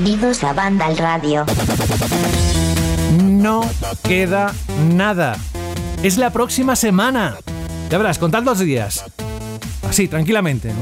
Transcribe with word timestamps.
Bienvenidos 0.00 0.44
a 0.44 0.52
Banda 0.52 0.86
al 0.86 0.96
Radio. 0.96 1.44
No 3.20 3.68
queda 4.04 4.54
nada. 4.92 5.36
Es 6.04 6.18
la 6.18 6.30
próxima 6.30 6.76
semana. 6.76 7.34
Ya 7.90 7.98
verás, 7.98 8.20
contad 8.20 8.44
los 8.44 8.60
días. 8.60 9.04
Así, 9.88 10.06
tranquilamente. 10.06 10.72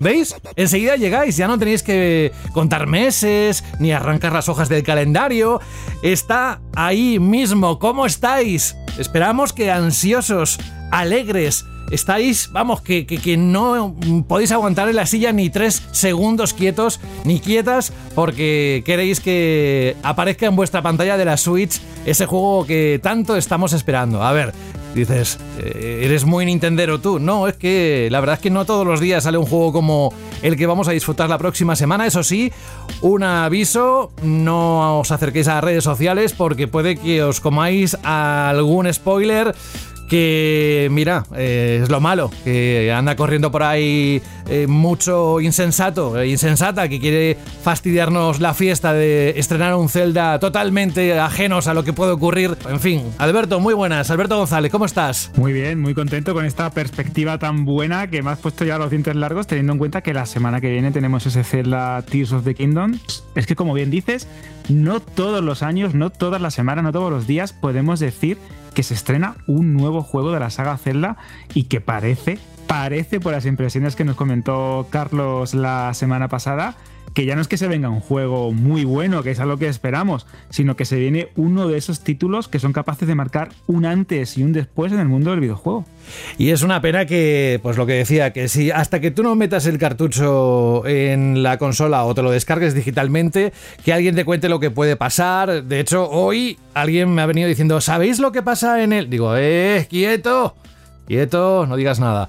¿Veis? 0.00 0.34
Enseguida 0.56 0.96
llegáis, 0.96 1.36
ya 1.36 1.46
no 1.46 1.56
tenéis 1.56 1.84
que 1.84 2.32
contar 2.52 2.88
meses, 2.88 3.62
ni 3.78 3.92
arrancar 3.92 4.32
las 4.32 4.48
hojas 4.48 4.68
del 4.68 4.82
calendario. 4.82 5.60
Está 6.02 6.60
ahí 6.74 7.20
mismo. 7.20 7.78
¿Cómo 7.78 8.06
estáis? 8.06 8.74
Esperamos 8.98 9.52
que 9.52 9.70
ansiosos, 9.70 10.58
alegres, 10.90 11.64
estáis, 11.90 12.50
vamos, 12.52 12.80
que, 12.80 13.06
que, 13.06 13.36
no 13.36 13.94
podéis 14.28 14.52
aguantar 14.52 14.88
en 14.88 14.96
la 14.96 15.06
silla 15.06 15.32
ni 15.32 15.50
tres 15.50 15.82
segundos 15.92 16.54
quietos 16.54 17.00
ni 17.24 17.40
quietas 17.40 17.92
porque 18.14 18.82
queréis 18.86 19.20
que 19.20 19.96
aparezca 20.02 20.46
en 20.46 20.56
vuestra 20.56 20.82
pantalla 20.82 21.16
de 21.16 21.24
la 21.24 21.36
Switch 21.36 21.80
ese 22.06 22.26
juego 22.26 22.66
que 22.66 23.00
tanto 23.02 23.36
estamos 23.36 23.72
esperando. 23.72 24.22
A 24.22 24.32
ver, 24.32 24.52
dices, 24.94 25.38
eh, 25.58 26.02
eres 26.04 26.24
muy 26.24 26.46
Nintendero 26.46 27.00
tú. 27.00 27.18
No, 27.18 27.46
es 27.46 27.56
que 27.56 28.08
la 28.10 28.20
verdad 28.20 28.34
es 28.34 28.40
que 28.40 28.50
no 28.50 28.64
todos 28.64 28.86
los 28.86 29.00
días 29.00 29.24
sale 29.24 29.38
un 29.38 29.46
juego 29.46 29.72
como 29.72 30.12
el 30.42 30.56
que 30.56 30.66
vamos 30.66 30.88
a 30.88 30.92
disfrutar 30.92 31.28
la 31.28 31.38
próxima 31.38 31.76
semana. 31.76 32.06
Eso 32.06 32.22
sí, 32.22 32.52
un 33.00 33.22
aviso, 33.22 34.12
no 34.22 35.00
os 35.00 35.10
acerquéis 35.10 35.48
a 35.48 35.60
redes 35.60 35.84
sociales 35.84 36.32
porque 36.32 36.68
puede 36.68 36.96
que 36.96 37.22
os 37.22 37.40
comáis 37.40 37.96
algún 38.02 38.92
spoiler 38.92 39.54
que 40.10 40.88
mira, 40.90 41.24
eh, 41.36 41.80
es 41.84 41.88
lo 41.88 42.00
malo, 42.00 42.32
que 42.42 42.92
anda 42.92 43.14
corriendo 43.14 43.52
por 43.52 43.62
ahí 43.62 44.20
eh, 44.48 44.66
mucho 44.66 45.40
insensato, 45.40 46.20
eh, 46.20 46.26
insensata, 46.26 46.88
que 46.88 46.98
quiere 46.98 47.38
fastidiarnos 47.62 48.40
la 48.40 48.52
fiesta 48.52 48.92
de 48.92 49.34
estrenar 49.36 49.76
un 49.76 49.88
Zelda 49.88 50.40
totalmente 50.40 51.16
ajenos 51.20 51.68
a 51.68 51.74
lo 51.74 51.84
que 51.84 51.92
puede 51.92 52.10
ocurrir. 52.10 52.56
En 52.68 52.80
fin, 52.80 53.04
Alberto, 53.18 53.60
muy 53.60 53.72
buenas. 53.72 54.10
Alberto 54.10 54.36
González, 54.36 54.72
¿cómo 54.72 54.84
estás? 54.84 55.30
Muy 55.36 55.52
bien, 55.52 55.80
muy 55.80 55.94
contento 55.94 56.34
con 56.34 56.44
esta 56.44 56.70
perspectiva 56.70 57.38
tan 57.38 57.64
buena 57.64 58.10
que 58.10 58.20
me 58.20 58.30
has 58.30 58.40
puesto 58.40 58.64
ya 58.64 58.78
los 58.78 58.90
dientes 58.90 59.14
largos, 59.14 59.46
teniendo 59.46 59.74
en 59.74 59.78
cuenta 59.78 60.00
que 60.00 60.12
la 60.12 60.26
semana 60.26 60.60
que 60.60 60.70
viene 60.70 60.90
tenemos 60.90 61.24
ese 61.24 61.44
Zelda 61.44 62.02
Tears 62.02 62.32
of 62.32 62.42
the 62.42 62.56
Kingdom. 62.56 62.98
Es 63.36 63.46
que 63.46 63.54
como 63.54 63.74
bien 63.74 63.90
dices, 63.92 64.26
no 64.70 65.00
todos 65.00 65.42
los 65.42 65.62
años, 65.62 65.94
no 65.94 66.10
todas 66.10 66.40
las 66.40 66.54
semanas, 66.54 66.84
no 66.84 66.92
todos 66.92 67.10
los 67.10 67.26
días 67.26 67.52
podemos 67.52 68.00
decir 68.00 68.38
que 68.74 68.82
se 68.82 68.94
estrena 68.94 69.36
un 69.46 69.74
nuevo 69.74 70.02
juego 70.02 70.32
de 70.32 70.40
la 70.40 70.50
saga 70.50 70.76
Zelda 70.76 71.16
y 71.54 71.64
que 71.64 71.80
parece, 71.80 72.38
parece 72.66 73.20
por 73.20 73.32
las 73.32 73.46
impresiones 73.46 73.96
que 73.96 74.04
nos 74.04 74.16
comentó 74.16 74.86
Carlos 74.90 75.54
la 75.54 75.92
semana 75.94 76.28
pasada, 76.28 76.76
que 77.14 77.24
ya 77.24 77.34
no 77.34 77.42
es 77.42 77.48
que 77.48 77.56
se 77.56 77.68
venga 77.68 77.88
un 77.88 78.00
juego 78.00 78.52
muy 78.52 78.84
bueno, 78.84 79.22
que 79.22 79.30
es 79.30 79.40
algo 79.40 79.56
que 79.56 79.68
esperamos, 79.68 80.26
sino 80.50 80.76
que 80.76 80.84
se 80.84 80.96
viene 80.96 81.28
uno 81.36 81.68
de 81.68 81.76
esos 81.76 82.00
títulos 82.00 82.48
que 82.48 82.58
son 82.58 82.72
capaces 82.72 83.08
de 83.08 83.14
marcar 83.14 83.50
un 83.66 83.84
antes 83.84 84.38
y 84.38 84.42
un 84.42 84.52
después 84.52 84.92
en 84.92 85.00
el 85.00 85.08
mundo 85.08 85.30
del 85.30 85.40
videojuego. 85.40 85.86
Y 86.38 86.50
es 86.50 86.62
una 86.62 86.80
pena 86.80 87.06
que, 87.06 87.60
pues 87.62 87.76
lo 87.76 87.86
que 87.86 87.94
decía, 87.94 88.32
que 88.32 88.48
si 88.48 88.70
hasta 88.70 89.00
que 89.00 89.10
tú 89.10 89.22
no 89.22 89.34
metas 89.34 89.66
el 89.66 89.78
cartucho 89.78 90.86
en 90.86 91.42
la 91.42 91.58
consola 91.58 92.04
o 92.04 92.14
te 92.14 92.22
lo 92.22 92.30
descargues 92.30 92.74
digitalmente, 92.74 93.52
que 93.84 93.92
alguien 93.92 94.14
te 94.14 94.24
cuente 94.24 94.48
lo 94.48 94.60
que 94.60 94.70
puede 94.70 94.96
pasar. 94.96 95.64
De 95.64 95.80
hecho, 95.80 96.08
hoy 96.08 96.58
alguien 96.74 97.14
me 97.14 97.22
ha 97.22 97.26
venido 97.26 97.48
diciendo, 97.48 97.80
¿sabéis 97.80 98.20
lo 98.20 98.32
que 98.32 98.42
pasa 98.42 98.82
en 98.82 98.92
él? 98.92 99.10
Digo, 99.10 99.36
eh, 99.36 99.86
quieto. 99.88 100.54
Quieto, 101.10 101.66
no 101.66 101.74
digas 101.74 101.98
nada. 101.98 102.28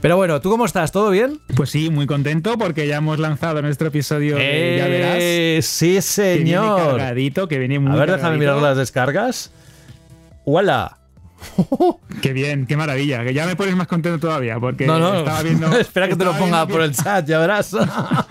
Pero 0.00 0.16
bueno, 0.16 0.40
¿tú 0.40 0.50
cómo 0.50 0.64
estás? 0.64 0.92
¿Todo 0.92 1.10
bien? 1.10 1.40
Pues 1.56 1.70
sí, 1.70 1.90
muy 1.90 2.06
contento 2.06 2.56
porque 2.58 2.86
ya 2.86 2.98
hemos 2.98 3.18
lanzado 3.18 3.60
nuestro 3.60 3.88
episodio 3.88 4.36
de 4.36 4.76
Ya 4.78 4.86
verás. 4.86 5.16
Eh, 5.18 5.58
sí, 5.64 6.00
señor. 6.00 6.76
Que 6.76 6.82
viene 6.82 6.90
cargadito, 6.92 7.48
que 7.48 7.58
viene 7.58 7.80
muy 7.80 7.90
A 7.90 7.96
ver, 7.96 8.12
déjame 8.12 8.36
mirar 8.36 8.62
las 8.62 8.76
descargas. 8.76 9.50
¡Hola! 10.44 10.98
qué 12.22 12.32
bien, 12.32 12.66
qué 12.66 12.76
maravilla. 12.76 13.24
Que 13.24 13.34
ya 13.34 13.46
me 13.46 13.56
pones 13.56 13.74
más 13.74 13.88
contento 13.88 14.20
todavía 14.20 14.60
porque 14.60 14.86
no, 14.86 15.00
no, 15.00 15.12
estaba 15.18 15.42
viendo. 15.42 15.66
Espera 15.76 16.06
que 16.06 16.14
te 16.14 16.24
lo 16.24 16.38
ponga 16.38 16.68
por 16.68 16.82
el 16.82 16.94
chat, 16.94 17.26
ya 17.26 17.40
verás. 17.40 17.76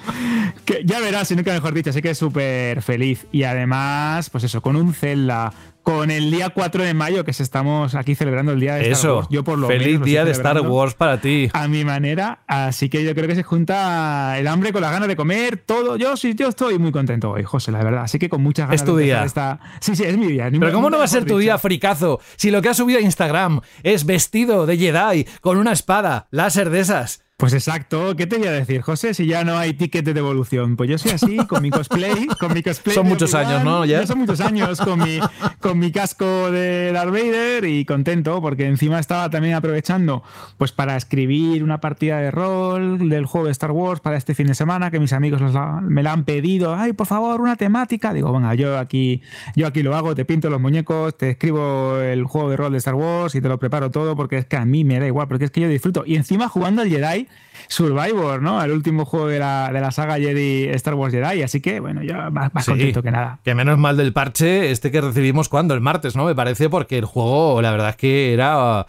que 0.64 0.82
ya 0.86 1.02
verás, 1.02 1.28
si 1.28 1.36
nunca 1.36 1.52
mejor 1.52 1.74
dicho, 1.74 1.90
así 1.90 2.02
que 2.02 2.16
súper 2.16 2.82
feliz. 2.82 3.28
Y 3.34 3.44
además, 3.44 4.30
pues 4.30 4.46
eso, 4.46 4.62
con 4.62 4.78
un 4.78 4.94
Zelda, 4.94 5.52
con 5.90 6.12
el 6.12 6.30
día 6.30 6.50
4 6.50 6.84
de 6.84 6.94
mayo, 6.94 7.26
que 7.26 7.32
estamos 7.32 7.96
aquí 7.96 8.14
celebrando 8.14 8.52
el 8.52 8.60
día 8.60 8.76
de 8.76 8.92
Star 8.92 9.12
Wars. 9.12 9.28
Yo 9.32 9.44
por 9.44 9.58
lo 9.58 9.66
Feliz 9.66 10.00
día 10.02 10.24
de 10.24 10.30
Star 10.32 10.62
Wars 10.62 10.94
para 10.94 11.20
ti. 11.20 11.50
A 11.52 11.68
mi 11.68 11.84
manera. 11.84 12.44
Así 12.46 12.90
que 12.90 13.04
yo 13.04 13.16
creo 13.16 13.28
que 13.28 13.34
se 13.34 13.42
junta 13.42 14.38
el 14.38 14.46
hambre 14.46 14.72
con 14.72 14.84
las 14.84 14.92
ganas 14.92 15.08
de 15.08 15.16
comer, 15.16 15.58
todo. 15.58 15.96
Yo 15.96 16.16
sí, 16.16 16.36
yo 16.36 16.50
estoy 16.50 16.78
muy 16.78 16.92
contento 16.92 17.32
hoy, 17.32 17.44
José, 17.44 17.72
la 17.72 17.84
verdad. 17.84 18.04
Así 18.04 18.20
que 18.20 18.30
con 18.30 18.44
muchas 18.44 18.68
ganas 18.68 18.82
es 18.82 18.86
tu 18.86 18.98
de 18.98 19.06
día. 19.06 19.24
Esta... 19.24 19.60
Sí, 19.80 19.96
sí, 19.96 20.04
es 20.04 20.16
mi 20.16 20.28
día. 20.28 20.52
Pero 20.52 20.72
¿cómo 20.72 20.92
no 20.92 21.00
va 21.00 21.06
a 21.06 21.08
ser 21.08 21.26
tu 21.26 21.40
día 21.40 21.58
fricazo 21.58 22.20
si 22.36 22.52
lo 22.52 22.62
que 22.62 22.70
has 22.70 22.78
subido 22.78 23.00
a 23.00 23.02
Instagram 23.02 23.62
es 23.82 24.06
vestido 24.06 24.68
de 24.68 24.78
Jedi 24.78 25.26
con 25.42 25.58
una 25.58 25.72
espada 25.72 26.28
láser 26.30 26.70
de 26.70 26.82
esas? 26.82 27.24
Pues 27.40 27.54
exacto, 27.54 28.18
¿qué 28.18 28.28
te 28.28 28.38
voy 28.38 28.48
a 28.48 28.52
decir, 28.52 28.82
José? 28.82 29.14
Si 29.14 29.26
ya 29.26 29.46
no 29.46 29.58
hay 29.58 29.72
ticket 29.72 30.04
de 30.04 30.14
devolución. 30.14 30.76
Pues 30.76 30.90
yo 30.90 30.98
soy 30.98 31.12
así, 31.12 31.38
con 31.48 31.62
mi 31.62 31.70
cosplay, 31.70 32.28
con 32.38 32.54
mi 32.54 32.62
cosplay. 32.62 32.94
Son 32.94 33.08
muchos 33.08 33.34
años, 33.34 33.64
¿no? 33.64 33.86
¿Ya? 33.86 34.06
son 34.06 34.20
muchos 34.20 34.42
años 34.42 34.78
con 34.82 35.00
mi, 35.00 35.22
con 35.62 35.80
mi 35.80 35.90
casco 35.94 36.52
de 36.52 36.92
Darth 36.92 37.14
Vader 37.14 37.64
y 37.64 37.86
contento 37.86 38.42
porque 38.42 38.66
encima 38.66 39.00
estaba 39.00 39.30
también 39.30 39.56
aprovechando 39.56 40.22
pues 40.58 40.74
para 40.74 40.98
escribir 40.98 41.64
una 41.64 41.80
partida 41.80 42.20
de 42.20 42.30
rol 42.30 43.08
del 43.08 43.26
juego 43.26 43.46
de 43.46 43.54
Star 43.54 43.72
Wars 43.72 44.02
para 44.02 44.18
este 44.18 44.36
fin 44.36 44.48
de 44.48 44.54
semana 44.54 44.92
que 44.92 45.00
mis 45.00 45.14
amigos 45.14 45.42
me 45.82 46.04
la 46.04 46.12
han 46.12 46.26
pedido. 46.26 46.76
Ay, 46.76 46.92
por 46.92 47.08
favor, 47.08 47.40
una 47.40 47.56
temática. 47.56 48.12
Digo, 48.12 48.34
venga, 48.34 48.54
yo 48.56 48.78
aquí, 48.78 49.22
yo 49.56 49.66
aquí 49.66 49.82
lo 49.82 49.96
hago, 49.96 50.14
te 50.14 50.26
pinto 50.26 50.50
los 50.50 50.60
muñecos, 50.60 51.18
te 51.18 51.30
escribo 51.30 52.02
el 52.02 52.26
juego 52.26 52.50
de 52.50 52.58
rol 52.58 52.74
de 52.74 52.80
Star 52.80 52.96
Wars 52.96 53.34
y 53.36 53.40
te 53.40 53.48
lo 53.48 53.58
preparo 53.60 53.92
todo 53.92 54.18
porque 54.18 54.40
es 54.40 54.46
que 54.46 54.58
a 54.58 54.66
mí 54.66 54.84
me 54.84 55.00
da 55.00 55.08
igual, 55.08 55.30
porque 55.30 55.46
es 55.46 55.52
que 55.52 55.62
yo 55.62 55.70
disfruto. 55.70 56.04
Y 56.06 56.18
encima 56.18 56.50
jugando 56.50 56.82
al 56.82 56.90
Jedi 56.90 57.29
Survivor, 57.68 58.42
¿no? 58.42 58.64
El 58.64 58.72
último 58.72 59.06
juego 59.06 59.28
de 59.28 59.40
la, 59.40 59.72
de 59.72 59.80
la 59.80 59.92
saga 59.92 60.18
Jedi, 60.18 60.66
Star 60.70 60.96
Wars 60.96 61.14
Jedi. 61.14 61.44
Así 61.44 61.62
que, 61.62 61.80
bueno, 61.80 62.02
yo 62.02 62.16
más, 62.32 62.52
contento 62.66 63.04
que 63.04 63.12
nada. 63.12 63.40
Que 63.44 63.54
menos 63.54 63.78
mal 63.78 63.96
del 63.96 64.12
parche 64.12 64.72
este 64.72 64.92
que 64.92 65.02
recibimos 65.02 65.50
cuando, 65.50 65.76
el 65.76 65.82
martes, 65.82 66.16
¿no? 66.16 66.26
Me 66.26 66.34
parece, 66.34 66.70
porque 66.70 66.98
el 66.98 67.06
juego, 67.06 67.62
la 67.62 67.72
verdad 67.72 67.90
es 67.90 67.96
que 67.96 68.34
era 68.34 68.88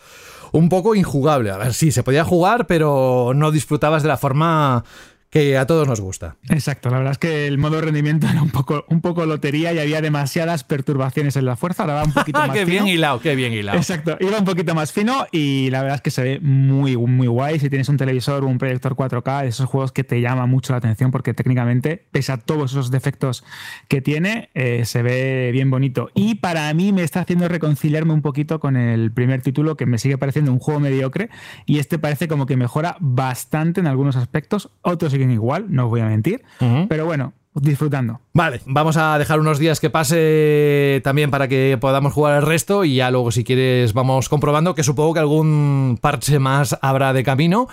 un 0.52 0.68
poco 0.68 0.94
injugable. 0.94 1.50
A 1.50 1.58
ver, 1.58 1.74
sí, 1.74 1.92
se 1.92 2.02
podía 2.02 2.24
jugar, 2.24 2.66
pero 2.66 3.32
no 3.34 3.50
disfrutabas 3.50 4.02
de 4.02 4.08
la 4.08 4.16
forma 4.16 4.84
que 5.30 5.56
a 5.56 5.64
todos 5.64 5.86
nos 5.86 6.00
gusta. 6.00 6.36
Exacto, 6.48 6.90
la 6.90 6.98
verdad 6.98 7.12
es 7.12 7.18
que 7.18 7.46
el 7.46 7.56
modo 7.56 7.80
rendimiento 7.80 8.26
era 8.26 8.42
un 8.42 8.50
poco, 8.50 8.84
un 8.88 9.00
poco 9.00 9.24
lotería 9.26 9.72
y 9.72 9.78
había 9.78 10.00
demasiadas 10.00 10.64
perturbaciones 10.64 11.36
en 11.36 11.44
la 11.44 11.54
fuerza. 11.54 11.84
Ahora 11.84 11.94
va 11.94 12.04
un 12.04 12.12
poquito 12.12 12.38
más 12.46 12.50
qué 12.50 12.64
bien 12.64 12.88
hilado, 12.88 13.20
qué 13.20 13.36
bien 13.36 13.52
hilado. 13.52 13.78
Exacto, 13.78 14.16
iba 14.18 14.36
un 14.38 14.44
poquito 14.44 14.74
más 14.74 14.92
fino 14.92 15.26
y 15.30 15.70
la 15.70 15.82
verdad 15.82 15.96
es 15.96 16.02
que 16.02 16.10
se 16.10 16.22
ve 16.22 16.40
muy, 16.40 16.96
muy 16.96 17.28
guay. 17.28 17.60
Si 17.60 17.70
tienes 17.70 17.88
un 17.88 17.96
televisor 17.96 18.42
o 18.42 18.48
un 18.48 18.58
proyector 18.58 18.96
4K, 18.96 19.46
esos 19.46 19.66
juegos 19.66 19.92
que 19.92 20.02
te 20.02 20.20
llaman 20.20 20.50
mucho 20.50 20.72
la 20.72 20.78
atención 20.78 21.12
porque 21.12 21.32
técnicamente, 21.32 22.04
pese 22.10 22.32
a 22.32 22.38
todos 22.38 22.72
esos 22.72 22.90
defectos 22.90 23.44
que 23.86 24.00
tiene, 24.02 24.50
eh, 24.54 24.84
se 24.84 25.02
ve 25.02 25.50
bien 25.52 25.70
bonito. 25.70 26.10
Y 26.12 26.36
para 26.36 26.74
mí 26.74 26.92
me 26.92 27.04
está 27.04 27.20
haciendo 27.20 27.46
reconciliarme 27.46 28.12
un 28.12 28.22
poquito 28.22 28.58
con 28.58 28.76
el 28.76 29.12
primer 29.12 29.42
título 29.42 29.76
que 29.76 29.86
me 29.86 29.98
sigue 29.98 30.18
pareciendo 30.18 30.52
un 30.52 30.58
juego 30.58 30.80
mediocre 30.80 31.30
y 31.66 31.78
este 31.78 32.00
parece 32.00 32.26
como 32.26 32.46
que 32.46 32.56
mejora 32.56 32.96
bastante 32.98 33.78
en 33.78 33.86
algunos 33.86 34.16
aspectos, 34.16 34.70
otros 34.82 35.14
igual, 35.28 35.66
no 35.68 35.84
os 35.84 35.90
voy 35.90 36.00
a 36.00 36.06
mentir. 36.06 36.42
Pero 36.88 37.04
bueno, 37.04 37.32
disfrutando. 37.54 38.20
Vale, 38.32 38.60
vamos 38.64 38.96
a 38.96 39.18
dejar 39.18 39.40
unos 39.40 39.58
días 39.58 39.80
que 39.80 39.90
pase 39.90 41.00
también 41.02 41.30
para 41.30 41.48
que 41.48 41.76
podamos 41.80 42.12
jugar 42.12 42.38
el 42.38 42.46
resto 42.46 42.84
y 42.84 42.96
ya 42.96 43.10
luego 43.10 43.32
si 43.32 43.44
quieres 43.44 43.92
vamos 43.92 44.28
comprobando 44.28 44.74
que 44.74 44.84
supongo 44.84 45.14
que 45.14 45.20
algún 45.20 45.98
parche 46.00 46.38
más 46.38 46.78
habrá 46.80 47.12
de 47.12 47.24
camino. 47.24 47.68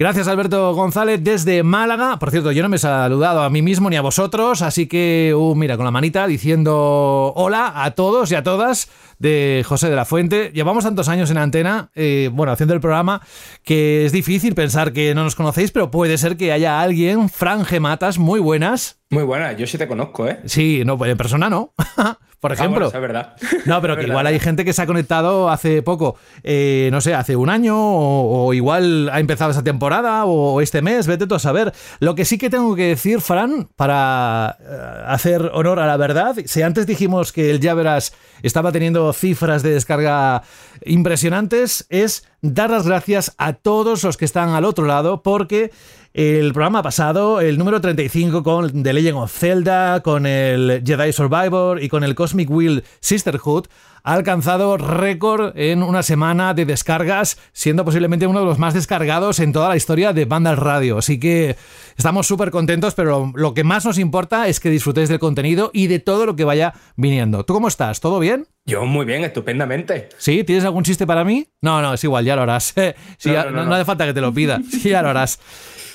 Gracias 0.00 0.28
Alberto 0.28 0.74
González 0.74 1.24
desde 1.24 1.64
Málaga. 1.64 2.20
Por 2.20 2.30
cierto, 2.30 2.52
yo 2.52 2.62
no 2.62 2.68
me 2.68 2.76
he 2.76 2.78
saludado 2.78 3.42
a 3.42 3.50
mí 3.50 3.62
mismo 3.62 3.90
ni 3.90 3.96
a 3.96 4.00
vosotros, 4.00 4.62
así 4.62 4.86
que 4.86 5.34
uh, 5.36 5.56
mira 5.56 5.76
con 5.76 5.84
la 5.84 5.90
manita 5.90 6.28
diciendo 6.28 7.32
hola 7.34 7.72
a 7.74 7.90
todos 7.96 8.30
y 8.30 8.36
a 8.36 8.44
todas 8.44 8.88
de 9.18 9.64
José 9.66 9.90
de 9.90 9.96
la 9.96 10.04
Fuente. 10.04 10.52
Llevamos 10.54 10.84
tantos 10.84 11.08
años 11.08 11.32
en 11.32 11.38
antena, 11.38 11.90
eh, 11.96 12.30
bueno, 12.32 12.52
haciendo 12.52 12.74
el 12.74 12.80
programa, 12.80 13.22
que 13.64 14.06
es 14.06 14.12
difícil 14.12 14.54
pensar 14.54 14.92
que 14.92 15.16
no 15.16 15.24
nos 15.24 15.34
conocéis, 15.34 15.72
pero 15.72 15.90
puede 15.90 16.16
ser 16.16 16.36
que 16.36 16.52
haya 16.52 16.80
alguien, 16.80 17.28
Fran 17.28 17.64
Gematas, 17.64 18.18
muy 18.18 18.38
buenas. 18.38 19.00
Muy 19.10 19.24
buenas, 19.24 19.56
yo 19.56 19.66
sí 19.66 19.78
te 19.78 19.88
conozco, 19.88 20.28
¿eh? 20.28 20.38
Sí, 20.44 20.82
no, 20.86 21.04
en 21.04 21.16
persona 21.16 21.50
no. 21.50 21.72
por 22.40 22.52
ejemplo. 22.52 22.86
es 22.86 22.92
verdad. 22.92 23.34
No, 23.66 23.80
pero 23.80 23.96
que 23.96 24.04
igual 24.04 24.26
hay 24.26 24.38
gente 24.38 24.64
que 24.64 24.72
se 24.72 24.82
ha 24.82 24.86
conectado 24.86 25.50
hace 25.50 25.82
poco, 25.82 26.16
eh, 26.42 26.88
no 26.92 27.00
sé, 27.00 27.14
hace 27.14 27.36
un 27.36 27.50
año, 27.50 27.76
o, 27.76 28.54
igual 28.54 29.08
ha 29.10 29.20
empezado 29.20 29.50
esa 29.50 29.64
temporada, 29.64 30.24
o 30.24 30.60
este 30.60 30.80
mes, 30.80 31.06
vete 31.06 31.26
tú 31.26 31.34
a 31.34 31.38
saber. 31.38 31.72
Lo 31.98 32.14
que 32.14 32.24
sí 32.24 32.38
que 32.38 32.50
tengo 32.50 32.74
que 32.76 32.88
decir, 32.88 33.20
Fran, 33.20 33.68
para 33.76 34.56
eh, 34.60 35.02
hacer 35.06 35.50
honor 35.52 35.80
a 35.80 35.86
la 35.86 35.96
verdad, 35.96 36.36
si 36.46 36.62
antes 36.62 36.86
dijimos 36.86 37.32
que 37.32 37.50
el 37.50 37.60
Ya 37.60 37.74
Verás 37.74 38.12
estaba 38.42 38.72
teniendo 38.72 39.12
cifras 39.12 39.62
de 39.62 39.70
descarga 39.70 40.42
impresionantes, 40.84 41.86
es 41.90 42.24
dar 42.40 42.70
las 42.70 42.86
gracias 42.86 43.34
a 43.38 43.54
todos 43.54 44.04
los 44.04 44.16
que 44.16 44.24
están 44.24 44.50
al 44.50 44.64
otro 44.64 44.86
lado, 44.86 45.22
porque 45.22 45.72
el 46.14 46.52
programa 46.52 46.82
pasado, 46.82 47.40
el 47.40 47.58
número 47.58 47.80
35 47.80 48.42
con 48.42 48.82
The 48.82 48.92
Legend 48.92 49.18
of 49.18 49.32
Zelda, 49.32 50.02
con 50.02 50.26
el 50.26 50.82
Jedi 50.84 51.12
Survivor 51.12 51.82
y 51.82 51.88
con 51.88 52.02
el 52.02 52.14
Cosmic 52.14 52.50
Wheel 52.50 52.84
Sisterhood, 53.00 53.66
ha 54.02 54.14
alcanzado 54.14 54.78
récord 54.78 55.52
en 55.56 55.82
una 55.82 56.02
semana 56.02 56.54
de 56.54 56.64
descargas, 56.64 57.38
siendo 57.52 57.84
posiblemente 57.84 58.26
uno 58.26 58.40
de 58.40 58.46
los 58.46 58.58
más 58.58 58.74
descargados 58.74 59.38
en 59.38 59.52
toda 59.52 59.68
la 59.68 59.76
historia 59.76 60.12
de 60.12 60.24
Banda 60.24 60.54
Radio. 60.54 60.98
Así 60.98 61.20
que 61.20 61.56
estamos 61.96 62.26
súper 62.26 62.50
contentos, 62.50 62.94
pero 62.94 63.32
lo 63.34 63.54
que 63.54 63.64
más 63.64 63.84
nos 63.84 63.98
importa 63.98 64.48
es 64.48 64.60
que 64.60 64.70
disfrutéis 64.70 65.10
del 65.10 65.18
contenido 65.18 65.70
y 65.74 65.88
de 65.88 65.98
todo 65.98 66.24
lo 66.24 66.36
que 66.36 66.44
vaya 66.44 66.72
viniendo. 66.96 67.44
¿Tú 67.44 67.52
cómo 67.52 67.68
estás? 67.68 68.00
¿Todo 68.00 68.18
bien? 68.18 68.46
Yo 68.64 68.84
muy 68.86 69.04
bien, 69.04 69.24
estupendamente. 69.24 70.08
¿Sí? 70.16 70.42
¿Tienes 70.44 70.64
algún 70.64 70.84
chiste 70.84 71.06
para 71.06 71.24
mí? 71.24 71.48
No, 71.60 71.82
no, 71.82 71.94
es 71.94 72.02
igual, 72.02 72.24
ya 72.24 72.34
lo 72.34 72.42
harás. 72.42 72.74
no, 73.24 73.50
no, 73.50 73.74
hace 73.74 73.84
falta 73.84 74.06
que 74.06 74.14
te 74.14 74.20
lo 74.20 74.32
pida. 74.32 74.60
Sí, 74.70 74.90
ya 74.90 75.02
lo 75.02 75.10
harás. 75.10 75.38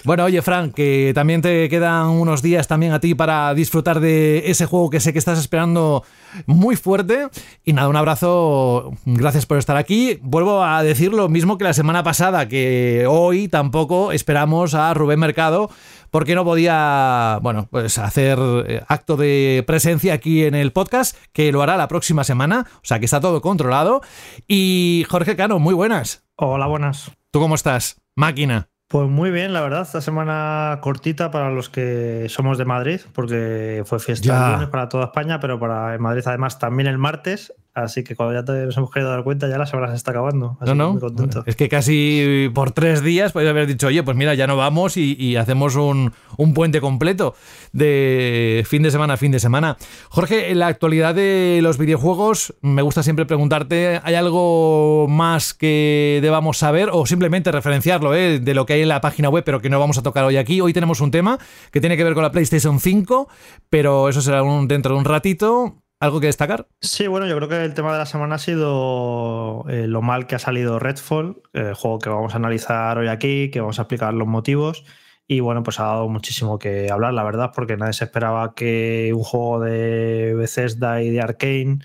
Bueno, 0.05 0.25
oye, 0.25 0.41
Frank, 0.41 0.73
que 0.73 1.13
también 1.15 1.41
te 1.41 1.69
quedan 1.69 2.07
unos 2.07 2.41
días 2.41 2.67
también 2.67 2.91
a 2.91 2.99
ti 2.99 3.15
para 3.15 3.53
disfrutar 3.53 4.01
de 4.01 4.51
ese 4.51 4.65
juego 4.65 4.89
que 4.89 4.99
sé 4.99 5.13
que 5.13 5.19
estás 5.19 5.39
esperando 5.39 6.03
muy 6.45 6.75
fuerte. 6.75 7.29
Y 7.63 7.71
nada, 7.71 7.87
un 7.87 7.95
abrazo, 7.95 8.91
gracias 9.05 9.45
por 9.45 9.57
estar 9.57 9.77
aquí. 9.77 10.19
Vuelvo 10.21 10.61
a 10.61 10.83
decir 10.83 11.13
lo 11.13 11.29
mismo 11.29 11.57
que 11.57 11.63
la 11.63 11.73
semana 11.73 12.03
pasada, 12.03 12.49
que 12.49 13.05
hoy 13.07 13.47
tampoco 13.47 14.11
esperamos 14.11 14.73
a 14.73 14.93
Rubén 14.93 15.21
Mercado 15.21 15.69
porque 16.11 16.35
no 16.35 16.43
podía, 16.43 17.39
bueno, 17.41 17.69
pues 17.71 17.97
hacer 17.97 18.37
eh, 18.67 18.83
acto 18.89 19.15
de 19.15 19.63
presencia 19.65 20.13
aquí 20.13 20.43
en 20.43 20.53
el 20.53 20.73
podcast, 20.73 21.17
que 21.31 21.51
lo 21.53 21.61
hará 21.63 21.77
la 21.77 21.87
próxima 21.87 22.25
semana, 22.25 22.67
o 22.75 22.85
sea 22.85 22.99
que 22.99 23.05
está 23.05 23.21
todo 23.21 23.41
controlado. 23.41 24.01
Y 24.47 25.05
Jorge 25.09 25.37
Cano, 25.37 25.59
muy 25.59 25.73
buenas. 25.73 26.25
Hola, 26.35 26.67
buenas. 26.67 27.11
¿Tú 27.31 27.39
cómo 27.39 27.55
estás? 27.55 28.01
Máquina. 28.15 28.72
Pues 28.93 29.09
muy 29.09 29.31
bien, 29.31 29.53
la 29.53 29.61
verdad, 29.61 29.81
esta 29.81 30.01
semana 30.01 30.77
cortita 30.79 31.31
para 31.31 31.49
los 31.49 31.67
que 31.67 32.27
somos 32.29 32.59
de 32.59 32.65
Madrid, 32.65 33.01
porque 33.11 33.81
fue 33.87 33.97
fiesta 33.97 34.49
el 34.49 34.53
lunes 34.53 34.69
para 34.69 34.87
toda 34.87 35.05
España, 35.05 35.39
pero 35.39 35.59
para 35.59 35.97
Madrid 35.97 36.21
además 36.27 36.59
también 36.59 36.85
el 36.85 36.99
martes, 36.99 37.55
Así 37.73 38.03
que 38.03 38.15
cuando 38.15 38.35
ya 38.35 38.45
te, 38.45 38.65
nos 38.67 38.77
hemos 38.77 38.91
querido 38.91 39.09
dar 39.09 39.23
cuenta, 39.23 39.47
ya 39.49 39.57
la 39.57 39.65
semana 39.65 39.89
se 39.89 39.95
está 39.95 40.11
acabando. 40.11 40.57
no, 40.61 40.75
no. 40.75 40.99
Es 41.47 41.55
que 41.55 41.69
casi 41.69 42.51
por 42.53 42.71
tres 42.71 43.01
días 43.01 43.31
podría 43.31 43.49
haber 43.49 43.65
dicho, 43.65 43.87
oye, 43.87 44.03
pues 44.03 44.15
mira, 44.15 44.35
ya 44.35 44.45
no 44.45 44.55
vamos 44.55 44.95
y, 44.95 45.35
hacemos 45.37 45.75
un, 45.75 46.13
puente 46.53 46.81
completo 46.81 47.33
de 47.71 48.63
fin 48.67 48.83
de 48.83 48.91
semana 48.91 49.15
a 49.15 49.17
fin 49.17 49.31
de 49.31 49.39
semana. 49.39 49.77
Jorge, 50.09 50.51
en 50.51 50.59
la 50.59 50.67
actualidad 50.67 51.15
de 51.15 51.61
los 51.63 51.79
videojuegos, 51.79 52.53
me 52.61 52.83
gusta 52.83 53.01
siempre 53.01 53.25
preguntarte, 53.25 53.99
¿hay 54.03 54.13
algo 54.13 55.07
más 55.09 55.55
que 55.55 56.19
debamos 56.21 56.59
saber 56.59 56.89
o 56.91 57.07
simplemente 57.07 57.51
referenciarlo 57.51 58.13
eh, 58.13 58.39
de 58.39 58.53
lo 58.53 58.67
que 58.67 58.73
hay 58.73 58.81
en 58.83 58.89
la 58.89 59.01
página 59.01 59.29
web, 59.29 59.43
pero 59.43 59.61
que 59.61 59.69
no 59.69 59.79
vamos 59.79 59.97
a 59.97 60.03
tocar 60.03 60.25
hoy 60.25 60.37
aquí? 60.37 60.61
Hoy 60.61 60.73
tenemos 60.73 61.01
un 61.01 61.09
tema 61.09 61.39
que 61.71 61.81
tiene 61.81 61.97
que 61.97 62.03
ver 62.03 62.13
con 62.13 62.21
la 62.21 62.31
PlayStation 62.31 62.79
5, 62.79 63.27
pero 63.71 64.09
eso 64.09 64.21
será 64.21 64.43
un, 64.43 64.67
dentro 64.67 64.93
de 64.93 64.99
un 64.99 65.05
ratito. 65.05 65.82
¿Algo 66.03 66.19
que 66.19 66.27
destacar? 66.27 66.67
Sí, 66.81 67.07
bueno, 67.07 67.27
yo 67.27 67.37
creo 67.37 67.47
que 67.47 67.63
el 67.63 67.73
tema 67.73 67.93
de 67.93 67.97
la 67.97 68.05
semana 68.05 68.35
ha 68.35 68.37
sido 68.37 69.63
eh, 69.69 69.87
lo 69.87 70.01
mal 70.01 70.27
que 70.27 70.35
ha 70.35 70.39
salido 70.39 70.77
Redfall, 70.77 71.41
el 71.53 71.75
juego 71.75 71.99
que 71.99 72.09
vamos 72.09 72.33
a 72.33 72.35
analizar 72.35 72.97
hoy 72.97 73.07
aquí, 73.07 73.49
que 73.49 73.61
vamos 73.61 73.79
a 73.79 73.83
explicar 73.83 74.13
los 74.13 74.27
motivos. 74.27 74.83
Y 75.29 75.39
bueno, 75.39 75.63
pues 75.63 75.79
ha 75.79 75.83
dado 75.83 76.09
muchísimo 76.09 76.59
que 76.59 76.91
hablar, 76.91 77.13
la 77.13 77.23
verdad, 77.23 77.51
porque 77.55 77.77
nadie 77.77 77.93
se 77.93 78.03
esperaba 78.03 78.53
que 78.53 79.13
un 79.15 79.23
juego 79.23 79.61
de 79.61 80.33
Bethesda 80.35 81.01
y 81.01 81.09
de 81.09 81.21
Arkane 81.21 81.79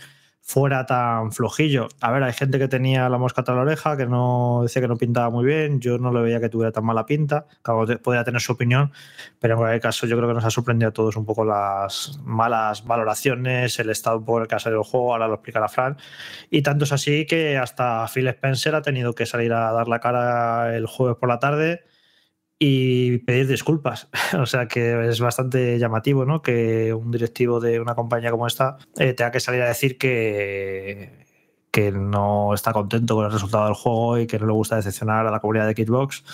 fuera 0.49 0.87
tan 0.87 1.31
flojillo. 1.31 1.89
A 2.01 2.11
ver, 2.11 2.23
hay 2.23 2.33
gente 2.33 2.59
que 2.59 2.69
tenía 2.69 3.07
la 3.11 3.19
mosca 3.19 3.45
tras 3.45 3.55
la 3.55 3.65
oreja, 3.65 3.99
que 3.99 4.07
no 4.07 4.61
decía 4.63 4.81
que 4.81 4.89
no 4.89 4.97
pintaba 4.97 5.29
muy 5.29 5.45
bien, 5.45 5.79
yo 5.79 5.99
no 5.99 6.11
le 6.11 6.23
veía 6.23 6.41
que 6.41 6.49
tuviera 6.49 6.73
tan 6.73 6.87
mala 6.87 7.05
pinta, 7.05 7.47
que 7.63 7.99
podía 7.99 8.25
tener 8.25 8.41
su 8.41 8.53
opinión, 8.53 8.91
pero 9.41 9.55
en 9.55 9.59
cualquier 9.59 9.83
caso 9.83 10.07
yo 10.07 10.17
creo 10.17 10.27
que 10.27 10.35
nos 10.35 10.47
ha 10.47 10.51
sorprendido 10.51 10.89
a 10.89 10.93
todos 10.93 11.17
un 11.17 11.27
poco 11.27 11.45
las 11.45 12.19
malas 12.25 12.87
valoraciones, 12.87 13.79
el 13.79 13.91
estado 13.91 14.25
por 14.25 14.41
el 14.41 14.49
que 14.49 14.55
ha 14.55 14.59
salido 14.59 14.81
el 14.81 14.87
juego, 14.87 15.13
ahora 15.13 15.29
lo 15.29 15.35
explicará 15.35 15.69
Fran, 15.69 15.99
y 16.49 16.63
tanto 16.63 16.85
es 16.85 16.93
así 16.93 17.27
que 17.27 17.59
hasta 17.59 18.07
Phil 18.09 18.27
Spencer 18.29 18.75
ha 18.75 18.81
tenido 18.81 19.15
que 19.15 19.27
salir 19.27 19.53
a 19.53 19.71
dar 19.73 19.87
la 19.87 20.01
cara 20.01 20.75
el 20.75 20.87
jueves 20.87 21.19
por 21.19 21.29
la 21.29 21.41
tarde 21.41 21.85
y 22.59 23.19
pedir 23.19 23.47
disculpas. 23.47 24.09
o 24.39 24.47
sea 24.47 24.67
que 24.67 25.09
es 25.09 25.21
bastante 25.21 25.79
llamativo, 25.79 26.25
¿no? 26.25 26.43
Que 26.43 26.93
un 26.93 27.11
directivo 27.11 27.61
de 27.61 27.81
una 27.81 27.95
compañía 27.95 28.31
como 28.31 28.47
esta 28.47 28.79
eh, 28.97 29.13
tenga 29.13 29.31
que 29.31 29.41
salir 29.41 29.63
a 29.63 29.69
decir 29.69 29.97
que, 29.97 31.27
que 31.71 31.93
no 31.93 32.55
está 32.55 32.73
contento 32.73 33.15
con 33.15 33.27
el 33.27 33.33
resultado 33.33 33.67
del 33.67 33.75
juego 33.75 34.19
y 34.19 34.27
que 34.27 34.39
no 34.39 34.47
le 34.47 34.53
gusta 34.53 34.77
decepcionar 34.77 35.27
a 35.27 35.31
la 35.31 35.41
comunidad 35.41 35.67
de 35.67 35.75
Kitbox. 35.75 36.25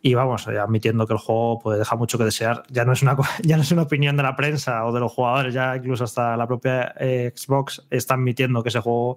Y 0.00 0.14
vamos, 0.14 0.46
eh, 0.46 0.58
admitiendo 0.58 1.06
que 1.06 1.12
el 1.12 1.18
juego 1.18 1.58
pues, 1.60 1.78
deja 1.78 1.96
mucho 1.96 2.16
que 2.16 2.24
desear. 2.24 2.62
Ya 2.70 2.84
no, 2.84 2.92
es 2.92 3.02
una, 3.02 3.16
ya 3.42 3.56
no 3.56 3.62
es 3.62 3.70
una 3.70 3.82
opinión 3.82 4.16
de 4.16 4.22
la 4.22 4.36
prensa 4.36 4.84
o 4.86 4.92
de 4.92 5.00
los 5.00 5.12
jugadores, 5.12 5.52
ya 5.52 5.76
incluso 5.76 6.04
hasta 6.04 6.36
la 6.36 6.46
propia 6.46 6.94
eh, 6.98 7.32
Xbox 7.36 7.86
está 7.90 8.14
admitiendo 8.14 8.62
que 8.62 8.70
ese 8.70 8.80
juego 8.80 9.16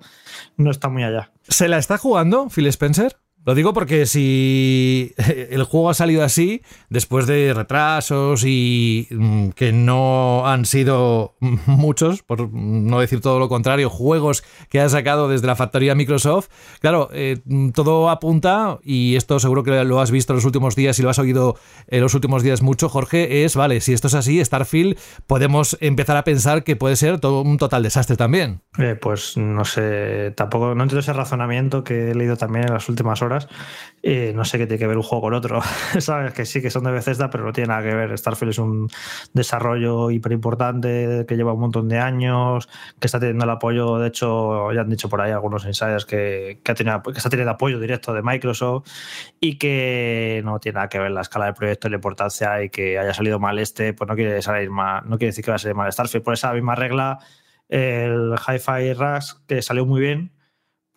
no 0.57 0.71
está 0.71 0.89
muy 0.89 1.03
allá. 1.03 1.31
¿Se 1.47 1.67
la 1.67 1.77
está 1.77 1.97
jugando 1.97 2.49
Phil 2.49 2.67
Spencer? 2.67 3.17
Lo 3.47 3.55
digo 3.55 3.73
porque 3.73 4.05
si 4.05 5.13
el 5.49 5.63
juego 5.63 5.89
ha 5.89 5.93
salido 5.93 6.21
así, 6.21 6.63
después 6.89 7.27
de 7.27 7.53
retrasos 7.53 8.43
y 8.43 9.07
mm, 9.09 9.51
que 9.51 9.71
no 9.71 10.45
han 10.45 10.65
sido 10.65 11.37
muchos, 11.65 12.23
por 12.23 12.51
no 12.51 12.99
decir 12.99 13.21
todo 13.21 13.39
lo 13.39 13.47
contrario, 13.47 13.89
juegos 13.89 14.43
que 14.69 14.81
ha 14.81 14.89
sacado 14.89 15.29
desde 15.29 15.47
la 15.47 15.55
factoría 15.55 15.95
Microsoft, 15.95 16.49
claro, 16.81 17.07
eh, 17.13 17.37
todo 17.73 18.09
apunta, 18.09 18.79
y 18.83 19.15
esto 19.15 19.39
seguro 19.39 19.63
que 19.63 19.85
lo 19.85 20.01
has 20.01 20.11
visto 20.11 20.33
en 20.33 20.35
los 20.35 20.45
últimos 20.45 20.75
días 20.75 20.99
y 20.99 21.03
lo 21.03 21.09
has 21.09 21.19
oído 21.19 21.55
en 21.87 22.01
los 22.01 22.15
últimos 22.15 22.43
días 22.43 22.61
mucho, 22.61 22.89
Jorge, 22.89 23.45
es, 23.45 23.55
vale, 23.55 23.79
si 23.79 23.93
esto 23.93 24.07
es 24.07 24.13
así, 24.13 24.43
Starfield, 24.43 24.97
podemos 25.25 25.77
empezar 25.79 26.17
a 26.17 26.25
pensar 26.25 26.65
que 26.65 26.75
puede 26.75 26.97
ser 26.97 27.21
todo 27.21 27.43
un 27.43 27.57
total 27.57 27.83
desastre 27.83 28.17
también. 28.17 28.59
Eh, 28.77 28.97
pues 29.01 29.37
no 29.37 29.63
sé, 29.63 30.33
tampoco, 30.35 30.75
no 30.75 30.83
entiendo 30.83 30.99
ese 30.99 31.13
razonamiento 31.13 31.85
que 31.85 32.11
he 32.11 32.13
leído 32.13 32.35
también 32.35 32.65
en 32.65 32.73
las 32.73 32.89
últimas 32.89 33.21
horas 33.21 33.36
no 34.33 34.45
sé 34.45 34.57
qué 34.57 34.67
tiene 34.67 34.79
que 34.79 34.87
ver 34.87 34.97
un 34.97 35.03
juego 35.03 35.23
con 35.23 35.33
otro. 35.33 35.61
Sabes 35.99 36.33
que 36.33 36.45
sí, 36.45 36.61
que 36.61 36.69
son 36.69 36.83
de 36.83 36.91
Bethesda, 36.91 37.29
pero 37.29 37.43
no 37.43 37.53
tiene 37.53 37.69
nada 37.69 37.83
que 37.83 37.93
ver. 37.93 38.17
Starfield 38.17 38.51
es 38.51 38.59
un 38.59 38.89
desarrollo 39.33 40.11
hiper 40.11 40.31
importante 40.31 41.25
que 41.27 41.35
lleva 41.35 41.53
un 41.53 41.59
montón 41.59 41.87
de 41.89 41.99
años, 41.99 42.69
que 42.99 43.07
está 43.07 43.19
teniendo 43.19 43.45
el 43.45 43.51
apoyo, 43.51 43.97
de 43.97 44.07
hecho, 44.07 44.71
ya 44.71 44.81
han 44.81 44.89
dicho 44.89 45.09
por 45.09 45.21
ahí 45.21 45.31
algunos 45.31 45.65
insiders 45.65 46.05
que, 46.05 46.59
que 46.63 46.71
está 46.71 47.29
teniendo 47.29 47.51
apoyo 47.51 47.79
directo 47.79 48.13
de 48.13 48.21
Microsoft 48.21 48.87
y 49.39 49.57
que 49.57 50.41
no 50.43 50.59
tiene 50.59 50.75
nada 50.75 50.89
que 50.89 50.99
ver 50.99 51.11
la 51.11 51.21
escala 51.21 51.45
del 51.45 51.53
proyecto 51.53 51.87
y 51.87 51.91
la 51.91 51.97
importancia 51.97 52.63
y 52.63 52.69
que 52.69 52.97
haya 52.97 53.13
salido 53.13 53.39
mal 53.39 53.59
este, 53.59 53.93
pues 53.93 54.07
no 54.07 54.15
quiere 54.15 54.41
salir 54.41 54.69
mal, 54.69 55.03
no 55.05 55.17
quiere 55.17 55.31
decir 55.31 55.43
que 55.43 55.51
va 55.51 55.55
a 55.55 55.59
salir 55.59 55.75
mal 55.75 55.91
Starfield. 55.91 56.23
Por 56.23 56.33
esa 56.33 56.53
misma 56.53 56.75
regla, 56.75 57.19
el 57.69 58.35
Hi-Fi 58.35 58.93
Rush, 58.93 59.33
que 59.47 59.61
salió 59.61 59.85
muy 59.85 60.01
bien, 60.01 60.31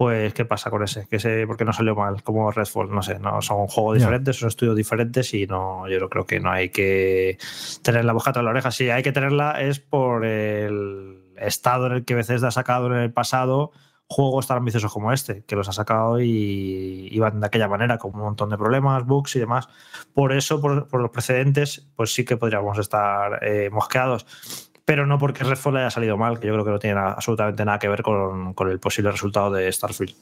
pues 0.00 0.32
¿qué 0.32 0.46
pasa 0.46 0.70
con 0.70 0.82
ese? 0.82 1.06
Que 1.10 1.18
sé 1.18 1.46
por 1.46 1.58
qué 1.58 1.66
no 1.66 1.74
salió 1.74 1.94
mal, 1.94 2.22
como 2.22 2.50
Redfall, 2.50 2.90
no 2.90 3.02
sé, 3.02 3.18
no 3.18 3.42
son 3.42 3.66
juegos 3.66 3.98
diferentes, 3.98 4.38
son 4.38 4.48
estudios 4.48 4.74
diferentes 4.74 5.34
y 5.34 5.46
no, 5.46 5.86
yo 5.88 6.08
creo 6.08 6.24
que 6.24 6.40
no 6.40 6.50
hay 6.50 6.70
que 6.70 7.36
tener 7.82 8.06
la 8.06 8.14
boca 8.14 8.32
tras 8.32 8.42
la 8.42 8.50
oreja. 8.50 8.70
Si 8.70 8.88
hay 8.88 9.02
que 9.02 9.12
tenerla 9.12 9.60
es 9.60 9.78
por 9.78 10.24
el 10.24 11.34
estado 11.36 11.88
en 11.88 11.92
el 11.92 12.04
que 12.06 12.14
veces 12.14 12.42
ha 12.44 12.50
sacado 12.50 12.86
en 12.86 12.94
el 12.94 13.12
pasado 13.12 13.72
juegos 14.06 14.46
tan 14.46 14.56
ambiciosos 14.56 14.90
como 14.90 15.12
este, 15.12 15.44
que 15.44 15.54
los 15.54 15.68
ha 15.68 15.72
sacado 15.72 16.18
y 16.18 17.10
iban 17.12 17.38
de 17.38 17.48
aquella 17.48 17.68
manera, 17.68 17.98
con 17.98 18.14
un 18.14 18.22
montón 18.22 18.48
de 18.48 18.56
problemas, 18.56 19.04
bugs 19.04 19.36
y 19.36 19.40
demás. 19.40 19.68
Por 20.14 20.32
eso, 20.32 20.62
por, 20.62 20.98
los 20.98 21.10
precedentes, 21.10 21.90
pues 21.94 22.14
sí 22.14 22.24
que 22.24 22.38
podríamos 22.38 22.78
estar 22.78 23.44
eh, 23.44 23.68
mosqueados 23.68 24.69
pero 24.90 25.06
no 25.06 25.20
porque 25.20 25.44
Redfall 25.44 25.76
haya 25.76 25.88
salido 25.88 26.16
mal, 26.16 26.40
que 26.40 26.48
yo 26.48 26.52
creo 26.52 26.64
que 26.64 26.70
no 26.72 26.78
tiene 26.80 26.98
absolutamente 26.98 27.64
nada 27.64 27.78
que 27.78 27.86
ver 27.86 28.02
con, 28.02 28.56
el 28.68 28.80
posible 28.80 29.12
resultado 29.12 29.52
de 29.52 29.70
Starfield. 29.70 30.16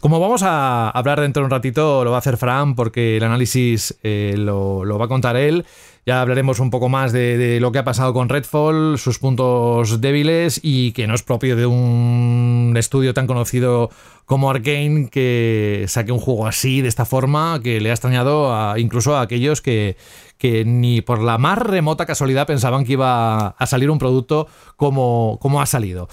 Como 0.00 0.18
vamos 0.18 0.42
a 0.42 0.88
hablar 0.88 1.20
dentro 1.20 1.42
de 1.42 1.44
un 1.44 1.50
ratito, 1.50 2.02
lo 2.04 2.10
va 2.10 2.16
a 2.16 2.18
hacer 2.20 2.38
Fran, 2.38 2.74
porque 2.74 3.18
el 3.18 3.22
análisis 3.22 3.98
eh, 4.02 4.34
lo, 4.38 4.98
va 4.98 5.04
a 5.04 5.08
contar 5.08 5.36
él. 5.36 5.66
Ya 6.06 6.22
hablaremos 6.22 6.58
un 6.58 6.70
poco 6.70 6.88
más 6.88 7.12
de, 7.12 7.58
lo 7.60 7.70
que 7.70 7.80
ha 7.80 7.84
pasado 7.84 8.14
con 8.14 8.30
Redfall, 8.30 8.96
sus 8.96 9.18
puntos 9.18 10.00
débiles 10.00 10.58
y 10.62 10.92
que 10.92 11.06
no 11.06 11.14
es 11.14 11.22
propio 11.22 11.54
de 11.54 11.66
un 11.66 12.74
estudio 12.78 13.12
tan 13.12 13.26
conocido 13.26 13.90
como 14.24 14.50
Arkane 14.50 15.08
que 15.10 15.84
saque 15.88 16.12
un 16.12 16.18
juego 16.18 16.46
así, 16.46 16.80
de 16.80 16.88
esta 16.88 17.04
forma, 17.04 17.60
que 17.62 17.80
le 17.80 17.90
ha 17.90 17.92
extrañado 17.92 18.54
a, 18.54 18.78
incluso 18.78 19.16
a 19.16 19.22
aquellos 19.22 19.60
que, 19.60 19.96
que 20.38 20.64
ni 20.64 21.00
por 21.00 21.22
la 21.22 21.38
más 21.38 21.58
remota 21.58 22.06
casualidad 22.06 22.46
pensaban 22.46 22.84
que 22.84 22.92
iba 22.92 23.48
a 23.48 23.66
salir 23.66 23.90
un 23.90 23.98
producto 23.98 24.46
como, 24.76 25.38
como 25.40 25.60
ha 25.60 25.66
salido. 25.66 26.08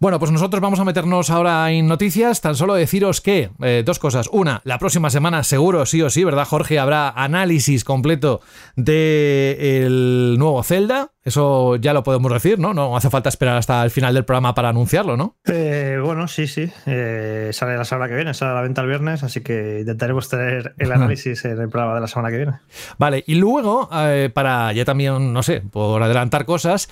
Bueno, 0.00 0.18
pues 0.18 0.30
nosotros 0.30 0.60
vamos 0.60 0.80
a 0.80 0.84
meternos 0.84 1.30
ahora 1.30 1.70
en 1.70 1.86
noticias. 1.86 2.40
Tan 2.40 2.56
solo 2.56 2.74
deciros 2.74 3.22
que, 3.22 3.50
eh, 3.62 3.82
dos 3.86 3.98
cosas. 3.98 4.28
Una, 4.30 4.60
la 4.64 4.78
próxima 4.78 5.08
semana 5.08 5.42
seguro, 5.44 5.86
sí 5.86 6.02
o 6.02 6.10
sí, 6.10 6.24
¿verdad, 6.24 6.46
Jorge? 6.46 6.78
Habrá 6.78 7.08
análisis 7.08 7.84
completo 7.84 8.40
del 8.76 10.36
nuevo 10.38 10.62
Zelda. 10.62 11.12
Eso 11.24 11.76
ya 11.76 11.94
lo 11.94 12.02
podemos 12.02 12.30
decir, 12.30 12.58
¿no? 12.58 12.74
No 12.74 12.96
hace 12.98 13.08
falta 13.08 13.30
esperar 13.30 13.56
hasta 13.56 13.82
el 13.82 13.90
final 13.90 14.12
del 14.12 14.26
programa 14.26 14.54
para 14.54 14.68
anunciarlo, 14.68 15.16
¿no? 15.16 15.36
Eh, 15.46 15.98
bueno, 16.04 16.28
sí, 16.28 16.46
sí. 16.46 16.70
Eh, 16.84 17.50
sale 17.54 17.76
la 17.76 17.84
semana 17.84 18.08
que 18.08 18.16
viene, 18.16 18.34
sale 18.34 18.52
a 18.52 18.54
la 18.54 18.60
venta 18.62 18.82
el 18.82 18.88
viernes, 18.88 19.22
así 19.22 19.40
que 19.40 19.80
intentaremos 19.80 20.28
tener 20.28 20.74
el 20.78 20.92
análisis 20.92 21.44
en 21.44 21.60
el 21.60 21.68
programa 21.70 21.94
de 21.94 22.00
la 22.02 22.06
semana 22.06 22.30
que 22.30 22.36
viene. 22.36 22.52
Vale, 22.98 23.24
y 23.26 23.36
luego, 23.36 23.88
para 24.34 24.72
ya 24.72 24.84
también, 24.84 25.32
no 25.32 25.42
sé, 25.42 25.62
por 25.62 26.02
adelantar 26.02 26.44
cosas, 26.44 26.88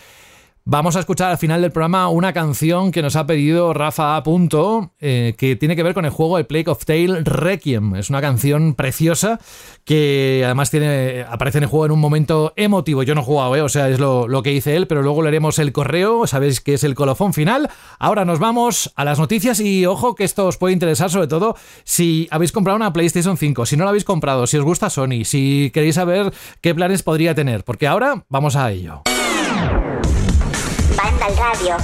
Vamos 0.64 0.94
a 0.94 1.00
escuchar 1.00 1.32
al 1.32 1.38
final 1.38 1.60
del 1.60 1.72
programa 1.72 2.08
una 2.08 2.32
canción 2.32 2.92
que 2.92 3.02
nos 3.02 3.16
ha 3.16 3.26
pedido 3.26 3.74
Rafa 3.74 4.16
A. 4.16 4.22
Punto, 4.22 4.92
eh, 5.00 5.34
que 5.36 5.56
tiene 5.56 5.74
que 5.74 5.82
ver 5.82 5.92
con 5.92 6.04
el 6.04 6.12
juego 6.12 6.36
The 6.36 6.44
Plague 6.44 6.70
of 6.70 6.84
Tale 6.84 7.24
Requiem. 7.24 7.96
Es 7.96 8.10
una 8.10 8.20
canción 8.20 8.74
preciosa 8.74 9.40
que 9.84 10.42
además 10.44 10.70
tiene, 10.70 11.26
aparece 11.28 11.58
en 11.58 11.64
el 11.64 11.68
juego 11.68 11.86
en 11.86 11.90
un 11.90 11.98
momento 11.98 12.52
emotivo. 12.54 13.02
Yo 13.02 13.16
no 13.16 13.22
he 13.22 13.24
jugado, 13.24 13.56
eh, 13.56 13.60
o 13.60 13.68
sea, 13.68 13.88
es 13.88 13.98
lo, 13.98 14.28
lo, 14.28 14.44
que 14.44 14.50
dice 14.50 14.76
él, 14.76 14.86
pero 14.86 15.02
luego 15.02 15.22
leeremos 15.22 15.58
el 15.58 15.72
correo, 15.72 16.28
sabéis 16.28 16.60
que 16.60 16.74
es 16.74 16.84
el 16.84 16.94
colofón 16.94 17.34
final. 17.34 17.68
Ahora 17.98 18.24
nos 18.24 18.38
vamos 18.38 18.92
a 18.94 19.04
las 19.04 19.18
noticias 19.18 19.58
y 19.58 19.84
ojo 19.86 20.14
que 20.14 20.22
esto 20.22 20.46
os 20.46 20.58
puede 20.58 20.74
interesar 20.74 21.10
sobre 21.10 21.26
todo 21.26 21.56
si 21.82 22.28
habéis 22.30 22.52
comprado 22.52 22.76
una 22.76 22.92
PlayStation 22.92 23.36
5, 23.36 23.66
si 23.66 23.76
no 23.76 23.82
la 23.82 23.90
habéis 23.90 24.04
comprado, 24.04 24.46
si 24.46 24.58
os 24.58 24.64
gusta 24.64 24.90
Sony, 24.90 25.24
si 25.24 25.72
queréis 25.74 25.96
saber 25.96 26.32
qué 26.60 26.72
planes 26.72 27.02
podría 27.02 27.34
tener, 27.34 27.64
porque 27.64 27.88
ahora 27.88 28.24
vamos 28.28 28.54
a 28.54 28.70
ello 28.70 29.02
radio. 31.36 31.76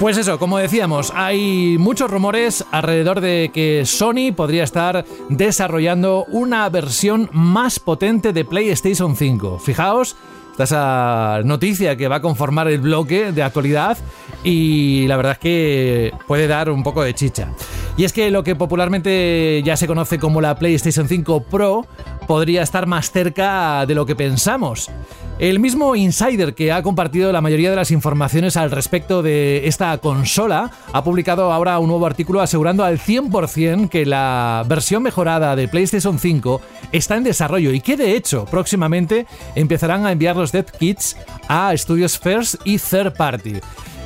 Pues 0.00 0.18
eso, 0.18 0.38
como 0.38 0.58
decíamos, 0.58 1.12
hay 1.14 1.78
muchos 1.78 2.10
rumores 2.10 2.64
alrededor 2.72 3.20
de 3.20 3.50
que 3.54 3.86
Sony 3.86 4.32
podría 4.36 4.64
estar 4.64 5.04
desarrollando 5.28 6.26
una 6.28 6.68
versión 6.68 7.30
más 7.32 7.78
potente 7.78 8.32
de 8.32 8.44
PlayStation 8.44 9.16
5. 9.16 9.60
Fijaos, 9.60 10.16
esa 10.58 11.40
noticia 11.44 11.96
que 11.96 12.06
va 12.06 12.16
a 12.16 12.20
conformar 12.20 12.68
el 12.68 12.80
bloque 12.80 13.32
de 13.32 13.42
actualidad 13.42 13.98
y 14.44 15.06
la 15.08 15.16
verdad 15.16 15.32
es 15.32 15.38
que 15.38 16.12
puede 16.28 16.46
dar 16.46 16.70
un 16.70 16.82
poco 16.82 17.02
de 17.02 17.14
chicha. 17.14 17.48
Y 17.96 18.04
es 18.04 18.12
que 18.12 18.30
lo 18.30 18.42
que 18.44 18.56
popularmente 18.56 19.62
ya 19.64 19.76
se 19.76 19.86
conoce 19.86 20.18
como 20.18 20.40
la 20.40 20.58
PlayStation 20.58 21.08
5 21.08 21.44
Pro 21.44 21.86
podría 22.26 22.62
estar 22.62 22.86
más 22.86 23.10
cerca 23.10 23.86
de 23.86 23.94
lo 23.94 24.06
que 24.06 24.16
pensamos. 24.16 24.90
El 25.38 25.58
mismo 25.58 25.96
insider 25.96 26.54
que 26.54 26.70
ha 26.70 26.82
compartido 26.82 27.32
la 27.32 27.40
mayoría 27.40 27.68
de 27.68 27.76
las 27.76 27.90
informaciones 27.90 28.56
al 28.56 28.70
respecto 28.70 29.20
de 29.20 29.66
esta 29.66 29.98
consola 29.98 30.70
ha 30.92 31.02
publicado 31.02 31.52
ahora 31.52 31.80
un 31.80 31.88
nuevo 31.88 32.06
artículo 32.06 32.40
asegurando 32.40 32.84
al 32.84 33.00
100% 33.00 33.88
que 33.88 34.06
la 34.06 34.64
versión 34.68 35.02
mejorada 35.02 35.56
de 35.56 35.66
PlayStation 35.66 36.20
5 36.20 36.60
está 36.92 37.16
en 37.16 37.24
desarrollo 37.24 37.72
y 37.72 37.80
que 37.80 37.96
de 37.96 38.14
hecho 38.14 38.44
próximamente 38.44 39.26
empezarán 39.56 40.06
a 40.06 40.12
enviar 40.12 40.36
los 40.44 40.52
dev 40.52 40.66
kits 40.78 41.16
a 41.48 41.72
estudios 41.72 42.18
first 42.18 42.56
y 42.66 42.76
third 42.76 43.14
party. 43.16 43.60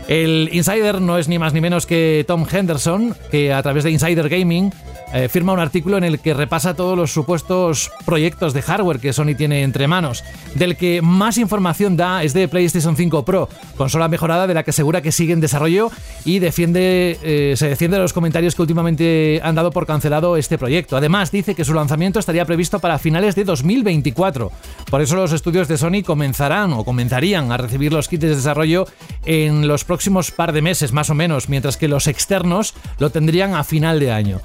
El 0.07 0.49
insider 0.53 1.01
no 1.01 1.19
es 1.19 1.27
ni 1.27 1.37
más 1.37 1.53
ni 1.53 1.61
menos 1.61 1.85
que 1.85 2.25
Tom 2.29 2.47
Henderson, 2.49 3.17
que 3.33 3.53
a 3.53 3.61
través 3.61 3.83
de 3.83 3.91
Insider 3.91 4.29
Gaming 4.29 4.73
eh, 5.15 5.29
firma 5.29 5.53
un 5.53 5.61
artículo 5.61 5.97
en 5.97 6.05
el 6.05 6.21
que 6.21 6.35
repasa 6.35 6.75
todos 6.75 6.97
los 6.97 7.13
supuestos 7.13 7.91
proyectos 8.05 8.53
de 8.53 8.61
hardware 8.61 9.01
que 9.01 9.13
Sony 9.13 9.35
tiene 9.37 9.63
entre 9.63 9.89
manos. 9.89 10.23
Del 10.55 10.77
que 10.77 11.01
más 11.01 11.39
información 11.39 11.97
da 11.97 12.23
es 12.23 12.35
de 12.35 12.47
PlayStation 12.49 12.97
5 12.97 13.25
Pro, 13.25 13.49
consola 13.77 14.09
mejorada 14.09 14.47
de 14.47 14.55
la 14.55 14.65
que 14.65 14.71
asegura 14.71 15.01
que 15.01 15.13
sigue 15.13 15.33
en 15.33 15.41
desarrollo 15.41 15.91
y 16.25 16.41
defiende, 16.41 17.19
eh, 17.23 17.55
se 17.57 17.69
defiende 17.69 17.97
de 17.97 18.03
los 18.03 18.13
comentarios 18.13 18.55
que 18.55 18.63
últimamente 18.63 19.41
han 19.43 19.55
dado 19.55 19.71
por 19.71 19.87
cancelado 19.87 20.37
este 20.37 20.59
proyecto. 20.59 20.97
Además, 20.97 21.31
dice 21.31 21.55
que 21.55 21.65
su 21.65 21.73
lanzamiento 21.73 22.19
estaría 22.19 22.45
previsto 22.45 22.79
para 22.79 22.99
finales 22.99 23.35
de 23.35 23.45
2024. 23.45 24.53
Por 24.91 25.01
eso 25.01 25.17
los 25.17 25.33
estudios 25.33 25.69
de 25.69 25.79
Sony 25.79 26.03
comenzarán 26.05 26.73
o 26.73 26.85
comenzarían 26.85 27.51
a 27.51 27.57
recibir 27.57 27.93
los 27.93 28.09
kits 28.09 28.23
de 28.23 28.37
desarrollo 28.37 28.87
en 29.25 29.69
los 29.69 29.85
próximos 29.85 30.31
par 30.31 30.53
de 30.53 30.63
meses, 30.63 30.93
más 30.93 31.09
o 31.09 31.15
menos, 31.15 31.49
mientras 31.49 31.77
que 31.77 31.89
los 31.89 32.09
externos 32.09 32.75
lo 32.99 33.11
tendrían 33.11 33.55
a 33.55 33.65
final 33.65 34.01
de 34.01 34.13
año 34.13 34.41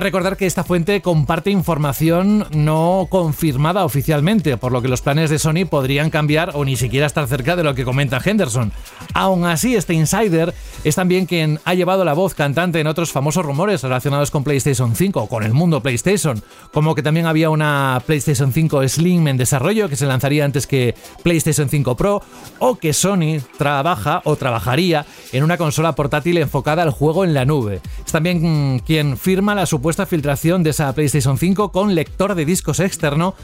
recordar 0.00 0.36
que 0.36 0.46
esta 0.46 0.64
fuente 0.64 1.02
comparte 1.02 1.50
información 1.50 2.46
no 2.50 3.06
confirmada 3.10 3.84
oficialmente, 3.84 4.56
por 4.56 4.72
lo 4.72 4.82
que 4.82 4.88
los 4.88 5.02
planes 5.02 5.30
de 5.30 5.38
Sony 5.38 5.66
podrían 5.68 6.10
cambiar 6.10 6.52
o 6.54 6.64
ni 6.64 6.76
siquiera 6.76 7.06
estar 7.06 7.26
cerca 7.26 7.56
de 7.56 7.64
lo 7.64 7.74
que 7.74 7.84
comenta 7.84 8.20
Henderson. 8.24 8.72
Aún 9.14 9.44
así, 9.44 9.76
este 9.76 9.94
insider 9.94 10.54
es 10.84 10.94
también 10.94 11.26
quien 11.26 11.60
ha 11.64 11.74
llevado 11.74 12.04
la 12.04 12.12
voz 12.12 12.34
cantante 12.34 12.80
en 12.80 12.86
otros 12.86 13.12
famosos 13.12 13.44
rumores 13.44 13.82
relacionados 13.82 14.30
con 14.30 14.44
PlayStation 14.44 14.94
5 14.94 15.22
o 15.22 15.28
con 15.28 15.42
el 15.42 15.52
mundo 15.52 15.82
PlayStation, 15.82 16.42
como 16.72 16.94
que 16.94 17.02
también 17.02 17.26
había 17.26 17.50
una 17.50 18.02
PlayStation 18.06 18.52
5 18.52 18.88
Slim 18.88 19.28
en 19.28 19.36
desarrollo 19.36 19.88
que 19.88 19.96
se 19.96 20.06
lanzaría 20.06 20.44
antes 20.44 20.66
que 20.66 20.94
PlayStation 21.22 21.68
5 21.68 21.96
Pro, 21.96 22.22
o 22.58 22.76
que 22.76 22.92
Sony 22.92 23.40
trabaja 23.56 24.22
o 24.24 24.36
trabajaría 24.36 25.06
en 25.32 25.44
una 25.44 25.56
consola 25.56 25.94
portátil 25.94 26.38
enfocada 26.38 26.82
al 26.82 26.90
juego 26.90 27.24
en 27.24 27.34
la 27.34 27.44
nube. 27.44 27.80
Es 28.04 28.12
también 28.12 28.80
quien 28.80 29.16
firma 29.16 29.54
la 29.54 29.66
supuesta 29.66 29.87
supuesta 29.88 30.04
filtración 30.04 30.62
de 30.62 30.68
esa 30.68 30.92
PlayStation 30.92 31.38
5 31.38 31.72
con 31.72 31.94
lector 31.94 32.34
de 32.34 32.44
discos 32.44 32.78
externo, 32.78 33.34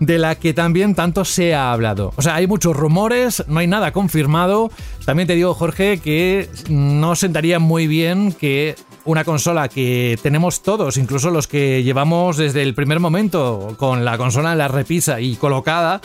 de 0.00 0.18
la 0.18 0.34
que 0.34 0.52
también 0.52 0.94
tanto 0.94 1.24
se 1.24 1.54
ha 1.54 1.72
hablado. 1.72 2.12
O 2.16 2.20
sea, 2.20 2.34
hay 2.34 2.46
muchos 2.46 2.76
rumores, 2.76 3.42
no 3.48 3.60
hay 3.60 3.66
nada 3.66 3.90
confirmado. 3.90 4.70
También 5.06 5.26
te 5.26 5.34
digo, 5.34 5.54
Jorge, 5.54 6.00
que 6.00 6.50
no 6.68 7.16
sentaría 7.16 7.58
muy 7.58 7.86
bien 7.86 8.32
que 8.32 8.74
una 9.06 9.24
consola 9.24 9.70
que 9.70 10.18
tenemos 10.22 10.62
todos, 10.62 10.98
incluso 10.98 11.30
los 11.30 11.46
que 11.46 11.82
llevamos 11.82 12.36
desde 12.36 12.60
el 12.60 12.74
primer 12.74 13.00
momento 13.00 13.74
con 13.78 14.04
la 14.04 14.18
consola 14.18 14.52
en 14.52 14.58
la 14.58 14.68
repisa 14.68 15.22
y 15.22 15.36
colocada, 15.36 16.02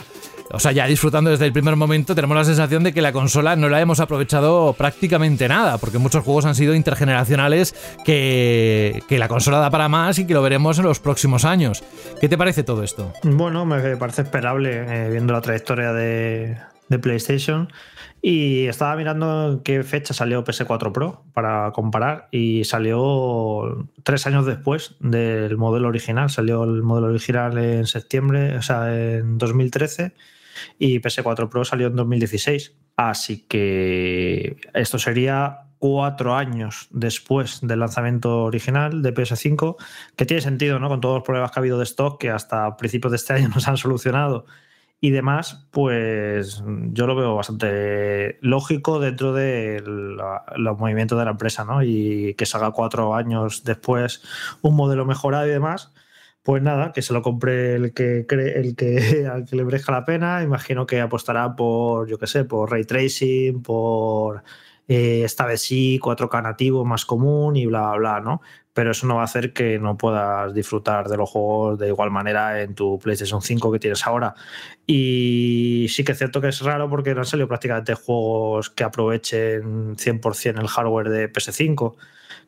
o 0.52 0.58
sea, 0.58 0.72
ya 0.72 0.86
disfrutando 0.86 1.30
desde 1.30 1.46
el 1.46 1.52
primer 1.52 1.76
momento, 1.76 2.14
tenemos 2.14 2.36
la 2.36 2.44
sensación 2.44 2.82
de 2.82 2.92
que 2.92 3.02
la 3.02 3.12
consola 3.12 3.56
no 3.56 3.68
la 3.68 3.80
hemos 3.80 4.00
aprovechado 4.00 4.72
prácticamente 4.72 5.48
nada, 5.48 5.78
porque 5.78 5.98
muchos 5.98 6.24
juegos 6.24 6.44
han 6.44 6.54
sido 6.54 6.74
intergeneracionales 6.74 7.74
que, 8.04 9.02
la 9.10 9.28
consola 9.28 9.58
da 9.58 9.70
para 9.70 9.88
más 9.88 10.18
y 10.18 10.26
que 10.26 10.34
lo 10.34 10.42
veremos 10.42 10.78
en 10.78 10.84
los 10.84 10.98
próximos 10.98 11.44
años. 11.44 11.84
¿Qué 12.20 12.28
te 12.28 12.38
parece 12.38 12.62
todo 12.62 12.82
esto? 12.82 13.12
Bueno, 13.22 13.64
me 13.66 13.96
parece 13.96 14.22
esperable 14.22 14.84
eh, 14.86 15.10
viendo 15.10 15.32
la 15.32 15.40
trayectoria 15.40 15.92
de, 15.92 16.56
de 16.88 16.98
PlayStation. 16.98 17.68
Y 18.22 18.66
estaba 18.66 18.96
mirando 18.96 19.52
en 19.52 19.60
qué 19.60 19.82
fecha 19.82 20.12
salió 20.12 20.44
PS4 20.44 20.92
Pro 20.92 21.24
para 21.32 21.70
comparar 21.72 22.28
y 22.30 22.64
salió 22.64 23.88
tres 24.02 24.26
años 24.26 24.44
después 24.44 24.96
del 25.00 25.56
modelo 25.56 25.88
original. 25.88 26.28
Salió 26.28 26.64
el 26.64 26.82
modelo 26.82 27.06
original 27.06 27.56
en 27.56 27.86
septiembre, 27.86 28.58
o 28.58 28.62
sea, 28.62 28.94
en 28.94 29.38
2013 29.38 30.12
y 30.78 31.00
PS4 31.00 31.48
Pro 31.48 31.64
salió 31.64 31.88
en 31.88 31.96
2016. 31.96 32.74
Así 32.96 33.46
que 33.48 34.56
esto 34.74 34.98
sería 34.98 35.70
cuatro 35.78 36.34
años 36.34 36.88
después 36.90 37.60
del 37.62 37.80
lanzamiento 37.80 38.44
original 38.44 39.02
de 39.02 39.14
PS5, 39.14 39.76
que 40.14 40.26
tiene 40.26 40.42
sentido, 40.42 40.78
¿no? 40.78 40.88
Con 40.88 41.00
todos 41.00 41.16
los 41.16 41.24
problemas 41.24 41.50
que 41.50 41.58
ha 41.58 41.62
habido 41.62 41.78
de 41.78 41.84
stock 41.84 42.20
que 42.20 42.30
hasta 42.30 42.76
principios 42.76 43.12
de 43.12 43.16
este 43.16 43.32
año 43.32 43.48
nos 43.54 43.66
han 43.66 43.78
solucionado 43.78 44.44
y 45.00 45.10
demás, 45.10 45.66
pues 45.70 46.62
yo 46.92 47.06
lo 47.06 47.16
veo 47.16 47.34
bastante 47.34 48.38
lógico 48.42 49.00
dentro 49.00 49.32
de 49.32 49.82
los 49.82 50.78
movimientos 50.78 51.18
de 51.18 51.24
la 51.24 51.30
empresa, 51.30 51.64
¿no? 51.64 51.82
Y 51.82 52.34
que 52.34 52.44
salga 52.44 52.72
cuatro 52.72 53.14
años 53.14 53.64
después 53.64 54.22
un 54.60 54.76
modelo 54.76 55.06
mejorado 55.06 55.46
y 55.46 55.50
demás, 55.50 55.94
pues 56.42 56.62
nada, 56.62 56.92
que 56.92 57.02
se 57.02 57.12
lo 57.12 57.22
compre 57.22 57.74
el 57.76 57.92
que 57.92 58.26
cree, 58.26 58.58
el 58.58 58.74
que 58.76 59.26
al 59.32 59.44
que 59.44 59.56
le 59.56 59.64
merezca 59.64 59.92
la 59.92 60.04
pena. 60.04 60.42
Imagino 60.42 60.86
que 60.86 61.00
apostará 61.00 61.54
por, 61.56 62.08
yo 62.08 62.18
qué 62.18 62.26
sé, 62.26 62.44
por 62.44 62.70
ray 62.70 62.84
tracing, 62.84 63.62
por 63.62 64.42
eh, 64.88 65.22
esta 65.24 65.46
vez 65.46 65.62
sí, 65.62 66.00
4K 66.02 66.42
nativo 66.42 66.84
más 66.84 67.04
común 67.06 67.56
y 67.56 67.66
bla, 67.66 67.90
bla, 67.90 67.98
bla, 67.98 68.20
¿no? 68.20 68.40
Pero 68.72 68.92
eso 68.92 69.06
no 69.06 69.16
va 69.16 69.22
a 69.22 69.24
hacer 69.24 69.52
que 69.52 69.78
no 69.78 69.96
puedas 69.96 70.54
disfrutar 70.54 71.08
de 71.08 71.16
los 71.16 71.30
juegos 71.30 71.78
de 71.78 71.88
igual 71.88 72.10
manera 72.10 72.62
en 72.62 72.74
tu 72.74 72.98
PlayStation 72.98 73.42
5 73.42 73.72
que 73.72 73.78
tienes 73.78 74.06
ahora. 74.06 74.34
Y 74.86 75.86
sí 75.90 76.04
que 76.04 76.12
es 76.12 76.18
cierto 76.18 76.40
que 76.40 76.48
es 76.48 76.60
raro 76.62 76.88
porque 76.88 77.14
no 77.14 77.20
han 77.20 77.26
salido 77.26 77.48
prácticamente 77.48 77.94
juegos 77.94 78.70
que 78.70 78.84
aprovechen 78.84 79.96
100% 79.96 80.60
el 80.60 80.68
hardware 80.68 81.08
de 81.08 81.32
PS5 81.32 81.96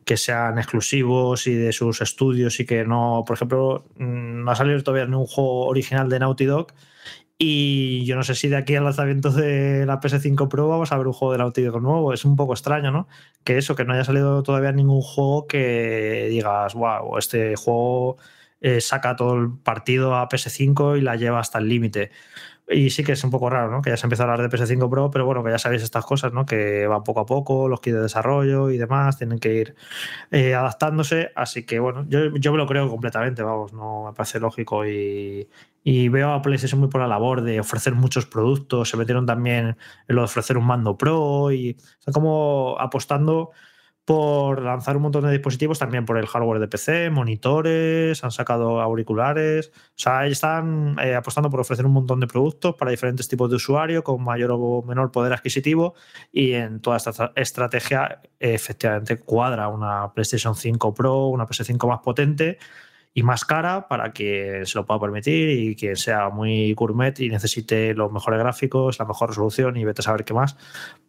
que 0.05 0.17
sean 0.17 0.57
exclusivos 0.57 1.47
y 1.47 1.53
de 1.55 1.73
sus 1.73 2.01
estudios 2.01 2.59
y 2.59 2.65
que 2.65 2.85
no, 2.85 3.23
por 3.25 3.35
ejemplo, 3.35 3.85
mm, 3.97 4.43
no 4.43 4.51
ha 4.51 4.55
salido 4.55 4.81
todavía 4.83 5.05
un 5.17 5.25
juego 5.27 5.67
original 5.67 6.09
de 6.09 6.19
Naughty 6.19 6.45
Dog 6.45 6.73
Y 7.37 8.05
yo 8.05 8.15
no 8.15 8.23
sé 8.23 8.35
si 8.35 8.47
de 8.49 8.57
aquí 8.57 8.75
al 8.75 8.85
lanzamiento 8.85 9.31
de 9.31 9.85
la 9.85 9.99
PS5 9.99 10.47
Pro 10.49 10.69
vamos 10.69 10.91
a 10.91 10.97
ver 10.97 11.07
un 11.07 11.13
juego 11.13 11.33
de 11.33 11.39
Naughty 11.39 11.63
Dog 11.63 11.81
nuevo. 11.81 12.13
Es 12.13 12.25
un 12.25 12.35
poco 12.35 12.53
extraño, 12.53 12.91
¿no? 12.91 13.07
Que 13.43 13.57
eso, 13.57 13.75
que 13.75 13.85
no 13.85 13.93
haya 13.93 14.03
salido 14.05 14.43
todavía 14.43 14.71
ningún 14.71 15.01
juego 15.01 15.47
que 15.47 16.27
digas, 16.29 16.73
wow, 16.75 17.17
este 17.17 17.55
juego 17.55 18.17
eh, 18.61 18.79
saca 18.81 19.15
todo 19.15 19.35
el 19.35 19.51
partido 19.59 20.15
a 20.15 20.29
PS5 20.29 20.97
y 20.97 21.01
la 21.01 21.17
lleva 21.17 21.39
hasta 21.39 21.59
el 21.59 21.67
límite. 21.67 22.11
Y 22.69 22.91
sí 22.91 23.03
que 23.03 23.11
es 23.11 23.23
un 23.23 23.29
poco 23.29 23.49
raro, 23.49 23.69
¿no? 23.69 23.81
Que 23.81 23.89
ya 23.89 23.97
se 23.97 24.05
empieza 24.05 24.23
a 24.23 24.31
hablar 24.31 24.49
de 24.49 24.57
PS5 24.57 24.89
Pro, 24.89 25.11
pero 25.11 25.25
bueno, 25.25 25.43
que 25.43 25.51
ya 25.51 25.59
sabéis 25.59 25.83
estas 25.83 26.05
cosas, 26.05 26.31
¿no? 26.31 26.45
Que 26.45 26.87
van 26.87 27.03
poco 27.03 27.19
a 27.19 27.25
poco, 27.25 27.67
los 27.67 27.81
kits 27.81 27.95
de 27.95 28.01
desarrollo 28.01 28.69
y 28.69 28.77
demás, 28.77 29.17
tienen 29.17 29.39
que 29.39 29.53
ir 29.53 29.75
eh, 30.31 30.55
adaptándose. 30.55 31.31
Así 31.35 31.65
que 31.65 31.79
bueno, 31.79 32.05
yo, 32.07 32.51
me 32.51 32.57
lo 32.57 32.65
creo 32.65 32.89
completamente, 32.89 33.43
vamos, 33.43 33.73
no 33.73 34.05
me 34.05 34.13
parece 34.13 34.39
lógico. 34.39 34.85
Y, 34.85 35.49
y 35.83 36.07
veo 36.07 36.31
a 36.31 36.41
PlayStation 36.41 36.79
muy 36.79 36.89
por 36.89 37.01
la 37.01 37.07
labor 37.07 37.41
de 37.41 37.59
ofrecer 37.59 37.93
muchos 37.95 38.25
productos. 38.25 38.89
Se 38.89 38.97
metieron 38.97 39.25
también 39.25 39.77
en 40.07 40.15
lo 40.15 40.21
de 40.21 40.25
ofrecer 40.25 40.57
un 40.57 40.65
mando 40.65 40.97
pro 40.97 41.51
y 41.51 41.71
están 41.99 42.13
como 42.13 42.77
apostando 42.79 43.51
por 44.05 44.61
lanzar 44.61 44.97
un 44.97 45.03
montón 45.03 45.23
de 45.23 45.31
dispositivos, 45.31 45.79
también 45.79 46.05
por 46.05 46.17
el 46.17 46.27
hardware 46.27 46.59
de 46.59 46.67
PC, 46.67 47.09
monitores, 47.09 48.23
han 48.23 48.31
sacado 48.31 48.81
auriculares, 48.81 49.71
o 49.73 49.93
sea, 49.95 50.25
están 50.27 50.97
eh, 51.01 51.15
apostando 51.15 51.49
por 51.49 51.61
ofrecer 51.61 51.85
un 51.85 51.93
montón 51.93 52.19
de 52.19 52.27
productos 52.27 52.75
para 52.75 52.91
diferentes 52.91 53.27
tipos 53.27 53.49
de 53.49 53.55
usuario 53.55 54.03
con 54.03 54.23
mayor 54.23 54.51
o 54.53 54.83
menor 54.83 55.11
poder 55.11 55.31
adquisitivo 55.31 55.95
y 56.31 56.53
en 56.53 56.81
toda 56.81 56.97
esta 56.97 57.31
estrategia 57.35 58.21
efectivamente 58.39 59.17
cuadra 59.19 59.69
una 59.69 60.13
PlayStation 60.13 60.55
5 60.55 60.93
Pro, 60.93 61.27
una 61.27 61.47
PS5 61.47 61.87
más 61.87 61.99
potente 61.99 62.57
y 63.13 63.23
más 63.23 63.45
cara 63.45 63.87
para 63.87 64.11
que 64.11 64.61
se 64.65 64.77
lo 64.77 64.85
pueda 64.85 64.99
permitir 64.99 65.49
y 65.49 65.75
quien 65.75 65.95
sea 65.95 66.29
muy 66.29 66.73
gourmet 66.73 67.19
y 67.19 67.29
necesite 67.29 67.93
los 67.93 68.11
mejores 68.11 68.39
gráficos, 68.39 68.97
la 68.97 69.05
mejor 69.05 69.29
resolución 69.29 69.77
y 69.77 69.85
vete 69.85 70.01
a 70.01 70.03
saber 70.03 70.25
qué 70.25 70.33
más. 70.33 70.57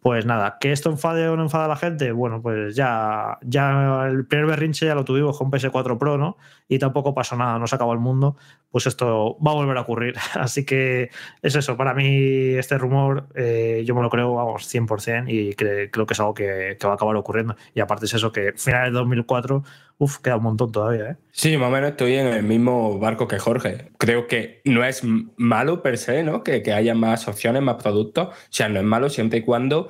Pues 0.01 0.25
nada, 0.25 0.57
que 0.59 0.71
esto 0.71 0.91
enfade 0.91 1.27
o 1.29 1.35
no 1.35 1.43
enfada 1.43 1.65
a 1.65 1.67
la 1.67 1.75
gente, 1.75 2.11
bueno, 2.11 2.41
pues 2.41 2.75
ya, 2.75 3.39
ya 3.41 4.05
el 4.07 4.27
primer 4.27 4.45
berrinche 4.45 4.85
ya 4.85 4.93
lo 4.93 5.03
tuvimos 5.03 5.35
con 5.37 5.49
PS4 5.49 5.97
Pro, 5.97 6.17
¿no? 6.19 6.37
Y 6.67 6.77
tampoco 6.77 7.15
pasó 7.15 7.35
nada, 7.35 7.57
no 7.57 7.65
se 7.65 7.75
acabó 7.75 7.93
el 7.93 7.99
mundo, 7.99 8.37
pues 8.69 8.85
esto 8.85 9.37
va 9.45 9.51
a 9.51 9.55
volver 9.55 9.77
a 9.77 9.81
ocurrir. 9.81 10.15
Así 10.35 10.63
que 10.63 11.09
es 11.41 11.55
eso, 11.55 11.75
para 11.75 11.95
mí 11.95 12.53
este 12.53 12.77
rumor 12.77 13.29
eh, 13.33 13.83
yo 13.83 13.95
me 13.95 14.03
lo 14.03 14.11
creo, 14.11 14.35
vamos, 14.35 14.71
100% 14.71 15.25
y 15.27 15.55
creo 15.55 16.05
que 16.05 16.13
es 16.13 16.19
algo 16.19 16.35
que, 16.35 16.77
que 16.79 16.85
va 16.85 16.93
a 16.93 16.95
acabar 16.95 17.15
ocurriendo. 17.15 17.55
Y 17.73 17.79
aparte 17.79 18.05
es 18.05 18.13
eso, 18.13 18.31
que 18.31 18.53
finales 18.55 18.93
de 18.93 18.99
2004 18.99 19.63
Uf, 19.97 20.17
queda 20.17 20.37
un 20.37 20.43
montón 20.43 20.71
todavía, 20.71 21.11
¿eh? 21.11 21.15
Sí, 21.31 21.57
más 21.57 21.69
o 21.69 21.71
menos 21.71 21.91
estoy 21.91 22.15
en 22.15 22.27
el 22.27 22.43
mismo 22.43 22.99
barco 22.99 23.27
que 23.27 23.39
Jorge. 23.39 23.91
Creo 23.97 24.27
que 24.27 24.61
no 24.65 24.83
es 24.83 25.03
malo 25.37 25.81
per 25.81 25.97
se, 25.97 26.23
¿no? 26.23 26.43
Que, 26.43 26.61
que 26.61 26.73
haya 26.73 26.93
más 26.95 27.27
opciones, 27.27 27.61
más 27.61 27.81
productos. 27.81 28.27
O 28.27 28.33
sea, 28.49 28.67
no 28.67 28.79
es 28.79 28.85
malo 28.85 29.09
siempre 29.09 29.39
y 29.39 29.41
cuando 29.41 29.89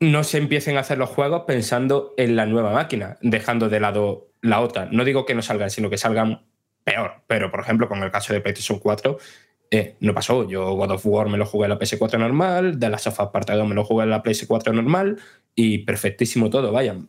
no 0.00 0.24
se 0.24 0.38
empiecen 0.38 0.76
a 0.76 0.80
hacer 0.80 0.98
los 0.98 1.10
juegos 1.10 1.42
pensando 1.46 2.12
en 2.16 2.36
la 2.36 2.46
nueva 2.46 2.72
máquina, 2.72 3.18
dejando 3.22 3.68
de 3.68 3.80
lado 3.80 4.28
la 4.42 4.60
otra. 4.60 4.88
No 4.90 5.04
digo 5.04 5.24
que 5.24 5.34
no 5.34 5.42
salgan, 5.42 5.70
sino 5.70 5.90
que 5.90 5.98
salgan 5.98 6.42
peor. 6.84 7.22
Pero, 7.26 7.50
por 7.50 7.60
ejemplo, 7.60 7.88
con 7.88 8.02
el 8.02 8.10
caso 8.10 8.32
de 8.32 8.40
PlayStation 8.40 8.78
4, 8.78 9.18
eh, 9.70 9.96
no 10.00 10.14
pasó. 10.14 10.48
Yo 10.48 10.74
God 10.74 10.92
of 10.92 11.06
War 11.06 11.28
me 11.28 11.38
lo 11.38 11.46
jugué 11.46 11.64
en 11.64 11.70
la 11.70 11.78
PS4 11.78 12.18
normal, 12.18 12.78
de 12.78 12.90
la 12.90 12.98
Sofa 12.98 13.32
Part 13.32 13.50
2 13.50 13.66
me 13.66 13.74
lo 13.74 13.84
jugué 13.84 14.04
en 14.04 14.10
la 14.10 14.22
PS4 14.22 14.72
normal 14.72 15.18
y 15.54 15.78
perfectísimo 15.78 16.50
todo, 16.50 16.72
vayan. 16.72 17.08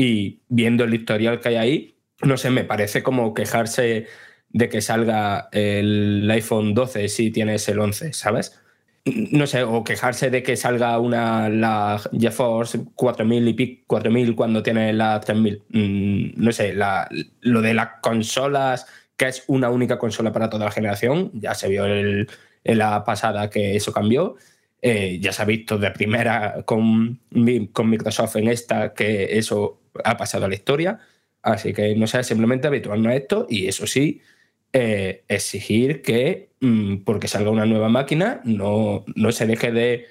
Y 0.00 0.42
viendo 0.48 0.84
el 0.84 0.94
historial 0.94 1.40
que 1.40 1.48
hay 1.48 1.56
ahí, 1.56 1.96
no 2.22 2.36
sé, 2.36 2.50
me 2.50 2.62
parece 2.62 3.02
como 3.02 3.34
quejarse 3.34 4.06
de 4.50 4.68
que 4.68 4.80
salga 4.80 5.48
el 5.50 6.30
iPhone 6.30 6.72
12 6.72 7.08
si 7.08 7.32
tienes 7.32 7.68
el 7.68 7.80
11, 7.80 8.12
¿sabes? 8.12 8.60
No 9.04 9.48
sé, 9.48 9.64
o 9.64 9.82
quejarse 9.82 10.30
de 10.30 10.44
que 10.44 10.56
salga 10.56 10.96
una 11.00 11.48
la 11.48 12.00
GeForce 12.16 12.84
4000 12.94 13.48
y 13.48 13.54
pic 13.54 13.86
4000 13.88 14.36
cuando 14.36 14.62
tiene 14.62 14.92
la 14.92 15.18
3000. 15.18 15.64
Mm, 15.70 16.44
no 16.44 16.52
sé, 16.52 16.74
la, 16.74 17.08
lo 17.40 17.60
de 17.60 17.74
las 17.74 17.88
consolas, 18.00 18.86
que 19.16 19.26
es 19.26 19.42
una 19.48 19.68
única 19.68 19.98
consola 19.98 20.32
para 20.32 20.48
toda 20.48 20.66
la 20.66 20.70
generación, 20.70 21.32
ya 21.34 21.54
se 21.54 21.68
vio 21.68 21.86
en 21.86 22.28
la 22.64 23.02
pasada 23.04 23.50
que 23.50 23.74
eso 23.74 23.92
cambió. 23.92 24.36
Eh, 24.80 25.18
ya 25.20 25.32
se 25.32 25.42
ha 25.42 25.44
visto 25.44 25.76
de 25.76 25.90
primera 25.90 26.62
con, 26.64 27.20
con 27.72 27.90
Microsoft 27.90 28.36
en 28.36 28.46
esta 28.48 28.94
que 28.94 29.36
eso 29.36 29.77
ha 30.04 30.16
pasado 30.16 30.44
a 30.44 30.48
la 30.48 30.54
historia. 30.54 30.98
Así 31.42 31.72
que 31.72 31.94
no 31.94 32.06
sé, 32.06 32.22
simplemente 32.24 32.66
habituarnos 32.66 33.12
a 33.12 33.16
esto 33.16 33.46
y 33.48 33.68
eso 33.68 33.86
sí, 33.86 34.20
eh, 34.72 35.24
exigir 35.28 36.02
que 36.02 36.50
mm, 36.60 36.98
porque 37.04 37.28
salga 37.28 37.50
una 37.50 37.64
nueva 37.66 37.88
máquina 37.88 38.40
no, 38.44 39.04
no 39.14 39.32
se 39.32 39.46
deje 39.46 39.72
de 39.72 40.06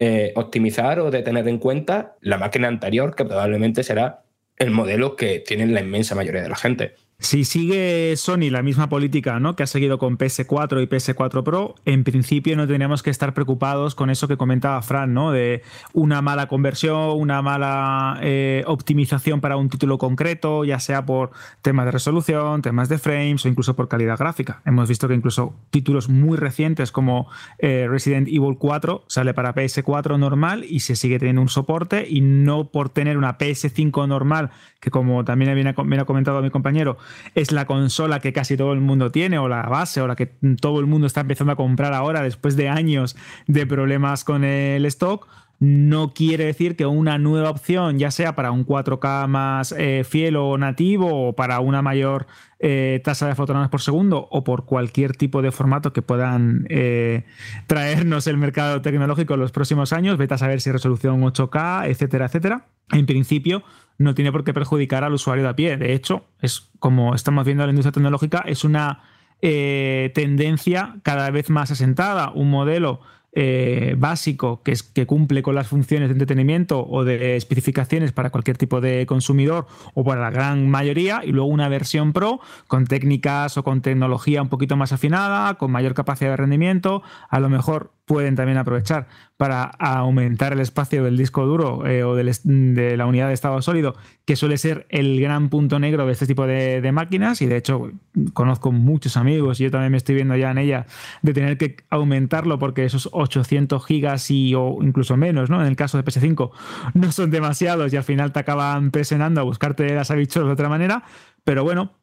eh, 0.00 0.32
optimizar 0.34 0.98
o 1.00 1.10
de 1.10 1.22
tener 1.22 1.46
en 1.48 1.58
cuenta 1.58 2.16
la 2.20 2.36
máquina 2.36 2.68
anterior, 2.68 3.14
que 3.14 3.24
probablemente 3.24 3.84
será 3.84 4.24
el 4.58 4.70
modelo 4.70 5.16
que 5.16 5.38
tiene 5.38 5.66
la 5.66 5.80
inmensa 5.80 6.14
mayoría 6.14 6.42
de 6.42 6.48
la 6.48 6.56
gente. 6.56 6.96
Si 7.22 7.44
sigue 7.44 8.14
Sony 8.16 8.50
la 8.50 8.62
misma 8.62 8.88
política 8.88 9.38
¿no? 9.38 9.54
que 9.54 9.62
ha 9.62 9.68
seguido 9.68 9.96
con 9.96 10.18
PS4 10.18 10.82
y 10.82 10.86
PS4 10.86 11.44
Pro, 11.44 11.76
en 11.84 12.02
principio 12.02 12.56
no 12.56 12.66
tendríamos 12.66 13.04
que 13.04 13.10
estar 13.10 13.32
preocupados 13.32 13.94
con 13.94 14.10
eso 14.10 14.26
que 14.26 14.36
comentaba 14.36 14.82
Fran, 14.82 15.14
¿no? 15.14 15.30
de 15.30 15.62
una 15.92 16.20
mala 16.20 16.48
conversión, 16.48 17.12
una 17.16 17.40
mala 17.40 18.18
eh, 18.22 18.64
optimización 18.66 19.40
para 19.40 19.56
un 19.56 19.68
título 19.68 19.98
concreto, 19.98 20.64
ya 20.64 20.80
sea 20.80 21.06
por 21.06 21.30
temas 21.62 21.84
de 21.84 21.92
resolución, 21.92 22.60
temas 22.60 22.88
de 22.88 22.98
frames 22.98 23.44
o 23.44 23.48
incluso 23.48 23.76
por 23.76 23.86
calidad 23.86 24.18
gráfica. 24.18 24.60
Hemos 24.64 24.88
visto 24.88 25.06
que 25.06 25.14
incluso 25.14 25.54
títulos 25.70 26.08
muy 26.08 26.36
recientes 26.36 26.90
como 26.90 27.28
eh, 27.58 27.86
Resident 27.88 28.26
Evil 28.26 28.56
4 28.58 29.04
sale 29.06 29.32
para 29.32 29.54
PS4 29.54 30.18
normal 30.18 30.64
y 30.68 30.80
se 30.80 30.96
sigue 30.96 31.20
teniendo 31.20 31.40
un 31.42 31.48
soporte 31.48 32.04
y 32.08 32.20
no 32.20 32.64
por 32.64 32.88
tener 32.88 33.16
una 33.16 33.38
PS5 33.38 34.08
normal, 34.08 34.50
que 34.80 34.90
como 34.90 35.24
también 35.24 35.54
viene 35.54 35.70
ha 35.70 36.04
comentado 36.04 36.42
mi 36.42 36.50
compañero, 36.50 36.98
es 37.34 37.52
la 37.52 37.66
consola 37.66 38.20
que 38.20 38.32
casi 38.32 38.56
todo 38.56 38.72
el 38.72 38.80
mundo 38.80 39.10
tiene 39.10 39.38
o 39.38 39.48
la 39.48 39.62
base 39.62 40.00
o 40.00 40.06
la 40.06 40.16
que 40.16 40.26
todo 40.60 40.80
el 40.80 40.86
mundo 40.86 41.06
está 41.06 41.22
empezando 41.22 41.52
a 41.52 41.56
comprar 41.56 41.92
ahora 41.94 42.22
después 42.22 42.56
de 42.56 42.68
años 42.68 43.16
de 43.46 43.66
problemas 43.66 44.24
con 44.24 44.44
el 44.44 44.84
stock, 44.86 45.26
no 45.62 46.12
quiere 46.12 46.46
decir 46.46 46.74
que 46.74 46.86
una 46.86 47.18
nueva 47.18 47.48
opción, 47.48 47.96
ya 47.96 48.10
sea 48.10 48.34
para 48.34 48.50
un 48.50 48.66
4K 48.66 49.28
más 49.28 49.72
eh, 49.78 50.02
fiel 50.02 50.34
o 50.34 50.58
nativo 50.58 51.28
o 51.28 51.34
para 51.34 51.60
una 51.60 51.82
mayor 51.82 52.26
eh, 52.58 53.00
tasa 53.04 53.28
de 53.28 53.36
fotogramas 53.36 53.70
por 53.70 53.80
segundo 53.80 54.26
o 54.28 54.42
por 54.42 54.66
cualquier 54.66 55.16
tipo 55.16 55.40
de 55.40 55.52
formato 55.52 55.92
que 55.92 56.02
puedan 56.02 56.66
eh, 56.68 57.26
traernos 57.68 58.26
el 58.26 58.38
mercado 58.38 58.82
tecnológico 58.82 59.34
en 59.34 59.40
los 59.40 59.52
próximos 59.52 59.92
años, 59.92 60.18
vete 60.18 60.34
a 60.34 60.38
saber 60.38 60.60
si 60.60 60.72
resolución 60.72 61.22
8K, 61.22 61.86
etcétera, 61.86 62.26
etcétera. 62.26 62.66
En 62.90 63.06
principio, 63.06 63.62
no 63.98 64.14
tiene 64.14 64.32
por 64.32 64.44
qué 64.44 64.54
perjudicar 64.54 65.04
al 65.04 65.14
usuario 65.14 65.44
de 65.44 65.50
a 65.50 65.56
pie. 65.56 65.76
De 65.76 65.92
hecho, 65.92 66.24
es 66.40 66.70
como 66.78 67.14
estamos 67.14 67.44
viendo 67.44 67.62
en 67.62 67.68
la 67.68 67.72
industria 67.72 67.92
tecnológica, 67.92 68.42
es 68.46 68.64
una 68.64 69.02
eh, 69.40 70.10
tendencia 70.14 70.96
cada 71.02 71.30
vez 71.30 71.50
más 71.50 71.70
asentada, 71.70 72.30
un 72.30 72.50
modelo 72.50 73.00
eh, 73.34 73.94
básico 73.96 74.62
que, 74.62 74.72
es, 74.72 74.82
que 74.82 75.06
cumple 75.06 75.42
con 75.42 75.54
las 75.54 75.66
funciones 75.66 76.10
de 76.10 76.12
entretenimiento 76.12 76.86
o 76.86 77.02
de 77.02 77.36
especificaciones 77.36 78.12
para 78.12 78.28
cualquier 78.28 78.58
tipo 78.58 78.82
de 78.82 79.06
consumidor 79.06 79.66
o 79.94 80.04
para 80.04 80.20
la 80.20 80.30
gran 80.30 80.68
mayoría, 80.68 81.22
y 81.24 81.32
luego 81.32 81.48
una 81.48 81.70
versión 81.70 82.12
Pro 82.12 82.40
con 82.68 82.86
técnicas 82.86 83.56
o 83.56 83.64
con 83.64 83.80
tecnología 83.80 84.42
un 84.42 84.50
poquito 84.50 84.76
más 84.76 84.92
afinada, 84.92 85.54
con 85.54 85.70
mayor 85.70 85.94
capacidad 85.94 86.30
de 86.30 86.36
rendimiento, 86.36 87.02
a 87.30 87.40
lo 87.40 87.48
mejor 87.48 87.92
pueden 88.12 88.36
también 88.36 88.58
aprovechar 88.58 89.06
para 89.38 89.62
aumentar 89.62 90.52
el 90.52 90.60
espacio 90.60 91.02
del 91.02 91.16
disco 91.16 91.46
duro 91.46 91.86
eh, 91.86 92.04
o 92.04 92.14
de 92.14 92.94
la 92.94 93.06
unidad 93.06 93.28
de 93.28 93.32
estado 93.32 93.62
sólido, 93.62 93.96
que 94.26 94.36
suele 94.36 94.58
ser 94.58 94.86
el 94.90 95.18
gran 95.18 95.48
punto 95.48 95.78
negro 95.78 96.04
de 96.04 96.12
este 96.12 96.26
tipo 96.26 96.46
de, 96.46 96.90
máquinas. 96.92 97.40
Y 97.40 97.46
de 97.46 97.56
hecho, 97.56 97.90
conozco 98.34 98.70
muchos 98.70 99.16
amigos 99.16 99.60
y 99.60 99.64
yo 99.64 99.70
también 99.70 99.92
me 99.92 99.96
estoy 99.96 100.14
viendo 100.14 100.36
ya 100.36 100.50
en 100.50 100.58
ella 100.58 100.84
de 101.22 101.32
tener 101.32 101.56
que 101.56 101.78
aumentarlo 101.88 102.58
porque 102.58 102.84
esos 102.84 103.08
800 103.12 103.82
gigas 103.82 104.30
y, 104.30 104.54
o 104.54 104.76
incluso 104.82 105.16
menos, 105.16 105.48
¿no? 105.48 105.62
En 105.62 105.66
el 105.66 105.76
caso 105.76 105.96
de 105.96 106.04
PS5, 106.04 106.50
no 106.92 107.12
son 107.12 107.30
demasiados 107.30 107.90
y 107.94 107.96
al 107.96 108.04
final 108.04 108.30
te 108.30 108.40
acaban 108.40 108.90
presionando 108.90 109.40
a 109.40 109.44
buscarte 109.44 109.94
las 109.94 110.10
habichuelas 110.10 110.48
de 110.48 110.52
otra 110.52 110.68
manera. 110.68 111.02
Pero 111.44 111.64
bueno, 111.64 111.94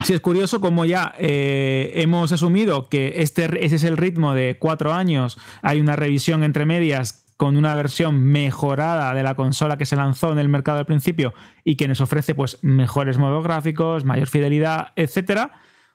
Sí, 0.00 0.12
es 0.12 0.20
curioso 0.20 0.60
como 0.60 0.84
ya 0.84 1.14
eh, 1.18 1.92
hemos 1.94 2.30
asumido 2.32 2.88
que 2.88 3.14
este, 3.16 3.64
ese 3.64 3.76
es 3.76 3.84
el 3.84 3.96
ritmo 3.96 4.34
de 4.34 4.58
cuatro 4.58 4.92
años, 4.92 5.38
hay 5.62 5.80
una 5.80 5.96
revisión 5.96 6.42
entre 6.42 6.66
medias 6.66 7.24
con 7.36 7.56
una 7.56 7.74
versión 7.74 8.22
mejorada 8.22 9.14
de 9.14 9.22
la 9.22 9.34
consola 9.34 9.76
que 9.76 9.86
se 9.86 9.96
lanzó 9.96 10.32
en 10.32 10.38
el 10.38 10.48
mercado 10.48 10.78
al 10.78 10.86
principio 10.86 11.34
y 11.64 11.76
que 11.76 11.88
nos 11.88 12.00
ofrece 12.00 12.34
pues 12.34 12.58
mejores 12.62 13.18
modos 13.18 13.42
gráficos, 13.44 14.04
mayor 14.04 14.28
fidelidad, 14.28 14.92
etcétera. 14.96 15.52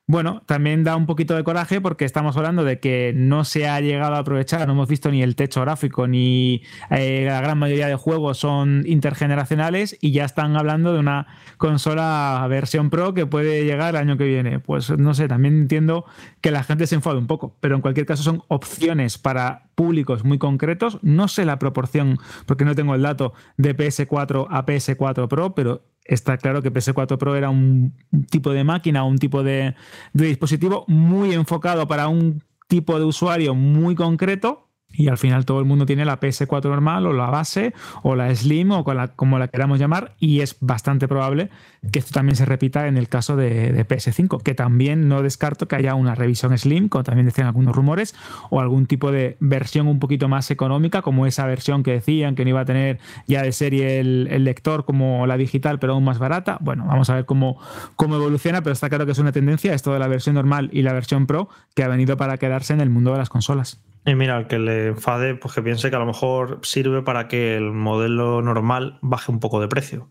Bueno, 0.09 0.41
también 0.47 0.83
da 0.83 0.95
un 0.95 1.05
poquito 1.05 1.35
de 1.35 1.43
coraje 1.43 1.81
porque 1.81 2.03
estamos 2.03 2.35
hablando 2.35 2.63
de 2.63 2.79
que 2.79 3.13
no 3.15 3.45
se 3.45 3.67
ha 3.67 3.79
llegado 3.79 4.15
a 4.15 4.17
aprovechar, 4.17 4.65
no 4.65 4.73
hemos 4.73 4.89
visto 4.89 5.11
ni 5.11 5.21
el 5.21 5.35
techo 5.35 5.61
gráfico, 5.61 6.07
ni 6.07 6.63
eh, 6.89 7.25
la 7.27 7.39
gran 7.41 7.59
mayoría 7.59 7.85
de 7.85 7.93
juegos 7.93 8.39
son 8.39 8.85
intergeneracionales 8.87 9.95
y 10.01 10.11
ya 10.11 10.25
están 10.25 10.57
hablando 10.57 10.93
de 10.93 10.99
una 10.99 11.27
consola 11.57 12.43
versión 12.49 12.89
Pro 12.89 13.13
que 13.13 13.27
puede 13.27 13.65
llegar 13.65 13.93
el 13.93 14.01
año 14.01 14.17
que 14.17 14.23
viene. 14.23 14.59
Pues 14.59 14.89
no 14.97 15.13
sé, 15.13 15.27
también 15.27 15.53
entiendo 15.53 16.05
que 16.41 16.49
la 16.49 16.63
gente 16.63 16.87
se 16.87 16.95
enfade 16.95 17.19
un 17.19 17.27
poco, 17.27 17.55
pero 17.59 17.75
en 17.75 17.81
cualquier 17.81 18.07
caso 18.07 18.23
son 18.23 18.41
opciones 18.47 19.19
para 19.19 19.69
públicos 19.75 20.23
muy 20.23 20.39
concretos. 20.39 20.97
No 21.03 21.27
sé 21.27 21.45
la 21.45 21.59
proporción, 21.59 22.17
porque 22.47 22.65
no 22.65 22.73
tengo 22.73 22.95
el 22.95 23.03
dato, 23.03 23.33
de 23.57 23.77
PS4 23.77 24.47
a 24.49 24.65
PS4 24.65 25.27
Pro, 25.27 25.53
pero 25.53 25.83
está 26.09 26.37
claro 26.37 26.61
que 26.61 26.73
PS4 26.73 27.17
Pro 27.17 27.35
era 27.35 27.49
un 27.49 27.93
tipo 28.29 28.51
de 28.51 28.63
máquina, 28.63 29.03
un 29.03 29.17
tipo 29.17 29.43
de, 29.43 29.75
dispositivo 30.13 30.83
muy 30.87 31.33
enfocado 31.33 31.87
para 31.87 32.07
un 32.07 32.43
tipo 32.67 32.97
de 32.99 33.05
usuario 33.05 33.55
muy 33.55 33.95
concreto 33.95 34.68
y 34.91 35.07
al 35.07 35.17
final 35.17 35.45
todo 35.45 35.59
el 35.59 35.65
mundo 35.65 35.85
tiene 35.85 36.05
la 36.05 36.19
PS4 36.19 36.63
normal 36.63 37.05
o 37.05 37.13
la 37.13 37.27
base 37.27 37.73
o 38.03 38.15
la 38.15 38.33
Slim 38.35 38.71
o 38.71 38.83
como 39.15 39.39
la 39.39 39.47
queramos 39.47 39.79
llamar 39.79 40.15
y 40.19 40.41
es 40.41 40.57
bastante 40.59 41.07
probable 41.07 41.49
que 41.91 41.99
esto 41.99 42.11
también 42.11 42.35
se 42.35 42.45
repita 42.45 42.87
en 42.87 42.97
el 42.97 43.07
caso 43.07 43.35
de, 43.35 43.87
PS5, 43.87 44.41
que 44.43 44.53
también 44.53 45.07
no 45.07 45.21
descarto 45.21 45.67
que 45.67 45.75
haya 45.75 45.95
una 45.95 46.15
revisión 46.15 46.57
Slim, 46.57 46.89
como 46.89 47.03
también 47.03 47.25
decían 47.25 47.47
algunos 47.47 47.75
rumores, 47.75 48.15
o 48.49 48.59
algún 48.59 48.85
tipo 48.85 49.11
de 49.11 49.37
versión 49.39 49.87
un 49.87 49.99
poquito 49.99 50.27
más 50.27 50.51
económica, 50.51 51.01
como 51.01 51.25
esa 51.25 51.45
versión 51.45 51.83
que 51.83 51.91
decían 51.91 52.35
que 52.35 52.43
no 52.43 52.49
iba 52.49 52.61
a 52.61 52.65
tener 52.65 52.99
ya 53.27 53.41
de 53.41 53.51
serie 53.51 53.99
el, 53.99 54.43
lector 54.43 54.85
como 54.85 55.25
la 55.27 55.37
digital, 55.37 55.79
pero 55.79 55.93
aún 55.93 56.03
más 56.03 56.19
barata. 56.19 56.57
Bueno, 56.61 56.85
vamos 56.85 57.09
a 57.09 57.15
ver 57.15 57.25
cómo, 57.25 57.59
cómo 57.95 58.15
evoluciona, 58.15 58.61
pero 58.61 58.73
está 58.73 58.89
claro 58.89 59.05
que 59.05 59.13
es 59.13 59.19
una 59.19 59.31
tendencia 59.31 59.73
esto 59.73 59.93
de 59.93 59.99
la 59.99 60.07
versión 60.07 60.35
normal 60.35 60.69
y 60.73 60.81
la 60.81 60.93
versión 60.93 61.27
Pro 61.27 61.49
que 61.75 61.83
ha 61.83 61.87
venido 61.87 62.17
para 62.17 62.37
quedarse 62.37 62.73
en 62.73 62.81
el 62.81 62.89
mundo 62.89 63.11
de 63.11 63.19
las 63.19 63.29
consolas. 63.29 63.81
Y 64.05 64.15
mira, 64.15 64.37
el 64.37 64.47
que 64.47 64.59
le 64.59 64.87
enfade, 64.87 65.35
pues 65.35 65.53
que 65.53 65.61
piense 65.61 65.89
que 65.89 65.95
a 65.95 65.99
lo 65.99 66.05
mejor 66.05 66.59
sirve 66.63 67.01
para 67.01 67.27
que 67.27 67.55
el 67.55 67.71
modelo 67.71 68.41
normal 68.41 68.97
baje 69.01 69.31
un 69.31 69.39
poco 69.39 69.59
de 69.59 69.67
precio. 69.67 70.09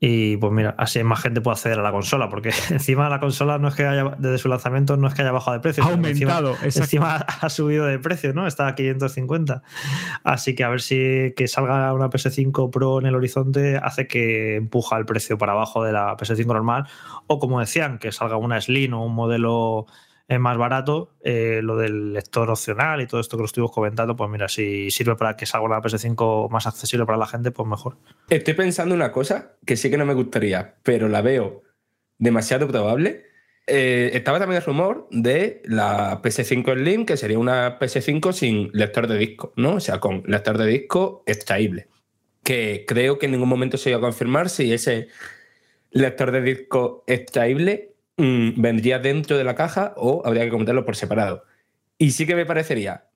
Y 0.00 0.36
pues 0.36 0.52
mira, 0.52 0.76
así 0.78 1.02
más 1.02 1.20
gente 1.20 1.40
puede 1.40 1.54
acceder 1.54 1.80
a 1.80 1.82
la 1.82 1.90
consola, 1.90 2.28
porque 2.28 2.50
encima 2.70 3.08
la 3.08 3.18
consola 3.18 3.58
no 3.58 3.66
es 3.66 3.74
que 3.74 3.84
haya, 3.84 4.14
desde 4.18 4.38
su 4.38 4.48
lanzamiento 4.48 4.96
no 4.96 5.08
es 5.08 5.14
que 5.14 5.22
haya 5.22 5.32
bajado 5.32 5.56
de 5.56 5.60
precio. 5.60 5.82
Ha 5.82 5.88
aumentado, 5.88 6.54
encima, 6.62 6.84
encima, 6.84 7.16
ha 7.40 7.50
subido 7.50 7.84
de 7.86 7.98
precio, 7.98 8.32
¿no? 8.32 8.46
Está 8.46 8.68
a 8.68 8.74
550. 8.76 9.62
Así 10.22 10.54
que 10.54 10.62
a 10.62 10.68
ver 10.68 10.80
si 10.80 11.34
que 11.36 11.48
salga 11.48 11.92
una 11.94 12.10
PS5 12.10 12.70
Pro 12.70 13.00
en 13.00 13.06
el 13.06 13.16
horizonte 13.16 13.76
hace 13.76 14.06
que 14.06 14.56
empuja 14.56 14.96
el 14.98 15.04
precio 15.04 15.36
para 15.36 15.52
abajo 15.52 15.82
de 15.82 15.92
la 15.92 16.16
PS5 16.16 16.46
normal. 16.46 16.86
O 17.26 17.40
como 17.40 17.58
decían, 17.58 17.98
que 17.98 18.12
salga 18.12 18.36
una 18.36 18.60
Slim 18.60 18.94
o 18.94 19.04
un 19.04 19.14
modelo 19.14 19.86
es 20.28 20.38
más 20.38 20.58
barato, 20.58 21.14
eh, 21.22 21.60
lo 21.62 21.76
del 21.76 22.12
lector 22.12 22.50
opcional 22.50 23.00
y 23.00 23.06
todo 23.06 23.18
esto 23.18 23.38
que 23.38 23.40
lo 23.40 23.46
estuvimos 23.46 23.72
comentando, 23.72 24.14
pues 24.14 24.28
mira, 24.28 24.46
si 24.48 24.90
sirve 24.90 25.16
para 25.16 25.36
que 25.36 25.46
salga 25.46 25.66
una 25.66 25.80
PS5 25.80 26.50
más 26.50 26.66
accesible 26.66 27.06
para 27.06 27.16
la 27.16 27.26
gente, 27.26 27.50
pues 27.50 27.66
mejor. 27.66 27.96
Estoy 28.28 28.52
pensando 28.52 28.94
una 28.94 29.10
cosa 29.10 29.56
que 29.64 29.76
sí 29.76 29.90
que 29.90 29.96
no 29.96 30.04
me 30.04 30.12
gustaría, 30.12 30.76
pero 30.82 31.08
la 31.08 31.22
veo 31.22 31.62
demasiado 32.18 32.68
probable. 32.68 33.24
Eh, 33.66 34.10
estaba 34.12 34.38
también 34.38 34.60
el 34.60 34.66
rumor 34.66 35.08
de 35.10 35.62
la 35.64 36.20
PS5 36.20 36.74
Slim, 36.74 37.06
que 37.06 37.16
sería 37.16 37.38
una 37.38 37.78
PS5 37.78 38.32
sin 38.32 38.70
lector 38.74 39.06
de 39.06 39.16
disco, 39.16 39.54
¿no? 39.56 39.76
O 39.76 39.80
sea, 39.80 39.98
con 39.98 40.24
lector 40.26 40.58
de 40.58 40.66
disco 40.66 41.22
extraíble. 41.26 41.88
Que 42.44 42.84
creo 42.86 43.18
que 43.18 43.26
en 43.26 43.32
ningún 43.32 43.48
momento 43.48 43.78
se 43.78 43.90
iba 43.90 43.98
a 43.98 44.02
confirmar 44.02 44.50
si 44.50 44.74
ese 44.74 45.08
lector 45.90 46.32
de 46.32 46.42
disco 46.42 47.04
extraíble 47.06 47.94
Mm, 48.18 48.60
vendría 48.60 48.98
dentro 48.98 49.38
de 49.38 49.44
la 49.44 49.54
caja 49.54 49.94
o 49.96 50.22
habría 50.26 50.44
que 50.44 50.50
comentarlo 50.50 50.84
por 50.84 50.96
separado. 50.96 51.44
Y 51.98 52.10
sí 52.10 52.26
que 52.26 52.34
me 52.34 52.46
parecería 52.46 53.08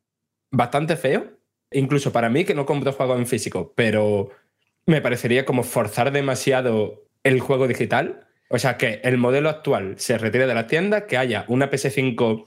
bastante 0.51 0.97
feo, 0.97 1.39
incluso 1.73 2.13
para 2.13 2.31
mí 2.31 2.45
que 2.45 2.55
no 2.55 2.67
compro 2.67 2.93
juegos 2.93 3.19
en 3.19 3.27
físico, 3.27 3.73
pero 3.75 4.31
me 4.87 5.01
parecería 5.01 5.45
como 5.45 5.65
forzar 5.65 6.13
demasiado 6.13 7.05
el 7.25 7.41
juego 7.41 7.67
digital. 7.67 8.29
O 8.49 8.59
sea, 8.59 8.77
que 8.77 9.01
el 9.03 9.19
modelo 9.19 9.49
actual 9.49 9.95
se 9.99 10.19
retire 10.19 10.47
de 10.47 10.55
la 10.55 10.69
tienda, 10.69 11.07
que 11.07 11.17
haya 11.19 11.47
una 11.49 11.69
PS5 11.69 12.47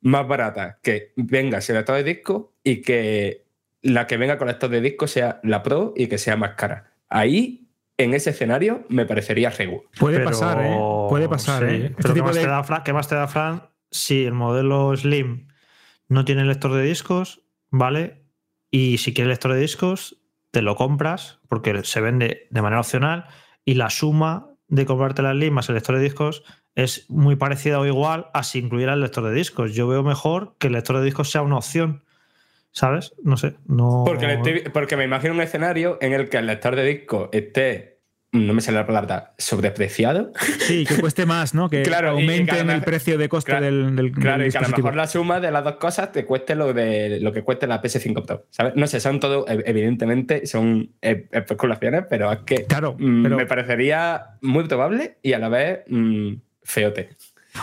más 0.00 0.26
barata 0.26 0.80
que 0.82 1.12
venga 1.16 1.60
sin 1.60 1.76
lector 1.76 1.96
de 1.96 2.02
disco 2.02 2.54
y 2.64 2.82
que 2.82 3.44
la 3.82 4.06
que 4.08 4.16
venga 4.16 4.36
con 4.36 4.48
lector 4.48 4.70
de 4.70 4.80
disco 4.80 5.06
sea 5.06 5.38
la 5.44 5.62
Pro 5.62 5.92
y 5.96 6.08
que 6.08 6.18
sea 6.18 6.36
más 6.36 6.54
cara. 6.54 6.92
Ahí 7.08 7.63
en 7.96 8.14
ese 8.14 8.30
escenario 8.30 8.84
me 8.88 9.06
parecería 9.06 9.50
regu. 9.50 9.84
Puede 9.98 10.20
pasar, 10.20 10.60
¿eh? 10.64 10.76
Puede 11.08 11.28
pasar, 11.28 11.64
¿eh? 11.64 11.94
Este 11.96 12.12
¿qué, 12.12 12.22
más 12.22 12.34
te 12.34 12.46
da, 12.46 12.82
¿qué, 12.84 12.92
más 12.92 13.08
te 13.08 13.14
da, 13.14 13.28
Fran? 13.28 13.62
Si 13.90 14.24
el 14.24 14.32
modelo 14.32 14.96
Slim 14.96 15.48
no 16.08 16.24
tiene 16.24 16.44
lector 16.44 16.72
de 16.72 16.82
discos, 16.82 17.42
¿vale? 17.70 18.24
Y 18.70 18.98
si 18.98 19.14
quieres 19.14 19.30
lector 19.30 19.52
de 19.52 19.60
discos, 19.60 20.20
te 20.50 20.62
lo 20.62 20.76
compras 20.76 21.40
porque 21.48 21.84
se 21.84 22.00
vende 22.00 22.48
de 22.50 22.62
manera 22.62 22.80
opcional 22.80 23.26
y 23.64 23.74
la 23.74 23.90
suma 23.90 24.50
de 24.68 24.86
comprarte 24.86 25.22
la 25.22 25.32
Slim 25.32 25.54
más 25.54 25.68
el 25.68 25.76
lector 25.76 25.96
de 25.96 26.02
discos 26.02 26.42
es 26.74 27.08
muy 27.08 27.36
parecida 27.36 27.78
o 27.78 27.86
igual 27.86 28.26
a 28.34 28.42
si 28.42 28.58
incluyera 28.58 28.94
el 28.94 29.00
lector 29.00 29.24
de 29.24 29.32
discos. 29.32 29.74
Yo 29.74 29.86
veo 29.86 30.02
mejor 30.02 30.56
que 30.58 30.66
el 30.66 30.72
lector 30.72 30.98
de 30.98 31.04
discos 31.04 31.30
sea 31.30 31.42
una 31.42 31.56
opción. 31.56 32.04
¿Sabes? 32.74 33.14
No 33.22 33.36
sé. 33.36 33.54
No... 33.66 34.02
Porque, 34.04 34.70
porque 34.72 34.96
me 34.96 35.04
imagino 35.04 35.32
un 35.32 35.40
escenario 35.40 35.96
en 36.00 36.12
el 36.12 36.28
que 36.28 36.38
el 36.38 36.46
lector 36.46 36.74
de 36.74 36.84
disco 36.84 37.30
esté 37.32 37.94
no 38.32 38.52
me 38.52 38.60
sale 38.60 38.78
la 38.78 38.86
palabra, 38.86 39.34
sobrepreciado. 39.38 40.32
Sí, 40.58 40.84
que 40.84 40.96
cueste 40.96 41.24
más, 41.24 41.54
¿no? 41.54 41.70
Que 41.70 41.82
claro, 41.82 42.10
aumente 42.10 42.58
el 42.58 42.82
precio 42.82 43.16
de 43.16 43.28
coste 43.28 43.60
del, 43.60 43.94
del, 43.94 44.10
Claro, 44.10 44.44
y 44.44 44.50
que 44.50 44.58
a 44.58 44.62
lo 44.62 44.68
mejor 44.70 44.96
la 44.96 45.06
suma 45.06 45.38
de 45.38 45.52
las 45.52 45.62
dos 45.62 45.76
cosas 45.76 46.10
te 46.10 46.24
cueste 46.24 46.56
lo, 46.56 46.72
de, 46.72 47.20
lo 47.20 47.32
que 47.32 47.42
cueste 47.42 47.68
la 47.68 47.80
PS5 47.80 48.26
Pro. 48.26 48.46
¿sabes? 48.50 48.74
No 48.74 48.88
sé, 48.88 48.98
son 48.98 49.20
todo, 49.20 49.44
evidentemente, 49.48 50.46
son 50.46 50.90
especulaciones, 51.00 52.06
pero 52.10 52.32
es 52.32 52.40
que 52.40 52.64
claro, 52.64 52.96
mm, 52.98 53.36
me 53.36 53.46
parecería 53.46 54.36
muy 54.40 54.64
probable 54.64 55.18
y 55.22 55.32
a 55.34 55.38
la 55.38 55.48
vez 55.48 55.84
mm, 55.86 56.34
feote. 56.64 57.10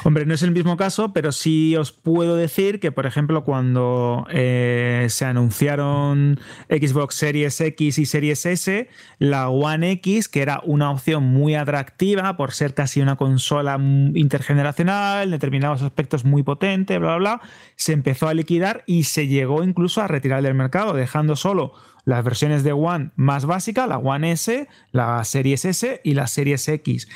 Hombre, 0.04 0.26
no 0.26 0.34
es 0.34 0.42
el 0.42 0.52
mismo 0.52 0.78
caso, 0.78 1.12
pero 1.12 1.32
sí 1.32 1.76
os 1.76 1.92
puedo 1.92 2.36
decir 2.36 2.80
que, 2.80 2.92
por 2.92 3.06
ejemplo, 3.06 3.44
cuando 3.44 4.26
eh, 4.32 5.06
se 5.10 5.26
anunciaron 5.26 6.40
Xbox 6.70 7.16
Series 7.16 7.60
X 7.60 8.00
y 8.00 8.06
Series 8.06 8.46
S, 8.46 8.90
la 9.20 9.50
One 9.50 9.92
X, 9.92 10.30
que 10.30 10.42
era 10.42 10.62
una 10.64 10.90
opción 10.92 11.26
muy 11.26 11.56
atractiva 11.56 12.38
por 12.38 12.54
ser 12.54 12.74
casi 12.74 13.02
una 13.02 13.18
consola 13.18 13.78
intergeneracional, 13.78 15.26
en 15.26 15.32
determinados 15.32 15.82
aspectos 15.82 16.24
muy 16.24 16.42
potente, 16.42 16.98
bla, 16.98 17.18
bla, 17.18 17.36
bla, 17.38 17.42
se 17.76 17.92
empezó 17.92 18.30
a 18.30 18.34
liquidar 18.34 18.84
y 18.88 19.04
se 19.04 19.28
llegó 19.28 19.62
incluso 19.62 20.02
a 20.02 20.08
retirar 20.08 20.42
del 20.42 20.56
mercado, 20.56 20.94
dejando 20.94 21.36
solo 21.36 21.74
las 22.06 22.24
versiones 22.24 22.64
de 22.64 22.72
One 22.72 23.12
más 23.16 23.46
básica, 23.46 23.86
la 23.88 23.98
One 23.98 24.32
S, 24.32 24.68
la 24.92 25.24
Series 25.26 25.66
S 25.66 26.02
y 26.04 26.14
la 26.14 26.28
Series 26.28 26.68
X. 26.68 27.08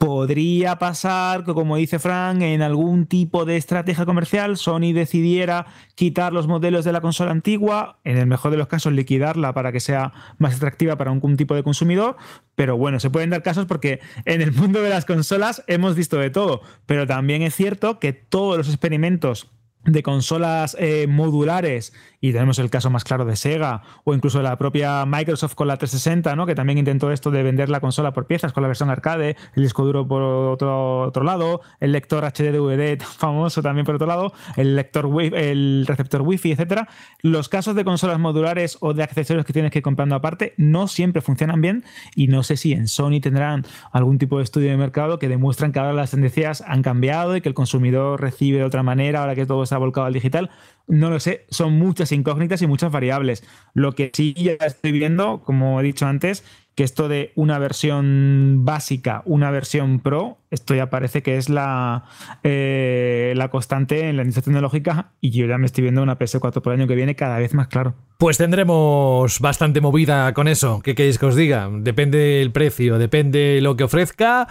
Podría 0.00 0.78
pasar 0.78 1.44
que, 1.44 1.52
como 1.52 1.76
dice 1.76 1.98
Frank, 1.98 2.40
en 2.40 2.62
algún 2.62 3.04
tipo 3.04 3.44
de 3.44 3.58
estrategia 3.58 4.06
comercial 4.06 4.56
Sony 4.56 4.94
decidiera 4.94 5.66
quitar 5.94 6.32
los 6.32 6.46
modelos 6.46 6.86
de 6.86 6.92
la 6.92 7.02
consola 7.02 7.32
antigua, 7.32 7.98
en 8.04 8.16
el 8.16 8.26
mejor 8.26 8.50
de 8.50 8.56
los 8.56 8.66
casos 8.66 8.94
liquidarla 8.94 9.52
para 9.52 9.72
que 9.72 9.80
sea 9.80 10.14
más 10.38 10.56
atractiva 10.56 10.96
para 10.96 11.10
un, 11.10 11.36
tipo 11.36 11.54
de 11.54 11.62
consumidor, 11.62 12.16
pero 12.54 12.78
bueno, 12.78 12.98
se 12.98 13.10
pueden 13.10 13.28
dar 13.28 13.42
casos 13.42 13.66
porque 13.66 14.00
en 14.24 14.40
el 14.40 14.52
mundo 14.52 14.80
de 14.80 14.88
las 14.88 15.04
consolas 15.04 15.62
hemos 15.66 15.94
visto 15.96 16.16
de 16.16 16.30
todo, 16.30 16.62
pero 16.86 17.06
también 17.06 17.42
es 17.42 17.54
cierto 17.54 17.98
que 17.98 18.14
todos 18.14 18.56
los 18.56 18.68
experimentos 18.68 19.50
de 19.84 20.02
consolas 20.02 20.76
eh, 20.78 21.06
modulares 21.08 21.92
y 22.20 22.32
tenemos 22.32 22.58
el 22.58 22.68
caso 22.68 22.90
más 22.90 23.04
claro 23.04 23.24
de 23.24 23.34
Sega 23.34 23.82
o 24.04 24.14
incluso 24.14 24.42
la 24.42 24.58
propia 24.58 25.06
Microsoft 25.06 25.54
con 25.54 25.68
la 25.68 25.78
360, 25.78 26.36
¿no? 26.36 26.44
que 26.44 26.54
también 26.54 26.78
intentó 26.78 27.10
esto 27.10 27.30
de 27.30 27.42
vender 27.42 27.70
la 27.70 27.80
consola 27.80 28.12
por 28.12 28.26
piezas 28.26 28.52
con 28.52 28.62
la 28.62 28.68
versión 28.68 28.90
arcade, 28.90 29.36
el 29.54 29.62
disco 29.62 29.84
duro 29.84 30.06
por 30.06 30.22
otro, 30.22 31.00
otro 31.02 31.24
lado, 31.24 31.62
el 31.80 31.92
lector 31.92 32.24
HD 32.24 32.52
DVD 32.52 33.00
famoso 33.18 33.62
también 33.62 33.86
por 33.86 33.94
otro 33.94 34.06
lado, 34.06 34.32
el 34.56 34.76
lector 34.76 35.08
el 35.34 35.84
receptor 35.86 36.22
Wi-Fi, 36.22 36.52
etcétera. 36.52 36.88
Los 37.22 37.48
casos 37.48 37.74
de 37.74 37.84
consolas 37.84 38.18
modulares 38.18 38.76
o 38.80 38.92
de 38.92 39.02
accesorios 39.02 39.46
que 39.46 39.52
tienes 39.52 39.70
que 39.70 39.78
ir 39.78 39.82
comprando 39.82 40.14
aparte 40.14 40.54
no 40.56 40.88
siempre 40.88 41.22
funcionan 41.22 41.60
bien 41.60 41.84
y 42.14 42.28
no 42.28 42.42
sé 42.42 42.56
si 42.56 42.72
en 42.72 42.86
Sony 42.86 43.20
tendrán 43.22 43.64
algún 43.92 44.18
tipo 44.18 44.38
de 44.38 44.44
estudio 44.44 44.70
de 44.70 44.76
mercado 44.76 45.18
que 45.18 45.28
demuestran 45.28 45.72
que 45.72 45.78
ahora 45.78 45.94
las 45.94 46.10
tendencias 46.10 46.62
han 46.66 46.82
cambiado 46.82 47.34
y 47.36 47.40
que 47.40 47.48
el 47.48 47.54
consumidor 47.54 48.20
recibe 48.20 48.58
de 48.58 48.64
otra 48.64 48.82
manera 48.82 49.20
ahora 49.20 49.34
que 49.34 49.46
todo 49.46 49.62
está 49.70 49.78
volcado 49.78 50.06
al 50.06 50.12
digital. 50.12 50.50
No 50.86 51.08
lo 51.08 51.20
sé, 51.20 51.46
son 51.50 51.78
muchas 51.78 52.10
incógnitas 52.10 52.60
y 52.62 52.66
muchas 52.66 52.90
variables. 52.90 53.44
Lo 53.74 53.92
que 53.92 54.10
sí 54.12 54.34
ya 54.34 54.52
estoy 54.52 54.90
viendo, 54.92 55.40
como 55.42 55.80
he 55.80 55.84
dicho 55.84 56.06
antes, 56.06 56.44
que 56.74 56.84
esto 56.84 57.08
de 57.08 57.32
una 57.34 57.58
versión 57.58 58.64
básica, 58.64 59.22
una 59.24 59.50
versión 59.50 60.00
pro, 60.00 60.38
esto 60.50 60.74
ya 60.74 60.90
parece 60.90 61.22
que 61.22 61.36
es 61.36 61.48
la, 61.48 62.04
eh, 62.42 63.34
la 63.36 63.50
constante 63.50 64.08
en 64.08 64.16
la 64.16 64.22
industria 64.22 64.44
tecnológica 64.44 65.12
y 65.20 65.30
yo 65.30 65.46
ya 65.46 65.58
me 65.58 65.66
estoy 65.66 65.82
viendo 65.82 66.02
una 66.02 66.18
PS4 66.18 66.60
por 66.62 66.72
año 66.72 66.86
que 66.86 66.94
viene 66.94 67.14
cada 67.14 67.38
vez 67.38 67.54
más 67.54 67.68
claro. 67.68 67.94
Pues 68.18 68.38
tendremos 68.38 69.40
bastante 69.40 69.80
movida 69.80 70.32
con 70.34 70.48
eso. 70.48 70.80
¿Qué 70.82 70.94
queréis 70.94 71.18
que 71.18 71.26
os 71.26 71.36
diga? 71.36 71.68
Depende 71.70 72.42
el 72.42 72.50
precio, 72.50 72.98
depende 72.98 73.60
lo 73.60 73.76
que 73.76 73.84
ofrezca. 73.84 74.48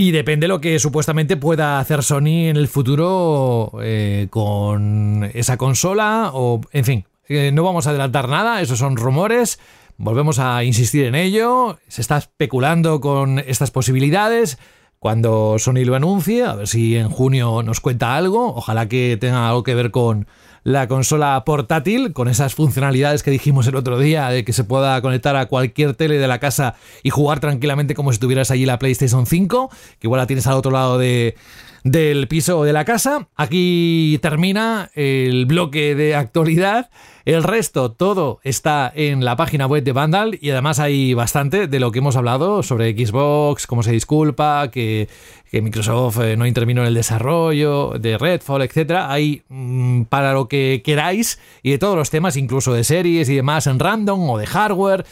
Y 0.00 0.12
depende 0.12 0.46
lo 0.46 0.60
que 0.60 0.78
supuestamente 0.78 1.36
pueda 1.36 1.80
hacer 1.80 2.04
Sony 2.04 2.46
en 2.46 2.56
el 2.56 2.68
futuro 2.68 3.72
eh, 3.82 4.28
con 4.30 5.28
esa 5.34 5.56
consola 5.56 6.30
o, 6.34 6.60
en 6.70 6.84
fin, 6.84 7.04
eh, 7.26 7.50
no 7.52 7.64
vamos 7.64 7.88
a 7.88 7.90
adelantar 7.90 8.28
nada, 8.28 8.62
esos 8.62 8.78
son 8.78 8.96
rumores. 8.96 9.58
Volvemos 9.96 10.38
a 10.38 10.62
insistir 10.62 11.06
en 11.06 11.16
ello. 11.16 11.80
Se 11.88 12.00
está 12.00 12.16
especulando 12.16 13.00
con 13.00 13.40
estas 13.40 13.72
posibilidades. 13.72 14.60
Cuando 15.00 15.56
Sony 15.58 15.84
lo 15.84 15.96
anuncie, 15.96 16.44
a 16.44 16.54
ver 16.54 16.68
si 16.68 16.96
en 16.96 17.08
junio 17.08 17.64
nos 17.64 17.80
cuenta 17.80 18.14
algo. 18.14 18.54
Ojalá 18.54 18.88
que 18.88 19.16
tenga 19.20 19.48
algo 19.48 19.64
que 19.64 19.74
ver 19.74 19.90
con 19.90 20.28
la 20.64 20.88
consola 20.88 21.42
portátil 21.44 22.12
con 22.12 22.28
esas 22.28 22.54
funcionalidades 22.54 23.22
que 23.22 23.30
dijimos 23.30 23.66
el 23.66 23.76
otro 23.76 23.98
día 23.98 24.28
de 24.28 24.44
que 24.44 24.52
se 24.52 24.64
pueda 24.64 25.00
conectar 25.00 25.36
a 25.36 25.46
cualquier 25.46 25.94
tele 25.94 26.18
de 26.18 26.28
la 26.28 26.38
casa 26.38 26.74
y 27.02 27.10
jugar 27.10 27.40
tranquilamente 27.40 27.94
como 27.94 28.12
si 28.12 28.18
tuvieras 28.18 28.50
allí 28.50 28.66
la 28.66 28.78
PlayStation 28.78 29.26
5, 29.26 29.70
que 29.98 30.06
igual 30.06 30.20
la 30.20 30.26
tienes 30.26 30.46
al 30.46 30.54
otro 30.54 30.70
lado 30.70 30.98
de, 30.98 31.36
del 31.84 32.28
piso 32.28 32.64
de 32.64 32.72
la 32.72 32.84
casa. 32.84 33.28
Aquí 33.36 34.18
termina 34.22 34.90
el 34.94 35.46
bloque 35.46 35.94
de 35.94 36.14
actualidad. 36.14 36.90
El 37.24 37.42
resto, 37.42 37.92
todo 37.92 38.40
está 38.42 38.90
en 38.94 39.22
la 39.22 39.36
página 39.36 39.66
web 39.66 39.84
de 39.84 39.92
Vandal 39.92 40.38
y 40.40 40.48
además 40.48 40.78
hay 40.78 41.12
bastante 41.12 41.66
de 41.66 41.78
lo 41.78 41.92
que 41.92 41.98
hemos 41.98 42.16
hablado 42.16 42.62
sobre 42.62 42.92
Xbox, 42.92 43.66
cómo 43.66 43.82
se 43.82 43.92
disculpa, 43.92 44.70
que, 44.70 45.08
Microsoft 45.52 46.20
eh, 46.20 46.36
no 46.38 46.46
intervino 46.46 46.80
en 46.80 46.88
el 46.88 46.94
desarrollo 46.94 47.98
de 47.98 48.16
Redfall, 48.16 48.62
etc. 48.62 48.92
Hay 49.08 49.42
mm, 49.48 50.04
para 50.04 50.32
lo 50.32 50.48
que 50.48 50.80
queráis 50.82 51.38
y 51.62 51.72
de 51.72 51.78
todos 51.78 51.96
los 51.96 52.08
temas, 52.08 52.36
incluso 52.36 52.72
de 52.72 52.82
series 52.84 53.28
y 53.28 53.36
demás 53.36 53.66
en 53.66 53.78
random 53.78 54.30
o 54.30 54.38
de 54.38 54.46
hardware. 54.46 55.04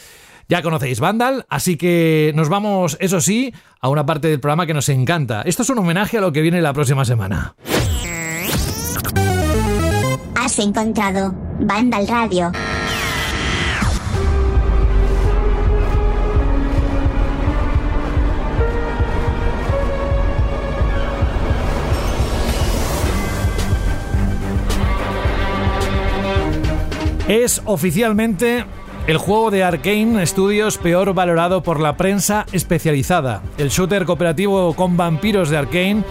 Ya 0.49 0.61
conocéis 0.61 1.01
Vandal, 1.01 1.45
así 1.49 1.75
que 1.75 2.31
nos 2.33 2.47
vamos, 2.47 2.95
eso 3.01 3.19
sí, 3.19 3.53
a 3.81 3.89
una 3.89 4.05
parte 4.05 4.29
del 4.29 4.39
programa 4.39 4.65
que 4.65 4.73
nos 4.73 4.87
encanta. 4.87 5.41
Esto 5.41 5.63
es 5.63 5.69
un 5.69 5.79
homenaje 5.79 6.17
a 6.17 6.21
lo 6.21 6.31
que 6.31 6.41
viene 6.41 6.61
la 6.61 6.73
próxima 6.73 7.03
semana. 7.03 7.55
Has 10.35 10.59
encontrado 10.59 11.35
Vandal 11.59 12.07
Radio. 12.07 12.51
Es 27.27 27.61
oficialmente 27.65 28.63
el 29.07 29.17
juego 29.17 29.51
de 29.51 29.63
Arkane 29.63 30.25
Studios 30.27 30.77
peor 30.77 31.13
valorado 31.13 31.63
por 31.63 31.79
la 31.79 31.95
prensa 31.95 32.45
especializada. 32.51 33.41
El 33.57 33.69
shooter 33.69 34.05
cooperativo 34.05 34.73
con 34.75 34.97
vampiros 34.97 35.49
de 35.49 35.57
Arkane 35.57 36.03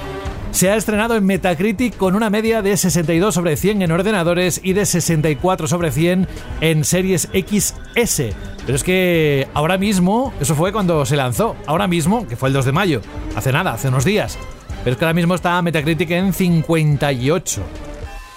se 0.50 0.70
ha 0.70 0.76
estrenado 0.76 1.14
en 1.14 1.26
Metacritic 1.26 1.94
con 1.98 2.14
una 2.14 2.30
media 2.30 2.62
de 2.62 2.74
62 2.74 3.34
sobre 3.34 3.58
100 3.58 3.82
en 3.82 3.92
ordenadores 3.92 4.62
y 4.64 4.72
de 4.72 4.86
64 4.86 5.68
sobre 5.68 5.92
100 5.92 6.26
en 6.62 6.84
series 6.84 7.28
XS. 7.34 8.34
Pero 8.64 8.76
es 8.76 8.82
que 8.82 9.46
ahora 9.52 9.76
mismo, 9.76 10.32
eso 10.40 10.54
fue 10.54 10.72
cuando 10.72 11.04
se 11.04 11.16
lanzó, 11.16 11.54
ahora 11.66 11.86
mismo, 11.86 12.26
que 12.26 12.36
fue 12.36 12.48
el 12.48 12.54
2 12.54 12.64
de 12.64 12.72
mayo, 12.72 13.02
hace 13.36 13.52
nada, 13.52 13.74
hace 13.74 13.88
unos 13.88 14.06
días. 14.06 14.38
Pero 14.82 14.92
es 14.92 14.98
que 14.98 15.04
ahora 15.04 15.14
mismo 15.14 15.34
está 15.34 15.60
Metacritic 15.60 16.10
en 16.12 16.32
58 16.32 17.62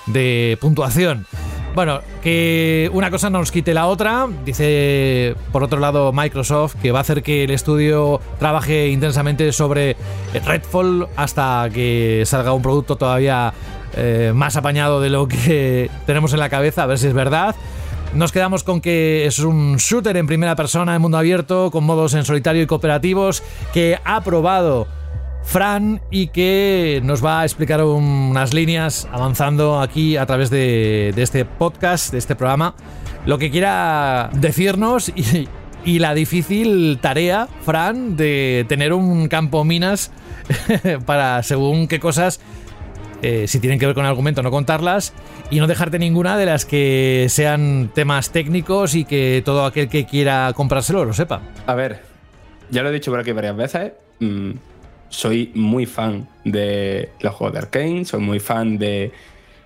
de 0.07 0.57
puntuación. 0.59 1.25
Bueno, 1.75 2.01
que 2.21 2.89
una 2.93 3.11
cosa 3.11 3.29
no 3.29 3.39
nos 3.39 3.51
quite 3.51 3.73
la 3.73 3.87
otra. 3.87 4.27
Dice, 4.43 5.35
por 5.51 5.63
otro 5.63 5.79
lado, 5.79 6.11
Microsoft 6.11 6.75
que 6.81 6.91
va 6.91 6.99
a 6.99 7.01
hacer 7.01 7.23
que 7.23 7.43
el 7.43 7.51
estudio 7.51 8.19
trabaje 8.39 8.89
intensamente 8.89 9.51
sobre 9.53 9.95
Redfall 10.45 11.07
hasta 11.15 11.69
que 11.73 12.23
salga 12.25 12.53
un 12.53 12.61
producto 12.61 12.95
todavía 12.95 13.53
eh, 13.95 14.31
más 14.35 14.55
apañado 14.55 14.99
de 14.99 15.09
lo 15.09 15.27
que 15.27 15.89
tenemos 16.05 16.33
en 16.33 16.39
la 16.39 16.49
cabeza, 16.49 16.83
a 16.83 16.85
ver 16.87 16.97
si 16.97 17.07
es 17.07 17.13
verdad. 17.13 17.55
Nos 18.13 18.31
quedamos 18.31 18.63
con 18.63 18.81
que 18.81 19.27
es 19.27 19.37
un 19.39 19.77
shooter 19.77 20.17
en 20.17 20.25
primera 20.25 20.55
persona 20.55 20.95
en 20.95 21.01
mundo 21.01 21.19
abierto, 21.19 21.69
con 21.69 21.83
modos 21.83 22.15
en 22.15 22.25
solitario 22.25 22.63
y 22.63 22.65
cooperativos, 22.65 23.43
que 23.71 23.99
ha 24.03 24.21
probado 24.21 24.87
Fran 25.43 26.01
y 26.11 26.27
que 26.27 27.01
nos 27.03 27.23
va 27.23 27.41
a 27.41 27.45
explicar 27.45 27.83
unas 27.83 28.53
líneas 28.53 29.07
avanzando 29.11 29.79
aquí 29.79 30.17
a 30.17 30.25
través 30.25 30.49
de, 30.49 31.13
este 31.17 31.45
podcast, 31.45 32.11
de 32.11 32.19
este 32.19 32.35
programa, 32.35 32.75
lo 33.25 33.37
que 33.37 33.49
quiera 33.49 34.29
decirnos 34.33 35.11
y, 35.15 35.99
la 35.99 36.13
difícil 36.13 36.99
tarea, 37.01 37.47
Fran, 37.61 38.15
de 38.15 38.65
tener 38.69 38.93
un 38.93 39.27
campo 39.27 39.63
minas 39.63 40.11
para 41.05 41.41
según 41.41 41.87
qué 41.87 41.99
cosas, 41.99 42.39
eh, 43.21 43.47
si 43.47 43.59
tienen 43.59 43.79
que 43.79 43.85
ver 43.85 43.95
con 43.95 44.05
el 44.05 44.09
argumento, 44.11 44.43
no 44.43 44.51
contarlas 44.51 45.13
y 45.49 45.59
no 45.59 45.67
dejarte 45.67 45.99
ninguna 45.99 46.37
de 46.37 46.45
las 46.45 46.65
que 46.65 47.25
sean 47.29 47.91
temas 47.93 48.31
técnicos 48.31 48.95
y 48.95 49.03
que 49.03 49.41
todo 49.43 49.65
aquel 49.65 49.89
que 49.89 50.05
quiera 50.05 50.51
comprárselo 50.55 51.05
lo 51.05 51.13
sepa. 51.13 51.41
A 51.65 51.73
ver, 51.73 52.01
ya 52.69 52.83
lo 52.83 52.89
he 52.89 52.93
dicho 52.93 53.11
por 53.11 53.19
aquí 53.19 53.31
varias 53.31 53.57
veces. 53.57 53.93
Mm, 54.19 54.51
soy 55.09 55.51
muy 55.55 55.85
fan 55.85 56.27
de 56.45 57.09
los 57.21 57.33
juegos 57.33 57.53
de 57.53 57.59
Arkane, 57.59 58.05
soy 58.05 58.21
muy 58.21 58.39
fan 58.39 58.77
de 58.77 59.11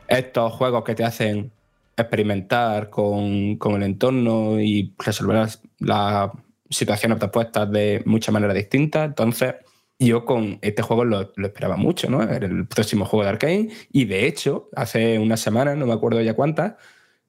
estos 0.08 0.54
juegos 0.54 0.84
que 0.84 0.96
te 0.96 1.04
hacen 1.04 1.52
experimentar 1.96 2.90
con, 2.90 3.58
el 3.62 3.84
entorno 3.84 4.60
y 4.60 4.94
resolver 4.98 5.48
las, 5.80 6.32
situaciones 6.70 7.20
propuestas 7.20 7.70
de 7.72 8.02
muchas 8.06 8.34
maneras 8.34 8.56
distintas. 8.56 9.06
Entonces, 9.06 9.54
yo 10.00 10.26
con 10.26 10.58
este 10.64 10.82
juego 10.82 11.06
lo, 11.06 11.32
esperaba 11.38 11.78
mucho, 11.78 12.10
¿no? 12.10 12.24
Era 12.24 12.48
el 12.48 12.68
próximo 12.68 13.06
juego 13.06 13.24
de 13.24 13.30
Arkane. 13.30 13.70
Y 13.92 14.06
de 14.06 14.26
hecho, 14.26 14.70
hace 14.76 15.20
unas 15.20 15.40
semanas, 15.40 15.78
no 15.78 15.86
me 15.86 15.94
acuerdo 15.94 16.20
ya 16.22 16.34
cuántas, 16.34 16.74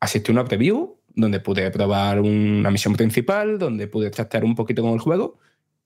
asistí 0.01 0.33
a 0.33 0.35
una 0.35 0.45
preview 0.47 0.97
donde 1.15 1.41
pude 1.41 1.71
probar 1.71 2.21
una 2.21 2.71
misión 2.71 2.95
principal, 2.95 3.59
donde 3.59 3.87
pude 3.87 4.11
trastear 4.11 4.45
un 4.45 4.55
poquito 4.55 4.81
con 4.81 4.93
el 4.93 4.99
juego 4.99 5.39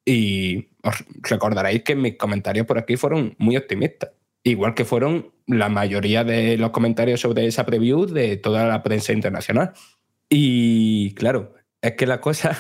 y 0.04 0.70
os 0.82 1.04
recordaréis 1.22 1.82
que 1.82 1.94
mis 1.94 2.16
comentarios 2.16 2.66
por 2.66 2.78
aquí 2.78 2.96
fueron 2.96 3.34
muy 3.38 3.56
optimistas. 3.56 4.10
Igual 4.42 4.74
que 4.74 4.84
fueron 4.84 5.32
la 5.46 5.68
mayoría 5.68 6.24
de 6.24 6.56
los 6.56 6.70
comentarios 6.70 7.20
sobre 7.20 7.46
esa 7.46 7.66
preview 7.66 8.06
de 8.06 8.36
toda 8.36 8.66
la 8.66 8.82
prensa 8.82 9.12
internacional. 9.12 9.72
Y 10.30 11.14
claro, 11.14 11.54
es 11.82 11.92
que 11.94 12.06
la 12.06 12.20
cosa 12.20 12.56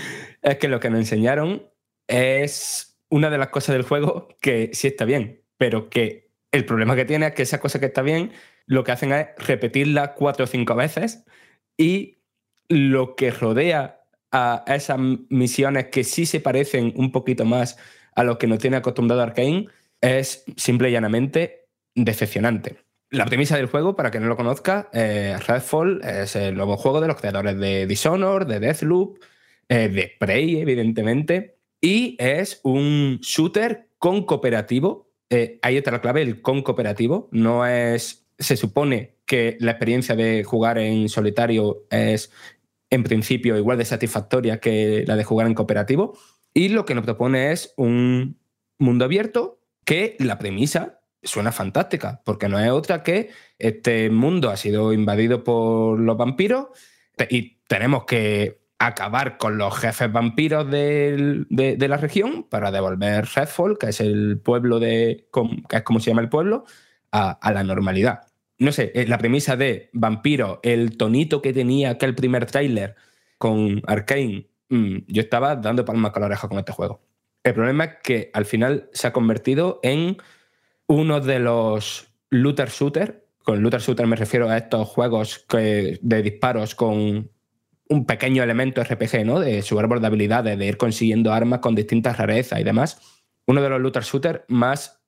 es 0.42 0.56
que 0.58 0.68
lo 0.68 0.80
que 0.80 0.90
nos 0.90 1.00
enseñaron 1.00 1.68
es 2.06 3.00
una 3.08 3.30
de 3.30 3.38
las 3.38 3.48
cosas 3.48 3.74
del 3.74 3.82
juego 3.84 4.28
que 4.40 4.70
sí 4.72 4.88
está 4.88 5.04
bien, 5.04 5.42
pero 5.56 5.90
que 5.90 6.30
el 6.52 6.64
problema 6.64 6.96
que 6.96 7.04
tiene 7.04 7.26
es 7.26 7.32
que 7.32 7.42
esa 7.42 7.60
cosa 7.60 7.80
que 7.80 7.86
está 7.86 8.02
bien 8.02 8.32
lo 8.66 8.84
que 8.84 8.92
hacen 8.92 9.12
es 9.12 9.28
repetirla 9.38 10.14
cuatro 10.14 10.44
o 10.44 10.48
cinco 10.48 10.74
veces 10.74 11.24
y 11.76 12.18
lo 12.68 13.16
que 13.16 13.30
rodea 13.30 14.01
a 14.32 14.64
esas 14.66 14.98
misiones 15.28 15.86
que 15.86 16.04
sí 16.04 16.26
se 16.26 16.40
parecen 16.40 16.92
un 16.96 17.12
poquito 17.12 17.44
más 17.44 17.76
a 18.14 18.24
lo 18.24 18.38
que 18.38 18.46
nos 18.46 18.58
tiene 18.58 18.78
acostumbrado 18.78 19.22
Arkane 19.22 19.66
es 20.00 20.44
simple 20.56 20.88
y 20.88 20.92
llanamente 20.92 21.66
decepcionante. 21.94 22.76
La 23.10 23.26
premisa 23.26 23.56
del 23.56 23.66
juego, 23.66 23.94
para 23.94 24.10
quien 24.10 24.22
no 24.22 24.28
lo 24.30 24.36
conozca, 24.36 24.88
eh, 24.94 25.36
Redfall 25.46 26.00
es 26.02 26.34
el 26.34 26.54
nuevo 26.54 26.78
juego 26.78 27.00
de 27.00 27.08
los 27.08 27.16
creadores 27.16 27.58
de 27.58 27.86
Dishonored, 27.86 28.46
de 28.46 28.58
Deathloop, 28.58 29.18
eh, 29.68 29.88
de 29.88 30.12
Prey, 30.18 30.56
evidentemente, 30.56 31.58
y 31.78 32.16
es 32.18 32.60
un 32.62 33.18
shooter 33.20 33.90
con 33.98 34.24
cooperativo. 34.24 35.10
Eh, 35.28 35.58
ahí 35.62 35.76
está 35.76 35.90
la 35.90 36.00
clave, 36.00 36.22
el 36.22 36.40
con 36.40 36.62
cooperativo. 36.62 37.28
No 37.32 37.66
es. 37.66 38.26
Se 38.38 38.56
supone 38.56 39.16
que 39.26 39.56
la 39.60 39.72
experiencia 39.72 40.16
de 40.16 40.42
jugar 40.42 40.78
en 40.78 41.08
solitario 41.08 41.84
es 41.90 42.32
en 42.92 43.04
principio 43.04 43.56
igual 43.56 43.78
de 43.78 43.86
satisfactoria 43.86 44.60
que 44.60 45.04
la 45.06 45.16
de 45.16 45.24
jugar 45.24 45.46
en 45.46 45.54
cooperativo. 45.54 46.12
Y 46.52 46.68
lo 46.68 46.84
que 46.84 46.94
nos 46.94 47.04
propone 47.04 47.50
es 47.50 47.72
un 47.78 48.38
mundo 48.78 49.06
abierto 49.06 49.60
que 49.86 50.14
la 50.20 50.38
premisa 50.38 51.00
suena 51.22 51.52
fantástica, 51.52 52.20
porque 52.26 52.50
no 52.50 52.58
es 52.58 52.70
otra 52.70 53.02
que 53.02 53.30
este 53.58 54.10
mundo 54.10 54.50
ha 54.50 54.58
sido 54.58 54.92
invadido 54.92 55.42
por 55.42 55.98
los 55.98 56.18
vampiros 56.18 56.66
y 57.30 57.62
tenemos 57.66 58.04
que 58.04 58.60
acabar 58.78 59.38
con 59.38 59.56
los 59.56 59.74
jefes 59.78 60.12
vampiros 60.12 60.70
de, 60.70 61.46
la 61.78 61.96
región 61.96 62.42
para 62.42 62.70
devolver 62.70 63.24
Redfall, 63.24 63.78
que 63.78 63.88
es 63.88 64.00
el 64.02 64.38
pueblo 64.38 64.80
de. 64.80 65.28
que 65.66 65.76
es 65.76 65.82
como 65.82 65.98
se 65.98 66.10
llama 66.10 66.20
el 66.20 66.28
pueblo, 66.28 66.64
a 67.10 67.52
la 67.52 67.64
normalidad 67.64 68.31
no 68.62 68.72
sé, 68.72 68.92
eh, 68.94 69.06
la 69.06 69.18
premisa 69.18 69.56
de 69.56 69.90
vampiro, 69.92 70.60
el 70.62 70.96
tonito 70.96 71.42
que 71.42 71.52
tenía 71.52 71.90
aquel 71.90 72.14
primer 72.14 72.46
tráiler 72.46 72.94
con 73.38 73.82
Arkane, 73.86 74.48
mm, 74.68 74.98
yo 75.08 75.22
estaba 75.22 75.56
dando 75.56 75.84
palmas 75.84 76.12
con 76.12 76.20
la 76.20 76.26
oreja 76.26 76.48
con 76.48 76.58
este 76.58 76.72
juego. 76.72 77.02
El 77.42 77.54
problema 77.54 77.84
es 77.84 77.94
que 78.04 78.30
al 78.32 78.44
final 78.44 78.88
se 78.92 79.08
ha 79.08 79.12
convertido 79.12 79.80
en 79.82 80.16
uno 80.86 81.20
de 81.20 81.40
los 81.40 82.08
looter 82.30 82.68
shooter. 82.68 83.26
Con 83.42 83.62
looter 83.62 83.80
shooter 83.80 84.06
me 84.06 84.14
refiero 84.14 84.48
a 84.48 84.58
estos 84.58 84.88
juegos 84.88 85.44
de 85.50 86.22
disparos 86.22 86.76
con 86.76 87.30
un 87.88 88.06
pequeño 88.06 88.44
elemento 88.44 88.82
RPG, 88.82 89.24
¿no? 89.24 89.40
De 89.40 89.62
su 89.62 89.78
árbol 89.80 90.00
de 90.00 90.06
habilidades, 90.06 90.56
de 90.56 90.66
ir 90.66 90.76
consiguiendo 90.76 91.32
armas 91.32 91.58
con 91.58 91.74
distintas 91.74 92.16
rarezas 92.16 92.60
y 92.60 92.64
demás. 92.64 93.00
uno 93.44 93.60
de 93.60 93.68
los 93.68 93.80
looter 93.80 94.04
shooter 94.04 94.44
más 94.46 95.02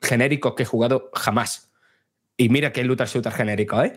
genéricos 0.00 0.54
que 0.54 0.62
he 0.62 0.66
jugado 0.66 1.10
jamás. 1.12 1.69
Y 2.40 2.48
mira 2.48 2.72
que 2.72 2.80
es 2.80 2.86
looter 2.86 3.06
shooter 3.06 3.32
genérico, 3.32 3.82
¿eh? 3.82 3.92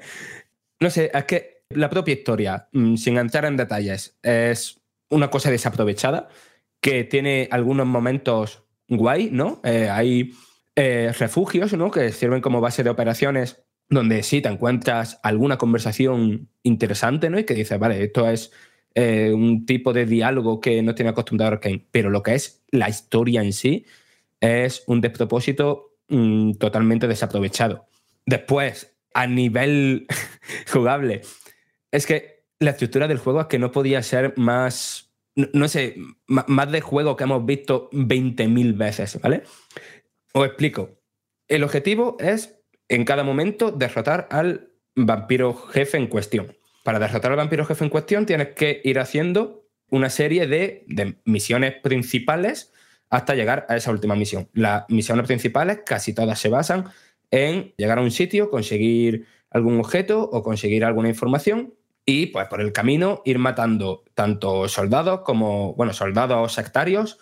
No 0.81 0.89
sé, 0.89 1.09
es 1.13 1.23
que 1.23 1.63
la 1.69 1.89
propia 1.89 2.13
historia, 2.13 2.67
mm, 2.73 2.97
sin 2.97 3.17
entrar 3.17 3.45
en 3.45 3.55
detalles, 3.55 4.19
es 4.21 4.81
una 5.09 5.29
cosa 5.29 5.49
desaprovechada 5.49 6.27
que 6.81 7.05
tiene 7.05 7.47
algunos 7.51 7.87
momentos 7.87 8.63
guay, 8.89 9.29
¿no? 9.31 9.61
Eh, 9.63 9.89
hay 9.89 10.33
eh, 10.75 11.13
refugios, 11.17 11.71
¿no? 11.71 11.89
Que 11.89 12.11
sirven 12.11 12.41
como 12.41 12.59
base 12.59 12.83
de 12.83 12.89
operaciones 12.89 13.63
donde 13.87 14.23
sí 14.23 14.41
te 14.41 14.49
encuentras 14.49 15.21
alguna 15.23 15.57
conversación 15.57 16.49
interesante, 16.63 17.29
¿no? 17.29 17.39
Y 17.39 17.45
que 17.45 17.53
dices, 17.53 17.79
vale, 17.79 18.03
esto 18.03 18.29
es 18.29 18.51
eh, 18.93 19.31
un 19.33 19.65
tipo 19.65 19.93
de 19.93 20.05
diálogo 20.05 20.59
que 20.59 20.81
no 20.83 20.95
tiene 20.95 21.11
acostumbrado 21.11 21.53
Arkane, 21.53 21.87
pero 21.91 22.09
lo 22.09 22.21
que 22.21 22.35
es 22.35 22.65
la 22.71 22.89
historia 22.89 23.41
en 23.41 23.53
sí 23.53 23.85
es 24.41 24.83
un 24.87 24.99
despropósito 24.99 25.95
mm, 26.09 26.55
totalmente 26.55 27.07
desaprovechado. 27.07 27.87
Después, 28.25 28.95
a 29.13 29.27
nivel 29.27 30.07
jugable, 30.71 31.21
es 31.91 32.05
que 32.05 32.45
la 32.59 32.71
estructura 32.71 33.07
del 33.07 33.17
juego 33.17 33.41
es 33.41 33.47
que 33.47 33.59
no 33.59 33.71
podía 33.71 34.01
ser 34.01 34.33
más, 34.37 35.13
no, 35.35 35.67
sé, 35.67 35.95
más 36.27 36.71
de 36.71 36.81
juego 36.81 37.15
que 37.15 37.25
hemos 37.25 37.45
visto 37.45 37.89
20.000 37.91 38.77
veces, 38.77 39.19
¿vale? 39.21 39.43
Os 40.33 40.45
explico. 40.45 41.01
El 41.47 41.63
objetivo 41.63 42.17
es, 42.19 42.59
en 42.87 43.05
cada 43.05 43.23
momento, 43.23 43.71
derrotar 43.71 44.27
al 44.31 44.71
vampiro 44.95 45.53
jefe 45.53 45.97
en 45.97 46.07
cuestión. 46.07 46.55
Para 46.83 46.99
derrotar 46.99 47.31
al 47.31 47.37
vampiro 47.37 47.65
jefe 47.65 47.83
en 47.83 47.89
cuestión 47.89 48.25
tienes 48.25 48.49
que 48.49 48.81
ir 48.83 48.99
haciendo 48.99 49.67
una 49.89 50.09
serie 50.09 50.47
de, 50.47 50.85
de 50.87 51.17
misiones 51.25 51.75
principales 51.81 52.71
hasta 53.09 53.35
llegar 53.35 53.65
a 53.69 53.75
esa 53.75 53.91
última 53.91 54.15
misión. 54.15 54.49
Las 54.53 54.85
misiones 54.89 55.27
principales 55.27 55.81
casi 55.85 56.13
todas 56.13 56.39
se 56.39 56.49
basan 56.49 56.85
en 57.33 57.73
llegar 57.77 57.97
a 57.97 58.01
un 58.01 58.11
sitio, 58.11 58.51
conseguir 58.51 59.25
algún 59.49 59.79
objeto 59.79 60.21
o 60.21 60.43
conseguir 60.43 60.85
alguna 60.85 61.09
información 61.09 61.73
y 62.05 62.27
pues 62.27 62.47
por 62.47 62.61
el 62.61 62.71
camino 62.71 63.23
ir 63.25 63.39
matando 63.39 64.03
tanto 64.13 64.67
soldados 64.67 65.21
como, 65.21 65.73
bueno, 65.73 65.93
soldados 65.93 66.53
sectarios 66.53 67.17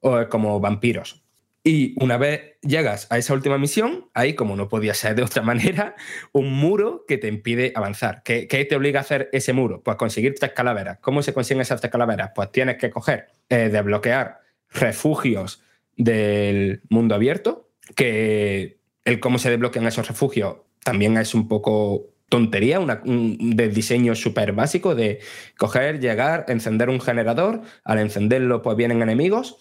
o 0.00 0.28
como 0.28 0.60
vampiros. 0.60 1.24
Y 1.62 1.94
una 1.98 2.18
vez 2.18 2.58
llegas 2.60 3.06
a 3.08 3.16
esa 3.16 3.32
última 3.32 3.56
misión, 3.56 4.10
hay, 4.12 4.34
como 4.34 4.54
no 4.54 4.68
podía 4.68 4.92
ser 4.92 5.14
de 5.14 5.22
otra 5.22 5.40
manera, 5.50 5.94
un 6.32 6.52
muro 6.52 7.06
que 7.08 7.16
te 7.16 7.28
impide 7.28 7.72
avanzar. 7.74 8.22
¿Qué, 8.22 8.46
te 8.46 8.76
obliga 8.76 9.00
a 9.00 9.02
hacer 9.02 9.30
ese 9.32 9.54
muro? 9.54 9.82
Pues 9.82 9.96
conseguir 9.96 10.34
tres 10.38 10.52
calaveras. 10.52 10.98
¿Cómo 11.00 11.22
se 11.22 11.32
consiguen 11.32 11.62
esas 11.62 11.80
tres 11.80 11.90
calaveras? 11.90 12.32
Pues 12.34 12.52
tienes 12.52 12.76
que 12.76 12.90
coger, 12.90 13.28
eh, 13.48 13.70
desbloquear 13.70 14.40
refugios 14.68 15.62
del 15.96 16.82
mundo 16.90 17.14
abierto, 17.14 17.70
que 17.96 18.83
el 19.04 19.20
cómo 19.20 19.38
se 19.38 19.50
desbloquean 19.50 19.86
esos 19.86 20.08
refugios 20.08 20.56
también 20.84 21.16
es 21.16 21.34
un 21.34 21.48
poco 21.48 22.14
tontería, 22.28 22.78
un, 22.78 23.56
de 23.56 23.68
diseño 23.68 24.14
súper 24.14 24.52
básico 24.52 24.94
de 24.94 25.20
coger, 25.56 26.00
llegar, 26.00 26.44
encender 26.48 26.90
un 26.90 27.00
generador, 27.00 27.62
al 27.84 27.98
encenderlo 27.98 28.62
pues 28.62 28.76
vienen 28.76 29.02
enemigos 29.02 29.56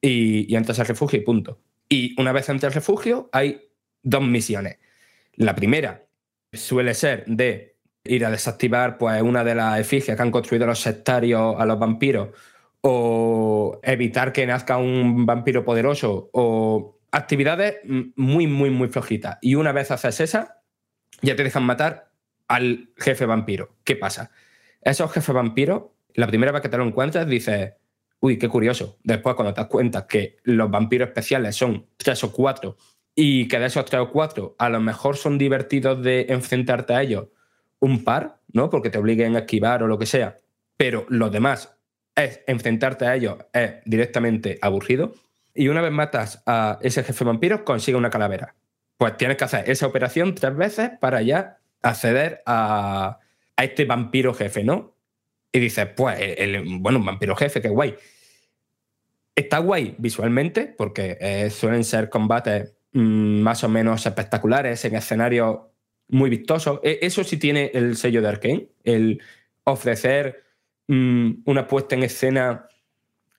y, 0.00 0.54
entras 0.54 0.80
al 0.80 0.86
refugio 0.86 1.18
y 1.18 1.22
punto. 1.22 1.60
Y 1.88 2.20
una 2.20 2.32
vez 2.32 2.48
entras 2.48 2.70
al 2.70 2.74
refugio 2.74 3.28
hay 3.32 3.68
dos 4.02 4.22
misiones. 4.22 4.78
La 5.34 5.54
primera 5.54 6.06
suele 6.52 6.94
ser 6.94 7.24
de 7.26 7.76
ir 8.04 8.24
a 8.24 8.30
desactivar 8.30 8.98
pues, 8.98 9.22
una 9.22 9.44
de 9.44 9.54
las 9.54 9.80
efigies 9.80 10.16
que 10.16 10.22
han 10.22 10.30
construido 10.30 10.66
los 10.66 10.80
sectarios 10.80 11.56
a 11.58 11.64
los 11.66 11.78
vampiros 11.78 12.30
o 12.80 13.80
evitar 13.82 14.32
que 14.32 14.46
nazca 14.46 14.76
un 14.76 15.24
vampiro 15.24 15.64
poderoso 15.64 16.28
o 16.32 16.93
actividades 17.14 17.76
muy, 18.16 18.46
muy, 18.46 18.70
muy 18.70 18.88
flojitas. 18.88 19.38
Y 19.40 19.54
una 19.54 19.72
vez 19.72 19.90
haces 19.90 20.20
esa, 20.20 20.62
ya 21.22 21.36
te 21.36 21.44
dejan 21.44 21.64
matar 21.64 22.10
al 22.48 22.90
jefe 22.96 23.24
vampiro. 23.24 23.76
¿Qué 23.84 23.94
pasa? 23.94 24.32
Esos 24.82 25.12
jefes 25.12 25.34
vampiros, 25.34 25.84
la 26.14 26.26
primera 26.26 26.50
vez 26.50 26.60
que 26.60 26.68
te 26.68 26.76
lo 26.76 26.84
encuentras, 26.84 27.26
dices, 27.26 27.74
uy, 28.20 28.36
qué 28.36 28.48
curioso. 28.48 28.98
Después, 29.04 29.36
cuando 29.36 29.54
te 29.54 29.60
das 29.60 29.70
cuenta 29.70 30.06
que 30.08 30.38
los 30.42 30.68
vampiros 30.70 31.08
especiales 31.08 31.54
son 31.54 31.86
tres 31.96 32.24
o 32.24 32.32
cuatro 32.32 32.76
y 33.14 33.46
que 33.46 33.60
de 33.60 33.66
esos 33.66 33.84
tres 33.84 34.02
o 34.02 34.10
cuatro 34.10 34.56
a 34.58 34.68
lo 34.68 34.80
mejor 34.80 35.16
son 35.16 35.38
divertidos 35.38 36.02
de 36.02 36.26
enfrentarte 36.30 36.94
a 36.94 37.02
ellos 37.02 37.28
un 37.78 38.02
par, 38.02 38.40
¿no? 38.52 38.70
Porque 38.70 38.90
te 38.90 38.98
obliguen 38.98 39.36
a 39.36 39.40
esquivar 39.40 39.84
o 39.84 39.86
lo 39.86 39.98
que 39.98 40.06
sea, 40.06 40.40
pero 40.76 41.06
los 41.08 41.30
demás 41.30 41.76
es 42.16 42.40
enfrentarte 42.46 43.06
a 43.06 43.14
ellos 43.14 43.38
es 43.52 43.74
directamente 43.84 44.58
aburrido. 44.62 45.14
Y 45.54 45.68
una 45.68 45.80
vez 45.80 45.92
matas 45.92 46.42
a 46.46 46.78
ese 46.82 47.04
jefe 47.04 47.24
vampiro, 47.24 47.64
consigue 47.64 47.96
una 47.96 48.10
calavera. 48.10 48.54
Pues 48.96 49.16
tienes 49.16 49.36
que 49.36 49.44
hacer 49.44 49.70
esa 49.70 49.86
operación 49.86 50.34
tres 50.34 50.56
veces 50.56 50.90
para 51.00 51.22
ya 51.22 51.58
acceder 51.82 52.42
a, 52.46 53.18
a 53.56 53.64
este 53.64 53.84
vampiro 53.84 54.34
jefe, 54.34 54.64
¿no? 54.64 54.94
Y 55.52 55.60
dices, 55.60 55.86
pues, 55.96 56.18
el, 56.18 56.64
bueno, 56.80 56.98
un 56.98 57.04
vampiro 57.04 57.36
jefe, 57.36 57.62
qué 57.62 57.68
guay. 57.68 57.94
Está 59.36 59.58
guay 59.58 59.94
visualmente, 59.98 60.74
porque 60.76 61.16
eh, 61.20 61.50
suelen 61.50 61.84
ser 61.84 62.08
combates 62.08 62.74
mm, 62.92 63.40
más 63.40 63.62
o 63.62 63.68
menos 63.68 64.04
espectaculares, 64.04 64.84
en 64.84 64.96
escenarios 64.96 65.58
muy 66.08 66.28
vistosos. 66.30 66.80
E, 66.82 66.98
eso 67.02 67.22
sí 67.22 67.36
tiene 67.36 67.70
el 67.72 67.96
sello 67.96 68.20
de 68.20 68.28
Arkane, 68.28 68.68
el 68.82 69.22
ofrecer 69.62 70.42
mm, 70.88 71.42
una 71.44 71.68
puesta 71.68 71.94
en 71.94 72.02
escena 72.02 72.66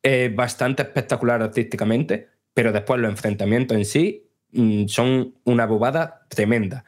eh, 0.08 0.32
bastante 0.32 0.84
espectacular 0.84 1.42
artísticamente, 1.42 2.30
pero 2.54 2.72
después 2.72 3.02
los 3.02 3.10
enfrentamientos 3.10 3.76
en 3.76 3.86
sí 3.86 4.30
mm, 4.52 4.86
son 4.86 5.34
una 5.46 5.66
bobada 5.66 6.28
tremenda. 6.30 6.86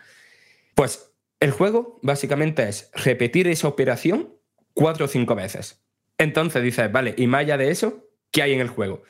Pues 0.76 1.12
el 1.40 1.50
juego 1.50 2.00
básicamente 2.04 2.70
es 2.70 2.92
repetir 2.94 3.48
esa 3.48 3.68
operación 3.68 4.36
cuatro 4.76 5.06
o 5.06 5.08
cinco 5.08 5.34
veces. 5.34 5.82
Entonces 6.20 6.62
dices, 6.62 6.92
vale, 6.92 7.16
y 7.18 7.26
más 7.26 7.42
allá 7.42 7.58
de 7.58 7.72
eso, 7.72 8.04
¿Qué 8.32 8.44
hay 8.44 8.54
en 8.54 8.60
el 8.60 8.68
juego. 8.68 9.02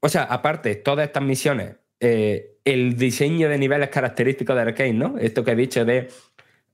O 0.00 0.08
sea, 0.08 0.24
aparte, 0.24 0.76
todas 0.76 1.06
estas 1.06 1.22
misiones, 1.22 1.76
eh, 1.98 2.58
el 2.64 2.96
diseño 2.96 3.48
de 3.48 3.58
niveles 3.58 3.88
característicos 3.88 4.54
de 4.54 4.62
Arkane, 4.62 4.92
¿no? 4.92 5.18
Esto 5.18 5.42
que 5.42 5.52
he 5.52 5.56
dicho 5.56 5.84
de 5.84 6.08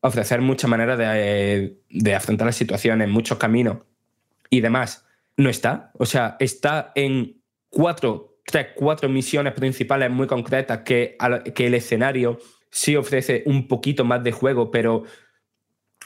ofrecer 0.00 0.40
muchas 0.40 0.68
maneras 0.68 0.98
de, 0.98 1.78
de 1.88 2.14
afrontar 2.14 2.46
las 2.46 2.56
situaciones, 2.56 3.08
muchos 3.08 3.38
caminos 3.38 3.78
y 4.50 4.60
demás, 4.60 5.06
no 5.40 5.48
está. 5.48 5.90
O 5.94 6.06
sea, 6.06 6.36
está 6.38 6.92
en 6.94 7.42
cuatro, 7.70 8.38
tres, 8.44 8.68
cuatro 8.76 9.08
misiones 9.08 9.54
principales 9.54 10.10
muy 10.10 10.26
concretas 10.26 10.80
que, 10.80 11.16
que 11.54 11.66
el 11.66 11.74
escenario 11.74 12.38
sí 12.70 12.94
ofrece 12.94 13.42
un 13.46 13.66
poquito 13.66 14.04
más 14.04 14.22
de 14.22 14.32
juego, 14.32 14.70
pero 14.70 15.04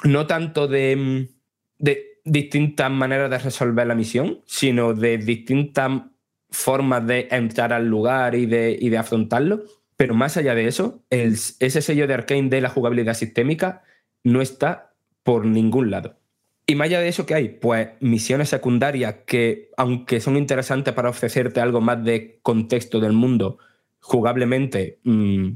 no 0.04 0.26
tanto 0.26 0.68
de, 0.68 1.28
de 1.78 2.20
distintas 2.24 2.90
maneras 2.90 3.28
de 3.28 3.38
resolver 3.38 3.86
la 3.86 3.96
misión, 3.96 4.40
sino 4.46 4.94
de 4.94 5.18
distintas 5.18 6.02
formas 6.50 7.04
de 7.04 7.26
entrar 7.30 7.72
al 7.72 7.88
lugar 7.88 8.36
y 8.36 8.46
de, 8.46 8.78
de 8.80 8.98
afrontarlo. 8.98 9.64
Pero 9.96 10.14
más 10.14 10.36
allá 10.36 10.54
de 10.54 10.68
eso, 10.68 11.04
ese 11.10 11.82
sello 11.82 12.06
de 12.06 12.14
Arkane 12.14 12.48
de 12.48 12.60
la 12.60 12.68
jugabilidad 12.68 13.14
sistémica 13.14 13.82
no 14.22 14.40
está 14.40 14.94
por 15.24 15.44
ningún 15.44 15.90
lado. 15.90 16.18
Y 16.66 16.74
más 16.76 16.86
allá 16.86 17.00
de 17.00 17.08
eso, 17.08 17.26
¿qué 17.26 17.34
hay? 17.34 17.48
Pues 17.48 17.88
misiones 18.00 18.48
secundarias 18.48 19.16
que, 19.26 19.70
aunque 19.76 20.20
son 20.20 20.36
interesantes 20.36 20.94
para 20.94 21.10
ofrecerte 21.10 21.60
algo 21.60 21.80
más 21.80 22.02
de 22.04 22.38
contexto 22.42 23.00
del 23.00 23.12
mundo, 23.12 23.58
jugablemente 24.00 25.00
mm, 25.04 25.50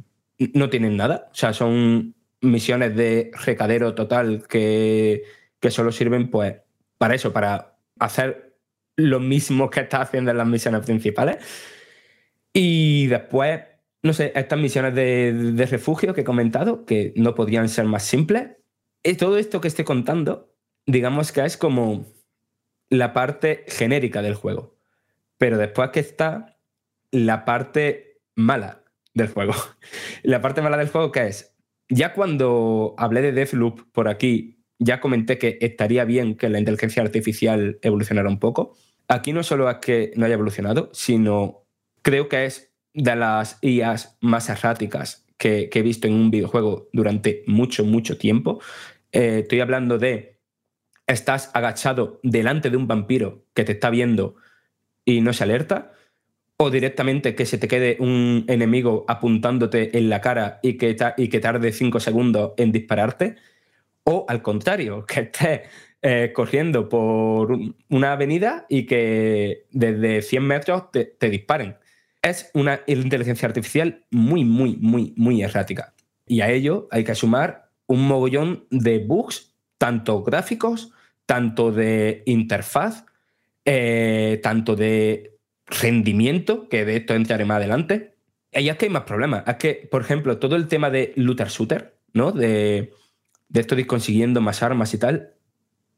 no 0.54 0.70
tienen 0.70 0.96
nada. 0.96 1.28
O 1.32 1.34
sea, 1.34 1.52
son 1.52 2.14
misiones 2.42 2.94
de 2.94 3.30
recadero 3.44 3.94
total 3.94 4.46
que 4.48 5.24
que 5.60 5.70
solo 5.70 5.92
sirven 5.92 6.30
pues 6.30 6.56
para 6.98 7.14
eso, 7.14 7.32
para 7.32 7.76
hacer 7.98 8.56
lo 8.96 9.20
mismo 9.20 9.70
que 9.70 9.80
está 9.80 10.00
haciendo 10.00 10.30
en 10.30 10.38
las 10.38 10.46
misiones 10.46 10.84
principales. 10.84 11.38
Y 12.52 13.06
después, 13.06 13.60
no 14.02 14.12
sé, 14.12 14.32
estas 14.34 14.58
misiones 14.58 14.94
de, 14.94 15.66
refugio 15.70 16.14
que 16.14 16.22
he 16.22 16.24
comentado, 16.24 16.84
que 16.84 17.12
no 17.16 17.34
podían 17.34 17.68
ser 17.68 17.84
más 17.84 18.04
simples. 18.04 18.48
Y 19.02 19.14
todo 19.14 19.38
esto 19.38 19.60
que 19.60 19.68
estoy 19.68 19.84
contando, 19.84 20.52
digamos 20.88 21.30
que 21.32 21.44
es 21.44 21.56
como 21.56 22.06
la 22.88 23.12
parte 23.12 23.64
genérica 23.68 24.22
del 24.22 24.34
juego. 24.34 24.74
Pero 25.36 25.58
después 25.58 25.90
que 25.90 26.00
está 26.00 26.58
la 27.12 27.44
parte 27.44 28.20
mala 28.34 28.82
del 29.14 29.28
juego. 29.28 29.52
La 30.22 30.40
parte 30.40 30.62
mala 30.62 30.76
del 30.76 30.88
juego 30.88 31.10
que 31.10 31.26
es, 31.26 31.56
ya 31.88 32.12
cuando 32.12 32.94
hablé 32.98 33.22
de 33.22 33.32
Deathloop 33.32 33.90
por 33.92 34.08
aquí 34.08 34.64
ya 34.78 35.00
comenté 35.00 35.38
que 35.38 35.58
estaría 35.60 36.04
bien 36.04 36.36
que 36.36 36.48
la 36.48 36.60
inteligencia 36.60 37.02
artificial 37.02 37.78
evolucionara 37.82 38.28
un 38.28 38.38
poco. 38.38 38.76
Aquí 39.08 39.32
no 39.32 39.42
solo 39.42 39.68
es 39.68 39.78
que 39.78 40.12
no 40.14 40.24
haya 40.24 40.34
evolucionado, 40.34 40.90
sino 40.92 41.64
creo 42.02 42.28
que 42.28 42.44
es 42.44 42.72
de 42.94 43.16
las 43.16 43.58
IAs 43.60 44.16
más 44.20 44.48
erráticas 44.48 45.26
que, 45.36 45.68
he 45.72 45.82
visto 45.82 46.06
en 46.06 46.14
un 46.14 46.30
videojuego 46.30 46.88
durante 46.92 47.42
mucho, 47.46 47.84
mucho 47.84 48.18
tiempo. 48.18 48.60
Eh, 49.10 49.40
estoy 49.40 49.60
hablando 49.60 49.98
de 49.98 50.37
estás 51.08 51.50
agachado 51.54 52.20
delante 52.22 52.70
de 52.70 52.76
un 52.76 52.86
vampiro 52.86 53.44
que 53.54 53.64
te 53.64 53.72
está 53.72 53.90
viendo 53.90 54.36
y 55.04 55.20
no 55.22 55.32
se 55.32 55.42
alerta, 55.42 55.92
o 56.58 56.70
directamente 56.70 57.34
que 57.34 57.46
se 57.46 57.56
te 57.56 57.68
quede 57.68 57.96
un 58.00 58.44
enemigo 58.48 59.04
apuntándote 59.08 59.96
en 59.96 60.10
la 60.10 60.20
cara 60.20 60.58
y 60.62 60.74
que, 60.74 60.96
y 61.16 61.28
que 61.28 61.40
tarde 61.40 61.72
cinco 61.72 61.98
segundos 61.98 62.52
en 62.56 62.72
dispararte, 62.72 63.36
o 64.04 64.26
al 64.28 64.42
contrario, 64.42 65.06
que 65.08 65.20
estés 65.20 65.60
eh, 66.02 66.32
corriendo 66.34 66.88
por 66.88 67.58
una 67.88 68.12
avenida 68.12 68.66
y 68.68 68.86
que 68.86 69.66
desde 69.70 70.22
100 70.22 70.42
metros 70.44 70.90
te, 70.92 71.04
te 71.04 71.30
disparen. 71.30 71.76
Es 72.20 72.50
una 72.54 72.80
inteligencia 72.86 73.46
artificial 73.46 74.04
muy, 74.10 74.44
muy, 74.44 74.76
muy, 74.76 75.14
muy 75.16 75.42
errática. 75.42 75.94
Y 76.26 76.40
a 76.40 76.50
ello 76.50 76.88
hay 76.90 77.04
que 77.04 77.14
sumar 77.14 77.70
un 77.86 78.06
mogollón 78.06 78.66
de 78.70 78.98
bugs, 78.98 79.54
tanto 79.78 80.22
gráficos, 80.22 80.92
tanto 81.28 81.72
de 81.72 82.22
interfaz, 82.24 83.04
eh, 83.66 84.40
tanto 84.42 84.76
de 84.76 85.36
rendimiento, 85.66 86.70
que 86.70 86.86
de 86.86 86.96
esto 86.96 87.14
entraré 87.14 87.44
más 87.44 87.58
adelante. 87.58 88.14
Y 88.50 88.70
es 88.70 88.76
que 88.78 88.86
hay 88.86 88.90
más 88.90 89.02
problemas. 89.02 89.44
Es 89.46 89.56
que, 89.56 89.86
por 89.90 90.00
ejemplo, 90.00 90.38
todo 90.38 90.56
el 90.56 90.68
tema 90.68 90.88
de 90.88 91.12
looter 91.16 91.48
shooter, 91.48 91.98
¿no? 92.14 92.32
De, 92.32 92.94
esto 93.52 93.74
de 93.74 93.82
ir 93.82 93.86
consiguiendo 93.86 94.40
más 94.40 94.62
armas 94.62 94.94
y 94.94 94.98
tal, 94.98 95.34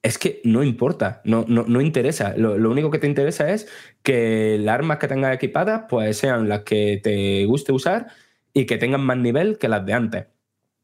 es 0.03 0.19
que 0.19 0.41
no 0.43 0.65
importa, 0.65 1.23
no, 1.25 1.45
no, 1.47 1.81
interesa. 1.81 2.35
Lo, 2.37 2.55
único 2.69 2.91
que 2.91 2.99
te 2.99 3.07
interesa 3.07 3.53
es 3.53 3.69
que 4.03 4.59
las 4.59 4.75
armas 4.75 4.99
que 4.99 5.07
tengas 5.07 5.33
equipadas 5.33 5.85
pues 5.89 6.19
sean 6.19 6.49
las 6.49 6.63
que 6.63 6.99
te 7.01 7.45
guste 7.45 7.71
usar 7.71 8.09
y 8.53 8.67
que 8.67 8.79
tengan 8.79 9.03
más 9.03 9.19
nivel 9.19 9.59
que 9.59 9.69
las 9.69 9.87
de 9.87 9.93
antes. 9.93 10.27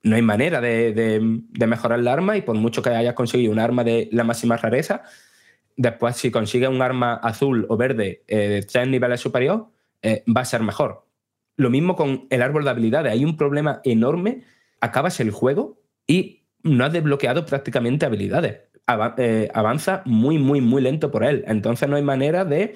No 0.07 0.15
hay 0.15 0.23
manera 0.23 0.61
de, 0.61 1.41
mejorar 1.67 1.99
la 1.99 2.13
arma 2.13 2.37
y 2.37 2.43
por 2.43 2.55
mucho 2.55 2.81
que 2.81 2.91
hayas 2.91 3.15
conseguido 3.15 3.51
un 3.51 3.59
arma 3.59 3.83
de 3.83 4.09
la 4.13 4.23
máxima 4.23 4.57
rareza, 4.57 5.03
después 5.77 6.17
si 6.17 6.31
consigues 6.31 6.69
un 6.69 6.81
arma 6.81 7.15
azul 7.15 7.67
o 7.69 7.77
verde 7.77 8.23
eh, 8.29 8.49
de 8.49 8.63
tres 8.63 8.87
niveles 8.87 9.19
superior, 9.19 9.67
eh, 10.03 10.23
va 10.25 10.43
a 10.43 10.45
ser 10.45 10.63
mejor. 10.63 11.09
Lo 11.57 11.71
mismo 11.71 11.97
con 11.97 12.29
el 12.31 12.43
árbol 12.43 12.63
de 12.63 12.71
habilidades. 12.71 13.13
Hay 13.13 13.25
un 13.25 13.37
problema 13.37 13.81
enorme. 13.83 14.45
Acabas 14.81 15.19
el 15.19 15.33
juego 15.33 15.83
y 16.07 16.45
no 16.63 16.85
has 16.85 16.93
desbloqueado 16.93 17.45
prácticamente 17.45 18.07
habilidades. 18.07 18.61
Eh, 19.19 19.49
avanza 19.53 20.03
muy, 20.05 20.39
muy, 20.39 20.61
muy 20.61 20.83
lento 20.83 21.11
por 21.11 21.25
él. 21.25 21.43
Entonces 21.49 21.89
no 21.89 21.97
hay 21.97 22.03
manera 22.03 22.45
de 22.45 22.75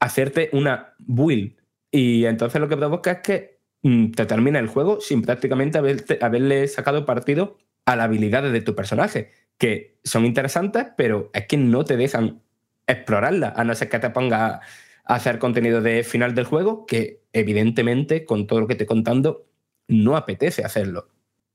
hacerte 0.00 0.48
una 0.54 0.94
build. 1.00 1.54
Y 1.90 2.24
entonces 2.24 2.62
lo 2.62 2.68
que 2.68 2.78
provoca 2.78 3.12
es 3.12 3.18
que 3.18 3.51
te 3.82 4.26
termina 4.26 4.58
el 4.58 4.68
juego 4.68 5.00
sin 5.00 5.22
prácticamente 5.22 5.78
haberle 6.20 6.68
sacado 6.68 7.04
partido 7.04 7.58
a 7.84 7.96
las 7.96 8.04
habilidades 8.04 8.52
de 8.52 8.60
tu 8.60 8.74
personaje, 8.74 9.30
que 9.58 9.98
son 10.04 10.24
interesantes, 10.24 10.86
pero 10.96 11.30
es 11.34 11.46
que 11.46 11.56
no 11.56 11.84
te 11.84 11.96
dejan 11.96 12.42
explorarlas, 12.86 13.54
a 13.56 13.64
no 13.64 13.74
ser 13.74 13.88
que 13.88 13.98
te 13.98 14.10
pongas 14.10 14.60
a 15.04 15.14
hacer 15.14 15.38
contenido 15.38 15.80
de 15.80 16.04
final 16.04 16.34
del 16.34 16.44
juego, 16.44 16.86
que 16.86 17.22
evidentemente, 17.32 18.24
con 18.24 18.46
todo 18.46 18.60
lo 18.60 18.66
que 18.68 18.76
te 18.76 18.86
contando, 18.86 19.46
no 19.88 20.16
apetece 20.16 20.64
hacerlo. 20.64 21.08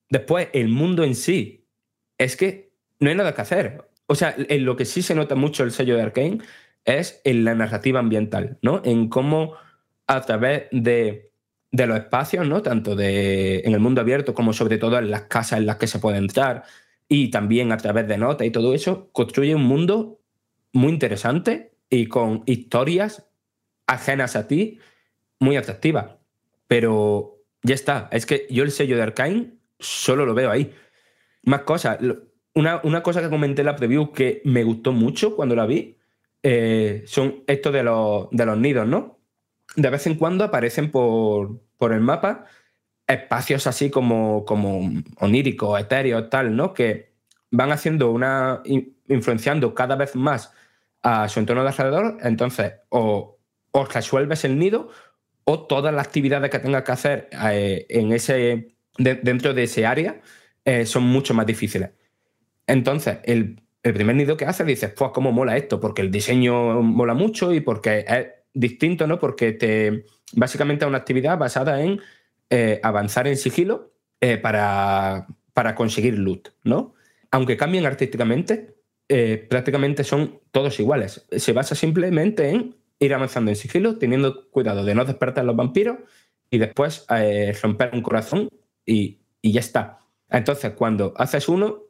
Después, 0.09 0.49
el 0.53 0.67
mundo 0.67 1.03
en 1.03 1.15
sí, 1.15 1.65
es 2.17 2.35
que 2.35 2.71
no 2.99 3.09
hay 3.09 3.15
nada 3.15 3.33
que 3.33 3.41
hacer. 3.41 3.87
O 4.07 4.15
sea, 4.15 4.35
en 4.37 4.65
lo 4.65 4.75
que 4.75 4.85
sí 4.85 5.01
se 5.01 5.15
nota 5.15 5.35
mucho 5.35 5.63
el 5.63 5.71
sello 5.71 5.95
de 5.95 6.01
Arkane 6.01 6.39
es 6.85 7.21
en 7.23 7.43
la 7.43 7.55
narrativa 7.55 7.99
ambiental, 7.99 8.57
¿no? 8.61 8.81
En 8.83 9.09
cómo 9.09 9.53
a 10.07 10.21
través 10.21 10.63
de, 10.71 11.29
los 11.71 11.97
espacios, 11.97 12.47
¿no? 12.47 12.61
Tanto 12.61 12.95
de, 12.95 13.59
en 13.59 13.73
el 13.73 13.79
mundo 13.79 14.01
abierto 14.01 14.33
como 14.33 14.53
sobre 14.53 14.77
todo 14.77 14.97
en 14.97 15.11
las 15.11 15.23
casas 15.23 15.59
en 15.59 15.65
las 15.65 15.77
que 15.77 15.87
se 15.87 15.99
puede 15.99 16.17
entrar 16.17 16.63
y 17.09 17.29
también 17.29 17.71
a 17.71 17.77
través 17.77 18.07
de 18.07 18.17
notas 18.17 18.47
y 18.47 18.51
todo 18.51 18.73
eso, 18.73 19.09
construye 19.11 19.55
un 19.55 19.63
mundo 19.63 20.19
muy 20.73 20.91
interesante 20.91 21.73
y 21.89 22.07
con 22.07 22.43
historias 22.45 23.27
ajenas 23.85 24.35
a 24.35 24.47
ti 24.47 24.79
muy 25.39 25.55
atractivas. 25.55 26.15
Pero 26.67 27.37
ya 27.63 27.75
está, 27.75 28.09
es 28.11 28.25
que 28.25 28.47
yo 28.49 28.63
el 28.63 28.71
sello 28.71 28.97
de 28.97 29.03
Arkane 29.03 29.53
solo 29.79 30.25
lo 30.25 30.33
veo 30.33 30.51
ahí. 30.51 30.73
Más 31.43 31.61
cosas, 31.61 31.99
una, 32.53 33.03
cosa 33.03 33.21
que 33.21 33.29
comenté 33.29 33.61
en 33.61 33.67
la 33.67 33.75
preview 33.75 34.11
que 34.11 34.41
me 34.43 34.63
gustó 34.63 34.91
mucho 34.91 35.35
cuando 35.35 35.55
la 35.55 35.65
vi 35.65 35.97
eh, 36.43 37.03
son 37.05 37.43
estos 37.47 37.71
de 37.71 37.83
los, 37.83 38.27
de 38.31 38.45
los 38.45 38.57
nidos, 38.57 38.87
¿no? 38.87 39.16
De 39.77 39.89
vez 39.89 40.05
en 40.07 40.15
cuando 40.15 40.43
aparecen 40.43 40.91
por, 40.91 41.61
el 41.79 42.01
mapa 42.01 42.45
espacios 43.07 43.67
así 43.67 43.89
como, 43.89 44.43
como 44.43 44.91
oníricos, 45.19 45.79
etéreos, 45.79 46.29
tal, 46.29 46.53
¿no? 46.57 46.73
Que 46.73 47.13
van 47.51 47.71
haciendo 47.71 48.11
una. 48.11 48.61
influenciando 49.07 49.73
cada 49.73 49.95
vez 49.95 50.15
más 50.15 50.51
a 51.01 51.29
su 51.29 51.39
entorno 51.39 51.63
de 51.63 51.69
alrededor. 51.69 52.17
Entonces, 52.21 52.73
o, 52.89 53.37
o 53.71 53.85
resuelves 53.85 54.43
el 54.43 54.59
nido 54.59 54.89
o 55.49 55.65
todas 55.65 55.93
las 55.93 56.05
actividades 56.05 56.51
que 56.51 56.59
tengas 56.59 56.83
que 56.83 56.91
hacer 56.91 57.29
eh, 57.51 57.85
en 57.87 58.11
ese, 58.11 58.75
dentro 58.97 59.53
de 59.53 59.63
ese 59.63 59.85
área 59.85 60.19
eh, 60.65 60.85
son 60.85 61.03
mucho 61.03 61.33
más 61.33 61.45
difíciles. 61.45 61.91
Entonces, 62.67 63.19
el, 63.23 63.61
primer 63.81 64.17
nido 64.17 64.35
que 64.35 64.43
hace 64.43 64.65
dices, 64.65 64.91
pues, 64.91 65.11
¿cómo 65.13 65.31
mola 65.31 65.55
esto? 65.55 65.79
Porque 65.79 66.01
el 66.01 66.11
diseño 66.11 66.81
mola 66.81 67.13
mucho 67.13 67.53
y 67.53 67.61
porque 67.61 68.03
es 68.05 68.27
distinto, 68.59 69.07
¿no? 69.07 69.19
Porque 69.19 69.53
te, 69.53 70.05
básicamente 70.33 70.85
es 70.85 70.89
una 70.89 70.97
actividad 70.97 71.37
basada 71.37 71.81
en 71.81 71.99
eh, 72.49 72.79
avanzar 72.83 73.27
en 73.27 73.37
sigilo 73.37 73.93
eh, 74.21 74.37
para, 74.37 75.27
para, 75.53 75.75
conseguir 75.75 76.17
loot, 76.17 76.49
¿no? 76.63 76.93
Aunque 77.31 77.57
cambien 77.57 77.85
artísticamente, 77.85 78.75
eh, 79.09 79.45
prácticamente 79.49 80.03
son 80.03 80.39
todos 80.51 80.79
iguales. 80.79 81.25
Se 81.31 81.53
basa 81.53 81.75
simplemente 81.75 82.49
en 82.49 82.75
ir 82.99 83.13
avanzando 83.13 83.51
en 83.51 83.55
sigilo, 83.55 83.97
teniendo 83.97 84.49
cuidado 84.49 84.83
de 84.83 84.95
no 84.95 85.05
despertar 85.05 85.45
los 85.45 85.55
vampiros 85.55 85.97
y 86.49 86.57
después 86.57 87.05
romper 87.61 87.91
un 87.93 88.01
corazón 88.01 88.49
y, 88.85 89.19
y 89.41 89.51
ya 89.51 89.59
está. 89.59 89.99
Entonces, 90.29 90.71
cuando 90.71 91.13
haces 91.17 91.47
uno, 91.47 91.87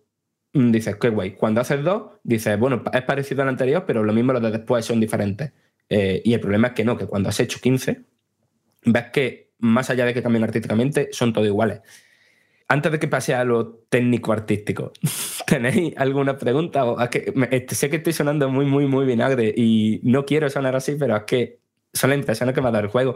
Mm, 0.58 0.72
dices, 0.72 0.96
qué 0.98 1.10
guay. 1.10 1.36
Cuando 1.36 1.62
haces 1.62 1.84
dos, 1.84 2.14
dices, 2.24 2.58
bueno, 2.60 2.84
es 2.92 3.04
parecido 3.04 3.44
al 3.44 3.50
anterior, 3.50 3.84
pero 3.86 4.04
lo 4.04 4.14
mismo 4.14 4.34
los 4.34 4.42
de 4.42 4.52
después 4.52 4.86
son 4.86 5.00
diferentes. 5.00 5.52
Eh, 5.90 6.22
y 6.24 6.34
el 6.34 6.40
problema 6.40 6.70
es 6.70 6.74
que 6.74 6.84
no, 6.84 6.98
que 6.98 7.06
cuando 7.06 7.30
has 7.30 7.40
hecho 7.40 7.60
15, 7.62 8.02
ves 8.86 9.06
que 9.14 9.48
más 9.60 9.90
allá 9.90 10.06
de 10.06 10.14
que 10.14 10.22
cambien 10.22 10.44
artísticamente, 10.44 11.10
son 11.12 11.34
todos 11.34 11.48
iguales. 11.48 11.82
Antes 12.70 12.92
de 12.92 13.00
que 13.00 13.08
pase 13.08 13.34
a 13.34 13.44
lo 13.46 13.86
técnico-artístico, 13.90 14.92
¿tenéis 15.48 15.96
alguna 15.98 16.38
pregunta? 16.38 16.84
que, 17.10 17.34
este, 17.52 17.76
sé 17.76 17.90
que 17.90 17.98
estoy 17.98 18.14
sonando 18.14 18.50
muy, 18.50 18.66
muy, 18.66 18.88
muy 18.88 19.06
vinagre 19.06 19.54
y 19.56 20.02
no 20.04 20.26
quiero 20.26 20.50
sonar 20.50 20.76
así, 20.76 20.96
pero 21.00 21.16
es 21.16 21.24
que 21.24 21.60
son 21.94 22.10
las 22.10 22.20
impresiones 22.20 22.54
que 22.54 22.62
me 22.62 22.68
ha 22.68 22.72
dado 22.72 22.84
el 22.84 22.92
juego. 22.92 23.16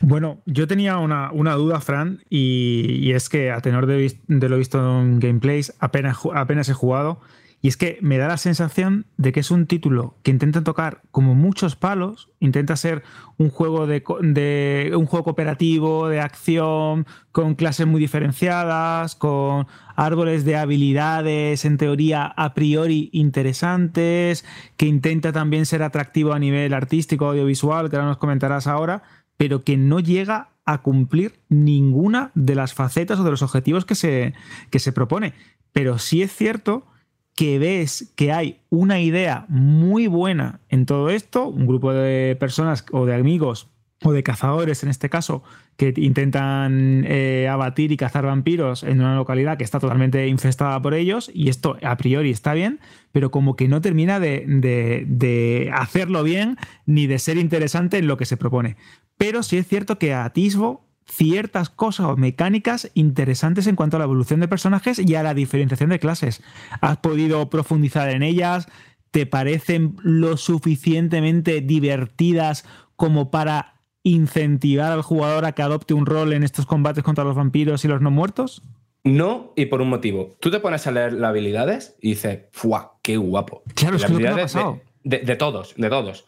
Bueno, 0.00 0.42
yo 0.44 0.66
tenía 0.66 0.98
una, 0.98 1.30
duda, 1.54 1.80
Fran, 1.80 2.22
y, 2.28 3.12
es 3.12 3.28
que 3.28 3.52
a 3.52 3.60
tenor 3.60 3.86
de, 3.86 4.12
lo 4.26 4.58
visto 4.58 4.78
en 5.00 5.20
gameplays, 5.20 5.72
apenas, 5.78 6.18
apenas 6.34 6.68
he 6.68 6.74
jugado, 6.74 7.20
y 7.64 7.68
es 7.68 7.78
que 7.78 7.96
me 8.02 8.18
da 8.18 8.28
la 8.28 8.36
sensación 8.36 9.06
de 9.16 9.32
que 9.32 9.40
es 9.40 9.50
un 9.50 9.66
título 9.66 10.18
que 10.22 10.30
intenta 10.30 10.62
tocar 10.62 11.00
como 11.10 11.34
muchos 11.34 11.76
palos, 11.76 12.28
intenta 12.38 12.76
ser 12.76 13.02
un 13.38 13.48
juego 13.48 13.86
de, 13.86 14.92
un 14.94 15.06
juego 15.06 15.24
cooperativo, 15.24 16.08
de 16.08 16.20
acción, 16.20 17.06
con 17.32 17.54
clases 17.54 17.86
muy 17.86 18.02
diferenciadas, 18.02 19.14
con 19.14 19.66
árboles 19.96 20.44
de 20.44 20.56
habilidades 20.56 21.64
en 21.64 21.78
teoría 21.78 22.26
a 22.26 22.52
priori 22.52 23.08
interesantes, 23.14 24.44
que 24.76 24.84
intenta 24.84 25.32
también 25.32 25.64
ser 25.64 25.82
atractivo 25.82 26.34
a 26.34 26.38
nivel 26.38 26.74
artístico, 26.74 27.28
audiovisual, 27.28 27.88
que 27.88 27.96
ahora 27.96 28.08
nos 28.08 28.18
comentarás 28.18 28.66
ahora, 28.66 29.04
pero 29.38 29.62
que 29.62 29.78
no 29.78 30.00
llega 30.00 30.50
a 30.66 30.82
cumplir 30.82 31.40
ninguna 31.48 32.30
de 32.34 32.56
las 32.56 32.74
facetas 32.74 33.20
o 33.20 33.24
de 33.24 33.30
los 33.30 33.40
objetivos 33.40 33.86
que 33.86 33.94
se, 33.94 34.34
que 34.68 34.80
se 34.80 34.92
propone. 34.92 35.32
Pero 35.72 35.98
sí 35.98 36.20
es 36.20 36.30
cierto 36.30 36.88
que 37.34 37.58
ves 37.58 38.12
que 38.16 38.32
hay 38.32 38.60
una 38.70 39.00
idea 39.00 39.46
muy 39.48 40.06
buena 40.06 40.60
en 40.68 40.86
todo 40.86 41.10
esto, 41.10 41.48
un 41.48 41.66
grupo 41.66 41.92
de 41.92 42.36
personas 42.36 42.84
o 42.92 43.06
de 43.06 43.14
amigos 43.14 43.68
o 44.02 44.12
de 44.12 44.22
cazadores 44.22 44.82
en 44.82 44.90
este 44.90 45.08
caso, 45.08 45.42
que 45.76 45.92
intentan 45.96 47.04
eh, 47.06 47.48
abatir 47.50 47.90
y 47.90 47.96
cazar 47.96 48.26
vampiros 48.26 48.82
en 48.82 49.00
una 49.00 49.16
localidad 49.16 49.56
que 49.56 49.64
está 49.64 49.80
totalmente 49.80 50.28
infestada 50.28 50.80
por 50.80 50.94
ellos, 50.94 51.30
y 51.34 51.48
esto 51.48 51.76
a 51.82 51.96
priori 51.96 52.30
está 52.30 52.54
bien, 52.54 52.80
pero 53.12 53.30
como 53.30 53.56
que 53.56 53.66
no 53.66 53.80
termina 53.80 54.20
de, 54.20 54.44
de, 54.46 55.70
hacerlo 55.74 56.22
bien 56.22 56.56
ni 56.86 57.06
de 57.06 57.18
ser 57.18 57.38
interesante 57.38 57.98
en 57.98 58.06
lo 58.06 58.16
que 58.16 58.26
se 58.26 58.36
propone. 58.36 58.76
Pero 59.16 59.42
sí 59.42 59.56
es 59.56 59.66
cierto 59.66 59.98
que 59.98 60.12
atisbo 60.12 60.86
ciertas 61.06 61.70
cosas 61.70 62.06
o 62.06 62.16
mecánicas 62.16 62.90
interesantes 62.94 63.66
en 63.66 63.76
cuanto 63.76 63.96
a 63.96 63.98
la 63.98 64.04
evolución 64.04 64.40
de 64.40 64.48
personajes 64.48 64.98
y 64.98 65.14
a 65.14 65.22
la 65.22 65.34
diferenciación 65.34 65.90
de 65.90 65.98
clases. 65.98 66.42
¿Has 66.80 66.98
podido 66.98 67.48
profundizar 67.50 68.10
en 68.10 68.22
ellas? 68.22 68.68
¿Te 69.10 69.26
parecen 69.26 69.96
lo 70.02 70.36
suficientemente 70.36 71.60
divertidas 71.60 72.64
como 72.96 73.30
para 73.30 73.80
incentivar 74.02 74.92
al 74.92 75.02
jugador 75.02 75.44
a 75.44 75.52
que 75.52 75.62
adopte 75.62 75.94
un 75.94 76.06
rol 76.06 76.32
en 76.32 76.42
estos 76.42 76.66
combates 76.66 77.04
contra 77.04 77.24
los 77.24 77.36
vampiros 77.36 77.84
y 77.84 77.88
los 77.88 78.00
no 78.00 78.10
muertos? 78.10 78.62
No, 79.04 79.52
y 79.54 79.66
por 79.66 79.82
un 79.82 79.90
motivo. 79.90 80.34
Tú 80.40 80.50
te 80.50 80.60
pones 80.60 80.86
a 80.86 80.90
leer 80.90 81.12
las 81.12 81.28
habilidades 81.28 81.96
y 82.00 82.10
dices, 82.10 82.44
¡fuah! 82.52 82.92
¡Qué 83.02 83.18
guapo! 83.18 83.62
Claro, 83.74 83.96
es 83.96 84.04
que 84.04 84.12
De, 85.04 85.18
de, 85.18 85.36
todos, 85.36 85.74
de 85.76 85.90
todos. 85.90 86.24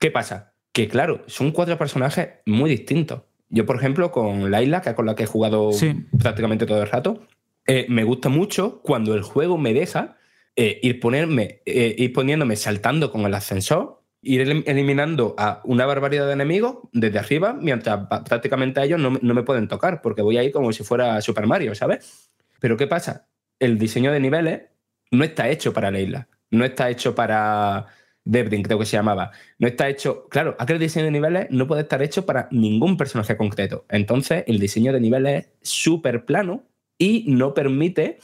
¿Qué 0.00 0.10
pasa? 0.10 0.52
que, 0.76 0.88
claro, 0.88 1.24
son 1.26 1.52
cuatro 1.52 1.78
personajes 1.78 2.28
muy 2.44 2.68
distintos. 2.68 3.22
Yo, 3.48 3.64
por 3.64 3.76
ejemplo, 3.76 4.10
con 4.10 4.50
Laila, 4.50 4.82
que 4.82 4.90
es 4.90 4.94
con 4.94 5.06
la 5.06 5.14
que 5.14 5.24
he 5.24 5.26
jugado 5.26 5.70
prácticamente 6.18 6.66
todo 6.66 6.82
el 6.82 6.88
rato, 6.88 7.26
eh, 7.66 7.86
me 7.88 8.04
gusta 8.04 8.28
mucho 8.28 8.80
cuando 8.82 9.14
el 9.14 9.22
juego 9.22 9.58
me 9.58 9.72
deja 9.72 10.16
eh, 10.56 10.78
ir, 10.82 11.00
ponerme, 11.00 11.62
eh, 11.66 11.94
ir 11.98 12.12
poniéndome 12.12 12.56
saltando 12.56 13.10
con 13.10 13.22
el 13.22 13.34
ascensor, 13.34 14.02
ir 14.22 14.40
eliminando 14.66 15.34
a 15.38 15.60
una 15.64 15.86
barbaridad 15.86 16.26
de 16.26 16.32
enemigos 16.32 16.78
desde 16.92 17.18
arriba, 17.18 17.52
mientras 17.52 18.06
prácticamente 18.26 18.82
ellos 18.82 18.98
no, 18.98 19.18
no 19.20 19.34
me 19.34 19.42
pueden 19.42 19.68
tocar, 19.68 20.02
porque 20.02 20.22
voy 20.22 20.38
ahí 20.38 20.50
como 20.50 20.72
si 20.72 20.82
fuera 20.82 21.20
Super 21.20 21.46
Mario, 21.46 21.74
¿sabes? 21.74 22.30
Pero 22.58 22.76
¿qué 22.76 22.86
pasa? 22.86 23.28
El 23.60 23.78
diseño 23.78 24.12
de 24.12 24.20
niveles 24.20 24.62
no 25.10 25.22
está 25.24 25.48
hecho 25.48 25.72
para 25.72 25.90
Leila, 25.90 26.28
no 26.50 26.64
está 26.64 26.90
hecho 26.90 27.14
para 27.14 27.86
Debrin, 28.26 28.62
creo 28.62 28.78
que 28.78 28.84
se 28.84 28.96
llamaba. 28.96 29.30
No 29.58 29.68
está 29.68 29.88
hecho, 29.88 30.28
claro, 30.28 30.56
aquel 30.58 30.78
diseño 30.78 31.06
de 31.06 31.12
niveles 31.12 31.46
no 31.50 31.66
puede 31.66 31.82
estar 31.82 32.02
hecho 32.02 32.26
para 32.26 32.48
ningún 32.50 32.96
personaje 32.96 33.36
concreto. 33.36 33.86
Entonces, 33.88 34.44
el 34.48 34.58
diseño 34.58 34.92
de 34.92 35.00
niveles 35.00 35.46
es 35.62 35.68
súper 35.68 36.24
plano 36.24 36.64
y 36.98 37.24
no 37.28 37.54
permite 37.54 38.18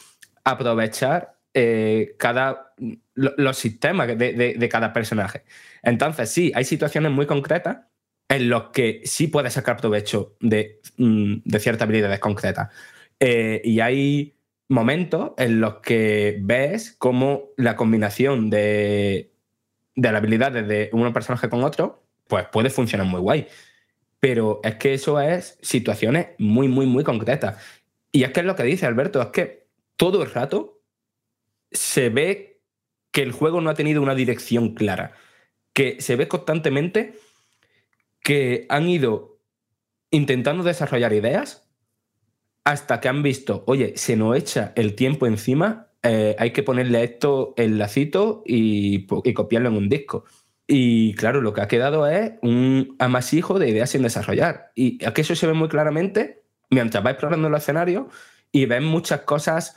aprovechar 0.45 1.39
eh, 1.55 2.17
cada, 2.19 2.75
los 3.15 3.57
sistemas 3.57 4.09
de, 4.19 4.69
cada 4.71 4.93
personaje. 4.93 5.45
Entonces, 5.85 6.31
sí, 6.31 6.51
hay 6.55 6.65
situaciones 6.65 7.13
muy 7.13 7.27
concretas 7.27 7.79
en 8.29 8.51
las 8.51 8.65
que 8.73 9.03
sí 9.05 9.29
puedes 9.29 9.53
sacar 9.53 9.77
provecho 9.77 10.37
de, 10.41 10.81
mm, 10.97 11.49
ciertas 11.61 11.83
habilidades 11.83 12.19
concretas. 12.19 12.71
Eh, 13.21 13.61
y 13.63 13.79
hay 13.79 14.35
momentos 14.69 15.33
en 15.37 15.61
los 15.61 15.77
que 15.77 16.39
ves 16.41 16.97
cómo 16.99 17.51
la 17.57 17.77
combinación 17.77 18.51
de, 18.51 19.32
de 19.95 20.13
las 20.13 20.21
habilidades 20.21 20.67
de 20.67 20.91
un 20.93 21.13
personaje 21.13 21.49
con 21.49 21.65
otro, 21.65 22.03
pues 22.29 22.47
puede 22.49 22.71
funcionar 22.71 23.07
muy 23.07 23.21
guay. 23.21 23.47
Pero 24.21 24.61
es 24.63 24.77
que 24.77 24.95
eso 24.95 25.21
es 25.21 25.59
situaciones 25.63 26.29
muy, 26.39 26.69
muy, 26.69 26.87
muy 26.87 27.05
concretas. 27.05 27.57
Y 28.13 28.25
es 28.25 28.31
que 28.31 28.41
es 28.41 28.47
lo 28.47 28.57
que 28.57 28.63
dice 28.63 28.87
Alberto, 28.87 29.21
es 29.21 29.29
que 29.29 29.67
todo 29.97 30.23
el 30.23 30.31
rato 30.31 30.83
se 31.71 32.09
ve 32.09 32.61
que 33.11 33.23
el 33.23 33.33
juego 33.33 33.61
no 33.61 33.71
ha 33.71 33.75
tenido 33.75 34.03
una 34.03 34.15
dirección 34.15 34.75
clara, 34.75 35.13
que 35.73 36.01
se 36.01 36.17
ve 36.17 36.29
constantemente 36.29 37.15
que 38.23 38.67
han 38.69 38.89
ido 38.89 39.41
intentando 40.11 40.63
desarrollar 40.63 41.13
ideas 41.13 41.69
hasta 42.65 43.01
que 43.01 43.09
han 43.09 43.23
visto, 43.23 43.65
oye, 43.67 43.97
se 43.97 44.17
nos 44.17 44.37
echa 44.37 44.73
el 44.77 44.95
tiempo 44.95 45.27
encima, 45.27 45.92
eh, 46.03 46.35
hay 46.39 46.51
que 46.53 46.63
ponerle 46.63 47.05
esto 47.05 47.55
el 47.57 47.79
lacito 47.79 48.43
y, 48.45 49.07
y, 49.25 49.35
copiarlo 49.35 49.69
en 49.69 49.77
un 49.77 49.89
disco. 49.89 50.25
Y 50.67 51.15
claro, 51.15 51.41
lo 51.41 51.53
que 51.53 51.61
ha 51.61 51.69
quedado 51.69 52.07
es 52.07 52.33
un 52.43 52.97
amasijo 52.99 53.59
de 53.59 53.69
ideas 53.69 53.91
sin 53.91 54.03
desarrollar. 54.03 54.73
Y 54.75 55.05
aquí 55.05 55.21
eso 55.21 55.35
se 55.37 55.47
ve 55.47 55.53
muy 55.53 55.69
claramente 55.69 56.43
mientras 56.71 57.05
va 57.05 57.11
explorando 57.11 57.49
el 57.49 57.55
escenario 57.55 58.09
y 58.51 58.67
ves 58.67 58.83
muchas 58.83 59.21
cosas 59.21 59.77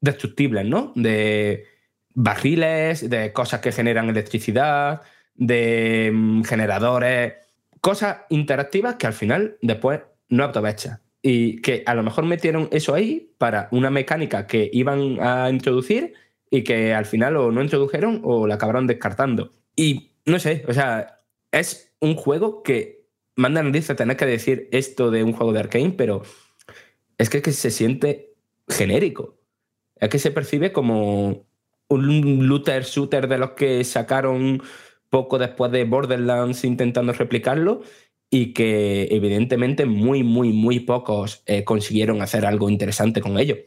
destructibles, 0.00 0.66
¿no? 0.66 0.92
De 0.96 1.66
barriles, 2.14 3.08
de 3.08 3.32
cosas 3.32 3.60
que 3.60 3.72
generan 3.72 4.10
electricidad, 4.10 5.02
de 5.34 6.10
mm, 6.12 6.42
generadores, 6.42 7.34
cosas 7.80 8.18
interactivas 8.30 8.96
que 8.96 9.06
al 9.06 9.12
final 9.14 9.56
después 9.62 10.00
no 10.28 10.44
aprovechas 10.44 11.00
y 11.22 11.60
que 11.62 11.84
a 11.86 11.94
lo 11.94 12.02
mejor 12.02 12.24
metieron 12.24 12.68
eso 12.72 12.94
ahí 12.94 13.32
para 13.38 13.68
una 13.70 13.90
mecánica 13.90 14.46
que 14.46 14.68
iban 14.72 15.18
a 15.20 15.48
introducir 15.50 16.14
y 16.50 16.64
que 16.64 16.92
al 16.92 17.06
final 17.06 17.36
o 17.36 17.52
no 17.52 17.62
introdujeron 17.62 18.20
o 18.24 18.46
la 18.46 18.56
acabaron 18.56 18.86
descartando. 18.86 19.52
Y 19.76 20.10
no 20.26 20.38
sé, 20.40 20.64
o 20.68 20.74
sea, 20.74 21.20
es 21.52 21.94
un 22.00 22.16
juego 22.16 22.62
que 22.62 23.06
manda 23.36 23.62
dice 23.62 23.94
tener 23.94 24.16
que 24.16 24.26
decir 24.26 24.68
esto 24.72 25.10
de 25.10 25.22
un 25.22 25.32
juego 25.32 25.52
de 25.52 25.60
Arkane, 25.60 25.94
pero 25.96 26.22
es 27.18 27.30
que, 27.30 27.40
que 27.40 27.52
se 27.52 27.70
siente 27.70 28.34
genérico. 28.68 29.38
Es 29.96 30.08
que 30.08 30.18
se 30.18 30.32
percibe 30.32 30.72
como 30.72 31.46
un 31.88 32.48
looter 32.48 32.82
shooter 32.82 33.28
de 33.28 33.38
los 33.38 33.50
que 33.52 33.84
sacaron 33.84 34.62
poco 35.08 35.38
después 35.38 35.70
de 35.70 35.84
Borderlands 35.84 36.64
intentando 36.64 37.12
replicarlo 37.12 37.82
y 38.34 38.54
que 38.54 39.08
evidentemente 39.10 39.84
muy, 39.84 40.22
muy, 40.22 40.54
muy 40.54 40.80
pocos 40.80 41.42
eh, 41.44 41.64
consiguieron 41.64 42.22
hacer 42.22 42.46
algo 42.46 42.70
interesante 42.70 43.20
con 43.20 43.38
ello. 43.38 43.58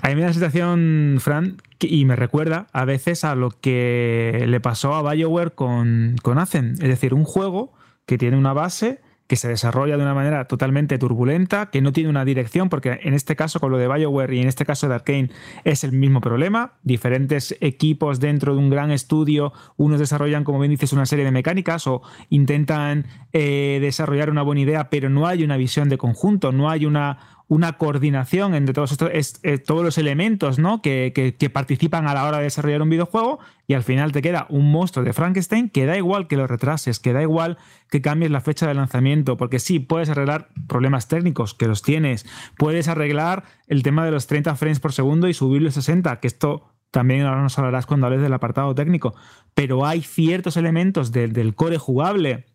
A 0.00 0.10
mí 0.10 0.14
me 0.14 0.22
da 0.22 0.28
la 0.28 1.18
Fran, 1.18 1.56
y 1.80 2.04
me 2.04 2.14
recuerda 2.14 2.68
a 2.72 2.84
veces 2.84 3.24
a 3.24 3.34
lo 3.34 3.50
que 3.50 4.44
le 4.46 4.60
pasó 4.60 4.94
a 4.94 5.02
BioWare 5.12 5.50
con, 5.50 6.14
con 6.22 6.38
Azen. 6.38 6.74
Es 6.74 6.88
decir, 6.88 7.14
un 7.14 7.24
juego 7.24 7.72
que 8.06 8.16
tiene 8.16 8.36
una 8.36 8.52
base 8.52 9.00
que 9.32 9.36
se 9.36 9.48
desarrolla 9.48 9.96
de 9.96 10.02
una 10.02 10.12
manera 10.12 10.44
totalmente 10.44 10.98
turbulenta, 10.98 11.70
que 11.70 11.80
no 11.80 11.94
tiene 11.94 12.10
una 12.10 12.22
dirección, 12.22 12.68
porque 12.68 13.00
en 13.02 13.14
este 13.14 13.34
caso 13.34 13.60
con 13.60 13.72
lo 13.72 13.78
de 13.78 13.88
BioWare 13.88 14.34
y 14.34 14.42
en 14.42 14.46
este 14.46 14.66
caso 14.66 14.90
de 14.90 14.94
Arkane 14.94 15.30
es 15.64 15.84
el 15.84 15.92
mismo 15.92 16.20
problema. 16.20 16.74
Diferentes 16.82 17.56
equipos 17.62 18.20
dentro 18.20 18.52
de 18.52 18.58
un 18.58 18.68
gran 18.68 18.90
estudio, 18.90 19.54
unos 19.78 19.98
desarrollan, 20.00 20.44
como 20.44 20.58
bien 20.58 20.70
dices, 20.70 20.92
una 20.92 21.06
serie 21.06 21.24
de 21.24 21.30
mecánicas 21.30 21.86
o 21.86 22.02
intentan 22.28 23.06
eh, 23.32 23.78
desarrollar 23.80 24.28
una 24.28 24.42
buena 24.42 24.60
idea, 24.60 24.90
pero 24.90 25.08
no 25.08 25.26
hay 25.26 25.44
una 25.44 25.56
visión 25.56 25.88
de 25.88 25.96
conjunto, 25.96 26.52
no 26.52 26.68
hay 26.68 26.84
una 26.84 27.41
una 27.52 27.74
coordinación 27.74 28.54
entre 28.54 28.72
todos, 28.72 28.92
estos, 28.92 29.10
eh, 29.42 29.58
todos 29.58 29.84
los 29.84 29.98
elementos 29.98 30.58
¿no? 30.58 30.80
que, 30.80 31.50
participan 31.52 32.08
a 32.08 32.14
la 32.14 32.24
hora 32.24 32.38
de 32.38 32.44
desarrollar 32.44 32.80
un 32.80 32.88
videojuego 32.88 33.40
y 33.66 33.74
al 33.74 33.82
final 33.82 34.10
te 34.10 34.22
queda 34.22 34.46
un 34.48 34.72
monstruo 34.72 35.04
de 35.04 35.12
Frankenstein 35.12 35.68
que 35.68 35.84
da 35.84 35.98
igual 35.98 36.28
que 36.28 36.38
lo 36.38 36.46
retrases, 36.46 36.98
que 36.98 37.12
da 37.12 37.20
igual 37.20 37.58
que 37.90 38.00
cambies 38.00 38.30
la 38.30 38.40
fecha 38.40 38.66
de 38.66 38.72
lanzamiento, 38.72 39.36
porque 39.36 39.58
sí, 39.58 39.80
puedes 39.80 40.08
arreglar 40.08 40.48
problemas 40.66 41.08
técnicos, 41.08 41.52
que 41.52 41.68
los 41.68 41.82
tienes, 41.82 42.24
puedes 42.56 42.88
arreglar 42.88 43.44
el 43.66 43.82
tema 43.82 44.06
de 44.06 44.12
los 44.12 44.26
30 44.28 44.56
frames 44.56 44.80
por 44.80 44.94
segundo 44.94 45.28
y 45.28 45.34
subirlo 45.34 45.68
a 45.68 45.72
60, 45.72 46.20
que 46.20 46.28
esto 46.28 46.72
también 46.90 47.26
ahora 47.26 47.42
nos 47.42 47.58
hablarás 47.58 47.84
cuando 47.84 48.06
hables 48.06 48.22
del 48.22 48.32
apartado 48.32 48.74
técnico, 48.74 49.14
pero 49.52 49.84
hay 49.84 50.00
ciertos 50.00 50.56
elementos 50.56 51.12
del 51.12 51.54
core 51.54 51.76
jugable 51.76 52.46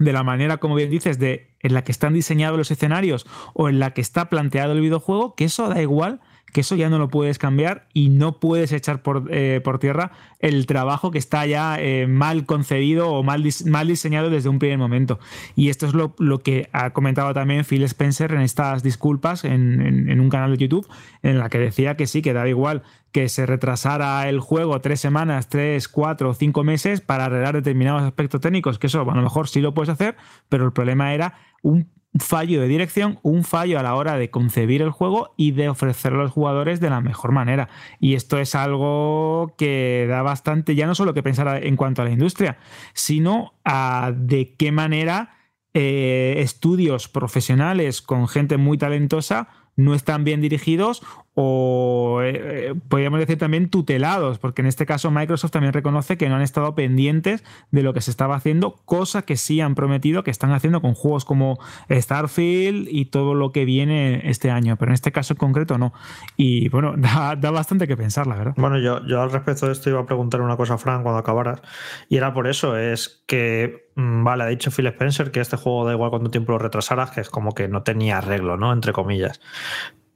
de 0.00 0.12
la 0.12 0.24
manera, 0.24 0.56
como 0.56 0.74
bien 0.74 0.90
dices, 0.90 1.18
de 1.18 1.50
en 1.60 1.74
la 1.74 1.84
que 1.84 1.92
están 1.92 2.14
diseñados 2.14 2.58
los 2.58 2.70
escenarios 2.70 3.26
o 3.52 3.68
en 3.68 3.78
la 3.78 3.92
que 3.92 4.00
está 4.00 4.30
planteado 4.30 4.72
el 4.72 4.80
videojuego, 4.80 5.34
que 5.34 5.44
eso 5.44 5.68
da 5.68 5.80
igual 5.80 6.20
que 6.52 6.62
eso 6.62 6.76
ya 6.76 6.88
no 6.88 6.98
lo 6.98 7.08
puedes 7.08 7.38
cambiar 7.38 7.86
y 7.92 8.08
no 8.08 8.40
puedes 8.40 8.72
echar 8.72 9.02
por, 9.02 9.28
eh, 9.30 9.60
por 9.62 9.78
tierra 9.78 10.12
el 10.40 10.66
trabajo 10.66 11.10
que 11.10 11.18
está 11.18 11.46
ya 11.46 11.76
eh, 11.78 12.06
mal 12.06 12.46
concebido 12.46 13.10
o 13.10 13.22
mal, 13.22 13.44
mal, 13.66 13.88
diseñado 13.88 14.30
desde 14.30 14.48
un 14.48 14.58
primer 14.58 14.78
momento. 14.78 15.18
Y 15.54 15.68
esto 15.68 15.86
es 15.86 15.94
lo, 15.94 16.14
lo, 16.18 16.38
que 16.38 16.68
ha 16.72 16.90
comentado 16.90 17.34
también 17.34 17.64
Phil 17.64 17.82
Spencer 17.84 18.32
en 18.32 18.40
estas 18.40 18.82
disculpas 18.82 19.44
en, 19.44 20.08
en, 20.08 20.20
un 20.20 20.30
canal 20.30 20.52
de 20.52 20.58
YouTube, 20.58 20.88
en 21.22 21.38
la 21.38 21.50
que 21.50 21.58
decía 21.58 21.96
que 21.96 22.06
sí, 22.06 22.22
que 22.22 22.32
daba 22.32 22.48
igual 22.48 22.82
que 23.12 23.28
se 23.28 23.44
retrasara 23.44 24.28
el 24.28 24.40
juego 24.40 24.80
tres 24.80 25.00
semanas, 25.00 25.48
tres, 25.48 25.88
cuatro 25.88 26.30
o 26.30 26.34
cinco 26.34 26.64
meses 26.64 27.00
para 27.00 27.24
arreglar 27.24 27.54
determinados 27.54 28.02
aspectos 28.02 28.40
técnicos, 28.40 28.78
que 28.78 28.86
eso 28.86 29.02
a 29.02 29.14
lo 29.14 29.22
mejor 29.22 29.48
sí 29.48 29.60
lo 29.60 29.74
puedes 29.74 29.88
hacer, 29.90 30.16
pero 30.48 30.64
el 30.64 30.72
problema 30.72 31.12
era 31.12 31.34
un 31.62 31.88
fallo 32.18 32.60
de 32.60 32.68
dirección, 32.68 33.18
un 33.22 33.44
fallo 33.44 33.78
a 33.78 33.82
la 33.82 33.94
hora 33.94 34.16
de 34.16 34.30
concebir 34.30 34.82
el 34.82 34.90
juego 34.90 35.32
y 35.36 35.52
de 35.52 35.68
ofrecerlo 35.68 36.20
a 36.20 36.24
los 36.24 36.32
jugadores 36.32 36.80
de 36.80 36.90
la 36.90 37.00
mejor 37.00 37.32
manera. 37.32 37.68
Y 38.00 38.14
esto 38.14 38.38
es 38.38 38.54
algo 38.54 39.54
que 39.56 40.06
da 40.08 40.22
bastante, 40.22 40.74
ya 40.74 40.86
no 40.86 40.94
solo 40.94 41.14
que 41.14 41.22
pensar 41.22 41.64
en 41.64 41.76
cuanto 41.76 42.02
a 42.02 42.04
la 42.04 42.10
industria, 42.10 42.58
sino 42.94 43.54
a 43.64 44.12
de 44.16 44.54
qué 44.56 44.72
manera 44.72 45.36
eh, 45.72 46.34
estudios 46.38 47.08
profesionales 47.08 48.02
con 48.02 48.26
gente 48.26 48.56
muy 48.56 48.76
talentosa 48.76 49.48
no 49.76 49.94
están 49.94 50.24
bien 50.24 50.40
dirigidos 50.40 51.02
o 51.42 52.20
eh, 52.22 52.32
eh, 52.34 52.74
podríamos 52.90 53.18
decir 53.18 53.38
también 53.38 53.70
tutelados, 53.70 54.38
porque 54.38 54.60
en 54.60 54.66
este 54.66 54.84
caso 54.84 55.10
Microsoft 55.10 55.52
también 55.52 55.72
reconoce 55.72 56.18
que 56.18 56.28
no 56.28 56.36
han 56.36 56.42
estado 56.42 56.74
pendientes 56.74 57.42
de 57.70 57.82
lo 57.82 57.94
que 57.94 58.02
se 58.02 58.10
estaba 58.10 58.36
haciendo, 58.36 58.76
cosa 58.84 59.22
que 59.22 59.38
sí 59.38 59.62
han 59.62 59.74
prometido 59.74 60.22
que 60.22 60.30
están 60.30 60.52
haciendo 60.52 60.82
con 60.82 60.92
juegos 60.92 61.24
como 61.24 61.58
Starfield 61.90 62.88
y 62.90 63.06
todo 63.06 63.32
lo 63.32 63.52
que 63.52 63.64
viene 63.64 64.20
este 64.28 64.50
año, 64.50 64.76
pero 64.76 64.90
en 64.90 64.94
este 64.94 65.12
caso 65.12 65.32
en 65.32 65.38
concreto 65.38 65.78
no. 65.78 65.94
Y 66.36 66.68
bueno, 66.68 66.92
da, 66.98 67.34
bastante 67.36 67.88
que 67.88 67.96
pensar, 67.96 68.26
la 68.26 68.36
verdad. 68.36 68.54
Bueno, 68.58 68.78
yo, 68.78 69.00
yo 69.06 69.22
al 69.22 69.32
respecto 69.32 69.64
de 69.64 69.72
esto 69.72 69.88
iba 69.88 70.00
a 70.00 70.06
preguntar 70.06 70.42
una 70.42 70.58
cosa, 70.58 70.76
Fran, 70.76 71.02
cuando 71.02 71.20
acabaras, 71.20 71.62
y 72.10 72.18
era 72.18 72.34
por 72.34 72.48
eso, 72.48 72.76
es 72.76 73.24
que, 73.26 73.88
mm, 73.96 74.24
vale, 74.24 74.44
ha 74.44 74.48
dicho 74.48 74.70
Phil 74.70 74.88
Spencer 74.88 75.30
que 75.30 75.40
este 75.40 75.56
juego 75.56 75.86
da 75.86 75.94
igual 75.94 76.10
cuánto 76.10 76.30
tiempo 76.30 76.52
lo 76.52 76.58
retrasaras, 76.58 77.12
que 77.12 77.22
es 77.22 77.30
como 77.30 77.52
que 77.52 77.66
no 77.66 77.82
tenía 77.82 78.18
arreglo, 78.18 78.58
¿no? 78.58 78.74
Entre 78.74 78.92
comillas. 78.92 79.40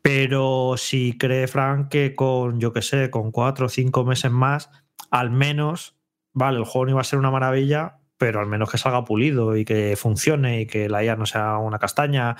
Pero 0.04 0.74
si 0.76 1.16
cree 1.16 1.48
Frank 1.48 1.88
que 1.88 2.14
con, 2.14 2.60
yo 2.60 2.74
qué 2.74 2.82
sé, 2.82 3.08
con 3.08 3.30
cuatro 3.32 3.66
o 3.66 3.68
cinco 3.70 4.04
meses 4.04 4.30
más, 4.30 4.68
al 5.10 5.30
menos, 5.30 5.96
vale, 6.34 6.58
el 6.58 6.66
juego 6.66 6.84
no 6.84 6.90
iba 6.90 7.00
a 7.00 7.04
ser 7.04 7.18
una 7.18 7.30
maravilla, 7.30 8.00
pero 8.18 8.40
al 8.40 8.46
menos 8.46 8.70
que 8.70 8.76
salga 8.76 9.02
pulido 9.06 9.56
y 9.56 9.64
que 9.64 9.96
funcione 9.96 10.60
y 10.60 10.66
que 10.66 10.90
la 10.90 11.02
IA 11.02 11.16
no 11.16 11.24
sea 11.24 11.56
una 11.56 11.78
castaña 11.78 12.36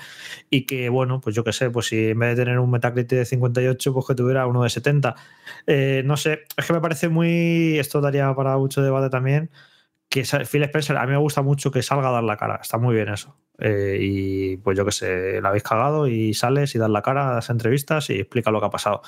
y 0.51 0.67
que, 0.67 0.89
bueno, 0.89 1.19
pues 1.21 1.35
yo 1.35 1.43
qué 1.43 1.53
sé, 1.53 1.71
pues 1.71 1.87
si 1.87 2.09
en 2.09 2.19
vez 2.19 2.37
de 2.37 2.43
tener 2.43 2.59
un 2.59 2.69
Metacritic 2.69 3.17
de 3.17 3.25
58, 3.25 3.93
pues 3.95 4.05
que 4.05 4.13
tuviera 4.13 4.45
uno 4.45 4.61
de 4.61 4.69
70. 4.69 5.15
Eh, 5.65 6.03
no 6.05 6.17
sé, 6.17 6.41
es 6.55 6.67
que 6.67 6.73
me 6.73 6.81
parece 6.81 7.09
muy, 7.09 7.79
esto 7.79 7.99
daría 7.99 8.31
para 8.35 8.57
mucho 8.59 8.83
debate 8.83 9.09
también, 9.09 9.49
que 10.09 10.23
Phil 10.23 10.63
Spencer, 10.63 10.97
a 10.97 11.05
mí 11.05 11.11
me 11.11 11.17
gusta 11.17 11.41
mucho 11.41 11.71
que 11.71 11.81
salga 11.81 12.09
a 12.09 12.11
dar 12.11 12.23
la 12.23 12.37
cara. 12.37 12.59
Está 12.61 12.77
muy 12.77 12.95
bien 12.95 13.09
eso. 13.09 13.37
Eh, 13.57 13.97
y 14.01 14.57
pues 14.57 14.77
yo 14.77 14.85
qué 14.85 14.91
sé, 14.91 15.41
la 15.41 15.49
habéis 15.49 15.63
cagado 15.63 16.07
y 16.07 16.33
sales 16.33 16.75
y 16.75 16.77
das 16.77 16.89
la 16.89 17.01
cara, 17.01 17.33
das 17.33 17.49
entrevistas 17.49 18.09
y 18.09 18.19
explica 18.19 18.51
lo 18.51 18.59
que 18.59 18.65
ha 18.67 18.69
pasado. 18.69 19.01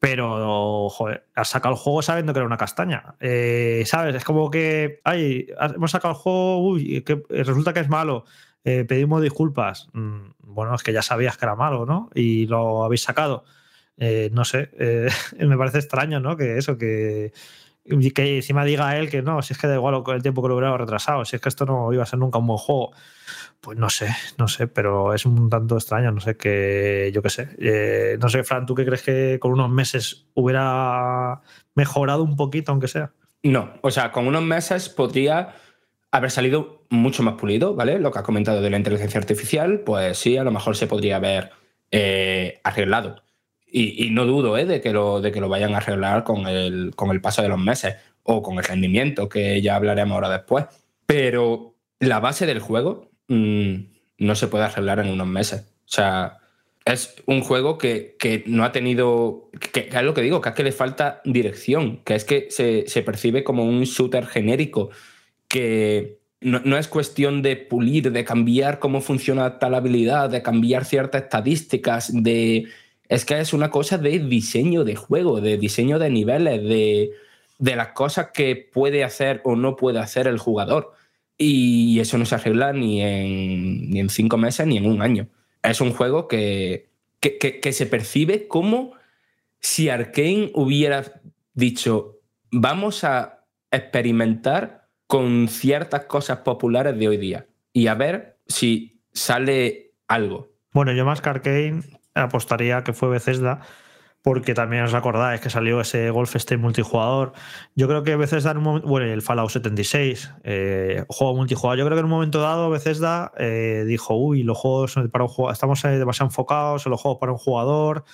Pero, 0.00 0.88
joder, 0.90 1.26
has 1.34 1.48
sacado 1.48 1.74
el 1.74 1.80
juego 1.80 2.02
sabiendo 2.02 2.32
que 2.32 2.40
era 2.40 2.46
una 2.46 2.58
castaña. 2.58 3.14
Eh, 3.20 3.84
¿Sabes? 3.86 4.14
Es 4.14 4.24
como 4.24 4.50
que, 4.50 5.00
ay, 5.04 5.46
hemos 5.74 5.90
sacado 5.90 6.12
el 6.12 6.20
juego, 6.20 6.58
uy, 6.58 7.02
que 7.02 7.22
resulta 7.30 7.72
que 7.72 7.80
es 7.80 7.88
malo. 7.88 8.24
Eh, 8.64 8.84
pedimos 8.84 9.22
disculpas. 9.22 9.88
Mm, 9.92 10.32
bueno, 10.40 10.74
es 10.74 10.82
que 10.82 10.92
ya 10.92 11.02
sabías 11.02 11.38
que 11.38 11.46
era 11.46 11.54
malo, 11.56 11.86
¿no? 11.86 12.10
Y 12.14 12.46
lo 12.46 12.84
habéis 12.84 13.02
sacado. 13.02 13.44
no 13.96 14.44
sé, 14.44 14.70
me 15.38 15.56
parece 15.56 15.78
extraño, 15.78 16.20
¿no? 16.20 16.36
Que 16.36 16.58
eso, 16.58 16.76
que 16.76 17.32
que 17.84 18.36
encima 18.36 18.64
diga 18.64 18.96
él 18.96 19.10
que 19.10 19.22
no, 19.22 19.42
si 19.42 19.52
es 19.52 19.58
que 19.58 19.66
da 19.66 19.74
igual 19.74 20.02
el 20.06 20.22
tiempo 20.22 20.42
que 20.42 20.48
lo 20.48 20.56
hubiera 20.56 20.76
retrasado, 20.76 21.24
si 21.24 21.36
es 21.36 21.42
que 21.42 21.48
esto 21.48 21.66
no 21.66 21.92
iba 21.92 22.02
a 22.02 22.06
ser 22.06 22.18
nunca 22.18 22.38
un 22.38 22.46
buen 22.46 22.58
juego. 22.58 22.92
Pues 23.60 23.78
no 23.78 23.88
sé, 23.88 24.08
no 24.38 24.48
sé, 24.48 24.66
pero 24.66 25.14
es 25.14 25.24
un 25.24 25.48
tanto 25.48 25.76
extraño, 25.76 26.10
no 26.12 26.20
sé, 26.20 26.36
que 26.36 27.10
yo 27.14 27.22
qué 27.22 27.30
sé. 27.30 27.48
Eh, 27.58 28.18
no 28.20 28.28
sé, 28.28 28.44
Fran, 28.44 28.66
¿tú 28.66 28.74
qué 28.74 28.84
crees 28.84 29.02
que 29.02 29.38
con 29.40 29.52
unos 29.52 29.70
meses 29.70 30.26
hubiera 30.34 31.40
mejorado 31.74 32.22
un 32.22 32.36
poquito, 32.36 32.72
aunque 32.72 32.88
sea? 32.88 33.12
No, 33.42 33.74
o 33.82 33.90
sea, 33.90 34.12
con 34.12 34.26
unos 34.26 34.42
meses 34.42 34.88
podría 34.88 35.54
haber 36.10 36.30
salido 36.30 36.84
mucho 36.90 37.22
más 37.22 37.34
pulido, 37.34 37.74
¿vale? 37.74 37.98
Lo 37.98 38.10
que 38.10 38.18
has 38.18 38.24
comentado 38.24 38.62
de 38.62 38.70
la 38.70 38.76
inteligencia 38.76 39.18
artificial, 39.18 39.80
pues 39.80 40.18
sí, 40.18 40.36
a 40.36 40.44
lo 40.44 40.50
mejor 40.50 40.76
se 40.76 40.86
podría 40.86 41.16
haber 41.16 41.50
eh, 41.90 42.60
arreglado. 42.64 43.23
Y, 43.76 44.10
no 44.10 44.24
dudo 44.24 44.56
¿eh? 44.56 44.66
de, 44.66 44.80
que 44.80 44.92
lo, 44.92 45.20
de 45.20 45.32
que 45.32 45.40
lo 45.40 45.48
vayan 45.48 45.74
a 45.74 45.78
arreglar 45.78 46.22
con 46.22 46.46
el, 46.46 46.92
con 46.94 47.10
el 47.10 47.20
paso 47.20 47.42
de 47.42 47.48
los 47.48 47.58
meses 47.58 47.96
o 48.22 48.40
con 48.40 48.58
el 48.58 48.62
rendimiento, 48.62 49.28
que 49.28 49.60
ya 49.62 49.74
hablaremos 49.74 50.14
ahora 50.14 50.30
después. 50.30 50.66
Pero 51.06 51.74
la 51.98 52.20
base 52.20 52.46
del 52.46 52.60
juego 52.60 53.10
mm, 53.26 53.74
no 54.18 54.34
se 54.36 54.46
puede 54.46 54.62
arreglar 54.62 55.00
en 55.00 55.08
unos 55.10 55.26
meses. 55.26 55.62
O 55.62 55.88
sea, 55.88 56.38
es 56.84 57.16
un 57.26 57.40
juego 57.40 57.76
que, 57.76 58.14
que 58.16 58.44
no 58.46 58.62
ha 58.62 58.70
tenido. 58.70 59.50
Que, 59.72 59.88
es 59.92 60.02
lo 60.04 60.14
que 60.14 60.22
digo, 60.22 60.40
que 60.40 60.50
es 60.50 60.54
que 60.54 60.62
le 60.62 60.70
falta 60.70 61.20
dirección, 61.24 61.96
que 62.04 62.14
es 62.14 62.24
que 62.24 62.46
se, 62.50 62.84
se 62.86 63.02
percibe 63.02 63.42
como 63.42 63.64
un 63.64 63.82
shooter 63.82 64.26
genérico, 64.26 64.90
que 65.48 66.20
no, 66.40 66.60
no, 66.64 66.78
es 66.78 66.86
cuestión 66.86 67.42
de 67.42 67.56
pulir, 67.56 68.12
de 68.12 68.24
cambiar 68.24 68.78
cómo 68.78 69.00
funciona 69.00 69.58
tal 69.58 69.74
habilidad, 69.74 70.30
de 70.30 70.42
cambiar 70.42 70.84
ciertas 70.84 71.24
estadísticas, 71.24 72.12
de 72.22 72.68
es 73.08 73.24
que 73.24 73.40
es 73.40 73.52
una 73.52 73.70
cosa 73.70 73.98
de 73.98 74.18
diseño 74.18 74.84
de 74.84 74.96
juego, 74.96 75.40
de 75.40 75.58
diseño 75.58 75.98
de 75.98 76.10
niveles, 76.10 76.62
de, 76.62 77.12
las 77.58 77.88
cosas 77.88 78.30
que 78.32 78.56
puede 78.56 79.04
hacer 79.04 79.40
o 79.44 79.56
no 79.56 79.76
puede 79.76 79.98
hacer 79.98 80.26
el 80.26 80.38
jugador. 80.38 80.92
Y 81.36 81.98
eso 82.00 82.18
no 82.18 82.26
se 82.26 82.36
arregla 82.36 82.72
ni 82.72 83.02
en, 83.02 83.90
ni 83.90 84.00
en 84.00 84.08
cinco 84.08 84.36
meses 84.36 84.66
ni 84.66 84.76
en 84.76 84.86
un 84.86 85.02
año. 85.02 85.28
Es 85.62 85.80
un 85.80 85.92
juego 85.92 86.28
que, 86.28 86.88
que, 87.20 87.72
se 87.72 87.86
percibe 87.86 88.46
como 88.48 88.92
si 89.60 89.88
Arkane 89.88 90.50
hubiera 90.54 91.20
dicho, 91.54 92.20
vamos 92.50 93.04
a 93.04 93.44
experimentar 93.70 94.88
con 95.06 95.48
ciertas 95.48 96.04
cosas 96.04 96.38
populares 96.38 96.98
de 96.98 97.08
hoy 97.08 97.16
día 97.16 97.46
y 97.72 97.86
a 97.86 97.94
ver 97.94 98.38
si 98.46 99.00
sale 99.12 99.94
algo. 100.06 100.50
Bueno, 100.72 100.92
yo 100.92 101.04
más 101.04 101.20
que 101.20 101.30
Arkane 101.30 101.82
apostaría 102.14 102.84
que 102.84 102.92
fue 102.92 103.08
Bethesda, 103.08 103.60
porque 104.22 104.54
también 104.54 104.84
os 104.84 104.94
acordáis 104.94 105.42
que 105.42 105.50
salió 105.50 105.82
ese 105.82 106.08
Golfstein 106.08 106.58
multijugador. 106.58 107.34
Yo 107.74 107.88
creo 107.88 108.04
que 108.04 108.16
Bethesda 108.16 108.52
en 108.52 108.56
un 108.56 108.62
momento, 108.64 108.88
bueno, 108.88 109.06
el 109.12 109.20
Fallout 109.20 109.50
76, 109.50 110.32
eh, 110.44 111.04
juego 111.08 111.34
multijugador, 111.34 111.78
yo 111.78 111.84
creo 111.84 111.96
que 111.96 112.00
en 112.00 112.06
un 112.06 112.10
momento 112.10 112.40
dado 112.40 112.70
Bethesda 112.70 113.32
eh, 113.36 113.84
dijo, 113.86 114.14
uy, 114.16 114.42
los 114.42 114.56
juegos 114.56 114.94
para 115.12 115.24
un 115.24 115.28
jugador, 115.28 115.52
estamos 115.52 115.82
demasiado 115.82 116.28
enfocados 116.28 116.86
en 116.86 116.90
los 116.90 117.00
juegos 117.02 117.18
para 117.20 117.32
un 117.32 117.38
jugador, 117.38 118.04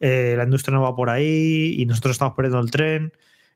eh, 0.00 0.34
la 0.36 0.42
industria 0.42 0.76
no 0.76 0.82
va 0.82 0.96
por 0.96 1.10
ahí 1.10 1.76
y 1.78 1.86
nosotros 1.86 2.12
estamos 2.12 2.34
perdiendo 2.34 2.58
el 2.58 2.70
tren 2.72 3.12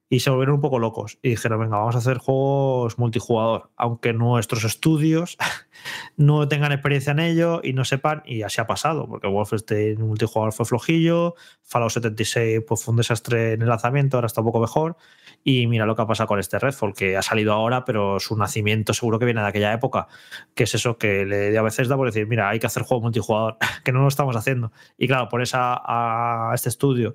y 0.09 0.21
se 0.21 0.31
volvieron 0.31 0.57
un 0.57 0.61
poco 0.61 0.79
locos. 0.79 1.19
Y 1.23 1.31
dijeron, 1.31 1.61
venga, 1.61 1.79
vamos 1.79 1.97
a 1.97 1.99
hacer 1.99 2.19
juegos 2.19 2.99
multijugador, 2.99 3.71
aunque 3.77 4.13
nuestros 4.13 4.65
estudios 4.65 5.37
no 6.17 6.47
tengan 6.49 6.73
experiencia 6.73 7.11
en 7.13 7.19
ello 7.19 7.61
y 7.63 7.73
no 7.73 7.85
sepan, 7.85 8.23
y 8.25 8.43
así 8.43 8.61
ha 8.61 8.67
pasado, 8.67 9.09
porque 9.09 9.27
Wolfenstein 9.27 10.01
multijugador 10.01 10.53
fue 10.53 10.65
flojillo, 10.65 11.35
Fallout 11.63 11.91
76 11.91 12.63
pues, 12.67 12.85
fue 12.85 12.93
un 12.93 12.99
desastre 12.99 13.55
en 13.55 13.63
el 13.63 13.69
lanzamiento, 13.69 14.17
ahora 14.17 14.27
está 14.27 14.41
un 14.43 14.47
poco 14.47 14.61
mejor, 14.61 14.97
y 15.43 15.67
mira 15.67 15.87
lo 15.87 15.97
que 15.97 16.03
ha 16.03 16.07
pasado 16.07 16.29
con 16.29 16.39
este 16.39 16.59
Redfall, 16.59 16.95
que 16.95 17.17
ha 17.17 17.23
salido 17.23 17.53
ahora, 17.53 17.85
pero 17.85 18.21
su 18.21 18.37
nacimiento 18.37 18.95
seguro 18.95 19.19
que 19.19 19.25
viene 19.25 19.41
de 19.41 19.49
aquella 19.49 19.73
época, 19.73 20.07
que 20.55 20.65
es 20.65 20.75
eso 20.75 20.99
que 20.99 21.25
le 21.25 21.57
a 21.57 21.63
veces 21.63 21.89
da 21.89 21.97
por 21.97 22.07
decir, 22.07 22.27
mira, 22.27 22.49
hay 22.49 22.59
que 22.61 22.67
hacer 22.67 22.85
juego 22.85 23.03
multijugador, 23.03 23.57
que 23.85 23.93
no 23.93 24.03
lo 24.03 24.09
estamos 24.09 24.37
haciendo. 24.37 24.73
Y 24.97 25.09
claro, 25.09 25.29
por 25.29 25.43
esa 25.43 25.81
a 25.85 26.53
este 26.55 26.69
estudio 26.69 27.15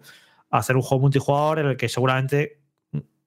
hacer 0.50 0.76
un 0.76 0.82
juego 0.82 1.02
multijugador 1.02 1.60
en 1.60 1.68
el 1.68 1.78
que 1.78 1.90
seguramente 1.90 2.61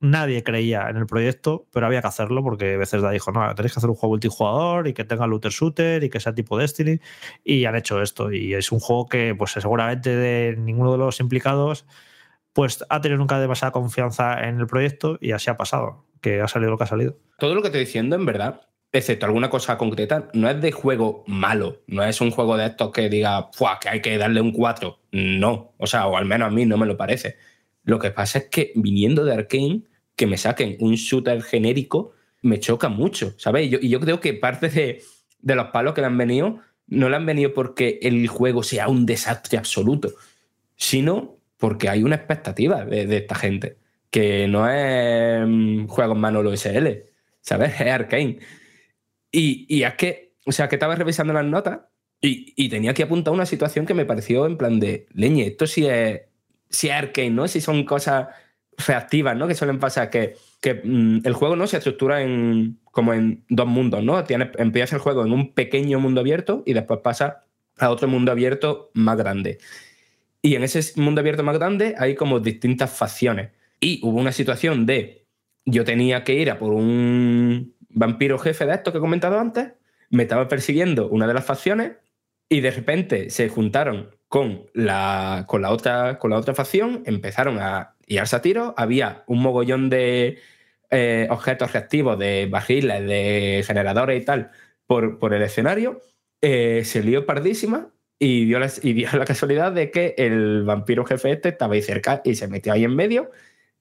nadie 0.05 0.43
creía 0.45 0.89
en 0.91 0.97
el 0.97 1.07
proyecto, 1.07 1.67
pero 1.73 1.87
había 1.87 2.03
que 2.03 2.09
hacerlo 2.09 2.43
porque 2.43 2.77
Bethesda 2.77 3.11
dijo, 3.11 3.33
no, 3.33 3.55
tenéis 3.55 3.73
que 3.73 3.81
hacer 3.81 3.89
un 3.89 3.97
juego 3.97 4.13
multijugador 4.13 4.87
y 4.87 4.93
que 4.93 5.05
tenga 5.05 5.27
looter 5.27 5.51
shooter 5.51 6.05
y 6.05 6.11
que 6.11 6.21
sea 6.21 6.35
tipo 6.35 6.59
Destiny 6.59 7.01
y 7.43 7.65
han 7.65 7.75
hecho 7.75 8.03
esto 8.03 8.31
y 8.31 8.55
es 8.55 8.71
un 8.71 8.81
juego 8.81 9.07
que 9.07 9.35
pues 9.35 9.53
seguramente 9.53 10.15
de 10.15 10.57
ninguno 10.57 10.93
de 10.93 10.99
los 10.99 11.21
implicados 11.21 11.87
pues 12.53 12.85
ha 12.89 13.01
tenido 13.01 13.19
nunca 13.19 13.41
demasiada 13.41 13.73
confianza 13.73 14.47
en 14.47 14.61
el 14.61 14.67
proyecto 14.67 15.19
y 15.21 15.33
así 15.33 15.49
ha 15.51 15.57
pasado, 15.57 16.05
que 16.21 16.41
ha 16.41 16.49
salido 16.49 16.71
lo 16.71 16.79
que 16.79 16.85
ha 16.85 16.89
salido. 16.89 17.19
Todo 17.39 17.55
lo 17.55 17.63
que 17.63 17.69
estoy 17.69 17.81
diciendo 17.81 18.15
en 18.15 18.27
verdad, 18.27 18.61
excepto 18.93 19.25
alguna 19.25 19.49
cosa 19.49 19.79
concreta, 19.79 20.29
no 20.35 20.51
es 20.51 20.61
de 20.61 20.71
juego 20.71 21.25
malo, 21.27 21.83
no 21.87 22.05
es 22.05 22.21
un 22.21 22.31
juego 22.31 22.59
de 22.59 22.67
estos 22.67 22.93
que 22.93 23.09
diga, 23.09 23.49
que 23.81 23.89
hay 23.89 24.03
que 24.03 24.19
darle 24.19 24.43
un 24.43 24.53
4, 24.53 25.01
no, 25.13 25.73
o 25.79 25.87
sea, 25.87 26.07
o 26.07 26.17
al 26.17 26.27
menos 26.27 26.49
a 26.49 26.51
mí 26.51 26.67
no 26.67 26.77
me 26.77 26.87
lo 26.87 26.97
parece. 26.97 27.37
Lo 27.85 27.99
que 27.99 28.11
pasa 28.11 28.39
es 28.39 28.49
que 28.51 28.73
viniendo 28.77 29.25
de 29.25 29.35
Arkane, 29.35 29.83
que 30.17 30.27
me 30.27 30.39
saquen 30.39 30.77
un 30.81 30.95
shooter 30.95 31.43
genérico 31.43 32.13
me 32.45 32.61
choca 32.61 32.89
mucho, 32.89 33.35
¿sabes? 33.39 33.73
Y 33.73 33.89
yo, 33.89 34.01
creo 34.01 34.21
que 34.21 34.35
parte 34.35 34.69
de, 34.69 35.03
los 35.55 35.67
palos 35.69 35.95
que 35.95 36.03
le 36.03 36.09
han 36.09 36.19
venido 36.19 36.61
no 36.87 37.09
le 37.09 37.17
han 37.17 37.25
venido 37.25 37.55
porque 37.55 37.99
el 38.03 38.29
juego 38.29 38.63
sea 38.63 38.89
un 38.89 39.07
desastre 39.07 39.57
absoluto, 39.57 40.13
sino 40.77 41.39
porque 41.57 41.89
hay 41.89 42.03
una 42.03 42.17
expectativa 42.17 42.85
de, 42.85 43.17
esta 43.17 43.35
gente, 43.35 43.79
que 44.11 44.47
no 44.47 44.69
es 44.69 45.43
mm, 45.47 45.87
juegos 45.87 46.19
Manolo 46.19 46.55
SL, 46.55 47.05
¿sabes? 47.41 47.81
Es 47.81 47.87
Arkane. 47.87 48.39
Y, 49.33 49.65
y, 49.67 49.83
es 49.85 49.95
que, 49.95 50.35
o 50.45 50.53
sea, 50.53 50.69
que 50.69 50.77
estaba 50.77 50.95
revisando 50.95 51.33
las 51.33 51.47
notas 51.47 51.81
y, 52.21 52.53
y, 52.57 52.69
tenía 52.69 52.93
que 52.93 53.05
apuntar 53.05 53.33
una 53.33 53.47
situación 53.47 53.87
que 53.87 53.95
me 53.95 54.05
pareció 54.05 54.45
en 54.45 54.59
plan 54.59 54.79
de, 54.79 55.07
leñe, 55.15 55.47
esto 55.47 55.67
sí 55.67 55.87
es, 55.87 56.21
sí 56.69 56.91
es 56.91 57.33
¿no? 57.33 57.49
Si 57.49 57.63
son 57.63 57.85
cosas 57.85 58.29
reactivas, 58.87 59.37
¿no? 59.37 59.47
Que 59.47 59.55
suelen 59.55 59.79
pasar, 59.79 60.11
que, 60.11 60.37
que 60.61 60.81
mm, 60.85 61.21
el 61.25 61.33
juego 61.35 61.57
no 61.57 61.67
se 61.67 61.77
estructura 61.77 62.23
en, 62.23 62.79
como 62.91 63.15
en 63.15 63.45
dos 63.49 63.67
mundos, 63.67 64.03
¿no? 64.03 64.23
Tiene, 64.25 64.51
empieza 64.59 64.97
el 64.97 65.03
juego 65.03 65.25
en 65.25 65.33
un 65.33 65.53
pequeño 65.53 66.01
mundo 66.01 66.21
abierto 66.21 66.63
y 66.67 66.73
después 66.73 67.01
pasa 67.01 67.45
a 67.79 67.91
otro 67.91 68.09
mundo 68.09 68.33
abierto 68.33 68.91
más 68.95 69.17
grande. 69.17 69.59
Y 70.43 70.57
en 70.57 70.63
ese 70.63 71.01
mundo 71.01 71.21
abierto 71.21 71.43
más 71.43 71.59
grande 71.59 71.95
hay 71.99 72.15
como 72.15 72.41
distintas 72.41 72.91
facciones. 72.91 73.51
Y 73.81 74.01
hubo 74.03 74.19
una 74.19 74.33
situación 74.33 74.87
de 74.87 75.27
yo 75.65 75.85
tenía 75.85 76.25
que 76.25 76.35
ir 76.35 76.51
a 76.51 76.59
por 76.59 76.73
un 76.73 77.75
vampiro 77.89 78.39
jefe 78.39 78.67
de 78.67 78.75
esto 78.75 78.93
que 78.93 78.99
he 78.99 79.01
comentado 79.01 79.39
antes, 79.39 79.73
me 80.11 80.25
estaba 80.25 80.49
persiguiendo 80.49 81.09
una 81.09 81.27
de 81.27 81.35
las 81.35 81.45
facciones 81.45 81.93
y 82.49 82.61
de 82.61 82.71
repente 82.71 83.31
se 83.31 83.49
juntaron 83.49 84.11
con 84.29 84.67
la, 84.75 85.45
con 85.49 85.63
la, 85.63 85.71
otra, 85.71 86.19
con 86.19 86.31
la 86.31 86.39
otra 86.39 86.55
facción, 86.55 87.03
empezaron 87.07 87.59
a 87.59 87.94
y 88.07 88.19
al 88.19 88.29
tiro 88.41 88.75
había 88.77 89.25
un 89.27 89.41
mogollón 89.41 89.91
de 89.91 90.39
eh, 90.91 91.27
objetos 91.31 91.73
reactivos, 91.73 92.19
de 92.19 92.47
barriles, 92.47 93.07
de 93.07 93.65
generadores 93.67 94.23
y 94.23 94.25
tal, 94.25 94.51
por, 94.87 95.19
por 95.19 95.35
el 95.35 95.43
escenario. 95.43 96.01
Eh, 96.41 96.83
se 96.85 97.03
lió 97.03 97.27
pardísima 97.27 97.91
y 98.19 98.45
dio, 98.45 98.59
la, 98.59 98.71
y 98.83 98.93
dio 98.93 99.09
la 99.17 99.25
casualidad 99.25 99.73
de 99.73 99.91
que 99.91 100.15
el 100.19 100.65
vampiro 100.65 101.05
jefe 101.05 101.33
este 101.33 101.51
estaba 101.51 101.75
ahí 101.75 101.83
cerca 101.83 102.21
y 102.25 102.35
se 102.35 102.49
metió 102.49 102.73
ahí 102.73 102.85
en 102.85 102.95
medio. 102.95 103.31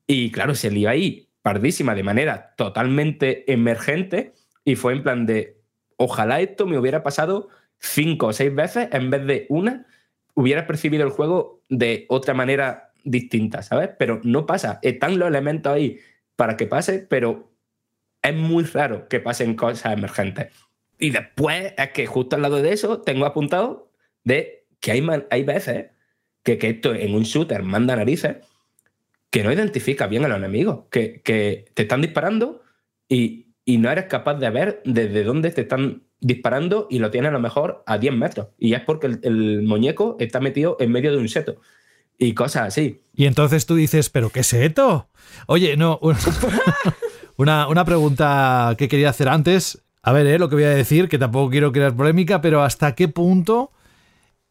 Y 0.07 0.31
claro, 0.31 0.55
se 0.55 0.71
lió 0.71 0.89
ahí 0.89 1.29
pardísima 1.41 1.93
de 1.93 2.03
manera 2.03 2.55
totalmente 2.55 3.51
emergente 3.51 4.33
y 4.65 4.75
fue 4.75 4.93
en 4.93 5.03
plan 5.03 5.25
de, 5.25 5.57
ojalá 5.97 6.39
esto 6.39 6.65
me 6.65 6.77
hubiera 6.77 7.03
pasado 7.03 7.49
cinco 7.79 8.27
o 8.27 8.33
seis 8.33 8.53
veces 8.55 8.87
en 8.91 9.09
vez 9.09 9.25
de 9.25 9.45
una, 9.49 9.85
hubiera 10.35 10.65
percibido 10.65 11.03
el 11.03 11.11
juego 11.11 11.61
de 11.69 12.05
otra 12.09 12.33
manera 12.33 12.92
distinta, 13.03 13.61
¿sabes? 13.61 13.89
Pero 13.97 14.21
no 14.23 14.45
pasa. 14.45 14.79
Están 14.81 15.19
los 15.19 15.27
elementos 15.27 15.73
ahí 15.73 15.99
para 16.35 16.57
que 16.57 16.67
pase, 16.67 16.99
pero 16.99 17.51
es 18.21 18.35
muy 18.35 18.63
raro 18.63 19.07
que 19.07 19.19
pasen 19.19 19.55
cosas 19.55 19.93
emergentes. 19.93 20.53
Y 20.97 21.09
después 21.09 21.73
es 21.77 21.89
que 21.91 22.05
justo 22.05 22.35
al 22.35 22.41
lado 22.41 22.61
de 22.61 22.73
eso 22.73 23.01
tengo 23.01 23.25
apuntado 23.25 23.91
de 24.23 24.65
que 24.79 24.91
hay, 24.91 25.05
hay 25.29 25.43
veces 25.43 25.87
que, 26.43 26.57
que, 26.57 26.69
esto 26.69 26.93
en 26.93 27.15
un 27.15 27.23
shooter 27.23 27.63
manda 27.63 27.95
narices 27.95 28.37
que 29.29 29.43
no 29.43 29.51
identifica 29.51 30.07
bien 30.07 30.25
a 30.25 30.27
los 30.27 30.37
enemigos, 30.37 30.85
que, 30.91 31.21
que 31.21 31.65
te 31.73 31.83
están 31.83 32.01
disparando 32.01 32.61
y 33.09 33.43
y 33.65 33.77
no 33.77 33.89
eres 33.89 34.05
capaz 34.05 34.35
de 34.35 34.49
ver 34.49 34.81
desde 34.85 35.23
dónde 35.23 35.51
te 35.51 35.61
están 35.61 36.03
disparando 36.19 36.87
y 36.89 36.99
lo 36.99 37.11
tienes 37.11 37.29
a 37.29 37.33
lo 37.33 37.39
mejor 37.39 37.83
a 37.85 37.97
10 37.97 38.13
metros. 38.13 38.47
Y 38.57 38.73
es 38.73 38.81
porque 38.81 39.07
el, 39.07 39.19
el 39.23 39.61
muñeco 39.63 40.17
está 40.19 40.39
metido 40.39 40.77
en 40.79 40.91
medio 40.91 41.11
de 41.11 41.17
un 41.17 41.29
seto 41.29 41.61
y 42.23 42.33
cosas 42.33 42.67
así. 42.67 43.01
Y 43.13 43.25
entonces 43.25 43.65
tú 43.65 43.75
dices, 43.75 44.09
¿pero 44.09 44.29
qué 44.29 44.43
seto? 44.43 45.09
Oye, 45.47 45.77
no. 45.77 45.99
Una, 47.35 47.67
una 47.67 47.83
pregunta 47.83 48.75
que 48.77 48.87
quería 48.87 49.09
hacer 49.09 49.27
antes. 49.27 49.83
A 50.03 50.11
ver, 50.11 50.27
eh, 50.27 50.37
lo 50.37 50.49
que 50.49 50.55
voy 50.55 50.65
a 50.65 50.69
decir, 50.69 51.09
que 51.09 51.17
tampoco 51.17 51.49
quiero 51.49 51.71
crear 51.71 51.95
polémica, 51.95 52.41
pero 52.41 52.61
¿hasta 52.61 52.93
qué 52.93 53.07
punto 53.07 53.71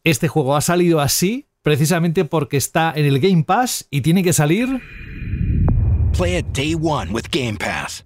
este 0.03 0.27
juego 0.27 0.57
ha 0.57 0.61
salido 0.61 1.01
así 1.01 1.47
precisamente 1.63 2.25
porque 2.25 2.57
está 2.57 2.93
en 2.97 3.07
el 3.07 3.21
Game 3.21 3.45
Pass 3.45 3.87
y 3.91 4.01
tiene 4.01 4.25
que 4.25 4.33
salir? 4.33 4.81
Play 6.17 6.39
it 6.39 6.47
day 6.47 6.75
one 6.75 7.13
with 7.13 7.27
Game 7.31 7.57
Pass. 7.57 8.05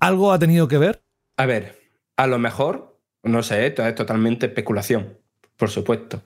¿Algo 0.00 0.32
ha 0.32 0.38
tenido 0.38 0.68
que 0.68 0.78
ver? 0.78 1.02
A 1.36 1.46
ver, 1.46 1.78
a 2.16 2.26
lo 2.26 2.38
mejor, 2.38 2.98
no 3.22 3.42
sé, 3.42 3.66
esto 3.66 3.86
es 3.86 3.94
totalmente 3.94 4.46
especulación, 4.46 5.18
por 5.56 5.68
supuesto. 5.68 6.22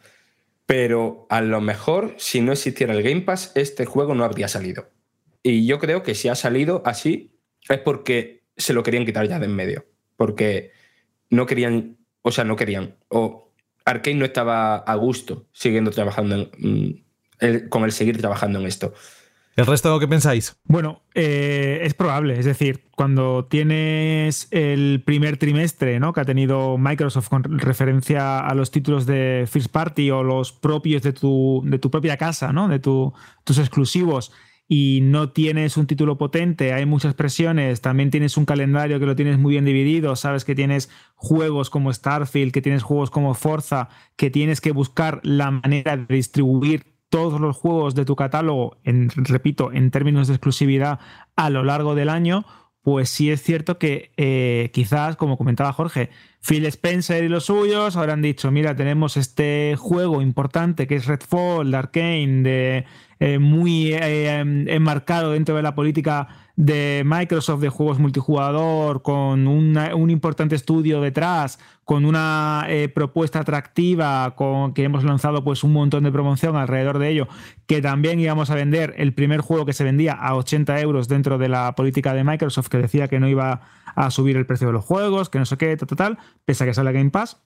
Pero 0.69 1.27
a 1.31 1.41
lo 1.41 1.63
mejor, 1.63 2.15
si 2.19 2.43
no 2.43 2.53
existiera 2.53 2.93
el 2.93 3.03
Game 3.03 3.23
Pass, 3.23 3.53
este 3.55 3.87
juego 3.87 4.15
no 4.15 4.23
habría 4.23 4.49
salido. 4.49 4.91
Y 5.43 5.67
yo 5.67 5.79
creo 5.79 6.03
que 6.03 6.15
si 6.15 6.29
ha 6.29 6.35
salido 6.35 6.83
así, 6.85 7.41
es 7.71 7.79
porque 7.79 8.45
se 8.55 8.75
lo 8.75 8.83
querían 8.83 9.07
quitar 9.07 9.27
ya 9.27 9.39
de 9.39 9.47
en 9.47 9.57
medio. 9.57 9.87
Porque 10.15 10.73
no 11.31 11.47
querían, 11.47 11.97
o 12.21 12.31
sea, 12.33 12.45
no 12.45 12.55
querían. 12.55 12.99
O 13.09 13.55
Arkane 13.87 14.19
no 14.19 14.27
estaba 14.27 14.77
a 14.77 14.95
gusto 14.97 15.49
siguiendo 15.53 15.91
trabajando 15.91 16.51
en, 16.61 17.07
mm, 17.41 17.69
con 17.71 17.85
el 17.85 17.93
seguir 17.93 18.19
trabajando 18.19 18.61
en 18.61 18.67
esto. 18.67 18.93
¿El 19.59 19.67
resto 19.67 19.99
qué 19.99 20.07
pensáis? 20.07 20.57
Bueno, 20.67 21.03
eh, 21.17 21.81
es 21.83 21.93
probable. 21.93 22.39
Es 22.39 22.45
decir, 22.45 22.85
cuando 22.95 23.47
tienes 23.47 24.47
el 24.53 25.03
primer 25.05 25.37
trimestre 25.37 25.99
¿no? 25.99 26.13
que 26.13 26.21
ha 26.21 26.25
tenido 26.25 26.79
Microsoft 26.79 27.29
con 27.29 27.43
referencia 27.43 28.39
a 28.39 28.55
los 28.55 28.71
títulos 28.71 29.05
de 29.05 29.49
First 29.51 29.73
Party 29.73 30.13
o 30.13 30.23
los 30.23 30.53
propios 30.53 31.03
de 31.03 31.13
tu, 31.13 31.61
de 31.65 31.81
tu 31.81 31.91
propia 31.91 32.17
casa, 32.17 32.53
¿no? 32.53 32.69
de 32.69 32.79
tu- 32.79 33.13
tus 33.43 33.59
exclusivos, 33.59 34.31
y 34.69 35.01
no 35.03 35.31
tienes 35.31 35.77
un 35.77 35.89
título 35.89 36.19
potente, 36.19 36.73
hay 36.73 36.87
muchas 36.87 37.15
presiones, 37.15 37.81
también 37.81 38.11
tienes 38.11 38.37
un 38.37 38.45
calendario 38.45 39.01
que 39.01 39.07
lo 39.07 39.17
tienes 39.17 39.39
muy 39.39 39.55
bien 39.55 39.65
dividido, 39.65 40.15
sabes 40.15 40.45
que 40.45 40.55
tienes 40.55 40.89
juegos 41.17 41.69
como 41.69 41.93
Starfield, 41.93 42.53
que 42.53 42.63
tienes 42.63 42.85
juegos 42.85 43.11
como 43.11 43.35
Forza, 43.35 43.89
que 44.15 44.31
tienes 44.31 44.61
que 44.61 44.71
buscar 44.71 45.19
la 45.25 45.51
manera 45.51 45.97
de 45.97 46.15
distribuir 46.15 46.98
todos 47.09 47.41
los 47.41 47.57
juegos 47.57 47.95
de 47.95 48.05
tu 48.05 48.17
catálogo, 48.17 48.77
en, 48.85 49.11
repito, 49.11 49.73
en 49.73 49.91
términos 49.91 50.29
de 50.29 50.35
exclusividad 50.35 51.01
a 51.37 51.51
lo 51.51 51.65
largo 51.65 51.95
del 51.95 52.09
año, 52.09 52.45
pues 52.83 53.11
sí 53.11 53.31
es 53.31 53.43
cierto 53.43 53.79
que 53.79 54.13
eh, 54.17 54.71
quizás, 54.73 55.17
como 55.17 55.37
comentaba 55.37 55.73
Jorge, 55.73 56.11
Phil 56.41 56.65
Spencer 56.67 57.25
y 57.25 57.29
los 57.29 57.45
suyos 57.45 57.97
habrán 57.97 58.23
dicho, 58.23 58.51
mira, 58.51 58.75
tenemos 58.77 59.17
este 59.17 59.75
juego 59.77 60.23
importante 60.23 60.87
que 60.87 60.97
es 60.97 61.07
Redfall, 61.07 61.75
Arkane, 61.75 62.43
de, 62.43 62.85
eh, 63.21 63.39
muy 63.39 63.93
eh, 63.93 64.39
enmarcado 64.69 65.33
dentro 65.33 65.57
de 65.57 65.63
la 65.63 65.75
política 65.75 66.29
de 66.59 67.05
Microsoft 67.07 67.61
de 67.61 67.69
juegos 67.69 68.01
multijugador, 68.01 69.03
con 69.03 69.47
un 69.47 70.11
importante 70.11 70.57
estudio 70.57 71.01
detrás, 71.01 71.61
con 71.85 72.05
una 72.05 72.65
eh, 72.69 72.89
propuesta 72.89 73.39
atractiva, 73.39 74.35
con 74.35 74.75
que 74.75 74.83
hemos 74.83 75.05
lanzado 75.05 75.45
pues 75.45 75.63
un 75.63 75.73
montón 75.73 76.03
de 76.03 76.11
promoción 76.11 76.57
alrededor 76.57 76.99
de 76.99 77.11
ello, 77.11 77.29
que 77.69 77.81
también 77.81 78.19
íbamos 78.19 78.51
a 78.51 78.57
vender 78.57 78.93
el 78.97 79.15
primer 79.15 79.41
juego 79.41 79.67
que 79.67 79.73
se 79.73 79.85
vendía 79.85 80.15
a 80.15 80.35
80 80.35 80.81
euros 80.81 81.07
dentro 81.07 81.39
de 81.39 81.49
la 81.49 81.77
política 81.77 82.13
de 82.13 82.25
Microsoft, 82.25 82.67
que 82.67 82.79
decía 82.79 83.07
que 83.07 83.21
no 83.21 83.29
iba 83.29 83.61
a 83.95 84.11
subir 84.11 84.37
el 84.37 84.45
precio 84.45 84.67
de 84.67 84.73
los 84.73 84.85
juegos, 84.85 85.31
que 85.31 85.39
no 85.39 85.47
sé 85.47 85.57
qué, 85.59 85.77
tal, 85.77 85.87
tal, 85.87 85.97
tal, 85.97 86.19
pese 86.45 86.65
a 86.65 86.67
que 86.67 86.75
sale 86.75 86.93
Game 86.93 87.11
Pass, 87.11 87.41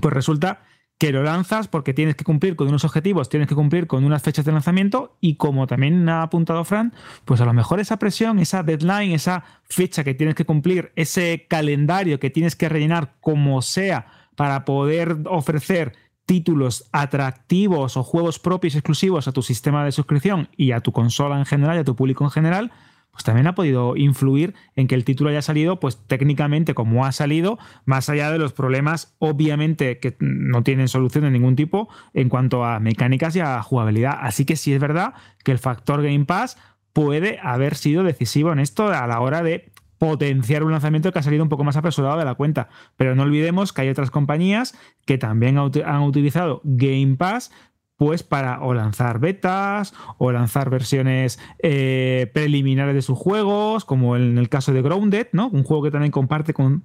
pues 0.00 0.14
resulta 0.14 0.62
que 0.98 1.12
lo 1.12 1.22
lanzas 1.22 1.68
porque 1.68 1.92
tienes 1.92 2.16
que 2.16 2.24
cumplir 2.24 2.56
con 2.56 2.68
unos 2.68 2.84
objetivos, 2.84 3.28
tienes 3.28 3.48
que 3.48 3.54
cumplir 3.54 3.86
con 3.86 4.04
unas 4.04 4.22
fechas 4.22 4.44
de 4.44 4.52
lanzamiento 4.52 5.16
y 5.20 5.36
como 5.36 5.66
también 5.66 6.08
ha 6.08 6.22
apuntado 6.22 6.64
Fran, 6.64 6.94
pues 7.24 7.40
a 7.40 7.44
lo 7.44 7.52
mejor 7.52 7.80
esa 7.80 7.98
presión, 7.98 8.38
esa 8.38 8.62
deadline, 8.62 9.12
esa 9.12 9.44
fecha 9.64 10.04
que 10.04 10.14
tienes 10.14 10.34
que 10.34 10.46
cumplir, 10.46 10.92
ese 10.96 11.46
calendario 11.48 12.18
que 12.18 12.30
tienes 12.30 12.56
que 12.56 12.68
rellenar 12.68 13.14
como 13.20 13.60
sea 13.60 14.06
para 14.36 14.64
poder 14.64 15.18
ofrecer 15.26 15.92
títulos 16.24 16.88
atractivos 16.92 17.96
o 17.96 18.02
juegos 18.02 18.38
propios 18.38 18.74
exclusivos 18.74 19.28
a 19.28 19.32
tu 19.32 19.42
sistema 19.42 19.84
de 19.84 19.92
suscripción 19.92 20.48
y 20.56 20.72
a 20.72 20.80
tu 20.80 20.92
consola 20.92 21.38
en 21.38 21.46
general 21.46 21.76
y 21.76 21.80
a 21.80 21.84
tu 21.84 21.94
público 21.94 22.24
en 22.24 22.30
general, 22.30 22.72
pues 23.16 23.24
también 23.24 23.46
ha 23.46 23.54
podido 23.54 23.96
influir 23.96 24.52
en 24.74 24.88
que 24.88 24.94
el 24.94 25.06
título 25.06 25.30
haya 25.30 25.40
salido, 25.40 25.80
pues 25.80 25.96
técnicamente 26.06 26.74
como 26.74 27.06
ha 27.06 27.12
salido, 27.12 27.58
más 27.86 28.10
allá 28.10 28.30
de 28.30 28.36
los 28.36 28.52
problemas, 28.52 29.16
obviamente, 29.20 29.98
que 30.00 30.14
no 30.20 30.62
tienen 30.62 30.86
solución 30.86 31.24
de 31.24 31.30
ningún 31.30 31.56
tipo 31.56 31.88
en 32.12 32.28
cuanto 32.28 32.62
a 32.66 32.78
mecánicas 32.78 33.34
y 33.34 33.40
a 33.40 33.62
jugabilidad. 33.62 34.18
Así 34.20 34.44
que 34.44 34.56
sí 34.56 34.74
es 34.74 34.80
verdad 34.80 35.14
que 35.44 35.52
el 35.52 35.58
factor 35.58 36.02
Game 36.02 36.26
Pass 36.26 36.58
puede 36.92 37.38
haber 37.42 37.74
sido 37.74 38.02
decisivo 38.02 38.52
en 38.52 38.58
esto 38.58 38.88
a 38.88 39.06
la 39.06 39.18
hora 39.20 39.42
de 39.42 39.72
potenciar 39.96 40.62
un 40.62 40.72
lanzamiento 40.72 41.10
que 41.10 41.18
ha 41.18 41.22
salido 41.22 41.42
un 41.42 41.48
poco 41.48 41.64
más 41.64 41.78
apresurado 41.78 42.18
de 42.18 42.26
la 42.26 42.34
cuenta. 42.34 42.68
Pero 42.98 43.14
no 43.14 43.22
olvidemos 43.22 43.72
que 43.72 43.80
hay 43.80 43.88
otras 43.88 44.10
compañías 44.10 44.78
que 45.06 45.16
también 45.16 45.56
han 45.56 46.02
utilizado 46.02 46.60
Game 46.64 47.16
Pass 47.16 47.50
pues 47.96 48.22
para 48.22 48.60
o 48.60 48.74
lanzar 48.74 49.18
betas 49.18 49.94
o 50.18 50.32
lanzar 50.32 50.70
versiones 50.70 51.38
eh, 51.62 52.30
preliminares 52.32 52.94
de 52.94 53.02
sus 53.02 53.18
juegos, 53.18 53.84
como 53.84 54.16
en 54.16 54.38
el 54.38 54.48
caso 54.48 54.72
de 54.72 54.82
Grounded, 54.82 55.28
¿no? 55.32 55.48
Un 55.48 55.64
juego 55.64 55.82
que 55.82 55.90
también 55.90 56.12
comparte 56.12 56.52
con, 56.52 56.84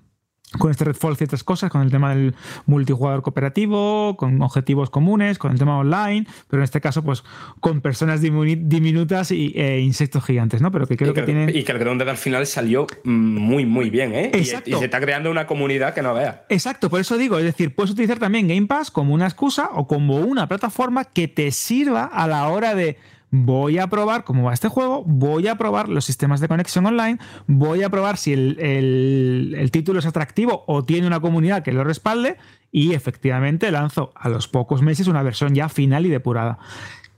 con 0.59 0.69
este 0.69 0.83
Redfall 0.83 1.15
ciertas 1.15 1.43
cosas, 1.43 1.69
con 1.69 1.81
el 1.81 1.91
tema 1.91 2.09
del 2.09 2.35
multijugador 2.65 3.21
cooperativo, 3.21 4.17
con 4.17 4.41
objetivos 4.41 4.89
comunes, 4.89 5.37
con 5.37 5.51
el 5.51 5.59
tema 5.59 5.77
online, 5.77 6.27
pero 6.49 6.61
en 6.61 6.65
este 6.65 6.81
caso, 6.81 7.03
pues 7.03 7.23
con 7.59 7.81
personas 7.81 8.21
diminutas 8.21 9.31
y 9.31 9.53
e 9.55 9.79
insectos 9.79 10.25
gigantes, 10.25 10.61
¿no? 10.61 10.71
Pero 10.71 10.87
que 10.87 10.97
creo 10.97 11.11
y 11.11 11.13
que, 11.13 11.21
que 11.21 11.25
tienen. 11.25 11.55
Y 11.55 11.63
que 11.63 11.71
el 11.71 11.79
Grounded 11.79 12.07
al 12.07 12.17
final 12.17 12.45
salió 12.47 12.85
muy, 13.03 13.65
muy 13.65 13.89
bien, 13.89 14.13
¿eh? 14.13 14.31
Exacto. 14.33 14.69
Y, 14.69 14.73
y, 14.73 14.77
se 14.77 14.85
está 14.85 14.99
creando 14.99 15.31
una 15.31 15.47
comunidad 15.47 15.93
que 15.93 16.01
no 16.01 16.13
vea. 16.13 16.45
Exacto, 16.49 16.89
por 16.89 16.99
eso 16.99 17.17
digo, 17.17 17.37
es 17.37 17.45
decir, 17.45 17.73
puedes 17.73 17.91
utilizar 17.91 18.19
también 18.19 18.47
Game 18.47 18.67
Pass 18.67 18.91
como 18.91 19.13
una 19.13 19.25
excusa 19.25 19.69
o 19.73 19.87
como 19.87 20.17
una 20.17 20.47
plataforma 20.47 21.05
que 21.05 21.27
te 21.27 21.51
sirva 21.51 22.05
a 22.05 22.27
la 22.27 22.47
hora 22.49 22.75
de 22.75 22.97
voy 23.32 23.79
a 23.79 23.88
probar 23.88 24.25
cómo 24.25 24.43
va 24.43 24.53
este 24.53 24.67
juego, 24.67 25.03
voy 25.05 25.47
a 25.47 25.55
probar 25.55 25.89
los 25.89 26.05
sistemas 26.05 26.41
de 26.41 26.49
conexión 26.49 26.86
online, 26.86 27.17
voy 27.47 27.82
a 27.82 27.89
probar 27.89 28.17
si 28.17 28.34
el, 28.34 28.57
el, 28.59 29.71
título 29.71 29.99
es 29.99 30.05
atractivo 30.05 30.63
o 30.67 30.84
tiene 30.84 31.07
una 31.07 31.21
comunidad 31.21 31.63
que 31.63 31.71
lo 31.71 31.84
respalde 31.84 32.38
y 32.71 32.93
efectivamente 32.93 33.71
lanzo 33.71 34.11
a 34.15 34.29
los 34.29 34.47
pocos 34.49 34.82
meses 34.82 35.07
una 35.07 35.23
versión 35.23 35.55
ya 35.55 35.69
final 35.69 36.05
y 36.05 36.09
depurada. 36.09 36.59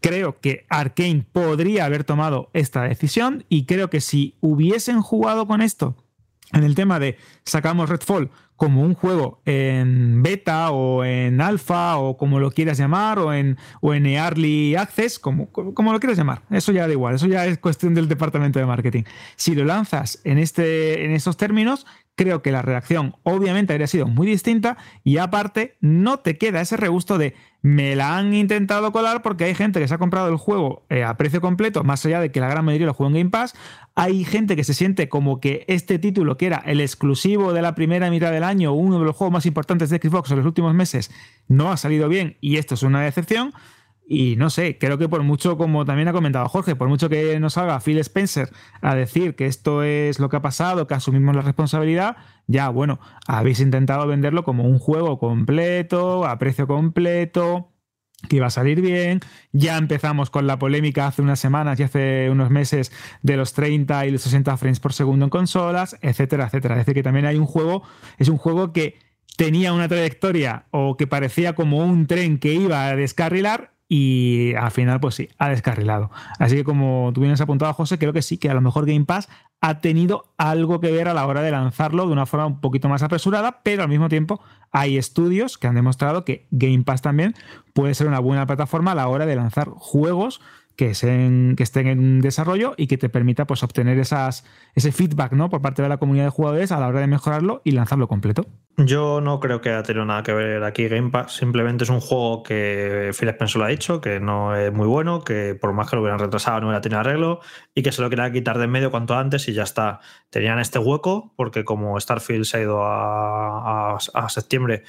Creo 0.02 0.40
que 0.40 0.66
Arkane 0.70 1.26
podría 1.32 1.86
haber 1.86 2.04
tomado 2.04 2.50
esta 2.54 2.84
decisión 2.84 3.46
y 3.50 3.66
creo 3.66 3.90
que 3.90 4.02
si 4.02 4.36
hubiesen 4.40 5.02
jugado 5.02 5.48
con 5.48 5.62
esto 5.62 5.96
en 6.52 6.64
el 6.64 6.76
tema 6.76 7.00
de 7.00 7.18
sacamos 7.44 7.90
Redfall 7.90 8.30
como 8.56 8.82
un 8.82 8.94
juego 8.94 9.42
en 9.46 10.24
beta 10.24 10.72
o 10.72 11.04
en 11.04 11.42
alfa 11.42 11.98
o 11.98 12.18
como 12.18 12.40
lo 12.40 12.52
quieras 12.52 12.78
llamar 12.78 13.20
o 13.20 13.34
en, 13.34 13.58
o 13.82 13.94
en 13.94 14.06
early 14.06 14.76
access, 14.76 15.20
como, 15.20 15.48
como 15.52 15.92
lo 15.92 16.00
quieras 16.00 16.18
llamar. 16.18 16.44
Eso 16.50 16.72
ya 16.72 16.88
da 16.88 16.94
igual, 16.94 17.16
eso 17.16 17.28
ya 17.28 17.46
es 17.46 17.58
cuestión 17.58 17.94
del 17.94 18.08
departamento 18.08 18.60
de 18.60 18.66
marketing. 18.66 19.04
Si 19.36 19.56
lo 19.56 19.66
lanzas 19.66 20.20
en, 20.24 20.38
este, 20.38 21.06
en 21.06 21.12
estos 21.12 21.38
términos, 21.38 21.86
creo 22.16 22.42
que 22.42 22.52
la 22.52 22.62
reacción 22.62 23.16
obviamente 23.24 23.74
habría 23.74 23.88
sido 23.88 24.08
muy 24.08 24.28
distinta 24.28 24.78
y 25.04 25.18
aparte 25.18 25.78
no 25.82 26.20
te 26.20 26.38
queda 26.38 26.62
ese 26.62 26.78
regusto 26.78 27.18
de 27.18 27.36
me 27.62 27.96
la 27.96 28.18
han 28.18 28.34
intentado 28.34 28.92
colar 28.92 29.22
porque 29.22 29.46
hay 29.46 29.56
gente 29.56 29.80
que 29.80 29.88
se 29.88 29.94
ha 29.94 29.98
comprado 29.98 30.28
el 30.30 30.36
juego 30.36 30.86
eh, 30.90 31.04
a 31.04 31.16
precio 31.16 31.42
completo, 31.42 31.84
más 31.84 32.06
allá 32.06 32.20
de 32.20 32.32
que 32.32 32.42
la 32.42 32.50
gran 32.50 32.66
mayoría 32.66 32.88
lo 32.88 32.94
juega 32.94 33.10
en 33.12 33.18
Game 33.18 33.30
Pass, 33.30 33.56
hay 33.96 34.26
gente 34.26 34.56
que 34.56 34.64
se 34.64 34.74
siente 34.74 35.08
como 35.08 35.40
que 35.40 35.64
este 35.68 35.98
título, 35.98 36.38
que 36.38 36.48
era 36.48 36.58
el 36.66 36.82
exclusivo 36.82 37.54
de 37.54 37.62
la 37.62 37.74
primera 37.74 38.10
mitad 38.10 38.32
del 38.32 38.44
año, 38.44 38.74
uno 38.74 39.00
de 39.00 39.06
los 39.06 39.16
juegos 39.16 39.34
más 39.34 39.46
importantes 39.46 39.90
de 39.90 39.98
Xbox 39.98 40.30
en 40.32 40.38
los 40.38 40.46
últimos 40.46 40.74
meses, 40.74 41.10
no 41.48 41.72
ha 41.72 41.78
salido 41.78 42.10
bien 42.10 42.38
y 42.42 42.58
esto 42.58 42.76
es 42.76 42.84
una 42.84 43.02
decepción. 43.02 43.54
Y 44.06 44.36
no 44.36 44.50
sé, 44.50 44.78
creo 44.78 44.98
que 44.98 45.08
por 45.08 45.24
mucho, 45.24 45.58
como 45.58 45.86
también 45.86 46.08
ha 46.10 46.14
comentado 46.14 46.48
Jorge, 46.50 46.76
por 46.76 46.90
mucho 46.90 47.08
que 47.08 47.40
nos 47.40 47.54
salga 47.54 47.80
Phil 47.80 47.98
Spencer 48.00 48.50
a 48.82 48.96
decir 48.96 49.36
que 49.36 49.46
esto 49.46 49.82
es 49.84 50.20
lo 50.20 50.30
que 50.30 50.38
ha 50.38 50.42
pasado, 50.42 50.88
que 50.88 50.94
asumimos 50.94 51.36
la 51.36 51.42
responsabilidad, 51.42 52.18
ya 52.48 52.70
bueno, 52.70 53.00
habéis 53.28 53.62
intentado 53.62 54.06
venderlo 54.06 54.44
como 54.44 54.66
un 54.66 54.78
juego 54.78 55.20
completo, 55.20 56.26
a 56.26 56.38
precio 56.38 56.68
completo, 56.68 57.74
que 58.28 58.38
iba 58.38 58.48
a 58.48 58.50
salir 58.50 58.82
bien. 58.82 59.22
Ya 59.52 59.78
empezamos 59.78 60.30
con 60.30 60.48
la 60.48 60.60
polémica 60.60 61.08
hace 61.08 61.22
unas 61.22 61.40
semanas 61.40 61.80
y 61.80 61.84
hace 61.84 62.30
unos 62.30 62.50
meses 62.50 62.92
de 63.22 63.38
los 63.38 63.54
30 63.54 64.06
y 64.06 64.12
los 64.12 64.22
60 64.22 64.58
frames 64.58 64.80
por 64.80 64.94
segundo 64.94 65.26
en 65.26 65.30
consolas, 65.30 65.98
etcétera, 66.02 66.46
etcétera. 66.46 66.76
Es 66.76 66.80
decir, 66.80 66.96
que 66.96 67.04
también 67.04 67.26
hay 67.26 67.38
un 67.38 67.46
juego, 67.46 67.84
es 68.18 68.30
un 68.30 68.38
juego 68.38 68.74
que 68.74 69.00
tenía 69.38 69.74
una 69.74 69.88
trayectoria 69.88 70.66
o 70.72 70.98
que 70.98 71.08
parecía 71.08 71.54
como 71.54 71.78
un 71.78 72.08
tren 72.08 72.38
que 72.38 72.54
iba 72.54 72.88
a 72.88 72.96
descarrilar 72.96 73.73
y 73.96 74.56
al 74.56 74.72
final, 74.72 75.00
pues 75.00 75.14
sí, 75.14 75.30
ha 75.38 75.50
descarrilado. 75.50 76.10
Así 76.40 76.56
que 76.56 76.64
como 76.64 77.12
tú 77.14 77.22
vienes 77.22 77.40
apuntado, 77.42 77.72
José, 77.76 78.00
creo 78.00 78.12
que 78.12 78.24
sí, 78.24 78.40
que 78.40 78.50
a 78.50 78.56
lo 78.56 78.60
mejor 78.60 78.88
Game 78.88 79.06
Pass 79.06 79.30
ha 79.62 79.82
tenido 79.82 80.34
algo 80.36 80.80
que 80.80 80.92
ver 80.92 81.08
a 81.08 81.14
la 81.14 81.28
hora 81.28 81.44
de 81.44 81.52
lanzarlo 81.52 82.08
de 82.08 82.12
una 82.12 82.26
forma 82.26 82.48
un 82.48 82.60
poquito 82.60 82.90
más 82.90 83.04
apresurada, 83.04 83.62
pero 83.62 83.84
al 83.84 83.90
mismo 83.90 84.10
tiempo 84.10 84.42
hay 84.72 84.98
estudios 84.98 85.60
que 85.60 85.68
han 85.68 85.76
demostrado 85.76 86.26
que 86.26 86.48
Game 86.50 86.82
Pass 86.84 87.04
también 87.04 87.36
puede 87.74 87.94
ser 87.94 88.08
una 88.08 88.18
buena 88.18 88.48
plataforma 88.48 88.94
a 88.94 88.96
la 88.96 89.08
hora 89.10 89.28
de 89.28 89.36
lanzar 89.36 89.70
juegos 89.70 90.42
que 90.76 90.90
estén 90.90 91.56
en 91.88 92.22
desarrollo 92.22 92.74
y 92.78 92.88
que 92.88 92.98
te 92.98 93.10
permita 93.10 93.46
pues, 93.46 93.62
obtener 93.62 94.00
esas, 94.00 94.44
ese 94.76 94.92
feedback 94.92 95.34
¿no? 95.34 95.50
por 95.50 95.62
parte 95.62 95.82
de 95.82 95.90
la 95.90 95.98
comunidad 95.98 96.26
de 96.26 96.30
jugadores 96.32 96.72
a 96.72 96.80
la 96.80 96.88
hora 96.88 97.00
de 97.00 97.08
mejorarlo 97.08 97.62
y 97.64 97.72
lanzarlo 97.72 98.08
completo. 98.08 98.46
Yo 98.78 99.22
no 99.22 99.40
creo 99.40 99.62
que 99.62 99.70
haya 99.70 99.84
tenido 99.84 100.04
nada 100.04 100.24
que 100.24 100.34
ver 100.34 100.64
aquí 100.64 100.88
Game 100.88 101.12
Pass. 101.12 101.36
Simplemente 101.36 101.84
es 101.84 101.92
un 101.92 102.00
juego 102.00 102.42
que 102.42 103.12
Phil 103.18 103.30
Spencer 103.30 103.60
lo 103.60 103.66
ha 103.66 103.68
dicho, 103.68 104.02
que 104.02 104.20
no 104.20 104.56
es 104.56 104.74
muy 104.74 104.88
bueno, 104.88 105.24
que 105.24 105.54
por 105.54 105.74
más 105.74 105.88
que 105.88 105.96
lo 105.96 106.02
hubieran 106.02 106.20
retrasado 106.20 106.60
no 106.60 106.68
hubiera 106.68 106.82
tenido 106.82 107.00
arreglo 107.00 107.40
y 107.76 107.84
que 107.84 107.92
se 107.92 108.02
lo 108.02 108.10
querían 108.10 108.34
quitar 108.34 108.58
de 108.58 108.64
en 108.64 108.72
medio 108.72 108.90
cuanto 108.90 109.16
antes 109.16 109.48
y 109.48 109.54
ya 109.54 109.62
está. 109.62 110.00
Tenían 110.32 110.58
este 110.58 110.80
hueco 110.80 111.34
porque 111.36 111.64
como 111.64 112.00
Starfield 112.00 112.46
se 112.46 112.58
ha 112.58 112.62
ido 112.62 112.82
a, 112.84 114.00
septiembre, 114.30 114.84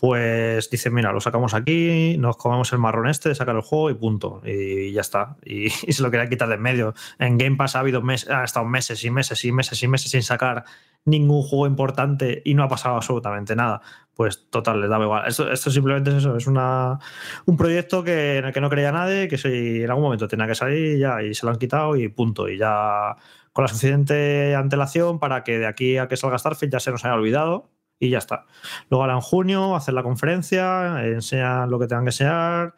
pues 0.00 0.68
dicen, 0.70 0.92
mira, 0.92 1.12
lo 1.12 1.20
sacamos 1.20 1.54
aquí, 1.54 2.16
nos 2.18 2.36
comemos 2.36 2.72
el 2.72 2.80
marrón 2.80 3.08
este, 3.08 3.32
sacar 3.36 3.54
el 3.54 3.62
juego 3.62 3.90
y 3.90 3.94
punto. 3.94 4.42
Y 4.44 4.90
ya 4.90 5.02
está. 5.02 5.36
Y, 5.44 5.70
se 5.92 6.02
lo 6.02 6.10
querían 6.10 6.28
quitar 6.28 6.48
de 6.48 6.56
en 6.56 6.62
medio. 6.62 6.94
En 7.20 7.38
Game 7.38 7.54
Pass 7.54 7.76
ha 7.76 7.80
habido 7.80 8.02
meses, 8.02 8.30
ha 8.30 8.42
estado 8.42 8.66
meses 8.66 9.04
y 9.04 9.10
meses 9.12 9.27
y 9.44 9.52
meses 9.52 9.82
y 9.82 9.88
meses 9.88 10.10
sin 10.10 10.22
sacar 10.22 10.64
ningún 11.04 11.42
juego 11.42 11.66
importante 11.66 12.42
y 12.44 12.54
no 12.54 12.64
ha 12.64 12.68
pasado 12.68 12.96
absolutamente 12.96 13.56
nada. 13.56 13.80
Pues 14.14 14.50
total, 14.50 14.80
les 14.80 14.90
daba 14.90 15.04
igual. 15.04 15.28
Esto, 15.28 15.50
esto 15.50 15.70
simplemente 15.70 16.10
es 16.10 16.16
eso, 16.16 16.36
es 16.36 16.46
una, 16.46 16.98
un 17.46 17.56
proyecto 17.56 18.02
que, 18.04 18.38
en 18.38 18.46
el 18.46 18.52
que 18.52 18.60
no 18.60 18.68
creía 18.70 18.92
nadie, 18.92 19.28
que 19.28 19.38
si 19.38 19.82
en 19.82 19.90
algún 19.90 20.04
momento 20.04 20.28
tenía 20.28 20.46
que 20.46 20.54
salir 20.54 20.98
ya 20.98 21.22
y 21.22 21.34
se 21.34 21.46
lo 21.46 21.52
han 21.52 21.58
quitado 21.58 21.96
y 21.96 22.08
punto. 22.08 22.48
Y 22.48 22.58
ya 22.58 23.16
con 23.52 23.64
la 23.64 23.68
suficiente 23.68 24.54
antelación 24.54 25.18
para 25.18 25.44
que 25.44 25.58
de 25.58 25.66
aquí 25.66 25.98
a 25.98 26.08
que 26.08 26.16
salga 26.16 26.38
Starfield 26.38 26.72
ya 26.72 26.80
se 26.80 26.90
nos 26.90 27.04
haya 27.04 27.14
olvidado 27.14 27.70
y 27.98 28.10
ya 28.10 28.18
está. 28.18 28.46
Luego 28.90 29.02
ahora 29.02 29.14
en 29.14 29.20
junio 29.20 29.76
hacer 29.76 29.94
la 29.94 30.02
conferencia, 30.02 31.04
enseñan 31.04 31.70
lo 31.70 31.78
que 31.78 31.86
tengan 31.86 32.04
que 32.04 32.10
enseñar. 32.10 32.74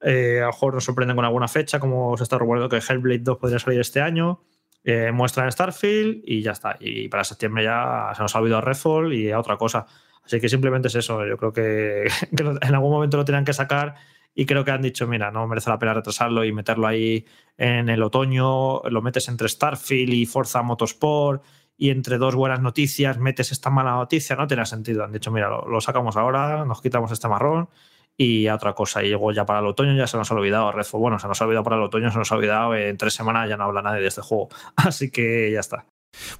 Eh, 0.00 0.38
a 0.40 0.46
lo 0.46 0.46
mejor 0.48 0.74
nos 0.74 0.84
sorprenden 0.84 1.16
con 1.16 1.24
alguna 1.24 1.48
fecha, 1.48 1.80
como 1.80 2.16
se 2.16 2.24
está 2.24 2.38
rumorando 2.38 2.68
que 2.68 2.76
Hellblade 2.76 3.20
2 3.20 3.38
podría 3.38 3.58
salir 3.58 3.80
este 3.80 4.00
año. 4.00 4.42
Eh, 4.84 5.10
muestran 5.12 5.50
Starfield 5.50 6.22
y 6.24 6.42
ya 6.42 6.52
está. 6.52 6.76
Y 6.78 7.08
para 7.08 7.24
septiembre 7.24 7.64
ya 7.64 8.12
se 8.14 8.22
nos 8.22 8.34
ha 8.36 8.38
olvidado 8.38 8.60
Redfall 8.60 9.14
y 9.14 9.30
a 9.30 9.40
otra 9.40 9.56
cosa. 9.56 9.86
Así 10.24 10.40
que 10.40 10.48
simplemente 10.48 10.88
es 10.88 10.94
eso. 10.94 11.26
Yo 11.26 11.36
creo 11.38 11.52
que, 11.52 12.04
en 12.30 12.74
algún 12.74 12.90
momento 12.90 13.16
lo 13.16 13.24
tenían 13.24 13.44
que 13.44 13.52
sacar 13.54 13.94
y 14.34 14.46
creo 14.46 14.64
que 14.64 14.72
han 14.72 14.82
dicho, 14.82 15.06
mira, 15.06 15.30
no 15.30 15.46
merece 15.46 15.70
la 15.70 15.78
pena 15.78 15.94
retrasarlo 15.94 16.44
y 16.44 16.52
meterlo 16.52 16.86
ahí 16.86 17.24
en 17.56 17.88
el 17.88 18.02
otoño, 18.02 18.80
lo 18.82 19.00
metes 19.02 19.28
entre 19.28 19.48
Starfield 19.48 20.12
y 20.12 20.26
Forza 20.26 20.62
Motorsport 20.62 21.44
y 21.76 21.90
entre 21.90 22.18
dos 22.18 22.34
buenas 22.34 22.60
noticias 22.60 23.18
metes 23.18 23.52
esta 23.52 23.70
mala 23.70 23.92
noticia, 23.92 24.36
no 24.36 24.46
tiene 24.46 24.66
sentido. 24.66 25.04
Han 25.04 25.12
dicho, 25.12 25.30
mira, 25.30 25.48
lo, 25.48 25.80
sacamos 25.80 26.16
ahora, 26.16 26.64
nos 26.64 26.80
quitamos 26.82 27.12
este 27.12 27.28
marrón 27.28 27.68
y 28.16 28.46
a 28.46 28.54
otra 28.54 28.72
cosa. 28.72 29.02
Y 29.02 29.10
luego 29.10 29.32
ya 29.32 29.44
para 29.44 29.60
el 29.60 29.66
otoño 29.66 29.94
ya 29.94 30.06
se 30.06 30.16
nos 30.16 30.30
ha 30.30 30.34
olvidado 30.34 30.72
Redfall. 30.72 31.00
Bueno, 31.00 31.18
se 31.18 31.28
nos 31.28 31.40
ha 31.40 31.44
olvidado 31.44 31.64
para 31.64 31.76
el 31.76 31.82
otoño, 31.82 32.10
se 32.10 32.18
nos 32.18 32.30
ha 32.30 32.36
olvidado 32.36 32.74
en 32.74 32.96
tres 32.96 33.14
semanas 33.14 33.48
ya 33.48 33.56
no 33.56 33.64
habla 33.64 33.82
nadie 33.82 34.00
de 34.00 34.08
este 34.08 34.22
juego. 34.22 34.48
Así 34.76 35.10
que 35.10 35.50
ya 35.52 35.60
está. 35.60 35.86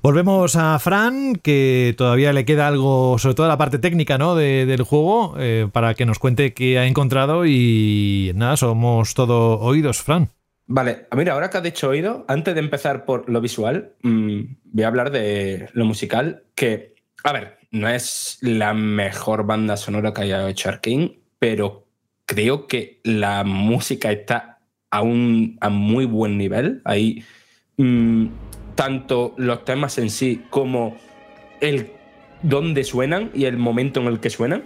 Volvemos 0.02 0.54
a 0.56 0.78
Fran, 0.78 1.34
que 1.34 1.94
todavía 1.96 2.32
le 2.32 2.44
queda 2.44 2.68
algo, 2.68 3.18
sobre 3.18 3.34
todo 3.34 3.48
la 3.48 3.58
parte 3.58 3.78
técnica 3.78 4.18
¿no? 4.18 4.36
del 4.36 4.82
juego, 4.82 5.34
eh, 5.38 5.68
para 5.72 5.94
que 5.94 6.06
nos 6.06 6.20
cuente 6.20 6.54
qué 6.54 6.78
ha 6.78 6.86
encontrado 6.86 7.44
y 7.44 8.32
nada, 8.36 8.56
somos 8.56 9.14
todo 9.14 9.58
oídos, 9.58 10.00
Fran. 10.00 10.28
Vale, 10.66 11.06
mira, 11.14 11.34
ahora 11.34 11.50
que 11.50 11.58
has 11.58 11.62
dicho 11.62 11.88
oído, 11.88 12.24
antes 12.28 12.54
de 12.54 12.60
empezar 12.60 13.04
por 13.04 13.28
lo 13.28 13.40
visual, 13.40 13.94
mm, 14.02 14.40
voy 14.64 14.84
a 14.84 14.88
hablar 14.88 15.10
de 15.10 15.68
lo 15.72 15.84
musical, 15.84 16.44
que, 16.54 16.94
a 17.22 17.32
ver, 17.32 17.58
no 17.70 17.88
es 17.88 18.38
la 18.40 18.72
mejor 18.72 19.44
banda 19.44 19.76
sonora 19.76 20.14
que 20.14 20.22
haya 20.22 20.48
hecho 20.48 20.70
Arkane, 20.70 21.18
pero 21.44 21.86
creo 22.24 22.66
que 22.66 23.02
la 23.04 23.44
música 23.44 24.10
está 24.10 24.60
a 24.90 25.02
un 25.02 25.58
a 25.60 25.68
muy 25.68 26.06
buen 26.06 26.38
nivel. 26.38 26.80
Hay 26.86 27.22
mm, 27.76 28.28
tanto 28.74 29.34
los 29.36 29.62
temas 29.66 29.98
en 29.98 30.08
sí 30.08 30.42
como 30.48 30.96
el 31.60 31.90
dónde 32.40 32.82
suenan 32.82 33.30
y 33.34 33.44
el 33.44 33.58
momento 33.58 34.00
en 34.00 34.06
el 34.06 34.20
que 34.20 34.30
suenan. 34.30 34.62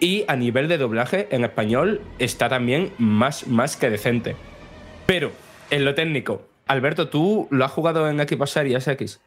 Y 0.00 0.24
a 0.26 0.36
nivel 0.36 0.68
de 0.68 0.78
doblaje 0.78 1.28
en 1.32 1.44
español 1.44 2.00
está 2.18 2.48
también 2.48 2.92
más, 2.96 3.46
más 3.46 3.76
que 3.76 3.90
decente. 3.90 4.36
Pero, 5.04 5.32
en 5.68 5.84
lo 5.84 5.94
técnico, 5.94 6.48
Alberto, 6.66 7.10
¿tú 7.10 7.46
lo 7.50 7.66
has 7.66 7.72
jugado 7.72 8.08
en 8.08 8.26
Xbox 8.26 8.52
Series 8.52 8.88
X? 8.88 9.20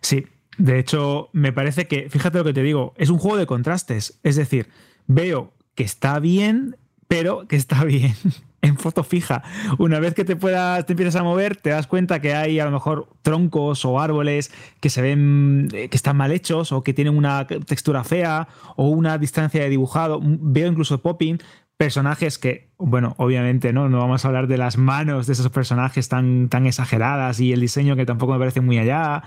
Sí, 0.00 0.26
de 0.58 0.78
hecho, 0.78 1.28
me 1.32 1.52
parece 1.52 1.88
que, 1.88 2.08
fíjate 2.08 2.38
lo 2.38 2.44
que 2.44 2.52
te 2.52 2.62
digo, 2.62 2.94
es 2.98 3.10
un 3.10 3.18
juego 3.18 3.36
de 3.36 3.46
contrastes. 3.46 4.20
Es 4.22 4.36
decir, 4.36 4.68
veo 5.08 5.54
que 5.74 5.84
está 5.84 6.18
bien, 6.18 6.76
pero 7.08 7.46
que 7.48 7.56
está 7.56 7.84
bien 7.84 8.14
en 8.62 8.76
foto 8.76 9.04
fija. 9.04 9.42
Una 9.78 10.00
vez 10.00 10.14
que 10.14 10.24
te 10.24 10.36
puedas, 10.36 10.84
te 10.86 10.92
empiezas 10.92 11.16
a 11.16 11.22
mover, 11.22 11.56
te 11.56 11.70
das 11.70 11.86
cuenta 11.86 12.20
que 12.20 12.34
hay 12.34 12.60
a 12.60 12.64
lo 12.64 12.70
mejor 12.70 13.08
troncos 13.22 13.84
o 13.84 14.00
árboles 14.00 14.52
que 14.80 14.90
se 14.90 15.02
ven 15.02 15.68
eh, 15.72 15.88
que 15.88 15.96
están 15.96 16.16
mal 16.16 16.32
hechos 16.32 16.72
o 16.72 16.82
que 16.82 16.92
tienen 16.92 17.16
una 17.16 17.46
textura 17.46 18.04
fea 18.04 18.48
o 18.76 18.88
una 18.88 19.18
distancia 19.18 19.62
de 19.62 19.68
dibujado. 19.68 20.20
Veo 20.22 20.68
incluso 20.68 21.00
popping, 21.00 21.38
personajes 21.76 22.38
que, 22.38 22.68
bueno, 22.76 23.14
obviamente 23.16 23.72
no, 23.72 23.88
no 23.88 23.98
vamos 23.98 24.24
a 24.24 24.28
hablar 24.28 24.46
de 24.48 24.58
las 24.58 24.76
manos 24.76 25.26
de 25.26 25.32
esos 25.32 25.48
personajes 25.48 26.08
tan, 26.08 26.50
tan 26.50 26.66
exageradas 26.66 27.40
y 27.40 27.54
el 27.54 27.60
diseño 27.60 27.96
que 27.96 28.04
tampoco 28.04 28.34
me 28.34 28.38
parece 28.38 28.60
muy 28.60 28.78
allá, 28.78 29.22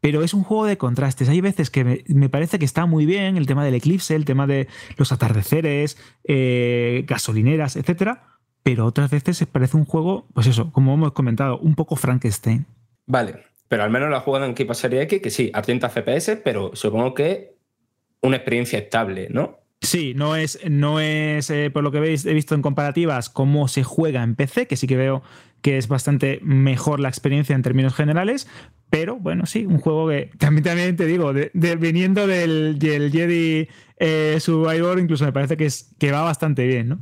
pero 0.00 0.22
es 0.22 0.34
un 0.34 0.44
juego 0.44 0.66
de 0.66 0.78
contrastes. 0.78 1.28
Hay 1.28 1.40
veces 1.40 1.70
que 1.70 2.04
me, 2.06 2.28
parece 2.28 2.58
que 2.58 2.64
está 2.64 2.86
muy 2.86 3.06
bien 3.06 3.36
el 3.36 3.46
tema 3.46 3.64
del 3.64 3.74
eclipse, 3.74 4.14
el 4.14 4.24
tema 4.24 4.46
de 4.46 4.68
los 4.96 5.12
atardeceres, 5.12 5.98
eh, 6.24 7.04
gasolineras, 7.06 7.76
etcétera, 7.76 8.38
pero 8.62 8.86
otras 8.86 9.10
veces 9.10 9.44
parece 9.50 9.76
un 9.76 9.84
juego, 9.84 10.26
pues 10.34 10.46
eso, 10.46 10.72
como 10.72 10.94
hemos 10.94 11.12
comentado, 11.12 11.58
un 11.58 11.74
poco 11.74 11.96
Frankenstein. 11.96 12.66
Vale, 13.06 13.36
pero 13.68 13.84
al 13.84 13.90
menos 13.90 14.10
lo 14.10 14.16
ha 14.16 14.20
jugado 14.20 14.44
en 14.44 14.52
Equipa 14.52 14.74
Serie 14.74 15.02
X, 15.02 15.20
que 15.22 15.30
sí, 15.30 15.50
a 15.54 15.62
30 15.62 15.88
FPS, 15.88 16.36
pero 16.44 16.70
supongo 16.74 17.14
que 17.14 17.56
una 18.22 18.36
experiencia 18.36 18.78
estable, 18.78 19.28
¿no? 19.30 19.60
Sí, 19.82 20.14
no 20.14 20.36
es, 20.36 20.58
no 20.68 21.00
es 21.00 21.50
eh, 21.50 21.70
por 21.70 21.84
lo 21.84 21.92
que 21.92 22.00
veis, 22.00 22.24
he 22.26 22.32
visto 22.32 22.54
en 22.54 22.62
comparativas 22.62 23.28
cómo 23.28 23.68
se 23.68 23.84
juega 23.84 24.22
en 24.22 24.34
PC, 24.34 24.66
que 24.66 24.76
sí 24.76 24.86
que 24.86 24.96
veo 24.96 25.22
que 25.62 25.78
es 25.78 25.88
bastante 25.88 26.40
mejor 26.42 27.00
la 27.00 27.08
experiencia 27.08 27.54
en 27.54 27.62
términos 27.62 27.94
generales, 27.94 28.48
pero 28.90 29.16
bueno, 29.16 29.46
sí, 29.46 29.66
un 29.66 29.78
juego 29.78 30.08
que 30.08 30.30
también, 30.38 30.64
también 30.64 30.96
te 30.96 31.06
digo, 31.06 31.32
de, 31.32 31.50
viniendo 31.76 32.26
del, 32.26 32.78
Jedi 32.80 33.68
eh, 33.98 34.38
Survivor, 34.40 34.98
incluso 34.98 35.24
me 35.24 35.32
parece 35.32 35.56
que, 35.56 35.66
es, 35.66 35.94
que 35.98 36.12
va 36.12 36.22
bastante 36.22 36.66
bien, 36.66 36.88
¿no? 36.88 36.98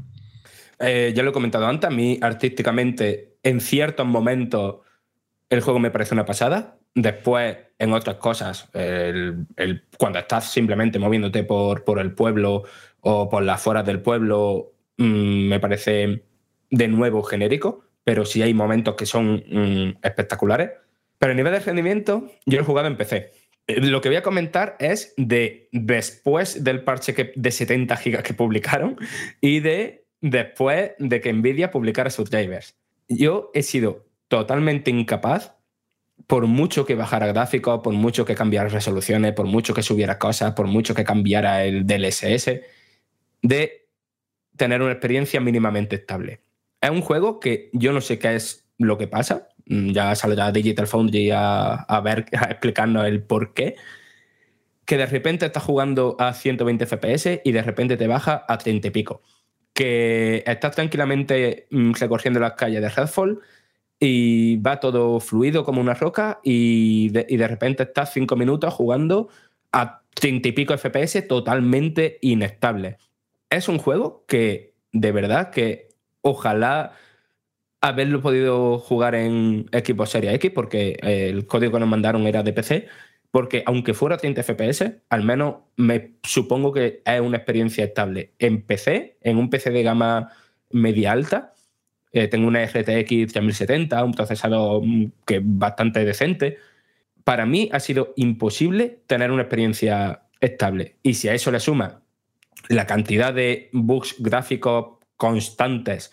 Eh, 0.81 1.13
ya 1.15 1.23
lo 1.23 1.31
he 1.31 1.33
comentado 1.33 1.67
antes, 1.67 1.89
a 1.89 1.93
mí 1.93 2.19
artísticamente, 2.21 3.37
en 3.43 3.61
ciertos 3.61 4.07
momentos, 4.07 4.79
el 5.49 5.61
juego 5.61 5.79
me 5.79 5.91
parece 5.91 6.15
una 6.15 6.25
pasada. 6.25 6.79
Después, 6.95 7.57
en 7.79 7.93
otras 7.93 8.17
cosas, 8.17 8.71
cuando 9.99 10.19
estás 10.19 10.53
simplemente 10.53 10.99
moviéndote 10.99 11.43
por, 11.43 11.85
por, 11.85 11.99
el 11.99 12.13
pueblo 12.13 12.65
o 13.01 13.29
por 13.29 13.43
las 13.43 13.61
afueras 13.61 13.85
del 13.85 14.01
pueblo, 14.01 14.75
mm, 14.97 15.49
me 15.49 15.61
parece 15.61 16.25
de 16.71 16.89
nuevo 16.89 17.23
genérico, 17.23 17.85
pero 18.05 18.25
sí 18.25 18.43
hay 18.43 18.55
momentos 18.55 18.95
que 18.95 19.07
son 19.07 19.43
mm, 19.49 19.99
espectaculares. 20.03 20.71
Pero 21.19 21.33
a 21.33 21.35
nivel 21.35 21.53
de 21.53 21.61
rendimiento, 21.61 22.31
yo 22.47 22.61
he 22.61 22.65
jugado 22.65 22.89
en 22.89 22.97
PC. 22.97 23.33
Eh, 23.67 23.81
lo 23.81 24.01
que 24.01 24.09
voy 24.09 24.17
a 24.17 24.23
comentar 24.23 24.77
es 24.79 25.15
de 25.17 25.69
después 25.73 26.65
del 26.65 26.83
parche 26.85 27.33
de 27.35 27.51
70 27.51 27.97
gigas 27.97 28.23
que 28.23 28.35
publicaron 28.35 28.97
y 29.41 29.61
de 29.61 30.07
después 30.21 30.93
de 30.99 31.21
que 31.21 31.33
Nvidia 31.33 31.71
publicara 31.71 32.11
sus 32.11 32.31
drivers. 32.31 32.77
Yo 33.09 33.51
he 33.55 33.63
sido 33.63 34.07
totalmente 34.29 34.91
incapaz 34.91 35.55
por 36.27 36.47
mucho 36.47 36.87
que 36.87 36.95
bajara 36.95 37.27
gráficos, 37.27 37.81
por 37.83 37.93
mucho 37.93 38.25
que 38.25 38.35
cambiara 38.35 38.69
resoluciones, 38.69 39.33
por 39.33 39.47
mucho 39.47 39.75
que 39.75 39.83
subiera 39.83 40.19
cosas, 40.19 40.55
por 40.55 40.67
mucho 40.67 40.95
que 40.95 41.05
cambiara 41.05 41.65
el 41.65 41.87
DLSS, 41.87 42.61
de 43.43 43.89
tener 44.57 44.81
una 44.81 44.93
experiencia 44.93 45.41
mínimamente 45.41 45.97
estable. 45.97 46.41
Es 46.81 46.91
un 46.91 47.03
juego 47.03 47.41
que 47.41 47.71
yo 47.73 47.93
no 47.93 48.01
sé 48.01 48.19
qué 48.19 48.35
es 48.35 48.67
lo 48.79 48.97
que 48.97 49.09
pasa. 49.09 49.49
Mm, 49.67 49.93
ya 49.93 50.15
saldrá 50.15 50.53
Digital 50.53 50.87
Foundry 50.87 51.31
a, 51.31 51.75
a 51.75 52.01
ver, 52.01 52.27
a 52.39 52.45
explicarnos 52.51 53.07
el 53.07 53.23
por 53.23 53.55
qué. 53.55 53.77
Que 54.85 54.97
de 54.99 55.07
repente 55.07 55.47
estás 55.47 55.63
jugando 55.63 56.17
a 56.19 56.35
120 56.35 56.87
FPS 56.87 57.41
y 57.45 57.53
de 57.53 57.63
repente 57.63 57.97
te 57.97 58.07
baja 58.07 58.45
a 58.49 58.59
30 58.59 58.89
y 58.89 58.91
pico. 58.91 59.23
Que 59.73 60.45
estás 60.47 60.75
tranquilamente 60.75 61.67
mm, 61.71 61.93
recorriendo 61.95 62.41
las 62.41 62.53
calles 62.55 62.83
de 62.83 62.89
Redfall 62.89 63.41
y 63.99 64.57
va 64.57 64.81
todo 64.81 65.21
fluido 65.21 65.65
como 65.65 65.81
una 65.81 65.95
roca 65.95 66.41
y 66.43 67.09
de, 67.11 67.49
repente 67.49 67.85
estás 67.85 68.13
cinco 68.13 68.37
minutos 68.37 68.73
jugando 68.75 69.29
a 69.73 70.03
30 70.15 70.49
y 70.49 70.53
pico 70.53 70.77
FPS 70.77 71.23
totalmente 71.23 72.19
inestable. 72.21 72.99
Es 73.51 73.69
un 73.69 73.79
juego 73.79 74.25
que 74.27 74.75
de 74.93 75.13
verdad 75.13 75.51
que 75.51 75.89
ojalá 76.21 76.93
haberlo 77.85 78.23
podido 78.23 78.79
jugar 78.79 79.15
en 79.15 79.67
equipo 79.71 80.07
Series 80.07 80.35
X, 80.37 80.51
porque 80.55 80.97
el 81.03 81.47
código 81.47 81.75
que 81.75 81.81
nos 81.81 81.89
mandaron 81.89 82.27
era 82.27 82.43
de 82.43 82.55
PC, 82.55 82.89
porque 83.31 83.63
aunque 83.67 83.93
fuera 83.93 84.17
30 84.17 84.43
FPS, 84.43 85.03
al 85.11 85.23
menos 85.23 85.57
me 85.77 86.15
supongo 86.23 86.73
que 86.73 87.03
es 87.05 87.21
una 87.21 87.37
experiencia 87.37 87.85
estable. 87.85 88.33
En 88.39 88.63
PC, 88.63 89.19
en 89.21 89.37
un 89.37 89.51
PC 89.51 89.71
de 89.71 89.83
gama 89.83 90.31
media 90.71 91.13
alta, 91.13 91.53
eh, 92.13 92.27
tengo 92.29 92.49
una 92.49 92.65
RTX 92.65 93.33
3070, 93.33 94.03
un 94.03 94.15
procesador 94.15 94.83
mm, 94.83 95.13
que 95.27 95.37
es 95.37 95.43
bastante 95.45 96.07
decente. 96.07 96.57
Para 97.23 97.45
mí 97.45 97.69
ha 97.71 97.81
sido 97.81 98.15
imposible 98.17 99.01
tener 99.07 99.31
una 99.31 99.43
experiencia 99.43 100.23
estable. 100.41 100.97
Y 101.03 101.15
si 101.15 101.29
a 101.29 101.35
eso 101.35 101.51
le 101.51 101.61
suma 101.61 102.01
la 102.69 102.87
cantidad 102.87 103.35
de 103.35 103.69
bugs 103.73 104.17
gráficos 104.21 105.01
constantes, 105.19 106.11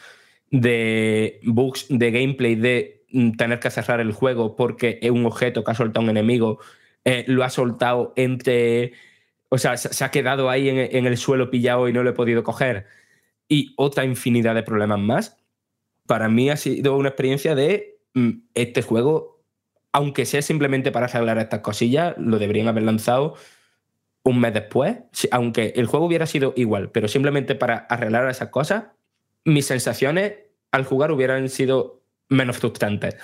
de 0.51 1.39
bugs 1.43 1.87
de 1.89 2.11
gameplay, 2.11 2.55
de 2.55 3.05
mm, 3.11 3.31
tener 3.31 3.59
que 3.59 3.71
cerrar 3.71 3.99
el 4.01 4.11
juego 4.11 4.55
porque 4.55 4.99
un 5.11 5.25
objeto 5.25 5.63
que 5.63 5.71
ha 5.71 5.75
soltado 5.75 6.03
un 6.03 6.09
enemigo, 6.09 6.59
eh, 7.05 7.25
lo 7.27 7.43
ha 7.43 7.49
soltado 7.49 8.13
entre. 8.15 8.93
O 9.49 9.57
sea, 9.57 9.75
se 9.77 10.03
ha 10.05 10.11
quedado 10.11 10.49
ahí 10.49 10.69
en, 10.69 10.77
en, 10.77 11.05
el 11.07 11.17
suelo 11.17 11.49
pillado 11.49 11.89
y 11.89 11.93
no 11.93 12.03
lo 12.03 12.11
he 12.11 12.13
podido 12.13 12.43
coger. 12.43 12.85
Y 13.49 13.73
otra 13.77 14.05
infinidad 14.05 14.55
de 14.55 14.63
problemas 14.63 14.99
más. 14.99 15.37
Para 16.07 16.29
mí 16.29 16.49
ha 16.49 16.57
sido 16.57 16.95
una 16.97 17.09
experiencia 17.09 17.55
de 17.55 17.99
mm, 18.13 18.31
este 18.53 18.81
juego, 18.81 19.43
aunque 19.91 20.25
sea 20.25 20.41
simplemente 20.41 20.91
para 20.91 21.07
arreglar 21.07 21.37
estas 21.39 21.61
cosillas, 21.61 22.15
lo 22.17 22.39
deberían 22.39 22.67
haber 22.67 22.83
lanzado 22.83 23.35
un 24.23 24.39
mes 24.39 24.53
después. 24.53 24.99
Aunque 25.31 25.73
el 25.75 25.87
juego 25.87 26.05
hubiera 26.05 26.27
sido 26.27 26.53
igual, 26.55 26.91
pero 26.91 27.07
simplemente 27.07 27.55
para 27.55 27.77
arreglar 27.77 28.29
esas 28.29 28.49
cosas, 28.49 28.85
mis 29.45 29.65
sensaciones 29.65 30.33
al 30.71 30.85
jugar 30.85 31.11
hubieran 31.11 31.49
sido 31.49 32.03
menos 32.29 32.57
frustrantes. 32.57 33.15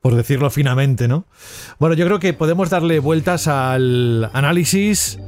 Por 0.00 0.14
decirlo 0.14 0.50
finamente, 0.50 1.08
¿no? 1.08 1.26
Bueno, 1.78 1.94
yo 1.94 2.06
creo 2.06 2.20
que 2.20 2.32
podemos 2.32 2.70
darle 2.70 2.98
vueltas 2.98 3.48
al 3.48 4.30
análisis 4.32 5.18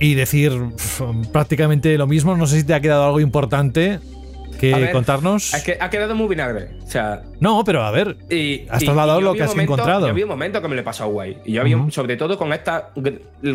y 0.00 0.14
decir 0.14 0.52
prácticamente 1.32 1.96
lo 1.98 2.06
mismo. 2.06 2.36
No 2.36 2.46
sé 2.46 2.60
si 2.60 2.66
te 2.66 2.74
ha 2.74 2.80
quedado 2.80 3.04
algo 3.04 3.20
importante 3.20 4.00
que 4.58 4.90
contarnos. 4.92 5.54
Es 5.54 5.62
que 5.62 5.78
ha 5.80 5.90
quedado 5.90 6.14
muy 6.14 6.28
vinagre. 6.28 6.70
O 6.84 6.90
sea. 6.90 7.22
No, 7.40 7.64
pero 7.64 7.82
a 7.82 7.90
ver. 7.90 8.16
Y, 8.30 8.66
has 8.68 8.82
trasladado 8.82 9.20
lo 9.20 9.34
que 9.34 9.42
has 9.42 9.56
encontrado. 9.56 10.06
Yo 10.06 10.14
vi 10.14 10.22
un 10.22 10.28
momento 10.28 10.60
que 10.60 10.68
me 10.68 10.76
le 10.76 10.82
pasó 10.82 11.08
guay. 11.08 11.38
Y 11.44 11.52
yo 11.52 11.62
había, 11.62 11.78
sobre 11.90 12.16
todo 12.16 12.36
con 12.36 12.52
esta, 12.52 12.90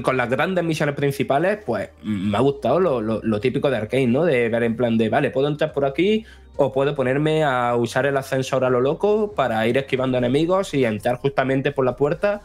con 0.02 0.18
las 0.18 0.30
grandes 0.30 0.64
misiones 0.64 0.96
principales, 0.96 1.60
pues 1.66 1.90
me 2.04 2.38
ha 2.38 2.42
gustado 2.42 2.80
lo, 2.80 3.02
lo, 3.02 3.40
típico 3.40 3.70
de 3.70 3.78
Arkane, 3.78 4.08
¿no? 4.08 4.26
De 4.26 4.50
ver 4.50 4.64
en 4.64 4.76
plan 4.76 4.98
de, 4.98 5.10
vale, 5.10 5.30
puedo 5.30 5.48
entrar 5.48 5.74
por 5.74 5.86
aquí 5.86 6.26
o 6.56 6.72
puedo 6.72 6.96
ponerme 6.96 7.44
a 7.44 7.76
usar 7.76 8.06
el 8.06 8.16
ascensor 8.16 8.64
a 8.64 8.70
lo 8.70 8.80
loco 8.80 9.34
para 9.36 9.66
ir 9.68 9.78
esquivando 9.78 10.18
enemigos 10.18 10.74
y 10.74 10.86
entrar 10.86 11.18
justamente 11.18 11.72
por 11.72 11.86
la 11.86 11.96
puerta 11.96 12.42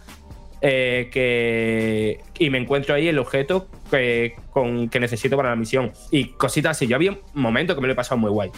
eh, 0.61 1.09
que, 1.13 2.21
y 2.39 2.51
me 2.51 2.59
encuentro 2.59 2.95
ahí 2.95 3.09
el 3.09 3.19
objeto 3.19 3.69
que, 3.91 4.35
con, 4.51 4.89
que 4.89 5.01
necesito 5.01 5.37
para 5.37 5.51
la 5.51 5.57
misión. 5.57 5.93
Y 6.11 6.31
cositas 6.31 6.77
así. 6.77 6.87
Yo 6.87 6.97
había 6.97 7.13
un 7.13 7.21
momento 7.35 7.75
que 7.75 7.81
me 7.81 7.87
lo 7.87 7.93
he 7.93 7.97
pasado 7.97 8.19
muy 8.19 8.31
guay. 8.31 8.51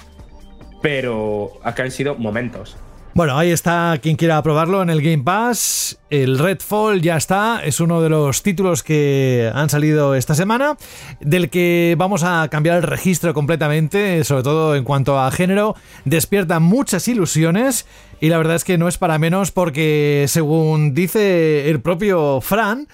Pero 0.83 1.53
acá 1.63 1.83
han 1.83 1.91
sido 1.91 2.15
momentos. 2.15 2.77
Bueno, 3.13 3.37
ahí 3.37 3.51
está 3.51 3.99
quien 4.01 4.15
quiera 4.15 4.41
probarlo 4.41 4.83
en 4.83 4.89
el 4.89 5.03
Game 5.03 5.25
Pass. 5.25 5.99
El 6.11 6.39
Redfall 6.39 7.03
ya 7.03 7.17
está, 7.17 7.61
es 7.65 7.81
uno 7.81 8.01
de 8.01 8.09
los 8.09 8.43
títulos 8.45 8.85
que 8.85 9.51
han 9.53 9.69
salido 9.69 10.15
esta 10.15 10.37
semana, 10.37 10.77
del 11.21 11.51
que 11.51 11.97
vamos 11.99 12.23
a 12.23 12.47
cambiar 12.49 12.77
el 12.77 12.83
registro 12.85 13.35
completamente, 13.35 14.23
sobre 14.23 14.45
todo 14.45 14.77
en 14.77 14.85
cuanto 14.85 15.19
a 15.19 15.31
género. 15.33 15.75
Despierta 16.05 16.61
muchas 16.61 17.09
ilusiones 17.09 17.85
y 18.21 18.29
la 18.29 18.39
verdad 18.39 18.57
es 18.57 18.65
que 18.65 18.79
no 18.79 18.89
es 18.89 18.99
para 18.99 19.19
menos 19.19 19.51
porque, 19.51 20.27
según 20.29 20.95
dice 20.95 21.71
el 21.71 21.81
propio 21.81 22.41
Fran, 22.41 22.89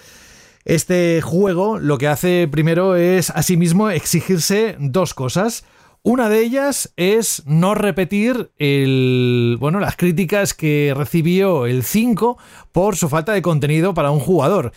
este 0.65 1.21
juego 1.21 1.79
lo 1.79 1.97
que 1.97 2.07
hace 2.07 2.47
primero 2.49 2.95
es 2.95 3.29
asimismo 3.29 3.89
exigirse 3.89 4.75
dos 4.79 5.13
cosas 5.13 5.63
una 6.09 6.29
de 6.29 6.39
ellas 6.39 6.93
es 6.95 7.43
no 7.45 7.75
repetir 7.75 8.51
el, 8.59 9.57
bueno, 9.59 9.81
las 9.81 9.97
críticas 9.97 10.53
que 10.53 10.93
recibió 10.95 11.65
el 11.65 11.83
5 11.83 12.37
por 12.71 12.95
su 12.95 13.09
falta 13.09 13.33
de 13.33 13.41
contenido 13.41 13.93
para 13.93 14.11
un 14.11 14.21
jugador. 14.21 14.71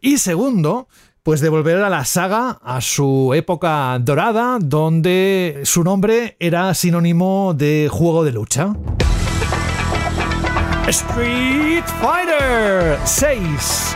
Y 0.00 0.18
segundo, 0.18 0.86
pues 1.24 1.40
devolver 1.40 1.78
a 1.78 1.90
la 1.90 2.04
saga 2.04 2.60
a 2.62 2.80
su 2.80 3.34
época 3.34 3.98
dorada, 4.00 4.58
donde 4.60 5.62
su 5.64 5.82
nombre 5.82 6.36
era 6.38 6.72
sinónimo 6.74 7.54
de 7.54 7.88
juego 7.90 8.22
de 8.22 8.30
lucha. 8.30 8.72
Street 10.88 11.84
Fighter 12.00 12.98
6 13.04 13.94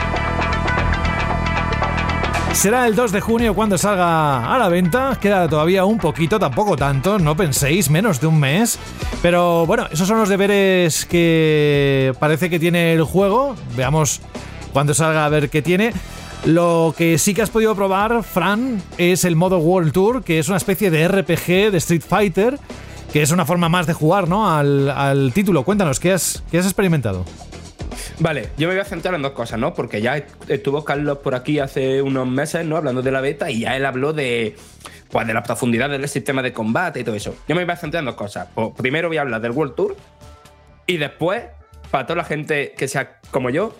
Será 2.53 2.87
el 2.87 2.95
2 2.95 3.13
de 3.13 3.21
junio 3.23 3.55
cuando 3.55 3.79
salga 3.79 4.55
a 4.55 4.59
la 4.59 4.69
venta. 4.69 5.19
Queda 5.19 5.49
todavía 5.49 5.87
un 5.87 5.97
poquito, 5.97 6.39
tampoco 6.39 6.77
tanto, 6.77 7.19
no 7.19 7.35
penséis, 7.35 7.89
menos 7.89 8.21
de 8.21 8.27
un 8.27 8.39
mes. 8.39 8.79
Pero 9.23 9.65
bueno, 9.65 9.89
esos 9.91 10.07
son 10.07 10.19
los 10.19 10.29
deberes 10.29 11.07
que 11.07 12.13
parece 12.21 12.51
que 12.51 12.59
tiene 12.59 12.93
el 12.93 13.05
juego. 13.05 13.57
Veamos 13.75 14.21
cuando 14.75 14.93
salga 14.93 15.25
a 15.25 15.31
ver 15.31 15.49
qué 15.49 15.63
tiene. 15.63 15.95
Lo 16.45 16.95
que 16.97 17.17
sí 17.17 17.33
que 17.33 17.41
has 17.41 17.51
podido 17.51 17.75
probar, 17.75 18.23
Fran, 18.23 18.83
es 18.99 19.25
el 19.25 19.35
modo 19.35 19.59
World 19.59 19.93
Tour, 19.93 20.23
que 20.23 20.39
es 20.39 20.49
una 20.49 20.59
especie 20.59 20.91
de 20.91 21.09
RPG 21.09 21.71
de 21.73 21.79
Street 21.79 22.03
Fighter, 22.07 22.59
que 23.13 23.21
es 23.21 23.31
una 23.31 23.45
forma 23.45 23.69
más 23.69 23.87
de 23.87 23.93
jugar 23.93 24.27
¿no? 24.27 24.51
al, 24.51 25.33
título. 25.35 25.65
Cuéntanos, 25.65 26.01
¿qué 26.01 26.13
has, 26.13 26.43
qué 26.51 26.59
has 26.59 26.65
experimentado? 26.65 27.25
Vale, 28.19 28.49
yo 28.57 28.69
me 28.69 28.75
voy 28.75 28.81
a 28.81 28.85
centrar 28.85 29.15
en 29.15 29.23
dos 29.23 29.33
cosas, 29.33 29.59
¿no? 29.59 29.75
Porque 29.75 30.01
ya 30.01 30.25
estuvo 30.49 30.85
Carlos 30.85 31.19
por 31.19 31.35
aquí 31.35 31.59
hace 31.59 32.01
unos 32.01 32.27
meses, 32.27 32.65
¿no? 32.65 32.77
Hablando 32.77 33.03
de 33.03 33.11
la 33.11 33.21
beta 33.21 33.51
y 33.51 33.61
ya 33.61 33.77
él 33.77 33.85
habló 33.85 34.15
de, 34.15 34.57
pues, 35.11 35.27
de 35.27 35.35
la 35.35 35.43
profundidad 35.43 35.91
del 35.91 36.09
sistema 36.09 36.43
de 36.43 36.53
combate 36.53 37.01
y 37.01 37.05
todo 37.05 37.15
eso. 37.15 37.35
Yo 37.47 37.55
me 37.55 37.65
voy 37.65 37.73
a 37.73 37.77
centrar 37.77 38.01
en 38.01 38.07
dos 38.07 38.15
cosas. 38.15 38.49
Pues, 38.55 38.69
primero 38.79 39.09
voy 39.09 39.19
a 39.19 39.23
hablar 39.23 39.43
del 39.43 39.53
World 39.53 39.75
Tour 39.75 39.97
y 40.87 40.97
después, 40.97 41.43
para 41.91 42.07
toda 42.07 42.17
la 42.19 42.25
gente 42.25 42.75
que 42.77 42.89
sea 42.89 43.21
como 43.31 43.51
yo, 43.51 43.77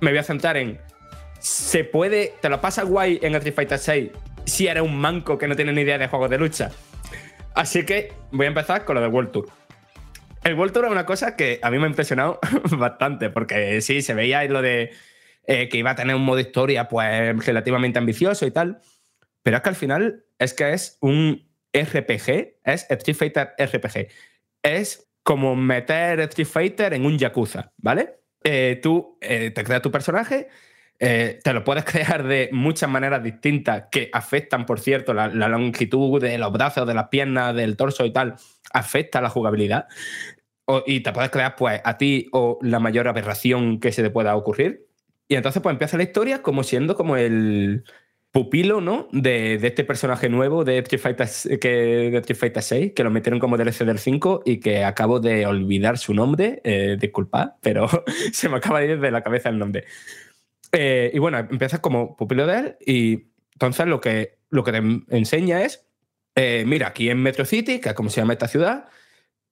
me 0.00 0.10
voy 0.10 0.18
a 0.18 0.24
centrar 0.24 0.58
en 0.58 0.78
¿se 1.38 1.84
puede, 1.84 2.34
te 2.42 2.50
lo 2.50 2.60
pasa 2.60 2.82
guay 2.82 3.18
en 3.22 3.34
Street 3.36 3.54
Fighter 3.54 3.78
6 3.78 4.10
si 4.44 4.66
eres 4.66 4.82
un 4.82 4.96
manco 4.96 5.38
que 5.38 5.48
no 5.48 5.56
tiene 5.56 5.72
ni 5.72 5.82
idea 5.82 5.96
de 5.96 6.08
juegos 6.08 6.28
de 6.28 6.38
lucha? 6.38 6.70
Así 7.58 7.84
que 7.84 8.12
voy 8.30 8.46
a 8.46 8.50
empezar 8.50 8.84
con 8.84 8.94
lo 8.94 9.00
del 9.00 9.10
World 9.10 9.32
Tour. 9.32 9.48
El 10.44 10.54
World 10.54 10.72
Tour 10.72 10.84
es 10.84 10.92
una 10.92 11.04
cosa 11.04 11.34
que 11.34 11.58
a 11.60 11.72
mí 11.72 11.78
me 11.78 11.86
ha 11.86 11.88
impresionado 11.88 12.38
bastante, 12.78 13.30
porque 13.30 13.80
sí, 13.80 14.00
se 14.00 14.14
veía 14.14 14.44
lo 14.44 14.62
de 14.62 14.92
eh, 15.44 15.68
que 15.68 15.76
iba 15.76 15.90
a 15.90 15.96
tener 15.96 16.14
un 16.14 16.24
modo 16.24 16.38
historia 16.38 16.88
pues 16.88 17.44
relativamente 17.44 17.98
ambicioso 17.98 18.46
y 18.46 18.52
tal, 18.52 18.80
pero 19.42 19.56
es 19.56 19.62
que 19.64 19.68
al 19.70 19.74
final 19.74 20.24
es 20.38 20.54
que 20.54 20.72
es 20.72 20.98
un 21.00 21.50
RPG, 21.72 22.60
es 22.62 22.86
Street 22.90 23.16
Fighter 23.16 23.54
RPG. 23.58 24.06
Es 24.62 25.10
como 25.24 25.56
meter 25.56 26.20
Street 26.20 26.46
Fighter 26.46 26.94
en 26.94 27.04
un 27.04 27.18
Yakuza, 27.18 27.72
¿vale? 27.78 28.20
Eh, 28.44 28.78
tú 28.80 29.18
eh, 29.20 29.50
te 29.50 29.64
creas 29.64 29.82
tu 29.82 29.90
personaje, 29.90 30.48
te 30.98 31.52
lo 31.52 31.64
puedes 31.64 31.84
crear 31.90 32.26
de 32.26 32.48
muchas 32.52 32.90
maneras 32.90 33.22
distintas 33.22 33.84
que 33.90 34.10
afectan, 34.12 34.66
por 34.66 34.80
cierto, 34.80 35.14
la, 35.14 35.28
la, 35.28 35.48
longitud 35.48 36.20
de 36.20 36.36
los 36.38 36.52
brazos, 36.52 36.86
de 36.86 36.94
las 36.94 37.08
piernas, 37.08 37.54
del 37.54 37.76
torso 37.76 38.04
y 38.04 38.12
tal, 38.12 38.34
afecta 38.72 39.20
la 39.20 39.30
jugabilidad. 39.30 39.86
y 40.86 41.00
te 41.00 41.12
puedes 41.12 41.30
crear, 41.30 41.56
pues, 41.56 41.80
a 41.84 41.96
ti 41.96 42.28
o 42.32 42.58
la 42.62 42.80
mayor 42.80 43.08
aberración 43.08 43.80
que 43.80 43.92
se 43.92 44.02
te 44.02 44.10
pueda 44.10 44.36
ocurrir. 44.36 44.86
Y 45.28 45.36
entonces, 45.36 45.62
pues, 45.62 45.72
empieza 45.72 45.96
la 45.96 46.02
historia 46.04 46.42
como 46.42 46.62
siendo 46.62 46.94
como 46.94 47.16
el 47.16 47.84
pupilo, 48.30 48.80
¿no? 48.80 49.08
De, 49.12 49.54
este 49.54 49.84
personaje 49.84 50.28
nuevo 50.28 50.64
de 50.64 50.78
Street, 50.78 51.00
Fighter, 51.00 51.28
que, 51.58 51.68
de 51.68 52.18
Street 52.18 52.38
Fighter 52.38 52.62
6, 52.62 52.92
que 52.94 53.04
lo 53.04 53.10
metieron 53.10 53.40
como 53.40 53.56
DLC 53.56 53.84
del 53.84 53.98
5 53.98 54.42
y 54.44 54.60
que 54.60 54.84
acabo 54.84 55.20
de 55.20 55.46
olvidar 55.46 55.98
su 55.98 56.14
nombre. 56.14 56.60
Eh, 56.64 56.96
disculpad, 57.00 57.52
pero 57.60 57.88
se 58.32 58.48
me 58.48 58.56
acaba 58.56 58.80
de 58.80 58.92
ir 58.92 59.00
de 59.00 59.10
la 59.10 59.22
cabeza 59.22 59.48
el 59.48 59.58
nombre. 59.58 59.84
Eh, 60.72 61.10
y 61.14 61.18
bueno, 61.18 61.38
empiezas 61.38 61.80
como 61.80 62.16
pupilo 62.16 62.46
de 62.46 62.58
él 62.58 62.76
y 62.84 63.28
entonces 63.52 63.86
lo 63.86 64.00
que, 64.00 64.38
lo 64.50 64.64
que 64.64 64.72
te 64.72 64.82
enseña 65.16 65.62
es 65.62 65.88
eh, 66.40 66.62
mira, 66.64 66.86
aquí 66.86 67.10
en 67.10 67.20
Metro 67.20 67.44
City, 67.44 67.80
que 67.80 67.88
es 67.88 67.94
como 67.96 68.10
se 68.10 68.20
llama 68.20 68.34
esta 68.34 68.46
ciudad, 68.46 68.86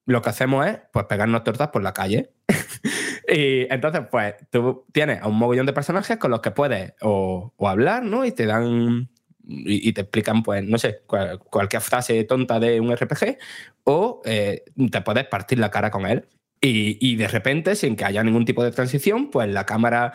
lo 0.04 0.22
que 0.22 0.28
hacemos 0.28 0.64
es 0.68 0.78
pues 0.92 1.06
pegarnos 1.06 1.42
tortas 1.42 1.70
por 1.70 1.82
la 1.82 1.92
calle. 1.92 2.30
y 3.28 3.66
entonces, 3.74 4.02
pues, 4.08 4.36
tú 4.50 4.86
tienes 4.92 5.20
a 5.20 5.26
un 5.26 5.36
mogollón 5.36 5.66
de 5.66 5.72
personajes 5.72 6.16
con 6.18 6.30
los 6.30 6.40
que 6.40 6.52
puedes 6.52 6.94
o, 7.02 7.52
hablar, 7.58 8.04
¿no? 8.04 8.24
Y 8.24 8.30
te 8.30 8.46
dan. 8.46 9.10
Y, 9.48 9.92
te 9.94 10.02
explican, 10.02 10.44
pues, 10.44 10.62
no 10.62 10.78
sé, 10.78 11.02
cualquier 11.06 11.82
frase 11.82 12.22
tonta 12.24 12.60
de 12.60 12.80
un 12.80 12.96
RPG, 12.96 13.36
o 13.84 14.22
eh, 14.24 14.64
te 14.90 15.00
puedes 15.02 15.24
partir 15.26 15.58
la 15.58 15.70
cara 15.72 15.90
con 15.90 16.06
él. 16.06 16.28
Y, 16.60 16.98
y, 17.00 17.16
de 17.16 17.26
repente, 17.26 17.74
sin 17.74 17.96
que 17.96 18.04
haya 18.04 18.22
ningún 18.22 18.44
tipo 18.44 18.62
de 18.62 18.70
transición, 18.70 19.30
pues 19.30 19.48
la 19.48 19.66
cámara 19.66 20.14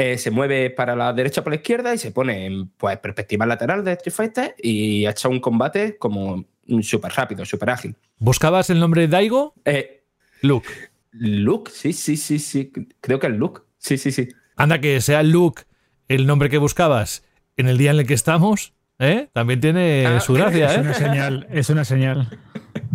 eh, 0.00 0.16
se 0.18 0.30
mueve 0.30 0.70
para 0.70 0.96
la 0.96 1.12
derecha 1.12 1.42
o 1.42 1.44
para 1.44 1.56
la 1.56 1.60
izquierda 1.60 1.94
y 1.94 1.98
se 1.98 2.10
pone 2.10 2.46
en 2.46 2.68
pues, 2.68 2.96
perspectiva 2.98 3.44
lateral 3.44 3.84
de 3.84 3.92
Street 3.92 4.14
Fighter 4.14 4.54
y 4.62 5.04
ha 5.04 5.10
hecho 5.10 5.28
un 5.28 5.40
combate 5.40 5.98
como 5.98 6.46
súper 6.80 7.12
rápido, 7.12 7.44
súper 7.44 7.68
ágil. 7.70 7.96
¿Buscabas 8.18 8.70
el 8.70 8.80
nombre 8.80 9.02
de 9.02 9.08
Daigo? 9.08 9.52
Eh, 9.64 10.04
Luke. 10.40 10.68
Luke, 11.12 11.70
sí, 11.74 11.92
sí, 11.92 12.16
sí, 12.16 12.38
sí. 12.38 12.72
Creo 13.00 13.18
que 13.18 13.26
es 13.26 13.32
Luke. 13.34 13.60
Sí, 13.78 13.98
sí, 13.98 14.10
sí. 14.12 14.28
Anda, 14.56 14.80
que 14.80 15.00
sea 15.00 15.22
Luke 15.22 15.64
el 16.08 16.26
nombre 16.26 16.48
que 16.48 16.58
buscabas 16.58 17.24
en 17.56 17.68
el 17.68 17.76
día 17.76 17.90
en 17.90 17.98
el 17.98 18.06
que 18.06 18.14
estamos, 18.14 18.72
¿eh? 18.98 19.28
También 19.32 19.60
tiene 19.60 20.06
Ah, 20.06 20.20
su 20.20 20.32
gracia, 20.32 20.66
Es 20.70 20.76
¿eh? 20.76 20.80
una 20.80 20.94
señal, 20.94 21.46
es 21.50 21.68
una 21.70 21.84
señal. 21.84 22.38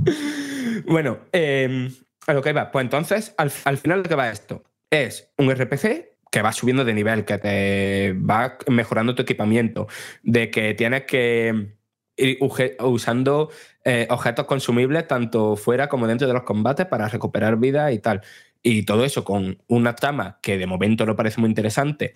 Bueno, 0.88 1.18
eh, 1.34 1.90
a 2.28 2.34
lo 2.34 2.42
que 2.42 2.54
va. 2.54 2.72
Pues 2.72 2.84
entonces, 2.84 3.34
al, 3.38 3.52
al 3.64 3.78
final 3.78 4.04
que 4.04 4.16
va 4.16 4.30
esto 4.30 4.64
es 4.92 5.32
un 5.38 5.50
RPG 5.54 6.15
que 6.32 6.42
va 6.42 6.52
subiendo 6.52 6.84
de 6.84 6.94
nivel, 6.94 7.26
que 7.26 7.38
te 7.38 8.14
va 8.14 8.58
mejorando 8.68 9.16
tu 9.16 9.22
equipamiento, 9.22 9.88
de 10.24 10.52
que 10.52 10.74
tienes 10.74 11.06
que 11.06 11.76
ir 12.18 12.38
usando 12.80 13.50
eh, 13.84 14.08
objetos 14.10 14.46
consumibles 14.46 15.08
tanto 15.08 15.56
fuera 15.56 15.88
como 15.90 16.08
dentro 16.08 16.28
de 16.28 16.34
los 16.34 16.44
combates 16.44 16.86
para 16.86 17.08
recuperar 17.08 17.58
vida 17.58 17.92
y 17.92 18.00
tal. 18.00 18.22
Y 18.64 18.84
todo 18.84 19.06
eso 19.06 19.24
con 19.24 19.62
una 19.68 19.96
trama 19.96 20.40
que 20.42 20.58
de 20.58 20.66
momento 20.66 21.06
no 21.06 21.16
parece 21.16 21.40
muy 21.40 21.50
interesante, 21.50 22.16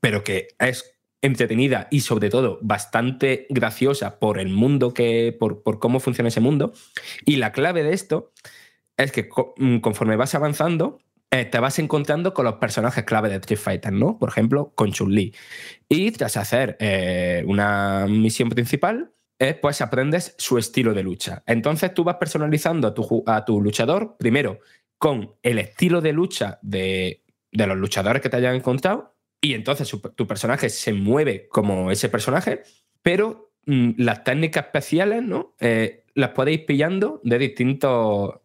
pero 0.00 0.24
que 0.24 0.48
es 0.58 0.98
entretenida 1.22 1.88
y 1.90 2.00
sobre 2.00 2.30
todo 2.30 2.58
bastante 2.62 3.46
graciosa 3.50 4.18
por 4.18 4.38
el 4.38 4.48
mundo 4.48 4.94
que 4.94 5.36
por, 5.38 5.62
por 5.62 5.78
cómo 5.78 6.00
funciona 6.00 6.28
ese 6.28 6.40
mundo 6.40 6.72
y 7.24 7.36
la 7.36 7.50
clave 7.50 7.82
de 7.82 7.92
esto 7.92 8.32
es 8.96 9.10
que 9.10 9.28
mm, 9.56 9.78
conforme 9.78 10.16
vas 10.16 10.34
avanzando 10.34 11.00
eh, 11.30 11.44
te 11.44 11.58
vas 11.58 11.78
encontrando 11.78 12.32
con 12.32 12.46
los 12.46 12.54
personajes 12.54 13.04
clave 13.04 13.28
de 13.28 13.36
Street 13.36 13.58
Fighter, 13.58 13.92
¿no? 13.92 14.18
Por 14.18 14.30
ejemplo, 14.30 14.72
con 14.74 14.92
Chun-Li. 14.92 15.34
Y 15.86 16.10
tras 16.12 16.38
hacer 16.38 16.78
eh, 16.80 17.44
una 17.46 18.06
misión 18.08 18.48
principal, 18.48 19.12
eh, 19.38 19.52
pues 19.52 19.82
aprendes 19.82 20.34
su 20.38 20.56
estilo 20.56 20.94
de 20.94 21.02
lucha. 21.02 21.42
Entonces 21.46 21.92
tú 21.92 22.02
vas 22.02 22.16
personalizando 22.16 22.94
a 23.26 23.44
tu, 23.44 23.60
luchador, 23.60 24.16
primero 24.18 24.60
con 24.96 25.34
el 25.42 25.58
estilo 25.58 26.00
de 26.00 26.12
lucha 26.12 26.58
de, 26.62 27.22
los 27.52 27.76
luchadores 27.76 28.22
que 28.22 28.30
te 28.30 28.38
hayan 28.38 28.54
encontrado, 28.56 29.14
y 29.40 29.52
entonces 29.52 29.88
tu 30.16 30.26
personaje 30.26 30.70
se 30.70 30.92
mueve 30.92 31.46
como 31.48 31.92
ese 31.92 32.08
personaje, 32.08 32.62
pero 33.02 33.52
mm, 33.66 33.90
las 33.98 34.24
técnicas 34.24 34.64
especiales, 34.66 35.22
¿no? 35.22 35.54
Las 36.14 36.30
podéis 36.30 36.62
pillando 36.62 37.20
de 37.22 37.38
distintos 37.38 38.40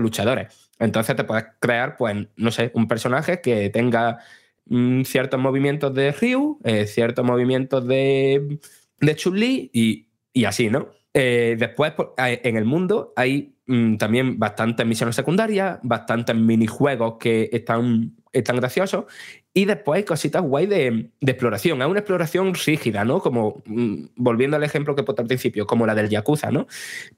luchadores. 0.00 0.69
Entonces 0.80 1.14
te 1.14 1.24
puedes 1.24 1.44
crear, 1.60 1.96
pues, 1.96 2.16
no 2.36 2.50
sé, 2.50 2.72
un 2.74 2.88
personaje 2.88 3.40
que 3.40 3.70
tenga 3.70 4.18
mm, 4.66 5.02
ciertos 5.02 5.38
movimientos 5.38 5.94
de 5.94 6.10
Ryu, 6.12 6.58
eh, 6.64 6.86
ciertos 6.86 7.24
movimientos 7.24 7.86
de, 7.86 8.58
de 8.98 9.16
Chun-Li 9.16 9.70
y, 9.72 10.08
y 10.32 10.44
así, 10.46 10.70
¿no? 10.70 10.88
Eh, 11.12 11.56
después, 11.58 11.92
pues, 11.92 12.08
en 12.16 12.56
el 12.56 12.64
mundo 12.64 13.12
hay 13.14 13.54
mm, 13.66 13.96
también 13.96 14.38
bastantes 14.38 14.86
misiones 14.86 15.16
secundarias, 15.16 15.78
bastantes 15.82 16.34
minijuegos 16.34 17.16
que 17.18 17.50
están, 17.52 18.16
están 18.32 18.56
graciosos 18.56 19.04
y 19.52 19.66
después 19.66 19.98
hay 19.98 20.04
cositas 20.04 20.42
guay 20.42 20.66
de, 20.66 21.10
de 21.20 21.32
exploración. 21.32 21.82
Es 21.82 21.88
una 21.88 21.98
exploración 21.98 22.54
rígida, 22.54 23.04
¿no? 23.04 23.20
Como, 23.20 23.62
mm, 23.66 24.06
volviendo 24.16 24.56
al 24.56 24.64
ejemplo 24.64 24.94
que 24.96 25.02
puse 25.02 25.20
al 25.20 25.26
principio, 25.26 25.66
como 25.66 25.86
la 25.86 25.94
del 25.94 26.08
Yakuza, 26.08 26.50
¿no? 26.50 26.66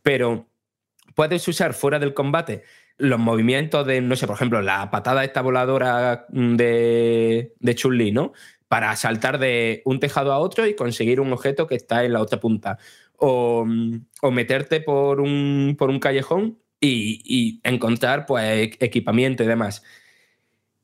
Pero 0.02 0.48
puedes 1.14 1.46
usar 1.46 1.74
fuera 1.74 1.98
del 1.98 2.14
combate 2.14 2.64
los 2.99 3.18
movimientos 3.18 3.86
de, 3.86 4.01
no 4.01 4.16
sé, 4.16 4.26
por 4.26 4.36
ejemplo, 4.36 4.62
la 4.62 4.90
patada 4.90 5.24
esta 5.24 5.43
voladora 5.43 6.26
mm, 6.30 6.57
de, 6.57 7.55
de 7.59 7.74
Chun-Li, 7.74 8.12
¿no? 8.12 8.32
Para 8.68 8.95
saltar 8.97 9.38
de 9.38 9.82
un 9.84 10.01
tejado 10.01 10.32
a 10.32 10.38
otro 10.38 10.66
y 10.66 10.74
conseguir 10.74 11.20
un 11.20 11.32
objeto 11.32 11.66
que 11.66 11.74
está 11.74 12.05
en 12.05 12.12
la 12.12 12.20
otra 12.20 12.40
punta. 12.40 12.78
O, 13.16 13.64
mm, 13.66 14.07
o 14.22 14.30
meterte 14.30 14.80
por 14.80 15.20
un, 15.20 15.76
por 15.78 15.90
un 15.90 15.99
callejón 16.01 16.59
y, 16.80 17.22
y 17.24 17.61
encontrar 17.64 18.26
pues, 18.26 18.70
equipamiento 18.80 19.43
y 19.43 19.47
demás. 19.47 19.82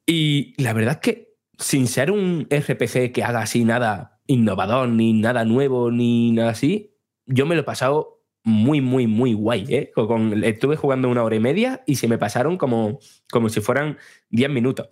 Y 0.06 0.54
la 0.62 0.72
verdad 0.72 0.94
es 0.94 1.00
que 1.00 1.28
sin 1.58 1.86
ser 1.86 2.10
un 2.10 2.46
RPG 2.50 3.12
que 3.12 3.24
haga 3.24 3.40
así 3.42 3.64
nada 3.64 4.20
innovador, 4.26 4.88
ni 4.88 5.12
nada 5.12 5.44
nuevo, 5.44 5.90
ni 5.90 6.32
nada 6.32 6.50
así, 6.50 6.94
yo 7.26 7.46
me 7.46 7.54
lo 7.54 7.62
he 7.62 7.64
pasado 7.64 8.17
muy, 8.48 8.80
muy, 8.80 9.06
muy 9.06 9.34
guay. 9.34 9.66
¿eh? 9.68 9.90
Con- 9.94 10.42
estuve 10.42 10.76
jugando 10.76 11.08
una 11.08 11.22
hora 11.22 11.36
y 11.36 11.40
media 11.40 11.82
y 11.86 11.96
se 11.96 12.08
me 12.08 12.18
pasaron 12.18 12.56
como, 12.56 12.98
como 13.30 13.48
si 13.48 13.60
fueran 13.60 13.98
10 14.30 14.50
minutos. 14.50 14.88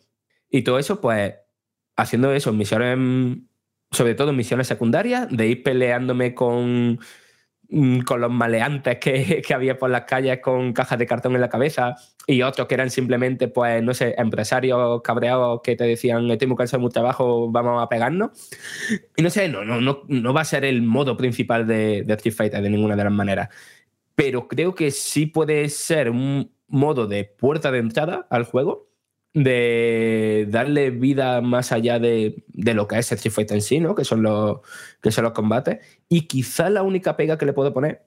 Y 0.51 0.63
todo 0.63 0.79
eso, 0.79 1.01
pues, 1.01 1.35
haciendo 1.97 2.33
eso, 2.33 2.53
misiones, 2.53 3.39
sobre 3.91 4.15
todo 4.15 4.33
misiones 4.33 4.69
secundarias, 4.69 5.29
de 5.31 5.49
ir 5.49 5.63
peleándome 5.63 6.35
con, 6.35 7.01
con 8.05 8.21
los 8.21 8.31
maleantes 8.31 8.99
que, 8.99 9.43
que 9.47 9.55
había 9.55 9.79
por 9.79 9.91
las 9.91 10.05
calles 10.05 10.41
con 10.41 10.73
cajas 10.73 10.99
de 10.99 11.07
cartón 11.07 11.35
en 11.35 11.41
la 11.41 11.49
cabeza 11.49 11.97
y 12.27 12.43
otros 12.43 12.67
que 12.67 12.75
eran 12.75 12.91
simplemente, 12.91 13.49
pues, 13.49 13.83
no 13.83 13.95
sé, 13.95 14.15
empresarios 14.19 15.01
cabreados 15.03 15.61
que 15.63 15.77
te 15.77 15.85
decían, 15.85 16.29
estoy 16.31 16.49
muy 16.49 16.57
cansado 16.57 16.79
de 16.79 16.83
mucho 16.83 16.95
trabajo, 16.95 17.51
vamos 17.51 17.83
a 17.83 17.89
pegarnos. 17.89 18.31
Y 19.17 19.23
no 19.23 19.31
sé, 19.31 19.49
no, 19.49 19.65
no, 19.65 19.81
no, 19.81 20.03
no 20.09 20.35
va 20.35 20.41
a 20.41 20.45
ser 20.45 20.65
el 20.65 20.83
modo 20.83 21.17
principal 21.17 21.67
de, 21.67 22.03
de 22.03 22.15
Street 22.15 22.35
Fighter 22.35 22.63
de 22.63 22.71
ninguna 22.71 22.97
de 22.97 23.05
las 23.05 23.13
maneras. 23.13 23.49
Pero 24.17 24.49
creo 24.49 24.75
que 24.75 24.91
sí 24.91 25.27
puede 25.27 25.69
ser 25.69 26.11
un 26.11 26.51
modo 26.69 27.07
de 27.07 27.25
puerta 27.25 27.71
de 27.71 27.79
entrada 27.79 28.27
al 28.31 28.45
juego, 28.45 28.89
de 29.37 30.47
darle 30.49 30.89
vida 30.89 31.43
más 31.43 31.71
allá 31.71 31.99
de, 31.99 32.43
de 32.49 32.73
lo 32.73 32.89
que 32.89 32.99
es 32.99 33.13
Street 33.13 33.33
Fighter 33.33 33.57
en 33.57 33.61
sí, 33.61 33.81
¿no? 33.81 33.95
Que 33.95 34.05
son 34.05 34.23
los, 34.23 34.61
que 35.03 35.11
son 35.11 35.25
los 35.25 35.35
combates. 35.35 35.79
Y 36.09 36.23
quizá 36.23 36.71
la 36.71 36.83
única 36.83 37.19
pega 37.19 37.37
que 37.37 37.45
le 37.45 37.53
puedo 37.53 37.75
poner 37.75 38.07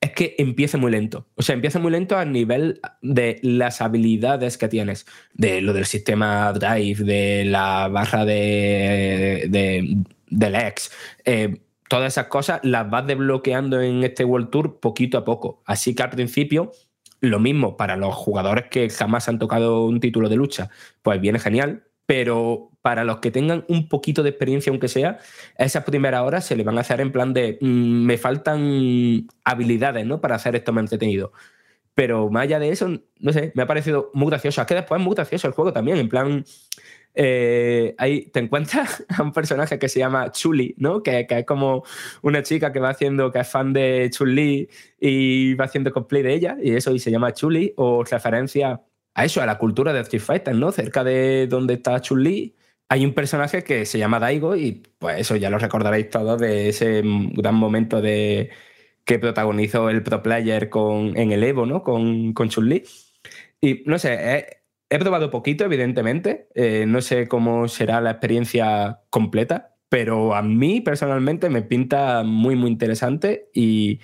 es 0.00 0.12
que 0.12 0.34
empiece 0.38 0.78
muy 0.78 0.90
lento. 0.90 1.26
O 1.34 1.42
sea, 1.42 1.54
empieza 1.54 1.78
muy 1.78 1.92
lento 1.92 2.16
a 2.16 2.24
nivel 2.24 2.80
de 3.02 3.38
las 3.42 3.82
habilidades 3.82 4.56
que 4.56 4.68
tienes, 4.68 5.04
de 5.34 5.60
lo 5.60 5.74
del 5.74 5.84
sistema 5.84 6.50
Drive, 6.54 7.04
de 7.04 7.44
la 7.44 7.88
barra 7.88 8.24
de, 8.24 9.46
de, 9.50 9.98
del 10.30 10.54
X. 10.54 10.90
Eh, 11.26 11.60
todas 11.90 12.14
esas 12.14 12.28
cosas 12.28 12.60
las 12.62 12.88
vas 12.88 13.06
desbloqueando 13.06 13.82
en 13.82 14.04
este 14.04 14.24
World 14.24 14.48
Tour 14.48 14.80
poquito 14.80 15.18
a 15.18 15.24
poco. 15.26 15.62
Así 15.66 15.94
que 15.94 16.02
al 16.02 16.10
principio, 16.10 16.72
lo 17.24 17.38
mismo 17.38 17.76
para 17.76 17.96
los 17.96 18.14
jugadores 18.14 18.66
que 18.70 18.88
jamás 18.90 19.28
han 19.28 19.38
tocado 19.38 19.84
un 19.84 20.00
título 20.00 20.28
de 20.28 20.36
lucha, 20.36 20.70
pues 21.02 21.20
viene 21.20 21.38
genial. 21.38 21.84
Pero 22.06 22.70
para 22.82 23.04
los 23.04 23.18
que 23.18 23.30
tengan 23.30 23.64
un 23.68 23.88
poquito 23.88 24.22
de 24.22 24.30
experiencia, 24.30 24.70
aunque 24.70 24.88
sea, 24.88 25.18
esas 25.56 25.84
primeras 25.84 26.22
horas 26.22 26.44
se 26.44 26.54
le 26.54 26.64
van 26.64 26.76
a 26.76 26.82
hacer 26.82 27.00
en 27.00 27.12
plan 27.12 27.32
de 27.32 27.56
mm, 27.60 28.04
me 28.04 28.18
faltan 28.18 29.26
habilidades 29.44 30.04
¿no? 30.04 30.20
para 30.20 30.34
hacer 30.36 30.54
esto 30.54 30.72
más 30.72 30.82
entretenido. 30.82 31.32
Pero 31.94 32.28
más 32.28 32.42
allá 32.42 32.58
de 32.58 32.70
eso, 32.70 32.90
no 33.20 33.32
sé, 33.32 33.52
me 33.54 33.62
ha 33.62 33.66
parecido 33.66 34.10
muy 34.14 34.28
gracioso. 34.28 34.60
Es 34.60 34.66
que 34.66 34.74
después 34.74 35.00
es 35.00 35.04
muy 35.04 35.14
gracioso 35.14 35.46
el 35.46 35.54
juego 35.54 35.72
también. 35.72 35.96
En 35.98 36.08
plan, 36.08 36.44
eh, 37.14 37.94
ahí 37.98 38.26
te 38.26 38.40
encuentras 38.40 39.04
a 39.16 39.22
un 39.22 39.32
personaje 39.32 39.78
que 39.78 39.88
se 39.88 40.00
llama 40.00 40.32
Chuli, 40.32 40.74
¿no? 40.78 41.02
Que, 41.02 41.26
que 41.26 41.40
es 41.40 41.46
como 41.46 41.84
una 42.22 42.42
chica 42.42 42.72
que 42.72 42.80
va 42.80 42.90
haciendo, 42.90 43.30
que 43.30 43.40
es 43.40 43.48
fan 43.48 43.72
de 43.72 44.10
Chun-Li 44.12 44.68
y 45.00 45.54
va 45.54 45.66
haciendo 45.66 45.92
cosplay 45.92 46.22
de 46.22 46.34
ella, 46.34 46.56
y 46.60 46.74
eso, 46.74 46.92
y 46.92 46.98
se 46.98 47.10
llama 47.10 47.32
Chuli, 47.32 47.72
o 47.76 48.04
referencia 48.04 48.82
a 49.14 49.24
eso, 49.24 49.40
a 49.42 49.46
la 49.46 49.58
cultura 49.58 49.92
de 49.92 50.00
Street 50.00 50.22
Fighter, 50.22 50.54
¿no? 50.56 50.72
Cerca 50.72 51.04
de 51.04 51.46
donde 51.46 51.74
está 51.74 52.00
Chun-Li, 52.00 52.56
hay 52.88 53.04
un 53.04 53.14
personaje 53.14 53.64
que 53.64 53.86
se 53.86 53.98
llama 53.98 54.18
Daigo, 54.20 54.56
y 54.56 54.82
pues 54.98 55.20
eso 55.20 55.36
ya 55.36 55.50
lo 55.50 55.58
recordaréis 55.58 56.10
todos 56.10 56.40
de 56.40 56.68
ese 56.68 57.02
gran 57.04 57.54
momento 57.54 58.00
de 58.00 58.50
que 59.04 59.18
protagonizó 59.18 59.90
el 59.90 60.02
pro 60.02 60.22
player 60.22 60.70
con, 60.70 61.16
en 61.16 61.32
el 61.32 61.44
Evo, 61.44 61.66
¿no? 61.66 61.82
Con, 61.82 62.32
con 62.32 62.48
Chun-Li. 62.48 62.84
Y 63.60 63.82
no 63.86 63.98
sé, 63.98 64.14
he, 64.14 64.63
he 64.94 64.98
probado 65.00 65.30
poquito, 65.30 65.64
evidentemente. 65.64 66.48
Eh, 66.54 66.84
no 66.86 67.00
sé 67.00 67.26
cómo 67.26 67.66
será 67.68 68.00
la 68.00 68.12
experiencia 68.12 69.00
completa, 69.10 69.74
pero 69.88 70.34
a 70.34 70.42
mí 70.42 70.80
personalmente 70.80 71.50
me 71.50 71.62
pinta 71.62 72.22
muy, 72.22 72.54
muy 72.54 72.70
interesante 72.70 73.50
y, 73.52 74.00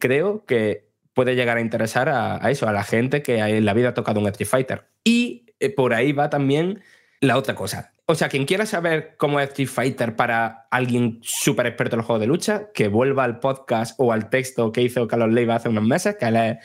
creo 0.00 0.44
que 0.46 0.88
puede 1.12 1.36
llegar 1.36 1.58
a 1.58 1.60
interesar 1.60 2.08
a, 2.08 2.50
eso, 2.50 2.66
a 2.66 2.72
la 2.72 2.82
gente 2.82 3.22
que 3.22 3.38
en 3.38 3.64
la 3.64 3.74
vida 3.74 3.90
ha 3.90 3.94
tocado 3.94 4.18
un 4.18 4.26
Street 4.26 4.48
Fighter. 4.48 4.88
Y 5.04 5.46
eh, 5.60 5.70
por 5.70 5.94
ahí 5.94 6.12
va 6.12 6.30
también 6.30 6.80
la 7.20 7.36
otra 7.36 7.54
cosa. 7.54 7.92
O 8.06 8.14
sea, 8.14 8.28
quien 8.28 8.44
quiera 8.44 8.66
saber 8.66 9.14
cómo 9.18 9.38
es 9.40 9.50
Street 9.50 9.68
Fighter 9.68 10.16
para 10.16 10.66
alguien 10.70 11.20
súper 11.22 11.66
experto 11.66 11.94
en 11.94 11.98
los 11.98 12.06
juegos 12.06 12.20
de 12.20 12.26
lucha, 12.26 12.70
que 12.74 12.88
vuelva 12.88 13.24
al 13.24 13.38
podcast 13.38 13.94
o 13.98 14.12
al 14.12 14.30
texto 14.30 14.72
que 14.72 14.82
hizo 14.82 15.06
Carlos 15.06 15.32
Leiva 15.32 15.54
hace 15.54 15.68
unos 15.68 15.84
meses, 15.84 16.16
que 16.16 16.26
él 16.26 16.58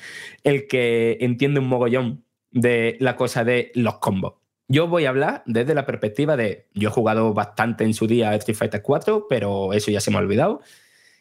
el 0.43 0.67
que 0.67 1.17
entiende 1.21 1.59
un 1.59 1.67
mogollón 1.67 2.25
de 2.51 2.97
la 2.99 3.15
cosa 3.15 3.43
de 3.43 3.71
los 3.75 3.99
combos. 3.99 4.33
Yo 4.67 4.87
voy 4.87 5.05
a 5.05 5.09
hablar 5.09 5.43
desde 5.45 5.73
la 5.73 5.85
perspectiva 5.85 6.37
de, 6.37 6.67
yo 6.73 6.89
he 6.89 6.91
jugado 6.91 7.33
bastante 7.33 7.83
en 7.83 7.93
su 7.93 8.05
día 8.05 8.29
a 8.29 8.35
Street 8.35 8.57
Fighter 8.57 8.81
4, 8.81 9.25
pero 9.27 9.73
eso 9.73 9.89
ya 9.89 9.99
se 9.99 10.11
me 10.11 10.17
ha 10.17 10.19
olvidado. 10.19 10.61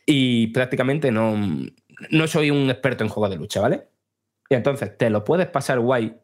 Y 0.05 0.49
prácticamente 0.49 1.11
no, 1.11 1.37
no 2.11 2.27
soy 2.27 2.51
un 2.51 2.71
experto 2.71 3.05
en 3.05 3.11
juegos 3.11 3.31
de 3.31 3.37
lucha, 3.37 3.61
¿vale? 3.61 3.89
Y 4.51 4.55
entonces 4.55 4.97
te 4.97 5.11
lo 5.11 5.25
puedes 5.25 5.47
pasar 5.49 5.81
guay 5.81 6.17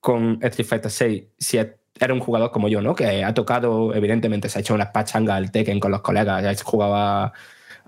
con 0.00 0.38
Street 0.42 0.68
Fighter 0.68 0.90
6 0.90 1.24
si 1.38 1.58
era 1.58 2.14
un 2.14 2.20
jugador 2.20 2.50
como 2.50 2.68
yo, 2.68 2.80
¿no? 2.82 2.94
Que 2.94 3.24
ha 3.24 3.34
tocado, 3.34 3.94
evidentemente, 3.94 4.48
se 4.48 4.58
ha 4.58 4.60
hecho 4.60 4.74
unas 4.74 4.90
pachangas 4.90 5.36
al 5.36 5.50
Tekken 5.50 5.80
con 5.80 5.90
los 5.90 6.02
colegas, 6.02 6.42
ya 6.42 6.64
jugaba 6.64 7.32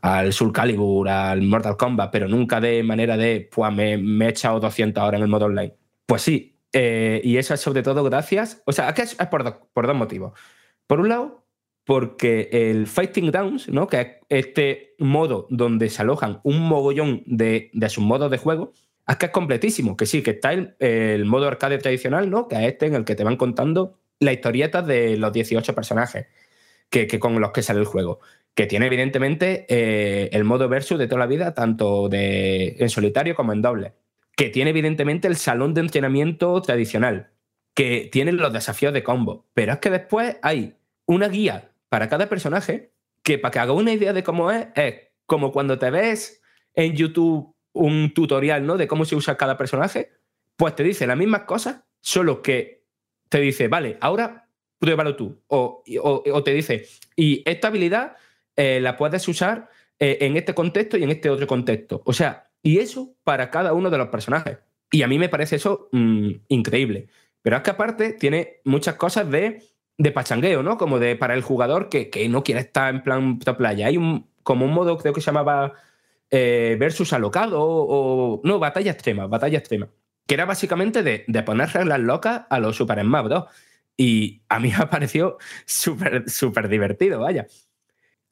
al 0.03 0.33
Soul 0.33 0.53
Calibur, 0.53 1.09
al 1.09 1.43
Mortal 1.43 1.77
Kombat, 1.77 2.11
pero 2.11 2.29
nunca 2.29 2.61
de 2.61 2.83
manera 2.83 3.17
de, 3.17 3.49
pues 3.53 3.73
me, 3.73 3.99
me 3.99 4.27
he 4.27 4.29
echado 4.31 4.61
200 4.61 5.03
horas 5.03 5.19
en 5.19 5.23
el 5.23 5.29
modo 5.29 5.47
online. 5.47 5.75
Pues 6.09 6.23
sí, 6.23 6.59
eh, 6.73 7.21
y 7.23 7.37
eso 7.37 7.53
es 7.53 7.61
sobre 7.61 7.83
todo 7.83 8.03
gracias, 8.03 8.63
o 8.65 8.73
sea, 8.73 8.89
es, 8.97 9.15
por, 9.31 9.45
dos 9.45 9.95
motivos. 9.95 10.33
Por 10.87 11.01
un 11.01 11.11
lado, 11.11 11.45
porque 11.85 12.49
el 12.51 12.87
Fighting 12.87 13.31
Downs, 13.31 13.69
¿no? 13.69 13.89
que 13.89 14.01
es 14.01 14.09
este 14.31 14.95
modo 14.99 15.47
donde 15.51 15.91
se 15.91 16.01
alojan 16.01 16.41
un 16.45 16.61
mogollón 16.61 17.25
de, 17.27 17.71
de 17.75 17.89
sus 17.91 18.03
modos 18.03 18.31
de 18.31 18.39
juego, 18.39 18.73
es 19.07 19.17
que 19.17 19.27
es 19.27 19.33
completísimo, 19.33 19.99
que 19.99 20.07
sí, 20.07 20.23
que 20.23 20.31
está 20.31 20.55
el, 20.55 21.25
modo 21.27 21.47
arcade 21.47 21.77
tradicional, 21.77 22.31
¿no? 22.31 22.49
que 22.49 22.57
es 22.57 22.73
este 22.73 22.87
en 22.87 22.95
el 22.95 23.05
que 23.05 23.15
te 23.15 23.25
van 23.25 23.37
contando 23.37 23.99
la 24.19 24.33
historieta 24.33 24.81
de 24.81 25.19
los 25.19 25.31
18 25.31 25.75
personajes 25.75 26.29
que, 26.89 27.07
con 27.19 27.39
los 27.39 27.53
que 27.53 27.63
sale 27.63 27.81
el 27.81 27.87
juego 27.87 28.21
que 28.55 28.67
tiene 28.67 28.87
evidentemente 28.87 29.67
eh, 29.69 30.31
el 30.33 30.45
modo 30.45 30.71
versus 30.71 30.99
de 30.99 31.07
toda 31.07 31.19
la 31.21 31.27
vida, 31.27 31.53
tanto 31.53 32.09
de, 32.09 32.77
en 32.79 32.89
solitario 32.89 33.35
como 33.37 33.53
en 33.53 33.63
doble, 33.63 33.93
que 34.39 34.51
tiene 34.51 34.71
evidentemente 34.71 35.27
el 35.27 35.35
salón 35.35 35.75
de 35.75 35.81
entrenamiento 35.81 36.63
tradicional, 36.63 37.33
que 37.75 38.09
tiene 38.13 38.31
los 38.31 38.53
desafíos 38.53 38.93
de 38.93 39.03
combo, 39.03 39.45
pero 39.53 39.73
es 39.73 39.79
que 39.81 39.91
después 39.91 40.37
hay 40.43 40.77
una 41.07 41.27
guía 41.27 41.73
para 41.89 42.09
cada 42.09 42.29
personaje 42.29 42.93
que 43.25 43.41
para 43.41 43.51
que 43.51 43.59
haga 43.59 43.73
una 43.73 43.93
idea 43.93 44.13
de 44.13 44.23
cómo 44.23 44.53
es, 44.53 44.69
es 44.77 44.95
como 45.27 45.51
cuando 45.51 45.77
te 45.77 45.91
ves 45.91 46.41
en 46.75 46.95
YouTube 46.95 47.53
un 47.73 48.15
tutorial 48.15 48.65
¿no? 48.65 48.77
de 48.77 48.87
cómo 48.87 49.05
se 49.05 49.17
usa 49.17 49.37
cada 49.37 49.59
personaje, 49.59 50.13
pues 50.57 50.77
te 50.77 50.85
dice 50.85 51.09
las 51.09 51.17
mismas 51.17 51.43
cosas, 51.43 51.83
solo 52.01 52.41
que 52.41 52.85
te 53.29 53.41
dice, 53.41 53.67
vale, 53.67 53.99
ahora 54.01 54.47
pruébalo 54.79 55.17
tú. 55.17 55.43
O, 55.49 55.83
o 56.01 56.45
te 56.45 56.53
dice, 56.53 56.87
y 57.17 57.43
esta 57.45 57.67
habilidad 57.67 58.17
eh, 58.55 58.79
la 58.81 58.97
puedes 58.97 59.27
usar 59.27 59.69
eh, 59.99 60.19
en 60.21 60.37
este 60.37 60.55
contexto 60.55 60.97
y 60.97 61.03
en 61.03 61.11
este 61.11 61.29
otro 61.29 61.49
contexto. 61.49 62.03
O 62.05 62.13
sea, 62.13 62.48
y 62.63 62.79
eso 62.79 63.15
para 63.25 63.51
cada 63.51 63.73
uno 63.73 63.91
de 63.91 63.99
los 63.99 64.09
personajes. 64.09 64.59
Y 64.91 65.03
a 65.03 65.09
mí 65.09 65.19
me 65.19 65.29
parece 65.29 65.57
eso 65.57 65.89
mm, 65.93 66.31
increíble. 66.49 67.09
Pero 67.43 67.57
es 67.57 67.63
que 67.63 67.71
aparte 67.71 68.13
tiene 68.13 68.61
muchas 68.65 68.97
cosas 68.97 69.31
de, 69.31 69.63
de 69.97 70.13
pachangueo, 70.13 70.63
¿no? 70.63 70.77
Como 70.77 70.99
de 70.99 71.17
para 71.17 71.35
el 71.35 71.43
jugador 71.43 71.89
que, 71.89 72.11
no 72.29 72.43
quiere 72.43 72.61
estar 72.61 72.95
en 72.95 73.03
plan 73.03 73.39
playa. 73.39 73.87
Hay 73.87 73.97
un, 73.97 74.29
como 74.43 74.65
un 74.65 74.73
modo, 74.73 74.97
creo 74.99 75.13
que 75.13 75.21
se 75.21 75.27
llamaba 75.27 75.75
eh, 76.31 76.77
versus 76.79 77.13
alocado 77.13 77.61
o, 77.61 78.41
No, 78.45 78.59
batalla 78.59 78.93
extrema, 78.93 79.27
batalla 79.27 79.59
extrema. 79.59 79.89
Que 80.27 80.35
era 80.35 80.45
básicamente 80.45 81.03
de, 81.03 81.25
de 81.27 81.43
poner 81.43 81.71
reglas 81.71 82.01
locas 82.01 82.43
a 82.51 82.59
los 82.61 82.77
Super 82.77 83.01
Smash 83.01 83.27
2. 83.27 83.45
Y 83.97 84.43
a 84.49 84.59
mí 84.59 84.69
me 84.77 84.83
ha 84.83 84.91
parecido 84.91 85.39
súper, 85.67 86.29
súper 86.29 86.69
divertido, 86.69 87.21
vaya 87.21 87.47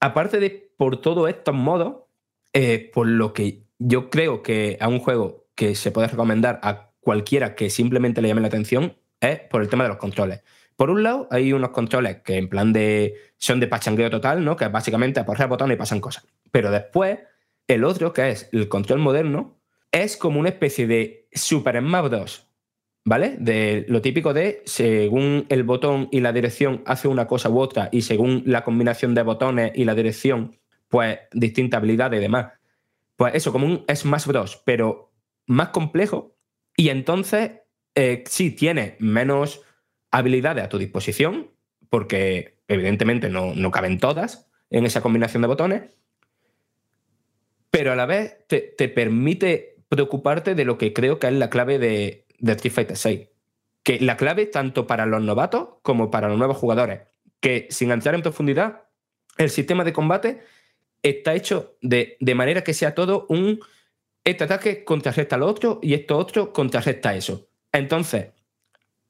aparte 0.01 0.41
de 0.41 0.73
por 0.77 1.01
todos 1.01 1.29
estos 1.29 1.55
modos, 1.55 2.05
eh, 2.53 2.91
por 2.93 3.07
lo 3.07 3.33
que 3.33 3.66
yo 3.79 4.11
creo 4.11 4.43
que 4.43 4.79
a 4.81 4.89
un 4.89 4.99
juego 4.99 5.47
que 5.55 5.75
se 5.75 5.91
puede 5.91 6.09
recomendar 6.09 6.61
a 6.63 6.91
cualquiera 7.01 7.55
que 7.55 7.71
simplemente 7.71 8.21
le 8.21 8.29
llame 8.29 8.41
la 8.41 8.49
atención 8.49 8.97
es 9.21 9.41
por 9.41 9.63
el 9.63 9.69
tema 9.69 9.85
de 9.85 9.89
los 9.89 9.99
controles. 9.99 10.43
Por 10.77 10.91
un 10.91 11.03
lado, 11.03 11.27
hay 11.31 11.53
unos 11.53 11.71
controles 11.71 12.23
que 12.23 12.37
en 12.37 12.49
plan 12.49 12.73
de 12.73 13.15
son 13.39 13.61
de 13.61 13.67
pachangueo 13.67 14.11
total, 14.11 14.45
¿no? 14.45 14.57
Que 14.57 14.69
básicamente 14.69 15.21
aporreas 15.21 15.49
botones 15.49 15.77
y 15.77 15.79
pasan 15.79 16.01
cosas. 16.01 16.27
Pero 16.51 16.71
después, 16.71 17.19
el 17.67 17.85
otro, 17.85 18.13
que 18.13 18.29
es 18.31 18.49
el 18.53 18.69
control 18.69 18.99
moderno, 18.99 19.59
es 19.91 20.17
como 20.17 20.39
una 20.39 20.51
especie 20.51 20.87
de 20.87 21.29
Super 21.33 21.79
Smash 21.79 22.11
2 22.11 22.47
¿vale? 23.07 23.37
De 23.39 23.87
lo 23.89 24.03
típico 24.03 24.35
de 24.35 24.63
según 24.67 25.47
el 25.49 25.63
botón 25.63 26.09
y 26.11 26.21
la 26.21 26.33
dirección 26.33 26.83
hace 26.87 27.09
una 27.09 27.27
cosa 27.27 27.49
u 27.49 27.59
otra 27.61 27.89
y 27.93 28.03
según 28.03 28.43
la 28.47 28.65
combinación 28.65 29.15
de 29.15 29.23
botones 29.23 29.73
y 29.77 29.85
la 29.85 29.95
dirección, 29.95 30.57
pues 30.89 31.21
distinta 31.33 31.79
habilidad 31.79 32.13
y 32.13 32.19
demás. 32.19 32.53
Pues 33.17 33.35
eso, 33.35 33.53
como 33.53 33.67
un 33.67 33.85
Smash 33.93 34.27
Bros, 34.27 34.63
pero 34.65 35.13
más 35.47 35.71
complejo 35.71 36.37
y 36.77 36.91
entonces 36.91 37.53
eh, 37.95 38.25
sí 38.27 38.51
tiene 38.51 38.97
menos 38.99 39.63
habilidades 40.11 40.65
a 40.65 40.69
tu 40.69 40.79
disposición, 40.79 41.51
porque 41.89 42.59
evidentemente 42.69 43.29
no, 43.31 43.55
no 43.55 43.71
caben 43.71 43.99
todas 43.99 44.51
en 44.71 44.85
esa 44.85 45.01
combinación 45.01 45.43
de 45.43 45.49
botones, 45.49 45.83
pero 47.71 47.93
a 47.93 47.97
la 47.97 48.07
vez 48.07 48.47
te, 48.49 48.61
te 48.61 48.89
permite 48.89 49.77
preocuparte 49.89 50.55
de 50.55 50.65
lo 50.65 50.79
que 50.79 50.93
creo 50.93 51.19
que 51.19 51.29
es 51.29 51.33
la 51.33 51.51
clave 51.51 51.79
de, 51.79 52.27
de 52.39 52.53
Street 52.53 52.73
Fighter 52.73 52.97
6. 52.97 53.29
Que 53.83 54.01
la 54.01 54.17
clave, 54.17 54.47
tanto 54.47 54.87
para 54.87 55.07
los 55.07 55.23
novatos 55.23 55.69
como 55.83 56.11
para 56.11 56.29
los 56.29 56.39
nuevos 56.39 56.57
jugadores, 56.57 57.03
que 57.41 57.69
sin 57.71 57.91
entrar 57.93 58.15
en 58.15 58.23
profundidad, 58.23 58.85
el 59.39 59.51
sistema 59.51 59.85
de 59.85 59.93
combate 59.93 60.43
está 61.11 61.35
hecho 61.35 61.77
de, 61.83 62.17
manera 62.35 62.63
que 62.63 62.75
sea 62.75 62.95
todo 62.95 63.27
un. 63.29 63.61
Este 64.25 64.45
ataque 64.45 64.85
contrarresta 64.85 65.37
al 65.37 65.43
otro 65.43 65.79
y 65.83 65.95
esto 65.95 66.19
otro 66.19 66.53
contrarresta 66.53 67.15
eso. 67.15 67.49
Entonces, 67.73 68.29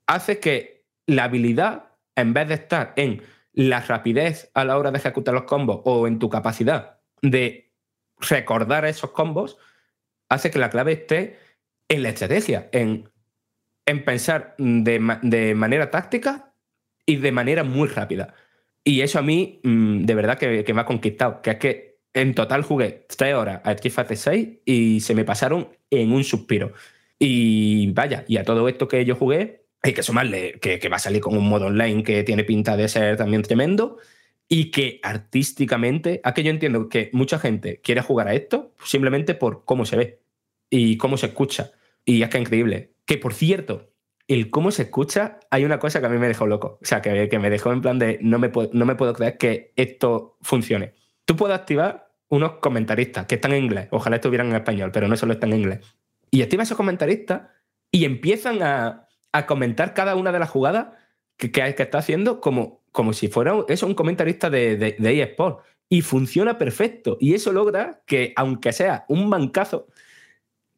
hace 0.07 0.41
que 0.41 0.85
la 1.07 1.25
habilidad, 1.25 1.87
en 2.15 2.35
vez 2.35 2.49
de 2.49 2.55
estar 2.55 2.93
en 2.97 3.23
la 3.53 3.81
rapidez 3.81 4.51
a 4.53 4.65
la 4.65 4.77
hora 4.77 4.91
de 4.91 4.99
ejecutar 4.99 5.33
los 5.33 5.45
combos 5.45 5.81
o 5.85 6.07
en 6.07 6.19
tu 6.19 6.29
capacidad 6.29 6.99
de 7.23 7.73
recordar 8.19 8.85
esos 8.85 9.13
combos, 9.13 9.57
hace 10.29 10.51
que 10.51 10.59
la 10.59 10.69
clave 10.69 10.93
esté 10.93 11.39
en 11.89 12.03
la 12.03 12.11
estrategia, 12.11 12.69
en 12.73 13.09
en 13.87 14.05
pensar 14.05 14.55
de, 14.59 14.99
manera 15.55 15.91
táctica 15.91 16.53
y 17.07 17.17
de 17.17 17.33
manera 17.33 17.63
muy 17.63 17.89
rápida. 17.89 18.35
Y 18.83 19.01
eso 19.01 19.21
a 19.21 19.23
mí, 19.23 19.61
mm, 19.63 20.03
de 20.05 20.15
verdad, 20.15 20.39
que, 20.39 20.75
me 20.75 20.81
ha 20.81 20.85
conquistado. 20.85 21.41
Que 21.41 21.51
es 21.51 21.57
que 21.57 21.86
en 22.17 22.35
total 22.35 22.63
jugué 22.63 23.05
tres 23.15 23.35
horas 23.35 23.61
a 23.63 23.73
Street 23.73 23.93
Fighter 23.93 24.17
6 24.17 24.49
y 24.65 25.01
se 25.01 25.15
me 25.15 25.25
pasaron 25.25 25.69
en 25.91 26.13
un 26.13 26.25
suspiro. 26.25 26.73
Y 27.19 27.93
vaya, 27.93 28.25
y 28.27 28.39
a 28.39 28.45
todo 28.45 28.69
esto 28.69 28.89
que 28.89 29.05
yo 29.05 29.17
jugué, 29.17 29.67
hay 29.83 29.93
que 29.93 30.03
sumarle 30.03 30.59
que, 30.59 30.89
va 30.89 30.97
a 30.97 30.99
salir 30.99 31.21
con 31.21 31.37
un 31.37 31.47
modo 31.47 31.67
online 31.67 32.03
que 32.03 32.23
tiene 32.23 32.43
pinta 32.43 32.75
de 32.75 32.89
ser 32.89 33.19
también 33.19 33.43
tremendo 33.43 33.99
y 34.49 34.71
que 34.71 34.99
artísticamente, 35.03 36.23
a 36.25 36.33
que 36.33 36.43
yo 36.43 36.51
entiendo 36.51 36.89
que 36.89 37.11
mucha 37.13 37.39
gente 37.39 37.83
quiere 37.83 38.01
jugar 38.01 38.29
a 38.29 38.35
esto 38.35 38.73
simplemente 38.83 39.35
por 39.35 39.67
cómo 39.67 39.85
se 39.85 39.97
ve 39.97 40.21
y 40.71 40.97
cómo 40.97 41.19
se 41.19 41.27
escucha. 41.27 41.73
Y 42.07 42.23
es 42.23 42.31
que 42.31 42.39
es 42.39 42.43
increíble. 42.43 42.95
Que 43.05 43.19
por 43.19 43.35
cierto, 43.35 43.93
el 44.27 44.49
cómo 44.49 44.71
se 44.71 44.85
escucha, 44.85 45.39
hay 45.51 45.67
una 45.67 45.79
cosa 45.79 46.01
que 46.01 46.07
a 46.07 46.11
mí 46.11 46.17
me 46.17 46.29
dejó 46.29 46.47
loco. 46.47 46.79
O 46.81 46.85
sea, 46.87 47.03
que, 47.03 47.29
que 47.29 47.39
me 47.39 47.51
dejó 47.51 47.73
en 47.73 47.83
plan 47.83 47.99
de 47.99 48.19
no 48.23 48.39
me, 48.39 48.51
no 48.73 48.87
me 48.87 48.95
puedo 48.95 49.13
creer 49.13 49.37
que 49.37 49.75
esto 49.77 50.39
funcione. 50.41 50.95
Tú 51.27 51.37
puedes 51.37 51.57
activar 51.57 52.06
unos 52.29 52.53
comentaristas 52.55 53.27
que 53.27 53.37
están 53.37 53.53
en 53.53 53.65
inglés. 53.65 53.89
Ojalá 53.91 54.17
estuvieran 54.17 54.49
en 54.49 54.57
español, 54.57 54.91
pero 54.93 55.09
no 55.09 55.17
solo 55.17 55.35
están 55.35 55.53
en 55.53 55.61
inglés. 55.61 55.81
Y 56.31 56.43
activa 56.43 56.63
esos 56.63 56.77
comentaristas 56.77 57.43
y 57.91 58.05
empiezan 58.05 58.63
a, 58.63 59.09
a 59.33 59.47
comentar 59.47 59.95
cada 59.95 60.17
una 60.17 60.33
de 60.33 60.39
las 60.39 60.51
jugadas 60.51 60.89
que, 61.37 61.53
que, 61.53 61.63
está 61.63 61.99
haciendo 61.99 62.41
como, 62.41 62.83
como 62.93 63.13
si 63.13 63.29
fuera 63.29 63.55
eso, 63.69 63.87
un 63.87 63.95
comentarista 63.95 64.51
de, 64.51 64.77
de, 64.77 64.97
de 64.99 65.23
eSport. 65.23 65.65
Y 65.89 66.03
funciona 66.03 66.59
perfecto. 66.59 67.17
Y 67.21 67.35
eso 67.35 67.53
logra 67.53 68.03
que, 68.07 68.33
aunque 68.37 68.73
sea 68.73 69.05
un 69.09 69.31
bancazo, 69.31 69.87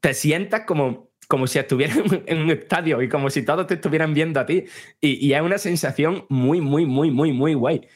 te 0.01 0.13
sientas 0.13 0.63
como 0.67 1.09
como 1.29 1.47
si 1.47 1.59
estuvieras 1.59 1.99
en 2.27 2.39
un 2.41 2.51
estadio 2.51 3.01
y 3.03 3.09
como 3.09 3.31
si 3.31 3.43
todos 3.43 3.67
te 3.67 3.75
estuvieran 3.75 4.15
viendo 4.15 4.41
a 4.41 4.47
ti. 4.47 4.65
Y, 5.01 5.33
es 5.33 5.43
una 5.43 5.59
sensación 5.59 6.25
muy, 6.29 6.61
muy, 6.61 6.87
muy, 6.87 7.11
muy, 7.13 7.33
muy 7.33 7.55
guay. 7.55 7.87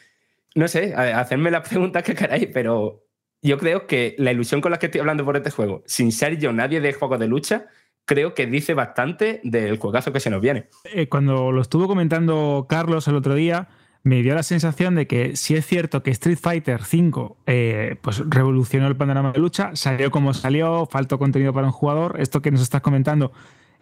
No 0.55 0.67
sé, 0.67 0.93
hacerme 0.93 1.51
las 1.51 1.67
preguntas 1.67 2.03
que 2.03 2.13
queráis, 2.13 2.47
pero 2.53 3.02
yo 3.43 3.57
creo 3.57 3.85
que 3.87 4.15
la 4.17 4.31
ilusión 4.31 4.61
con 4.61 4.71
la 4.71 4.79
que 4.79 4.87
estoy 4.87 5.01
hablando 5.01 5.25
por 5.25 5.37
este 5.37 5.51
juego, 5.51 5.83
sin 5.85 6.11
ser 6.11 6.39
yo 6.39 6.53
nadie 6.53 6.81
de 6.81 6.93
juegos 6.93 7.19
de 7.19 7.27
lucha, 7.27 7.67
creo 8.05 8.33
que 8.33 8.47
dice 8.47 8.73
bastante 8.73 9.41
del 9.43 9.77
juegazo 9.77 10.11
que 10.11 10.19
se 10.19 10.29
nos 10.29 10.41
viene. 10.41 10.67
Eh, 10.85 11.07
cuando 11.07 11.51
lo 11.51 11.61
estuvo 11.61 11.87
comentando 11.87 12.65
Carlos 12.69 13.07
el 13.07 13.15
otro 13.15 13.35
día, 13.35 13.69
me 14.03 14.21
dio 14.21 14.35
la 14.35 14.43
sensación 14.43 14.95
de 14.95 15.07
que 15.07 15.35
si 15.35 15.55
es 15.55 15.65
cierto 15.65 16.03
que 16.03 16.11
Street 16.11 16.37
Fighter 16.37 16.81
V 16.81 17.35
eh, 17.45 17.95
pues 18.01 18.21
revolucionó 18.27 18.87
el 18.87 18.95
panorama 18.95 19.31
de 19.31 19.39
lucha, 19.39 19.71
salió 19.75 20.11
como 20.11 20.33
salió, 20.33 20.87
faltó 20.89 21.17
contenido 21.17 21.53
para 21.53 21.67
un 21.67 21.73
jugador, 21.73 22.19
esto 22.19 22.41
que 22.41 22.51
nos 22.51 22.61
estás 22.61 22.81
comentando 22.81 23.31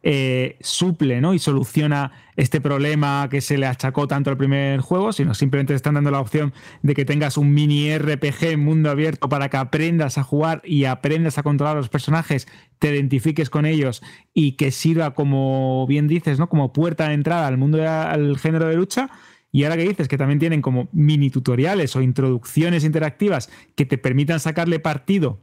eh, 0.04 0.58
suple 0.62 1.22
y 1.34 1.40
soluciona 1.40 2.12
este 2.36 2.60
problema 2.60 3.28
que 3.30 3.42
se 3.42 3.58
le 3.58 3.68
achacó 3.68 4.08
tanto 4.08 4.30
al 4.30 4.38
primer 4.38 4.80
juego, 4.80 5.14
sino 5.14 5.34
simplemente 5.34 5.74
te 5.74 5.76
están 5.76 5.94
dando 5.94 6.10
la 6.10 6.20
opción 6.20 6.54
de 6.82 6.96
que 6.96 7.06
tengas 7.06 7.38
un 7.38 7.54
mini 7.54 7.96
RPG 7.98 8.44
en 8.46 8.64
mundo 8.64 8.90
abierto 8.90 9.30
para 9.30 9.50
que 9.50 9.58
aprendas 9.58 10.18
a 10.18 10.24
jugar 10.24 10.62
y 10.66 10.86
aprendas 10.86 11.38
a 11.38 11.44
controlar 11.44 11.76
a 11.76 11.80
los 11.80 11.90
personajes, 11.90 12.48
te 12.80 12.92
identifiques 12.92 13.50
con 13.50 13.66
ellos 13.66 14.02
y 14.34 14.54
que 14.54 14.72
sirva 14.72 15.14
como 15.14 15.86
bien 15.88 16.08
dices, 16.08 16.40
¿no? 16.40 16.50
como 16.50 16.74
puerta 16.74 17.08
de 17.10 17.14
entrada 17.14 17.48
al 17.48 17.58
mundo 17.58 17.88
al 17.88 18.38
género 18.40 18.68
de 18.68 18.76
lucha 18.76 19.10
y 19.52 19.66
ahora 19.66 19.78
que 19.78 19.88
dices 19.88 20.08
que 20.08 20.18
también 20.18 20.40
tienen 20.40 20.62
como 20.62 20.88
mini 20.94 21.30
tutoriales 21.30 21.96
o 21.96 22.02
introducciones 22.02 22.84
interactivas 22.84 23.50
que 23.76 23.86
te 23.86 23.98
permitan 23.98 24.40
sacarle 24.40 24.80
partido 24.80 25.42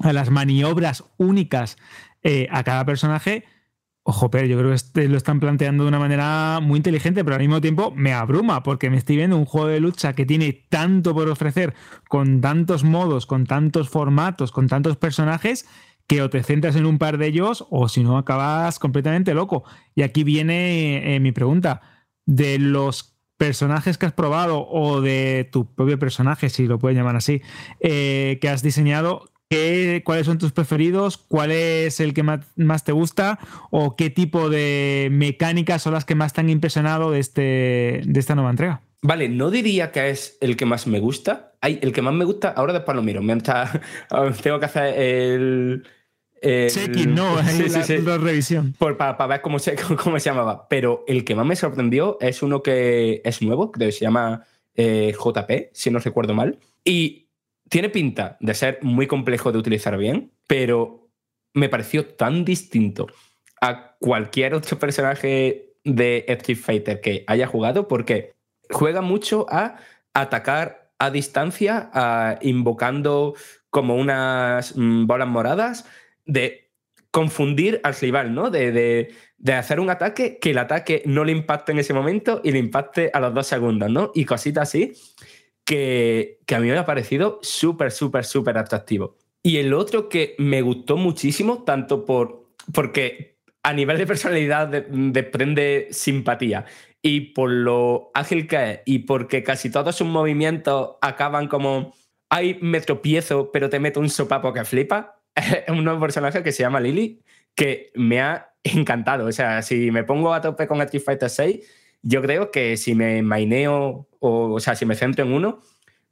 a 0.00 0.12
las 0.12 0.30
maniobras 0.30 1.04
únicas 1.18 1.76
eh, 2.22 2.48
a 2.50 2.64
cada 2.64 2.84
personaje, 2.86 3.44
Ojo, 4.04 4.30
pero 4.30 4.46
yo 4.46 4.58
creo 4.58 4.70
que 4.70 4.74
este 4.74 5.08
lo 5.08 5.16
están 5.16 5.38
planteando 5.38 5.84
de 5.84 5.88
una 5.88 6.00
manera 6.00 6.58
muy 6.60 6.78
inteligente, 6.78 7.22
pero 7.22 7.36
al 7.36 7.40
mismo 7.40 7.60
tiempo 7.60 7.92
me 7.94 8.12
abruma 8.12 8.64
porque 8.64 8.90
me 8.90 8.96
estoy 8.96 9.16
viendo 9.16 9.36
un 9.36 9.44
juego 9.44 9.68
de 9.68 9.78
lucha 9.78 10.12
que 10.14 10.26
tiene 10.26 10.52
tanto 10.68 11.14
por 11.14 11.28
ofrecer, 11.28 11.74
con 12.08 12.40
tantos 12.40 12.82
modos, 12.82 13.26
con 13.26 13.46
tantos 13.46 13.88
formatos, 13.88 14.50
con 14.50 14.66
tantos 14.66 14.96
personajes, 14.96 15.66
que 16.08 16.20
o 16.20 16.30
te 16.30 16.42
centras 16.42 16.74
en 16.74 16.84
un 16.86 16.98
par 16.98 17.16
de 17.16 17.28
ellos 17.28 17.64
o 17.70 17.88
si 17.88 18.02
no 18.02 18.18
acabas 18.18 18.80
completamente 18.80 19.34
loco. 19.34 19.62
Y 19.94 20.02
aquí 20.02 20.24
viene 20.24 21.14
eh, 21.14 21.20
mi 21.20 21.30
pregunta. 21.30 21.80
De 22.26 22.58
los 22.58 23.16
personajes 23.36 23.98
que 23.98 24.06
has 24.06 24.12
probado 24.12 24.66
o 24.68 25.00
de 25.00 25.48
tu 25.50 25.74
propio 25.74 25.98
personaje, 25.98 26.48
si 26.48 26.66
lo 26.66 26.78
puedes 26.78 26.96
llamar 26.96 27.16
así, 27.16 27.42
eh, 27.80 28.38
que 28.40 28.48
has 28.48 28.62
diseñado, 28.62 29.31
¿cuáles 30.04 30.26
son 30.26 30.38
tus 30.38 30.52
preferidos? 30.52 31.16
¿Cuál 31.16 31.50
es 31.50 32.00
el 32.00 32.14
que 32.14 32.22
más, 32.22 32.84
te 32.84 32.92
gusta? 32.92 33.38
¿O 33.70 33.96
qué 33.96 34.10
tipo 34.10 34.50
de 34.50 35.08
mecánicas 35.10 35.82
son 35.82 35.94
las 35.94 36.04
que 36.04 36.14
más 36.14 36.32
te 36.32 36.40
han 36.40 36.50
impresionado 36.50 37.10
de, 37.10 37.20
este, 37.20 38.02
de 38.04 38.20
esta 38.20 38.34
nueva 38.34 38.50
entrega? 38.50 38.80
Vale, 39.02 39.28
no 39.28 39.50
diría 39.50 39.90
que 39.90 40.10
es 40.10 40.38
el 40.40 40.56
que 40.56 40.64
más 40.64 40.86
me 40.86 41.00
gusta. 41.00 41.54
Hay, 41.60 41.78
el 41.82 41.92
que 41.92 42.02
más 42.02 42.14
me 42.14 42.24
gusta, 42.24 42.50
ahora 42.50 42.72
después 42.72 42.94
lo 42.94 43.02
miro. 43.02 43.20
tengo 44.42 44.60
que 44.60 44.66
hacer 44.66 44.98
el. 44.98 45.84
Checking, 46.40 47.14
no, 47.14 47.38
sí, 47.48 47.68
sí, 47.68 47.98
la, 47.98 48.18
revisión. 48.18 48.74
Para 48.78 49.26
ver 49.26 49.40
cómo 49.42 49.58
se, 49.58 49.76
cómo 50.02 50.18
se 50.18 50.30
llamaba. 50.30 50.68
Pero 50.68 51.04
el 51.06 51.24
que 51.24 51.34
más 51.34 51.46
me 51.46 51.56
sorprendió 51.56 52.16
es 52.20 52.42
uno 52.42 52.62
que 52.62 53.22
es 53.24 53.42
nuevo, 53.42 53.72
que 53.72 53.92
se 53.92 54.00
llama 54.00 54.44
eh, 54.74 55.12
JP, 55.12 55.50
si 55.72 55.90
no 55.90 55.98
recuerdo 55.98 56.34
mal. 56.34 56.58
Y 56.84 57.21
tiene 57.72 57.88
pinta 57.88 58.36
de 58.38 58.52
ser 58.52 58.78
muy 58.82 59.06
complejo 59.06 59.50
de 59.50 59.56
utilizar 59.56 59.96
bien, 59.96 60.30
pero 60.46 61.08
me 61.54 61.70
pareció 61.70 62.04
tan 62.04 62.44
distinto 62.44 63.06
a 63.62 63.96
cualquier 63.98 64.52
otro 64.52 64.78
personaje 64.78 65.72
de 65.82 66.26
Street 66.28 66.58
Fighter 66.58 67.00
que 67.00 67.24
haya 67.26 67.46
jugado 67.46 67.88
porque 67.88 68.34
juega 68.68 69.00
mucho 69.00 69.46
a 69.48 69.76
atacar 70.12 70.92
a 70.98 71.10
distancia, 71.10 72.38
invocando 72.42 73.34
como 73.70 73.96
unas 73.96 74.76
mm, 74.76 75.06
bolas 75.06 75.28
moradas, 75.28 75.86
de 76.26 76.72
confundir 77.10 77.80
al 77.84 77.94
rival, 77.94 78.34
¿no? 78.34 78.50
De, 78.50 78.70
de, 79.38 79.52
hacer 79.54 79.80
un 79.80 79.88
ataque 79.88 80.38
que 80.38 80.50
el 80.50 80.58
ataque 80.58 81.02
no 81.06 81.24
le 81.24 81.32
impacte 81.32 81.72
en 81.72 81.78
ese 81.78 81.94
momento 81.94 82.42
y 82.44 82.52
le 82.52 82.58
impacte 82.58 83.10
a 83.14 83.20
los 83.20 83.32
dos 83.32 83.46
segundos, 83.46 83.90
¿no? 83.90 84.12
Y 84.14 84.26
cositas 84.26 84.68
así 84.68 84.92
que, 85.64 86.40
a 86.54 86.58
mí 86.58 86.68
me 86.68 86.78
ha 86.78 86.86
parecido 86.86 87.38
súper, 87.42 87.90
súper, 87.92 88.24
súper 88.24 88.58
atractivo. 88.58 89.16
Y 89.42 89.58
el 89.58 89.74
otro 89.74 90.08
que 90.08 90.34
me 90.38 90.62
gustó 90.62 90.96
muchísimo, 90.96 91.64
tanto 91.64 92.04
por, 92.04 92.46
porque 92.72 93.38
a 93.62 93.72
nivel 93.72 93.98
de 93.98 94.06
personalidad 94.06 94.68
desprende 94.68 95.88
simpatía 95.90 96.66
y 97.00 97.32
por 97.32 97.50
lo 97.50 98.10
ágil 98.14 98.46
que 98.46 98.70
es 98.70 98.80
y 98.84 99.00
porque 99.00 99.42
casi 99.42 99.70
todos 99.70 99.96
sus 99.96 100.06
movimientos 100.06 100.96
acaban 101.00 101.48
como, 101.48 101.94
ay, 102.28 102.58
me 102.60 102.80
tropiezo, 102.80 103.50
pero 103.52 103.68
te 103.68 103.80
meto 103.80 103.98
un 103.98 104.10
sopapo 104.10 104.52
que 104.52 104.64
flipa, 104.64 105.20
es 105.34 105.68
un 105.68 105.84
nuevo 105.84 106.00
personaje 106.00 106.42
que 106.42 106.52
se 106.52 106.62
llama 106.62 106.80
Lily, 106.80 107.20
que 107.54 107.90
me 107.94 108.20
ha 108.20 108.54
encantado. 108.62 109.26
O 109.26 109.32
sea, 109.32 109.62
si 109.62 109.90
me 109.90 110.04
pongo 110.04 110.32
a 110.32 110.40
tope 110.40 110.66
con 110.66 110.80
Street 110.82 111.02
Fighter 111.04 111.30
6, 111.30 111.81
yo 112.02 112.20
creo 112.22 112.50
que 112.50 112.76
si 112.76 112.94
me 112.94 113.22
maineo, 113.22 114.08
o, 114.20 114.52
o 114.52 114.60
sea, 114.60 114.74
si 114.74 114.84
me 114.84 114.94
centro 114.94 115.24
en 115.24 115.32
uno, 115.32 115.60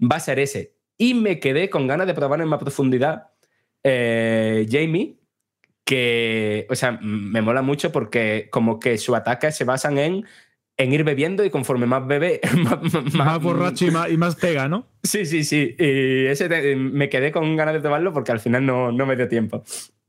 va 0.01 0.17
a 0.17 0.21
ser 0.21 0.39
ese. 0.39 0.75
Y 0.97 1.15
me 1.15 1.41
quedé 1.41 1.71
con 1.71 1.87
ganas 1.87 2.07
de 2.07 2.15
probar 2.15 2.41
en 2.41 2.49
más 2.49 2.61
profundidad 2.61 3.29
eh, 3.83 4.67
Jamie, 4.71 5.17
que, 5.85 6.67
o 6.71 6.75
sea, 6.75 6.99
me 7.03 7.43
mola 7.43 7.63
mucho 7.63 7.91
porque 7.91 8.49
como 8.51 8.79
que 8.79 8.99
sus 8.99 9.17
ataques 9.17 9.57
se 9.57 9.65
basan 9.65 9.99
en, 9.99 10.27
en 10.77 10.93
ir 10.93 11.05
bebiendo 11.05 11.45
y 11.45 11.51
conforme 11.51 11.87
más 11.87 12.07
bebe, 12.07 12.41
más, 13.15 13.43
borracho 13.43 13.87
y 13.87 14.17
más, 14.17 14.37
pega, 14.37 14.69
¿no? 14.69 14.87
Sí, 15.03 15.27
sí, 15.27 15.45
sí. 15.45 15.75
Y 15.79 16.27
ese 16.27 16.77
me 16.77 17.09
quedé 17.09 17.33
con 17.33 17.57
ganas 17.57 17.75
de 17.75 17.81
probarlo 17.81 18.13
porque 18.13 18.33
al 18.33 18.41
final 18.41 18.65
no, 18.65 18.93
no 18.93 19.07
me 19.07 19.17
dio 19.17 19.29
tiempo. 19.29 19.65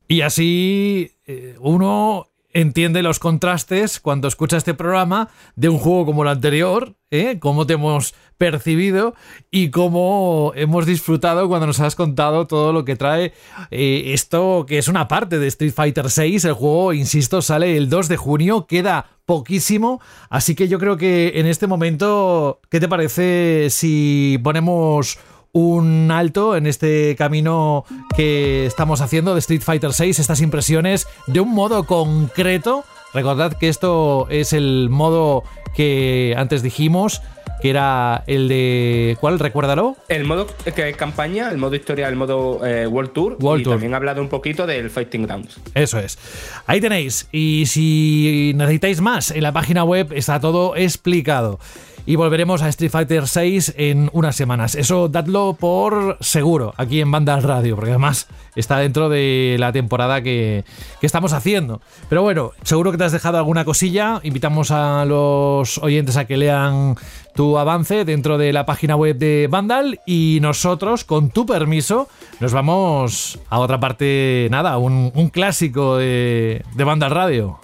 Y 0.08 0.20
así 0.20 1.10
eh, 1.26 1.56
uno 1.58 2.31
entiende 2.52 3.02
los 3.02 3.18
contrastes 3.18 4.00
cuando 4.00 4.28
escucha 4.28 4.56
este 4.56 4.74
programa 4.74 5.28
de 5.56 5.68
un 5.68 5.78
juego 5.78 6.06
como 6.06 6.22
el 6.22 6.28
anterior, 6.28 6.96
¿eh? 7.10 7.38
cómo 7.40 7.66
te 7.66 7.74
hemos 7.74 8.14
percibido 8.38 9.14
y 9.50 9.70
cómo 9.70 10.52
hemos 10.56 10.86
disfrutado 10.86 11.48
cuando 11.48 11.66
nos 11.66 11.80
has 11.80 11.94
contado 11.94 12.46
todo 12.46 12.72
lo 12.72 12.84
que 12.84 12.96
trae 12.96 13.32
eh, 13.70 14.12
esto, 14.12 14.66
que 14.66 14.78
es 14.78 14.88
una 14.88 15.08
parte 15.08 15.38
de 15.38 15.46
Street 15.48 15.72
Fighter 15.72 16.06
VI. 16.14 16.48
El 16.48 16.52
juego, 16.54 16.92
insisto, 16.92 17.42
sale 17.42 17.76
el 17.76 17.88
2 17.88 18.08
de 18.08 18.16
junio, 18.16 18.66
queda 18.66 19.06
poquísimo, 19.24 20.00
así 20.30 20.54
que 20.54 20.68
yo 20.68 20.78
creo 20.78 20.96
que 20.96 21.32
en 21.36 21.46
este 21.46 21.66
momento, 21.66 22.60
¿qué 22.68 22.80
te 22.80 22.88
parece 22.88 23.68
si 23.70 24.38
ponemos 24.42 25.18
un 25.52 26.10
alto 26.10 26.56
en 26.56 26.66
este 26.66 27.14
camino 27.16 27.84
que 28.16 28.64
estamos 28.64 29.02
haciendo 29.02 29.34
de 29.34 29.40
Street 29.40 29.60
Fighter 29.60 29.92
6, 29.92 30.18
estas 30.18 30.40
impresiones 30.40 31.06
de 31.26 31.40
un 31.40 31.52
modo 31.52 31.84
concreto. 31.84 32.84
Recordad 33.12 33.52
que 33.52 33.68
esto 33.68 34.26
es 34.30 34.54
el 34.54 34.88
modo 34.88 35.44
que 35.74 36.34
antes 36.38 36.62
dijimos, 36.62 37.20
que 37.60 37.68
era 37.68 38.24
el 38.26 38.48
de. 38.48 39.18
¿Cuál? 39.20 39.38
Recuérdalo. 39.38 39.96
El 40.08 40.24
modo 40.24 40.46
que 40.74 40.94
campaña, 40.94 41.50
el 41.50 41.58
modo 41.58 41.76
historia, 41.76 42.08
el 42.08 42.16
modo 42.16 42.66
eh, 42.66 42.86
World 42.86 43.12
Tour. 43.12 43.36
y 43.60 43.62
también 43.62 43.92
he 43.92 43.96
hablado 43.96 44.22
un 44.22 44.28
poquito 44.28 44.66
del 44.66 44.88
Fighting 44.88 45.26
Grounds. 45.26 45.60
Eso 45.74 45.98
es. 45.98 46.18
Ahí 46.66 46.80
tenéis. 46.80 47.28
Y 47.30 47.64
si 47.66 48.52
necesitáis 48.56 49.02
más, 49.02 49.30
en 49.30 49.42
la 49.42 49.52
página 49.52 49.84
web 49.84 50.14
está 50.14 50.40
todo 50.40 50.76
explicado 50.76 51.60
y 52.06 52.16
volveremos 52.16 52.62
a 52.62 52.68
Street 52.68 52.90
Fighter 52.90 53.28
6 53.28 53.74
en 53.76 54.10
unas 54.12 54.36
semanas. 54.36 54.74
Eso 54.74 55.08
dadlo 55.08 55.56
por 55.58 56.18
seguro 56.20 56.74
aquí 56.76 57.00
en 57.00 57.10
Banda 57.10 57.38
Radio, 57.40 57.76
porque 57.76 57.90
además 57.90 58.26
está 58.56 58.78
dentro 58.78 59.08
de 59.08 59.56
la 59.58 59.72
temporada 59.72 60.22
que, 60.22 60.64
que, 61.00 61.06
estamos 61.06 61.32
haciendo. 61.32 61.80
Pero 62.08 62.22
bueno, 62.22 62.52
seguro 62.62 62.92
que 62.92 62.98
te 62.98 63.04
has 63.04 63.12
dejado 63.12 63.38
alguna 63.38 63.64
cosilla. 63.64 64.20
Invitamos 64.22 64.70
a 64.70 65.04
los 65.04 65.78
oyentes 65.78 66.16
a 66.16 66.26
que 66.26 66.36
lean 66.36 66.96
tu 67.34 67.58
avance 67.58 68.04
dentro 68.04 68.38
de 68.38 68.52
la 68.52 68.66
página 68.66 68.96
web 68.96 69.16
de 69.16 69.48
Vandal 69.50 70.00
y 70.06 70.38
nosotros, 70.42 71.04
con 71.04 71.30
tu 71.30 71.46
permiso, 71.46 72.08
nos 72.40 72.52
vamos 72.52 73.38
a 73.48 73.58
otra 73.58 73.80
parte, 73.80 74.48
nada, 74.50 74.76
un, 74.78 75.12
un 75.14 75.28
clásico 75.30 75.96
de, 75.96 76.62
de 76.74 76.84
Vandal 76.84 77.10
Radio. 77.10 77.60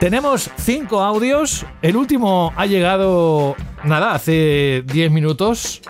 Tenemos 0.00 0.48
cinco 0.58 1.00
audios. 1.00 1.66
El 1.82 1.96
último 1.96 2.52
ha 2.56 2.66
llegado, 2.66 3.56
nada, 3.82 4.14
hace 4.14 4.84
10 4.86 5.10
minutos. 5.10 5.82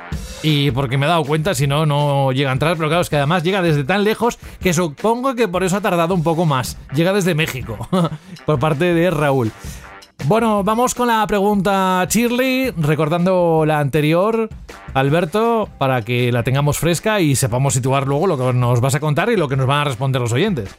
Y 0.43 0.71
porque 0.71 0.97
me 0.97 1.05
he 1.05 1.09
dado 1.09 1.25
cuenta, 1.25 1.55
si 1.55 1.67
no, 1.67 1.85
no 1.85 2.33
llega 2.33 2.49
a 2.49 2.55
entrar. 2.55 2.77
Pero 2.79 2.89
claro, 2.89 3.03
es 3.03 3.11
que 3.11 3.17
además 3.17 3.43
llega 3.43 3.61
desde 3.61 3.85
tan 3.85 4.05
lejos 4.05 4.39
que 4.61 4.73
supongo 4.73 5.35
que 5.35 5.47
por 5.47 5.63
eso 5.63 5.77
ha 5.77 5.83
tardado 5.83 6.15
un 6.15 6.23
poco 6.23 6.47
más. 6.47 6.79
Llega 6.95 7.13
desde 7.13 7.35
México, 7.35 7.87
por 8.47 8.59
parte 8.59 8.95
de 8.95 9.11
Raúl. 9.11 9.53
Bueno, 10.25 10.65
vamos 10.65 10.95
con 10.95 11.09
la 11.09 11.27
pregunta 11.27 12.05
Shirley, 12.09 12.73
recordando 12.77 13.65
la 13.67 13.79
anterior, 13.79 14.49
Alberto, 14.95 15.69
para 15.79 16.03
que 16.03 16.33
la 16.33 16.43
tengamos 16.43 16.79
fresca 16.79 17.21
y 17.21 17.37
sepamos 17.37 17.75
situar 17.75 18.07
luego 18.09 18.27
lo 18.27 18.37
que 18.37 18.53
nos 18.53 18.81
vas 18.81 18.95
a 18.95 19.01
contar 19.01 19.31
y 19.31 19.37
lo 19.37 19.49
que 19.49 19.57
nos 19.57 19.67
van 19.67 19.83
a 19.83 19.85
responder 19.85 20.21
los 20.21 20.33
oyentes. 20.33 20.77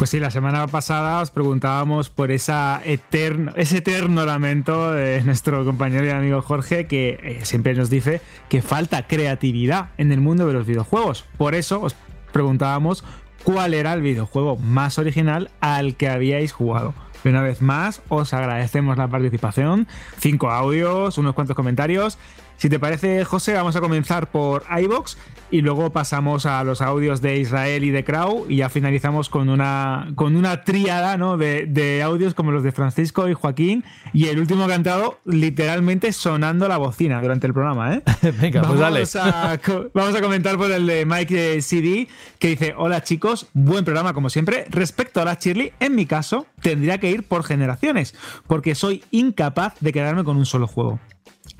Pues 0.00 0.08
sí, 0.08 0.18
la 0.18 0.30
semana 0.30 0.66
pasada 0.66 1.20
os 1.20 1.30
preguntábamos 1.30 2.08
por 2.08 2.30
esa 2.30 2.80
eterno, 2.86 3.52
ese 3.56 3.76
eterno 3.76 4.24
lamento 4.24 4.92
de 4.92 5.22
nuestro 5.24 5.62
compañero 5.66 6.06
y 6.06 6.08
amigo 6.08 6.40
Jorge, 6.40 6.86
que 6.86 7.20
eh, 7.22 7.40
siempre 7.42 7.74
nos 7.74 7.90
dice 7.90 8.22
que 8.48 8.62
falta 8.62 9.06
creatividad 9.06 9.90
en 9.98 10.10
el 10.10 10.22
mundo 10.22 10.46
de 10.46 10.54
los 10.54 10.64
videojuegos. 10.64 11.26
Por 11.36 11.54
eso 11.54 11.82
os 11.82 11.94
preguntábamos 12.32 13.04
cuál 13.44 13.74
era 13.74 13.92
el 13.92 14.00
videojuego 14.00 14.56
más 14.56 14.98
original 14.98 15.50
al 15.60 15.96
que 15.96 16.08
habíais 16.08 16.52
jugado. 16.52 16.94
Y 17.22 17.28
una 17.28 17.42
vez 17.42 17.60
más, 17.60 18.00
os 18.08 18.32
agradecemos 18.32 18.96
la 18.96 19.08
participación. 19.08 19.86
Cinco 20.18 20.50
audios, 20.50 21.18
unos 21.18 21.34
cuantos 21.34 21.54
comentarios 21.54 22.16
si 22.60 22.68
te 22.68 22.78
parece, 22.78 23.24
José, 23.24 23.54
vamos 23.54 23.74
a 23.74 23.80
comenzar 23.80 24.30
por 24.30 24.64
iBox 24.82 25.16
y 25.50 25.62
luego 25.62 25.88
pasamos 25.92 26.44
a 26.44 26.62
los 26.62 26.82
audios 26.82 27.22
de 27.22 27.38
Israel 27.38 27.84
y 27.84 27.90
de 27.90 28.04
Crow 28.04 28.44
y 28.50 28.56
ya 28.56 28.68
finalizamos 28.68 29.30
con 29.30 29.48
una, 29.48 30.12
con 30.14 30.36
una 30.36 30.62
tríada 30.62 31.16
¿no? 31.16 31.38
de, 31.38 32.02
audios 32.04 32.34
como 32.34 32.52
los 32.52 32.62
de 32.62 32.70
Francisco 32.70 33.30
y 33.30 33.32
Joaquín 33.32 33.82
y 34.12 34.26
el 34.26 34.38
último 34.38 34.68
cantado 34.68 35.20
literalmente 35.24 36.12
sonando 36.12 36.68
la 36.68 36.76
bocina 36.76 37.22
durante 37.22 37.46
el 37.46 37.54
programa. 37.54 37.94
¿eh? 37.94 38.02
Venga, 38.42 38.60
pues 38.60 38.78
vamos 38.78 39.16
A, 39.16 39.58
vamos 39.94 40.14
a 40.14 40.20
comentar 40.20 40.58
por 40.58 40.70
el 40.70 40.86
de 40.86 41.06
Mike 41.06 41.62
CD 41.62 42.08
que 42.38 42.48
dice, 42.48 42.74
hola 42.76 43.02
chicos, 43.02 43.46
buen 43.54 43.86
programa 43.86 44.12
como 44.12 44.28
siempre. 44.28 44.66
Respecto 44.68 45.22
a 45.22 45.24
la 45.24 45.38
Shirley, 45.40 45.72
en 45.80 45.94
mi 45.94 46.04
caso 46.04 46.46
tendría 46.60 46.98
que 46.98 47.10
ir 47.10 47.22
por 47.22 47.42
generaciones 47.42 48.14
porque 48.46 48.74
soy 48.74 49.02
incapaz 49.12 49.76
de 49.80 49.94
quedarme 49.94 50.24
con 50.24 50.36
un 50.36 50.44
solo 50.44 50.66
juego. 50.66 51.00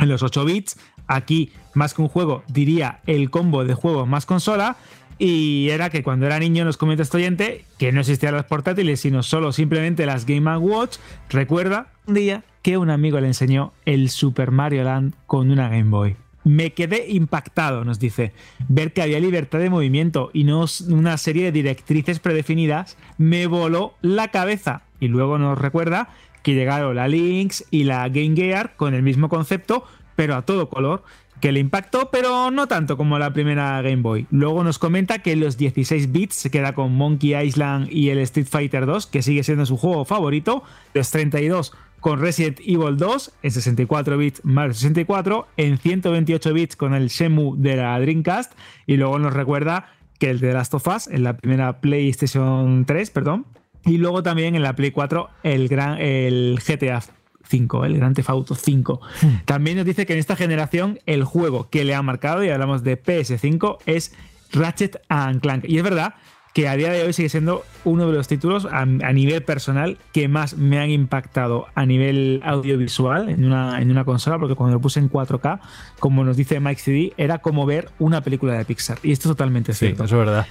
En 0.01 0.09
los 0.09 0.23
8 0.23 0.45
bits. 0.45 0.79
Aquí, 1.07 1.53
más 1.75 1.95
que 1.95 2.03
un 2.03 2.09
juego, 2.09 2.43
diría 2.49 3.01
el 3.07 3.31
combo 3.31 3.65
de 3.65 3.75
juegos 3.75 4.09
más 4.09 4.27
consola. 4.27 4.77
Y 5.19 5.69
era 5.69 5.91
que 5.91 6.03
cuando 6.03 6.25
era 6.25 6.39
niño, 6.39 6.65
nos 6.65 6.79
comenta 6.79 7.03
este 7.03 7.19
oyente, 7.19 7.65
que 7.79 7.93
no 7.93 8.01
existían 8.01 8.35
los 8.35 8.47
portátiles, 8.47 9.01
sino 9.01 9.23
solo 9.23 9.53
simplemente 9.53 10.07
las 10.07 10.25
Game 10.25 10.57
Watch. 10.57 10.97
Recuerda 11.29 11.93
un 12.07 12.15
día 12.15 12.43
que 12.63 12.79
un 12.79 12.89
amigo 12.89 13.21
le 13.21 13.27
enseñó 13.27 13.73
el 13.85 14.09
Super 14.09 14.51
Mario 14.51 14.85
Land 14.85 15.15
con 15.27 15.51
una 15.51 15.69
Game 15.69 15.91
Boy. 15.91 16.17
Me 16.43 16.73
quedé 16.73 17.11
impactado, 17.11 17.85
nos 17.85 17.99
dice. 17.99 18.33
Ver 18.69 18.95
que 18.95 19.03
había 19.03 19.21
libertad 19.21 19.59
de 19.59 19.69
movimiento 19.69 20.31
y 20.33 20.45
no 20.45 20.65
una 20.89 21.19
serie 21.19 21.45
de 21.45 21.53
directrices 21.53 22.19
predefinidas 22.19 22.97
me 23.19 23.47
voló 23.47 23.95
la 24.01 24.29
cabeza. 24.29 24.83
Y 25.01 25.09
luego 25.09 25.39
nos 25.39 25.59
recuerda 25.59 26.09
que 26.43 26.55
llegaron 26.55 26.97
la 26.97 27.09
Lynx 27.09 27.65
y 27.71 27.85
la 27.85 28.09
Game 28.09 28.37
Gear 28.37 28.77
con 28.77 28.95
el 28.95 29.03
mismo 29.03 29.29
concepto, 29.29 29.85
pero 30.17 30.35
a 30.37 30.43
todo 30.43 30.69
color, 30.69 31.03
que 31.41 31.53
le 31.53 31.61
impactó, 31.61 32.11
pero 32.11 32.51
no 32.51 32.69
tanto 32.69 32.97
como 32.97 33.19
la 33.19 33.33
primera 33.33 33.81
Game 33.83 34.03
Boy. 34.03 34.27
Luego 34.31 34.63
nos 34.63 34.79
comenta 34.79 35.21
que 35.21 35.37
los 35.37 35.57
16 35.57 36.13
bits 36.13 36.37
se 36.37 36.51
queda 36.51 36.75
con 36.75 36.95
Monkey 36.95 37.35
Island 37.35 37.89
y 37.91 38.11
el 38.11 38.19
Street 38.19 38.47
Fighter 38.49 38.87
2, 38.87 39.07
que 39.07 39.23
sigue 39.23 39.43
siendo 39.43 39.67
su 39.67 39.77
juego 39.77 40.05
favorito. 40.05 40.63
Los 40.93 41.11
32 41.11 41.73
con 42.01 42.19
Resident 42.21 42.61
Evil 42.61 42.97
2 42.97 43.33
en 43.43 43.51
64 43.51 44.19
bits 44.19 44.45
más 44.45 44.77
64, 44.77 45.47
en 45.57 45.79
128 45.79 46.55
bits 46.55 46.77
con 46.77 46.95
el 46.95 47.09
Shemu 47.09 47.57
de 47.57 47.77
la 47.77 47.99
Dreamcast 48.01 48.53
y 48.87 48.97
luego 48.97 49.19
nos 49.19 49.35
recuerda 49.35 49.91
que 50.19 50.31
el 50.31 50.41
de 50.41 50.53
Last 50.53 50.75
of 50.75 50.87
Us 50.87 51.09
en 51.09 51.25
la 51.25 51.37
primera 51.37 51.81
PlayStation 51.81 52.85
3, 52.85 53.11
perdón, 53.11 53.47
y 53.85 53.99
luego 53.99 54.23
también 54.23 54.55
en 54.55 54.63
la 54.63 54.75
Play 54.75 54.91
4 54.91 55.29
el, 55.43 55.69
gran, 55.69 55.99
el 55.99 56.61
GTA 56.67 57.03
5, 57.51 57.85
el 57.85 57.97
Grand 57.97 58.15
Theft 58.15 58.31
Auto 58.31 58.55
5. 58.55 59.01
Hmm. 59.23 59.27
También 59.45 59.77
nos 59.77 59.87
dice 59.87 60.07
que 60.07 60.13
en 60.13 60.19
esta 60.19 60.37
generación 60.37 60.99
el 61.07 61.25
juego 61.25 61.69
que 61.69 61.85
le 61.85 61.95
ha 61.95 62.03
marcado, 62.03 62.45
y 62.45 62.49
hablamos 62.49 62.83
de 62.85 63.03
PS5, 63.03 63.79
es 63.87 64.15
Ratchet 64.53 65.01
and 65.09 65.41
Clank. 65.41 65.65
Y 65.67 65.79
es 65.79 65.85
verdad 65.85 66.15
que 66.53 66.69
a 66.69 66.77
día 66.77 66.91
de 66.91 67.05
hoy 67.05 67.13
sigue 67.13 67.29
siendo 67.29 67.65
uno 67.85 68.07
de 68.09 68.13
los 68.13 68.27
títulos 68.27 68.67
a, 68.71 68.85
nivel 68.85 69.43
personal 69.45 69.99
que 70.13 70.27
más 70.29 70.57
me 70.57 70.81
han 70.81 70.91
impactado 70.91 71.67
a 71.75 71.87
nivel 71.87 72.41
audiovisual 72.45 73.29
en 73.29 73.45
una, 73.45 73.81
en 73.81 73.91
una 73.91 74.05
consola, 74.05 74.39
porque 74.39 74.57
cuando 74.57 74.75
lo 74.75 74.81
puse 74.81 74.99
en 74.99 75.11
4K, 75.11 75.61
como 76.01 76.25
nos 76.25 76.37
dice 76.37 76.59
Mike 76.59 76.81
CD, 76.81 77.13
era 77.17 77.39
como 77.39 77.67
ver 77.67 77.91
una 77.99 78.21
película 78.23 78.55
de 78.55 78.65
Pixar. 78.65 78.99
Y 79.03 79.13
esto 79.13 79.29
es 79.29 79.37
totalmente 79.37 79.75
cierto. 79.75 80.05
eso 80.05 80.21
es 80.21 80.27
verdad. 80.27 80.47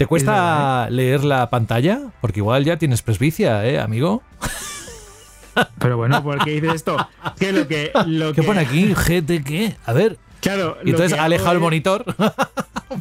¿Te 0.00 0.06
cuesta 0.06 0.86
¿eh? 0.88 0.92
leer 0.92 1.24
la 1.24 1.50
pantalla? 1.50 2.00
Porque 2.22 2.40
igual 2.40 2.64
ya 2.64 2.78
tienes 2.78 3.02
presbicia, 3.02 3.66
¿eh, 3.66 3.78
amigo? 3.78 4.22
Pero 5.78 5.98
bueno, 5.98 6.22
¿por 6.22 6.42
qué 6.42 6.52
dices 6.52 6.76
esto? 6.76 6.96
¿Qué, 7.38 7.52
lo 7.52 7.68
que, 7.68 7.92
lo 8.06 8.32
¿Qué 8.32 8.42
pone 8.42 8.60
aquí? 8.60 8.94
¿GT 8.94 9.44
qué? 9.44 9.76
A 9.84 9.92
ver. 9.92 10.16
Claro. 10.40 10.78
Y 10.86 10.92
entonces 10.92 11.18
ha 11.18 11.24
alejado 11.24 11.52
el 11.52 11.60
monitor. 11.60 12.06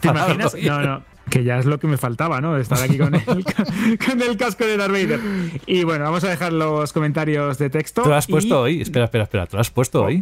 ¿Te 0.01 0.07
imaginas? 0.09 0.53
No, 0.61 0.81
no 0.81 1.03
que 1.29 1.45
ya 1.45 1.57
es 1.59 1.65
lo 1.65 1.79
que 1.79 1.87
me 1.87 1.95
faltaba, 1.95 2.41
¿no? 2.41 2.57
Estar 2.57 2.81
aquí 2.81 2.97
con 2.97 3.15
el, 3.15 3.23
con 4.05 4.21
el 4.21 4.35
casco 4.35 4.65
de 4.65 4.75
Darth 4.75 4.91
Vader. 4.91 5.21
Y 5.67 5.85
bueno, 5.85 6.03
vamos 6.03 6.25
a 6.25 6.27
dejar 6.27 6.51
los 6.51 6.91
comentarios 6.91 7.57
de 7.59 7.69
texto. 7.69 8.03
¿Tú 8.03 8.09
lo 8.09 8.15
has 8.15 8.27
puesto 8.27 8.59
hoy? 8.59 8.81
Espera, 8.81 9.05
espera, 9.05 9.23
espera. 9.23 9.45
¿Tú 9.45 9.55
lo 9.55 9.61
has 9.61 9.69
puesto 9.69 10.03
hoy? 10.03 10.21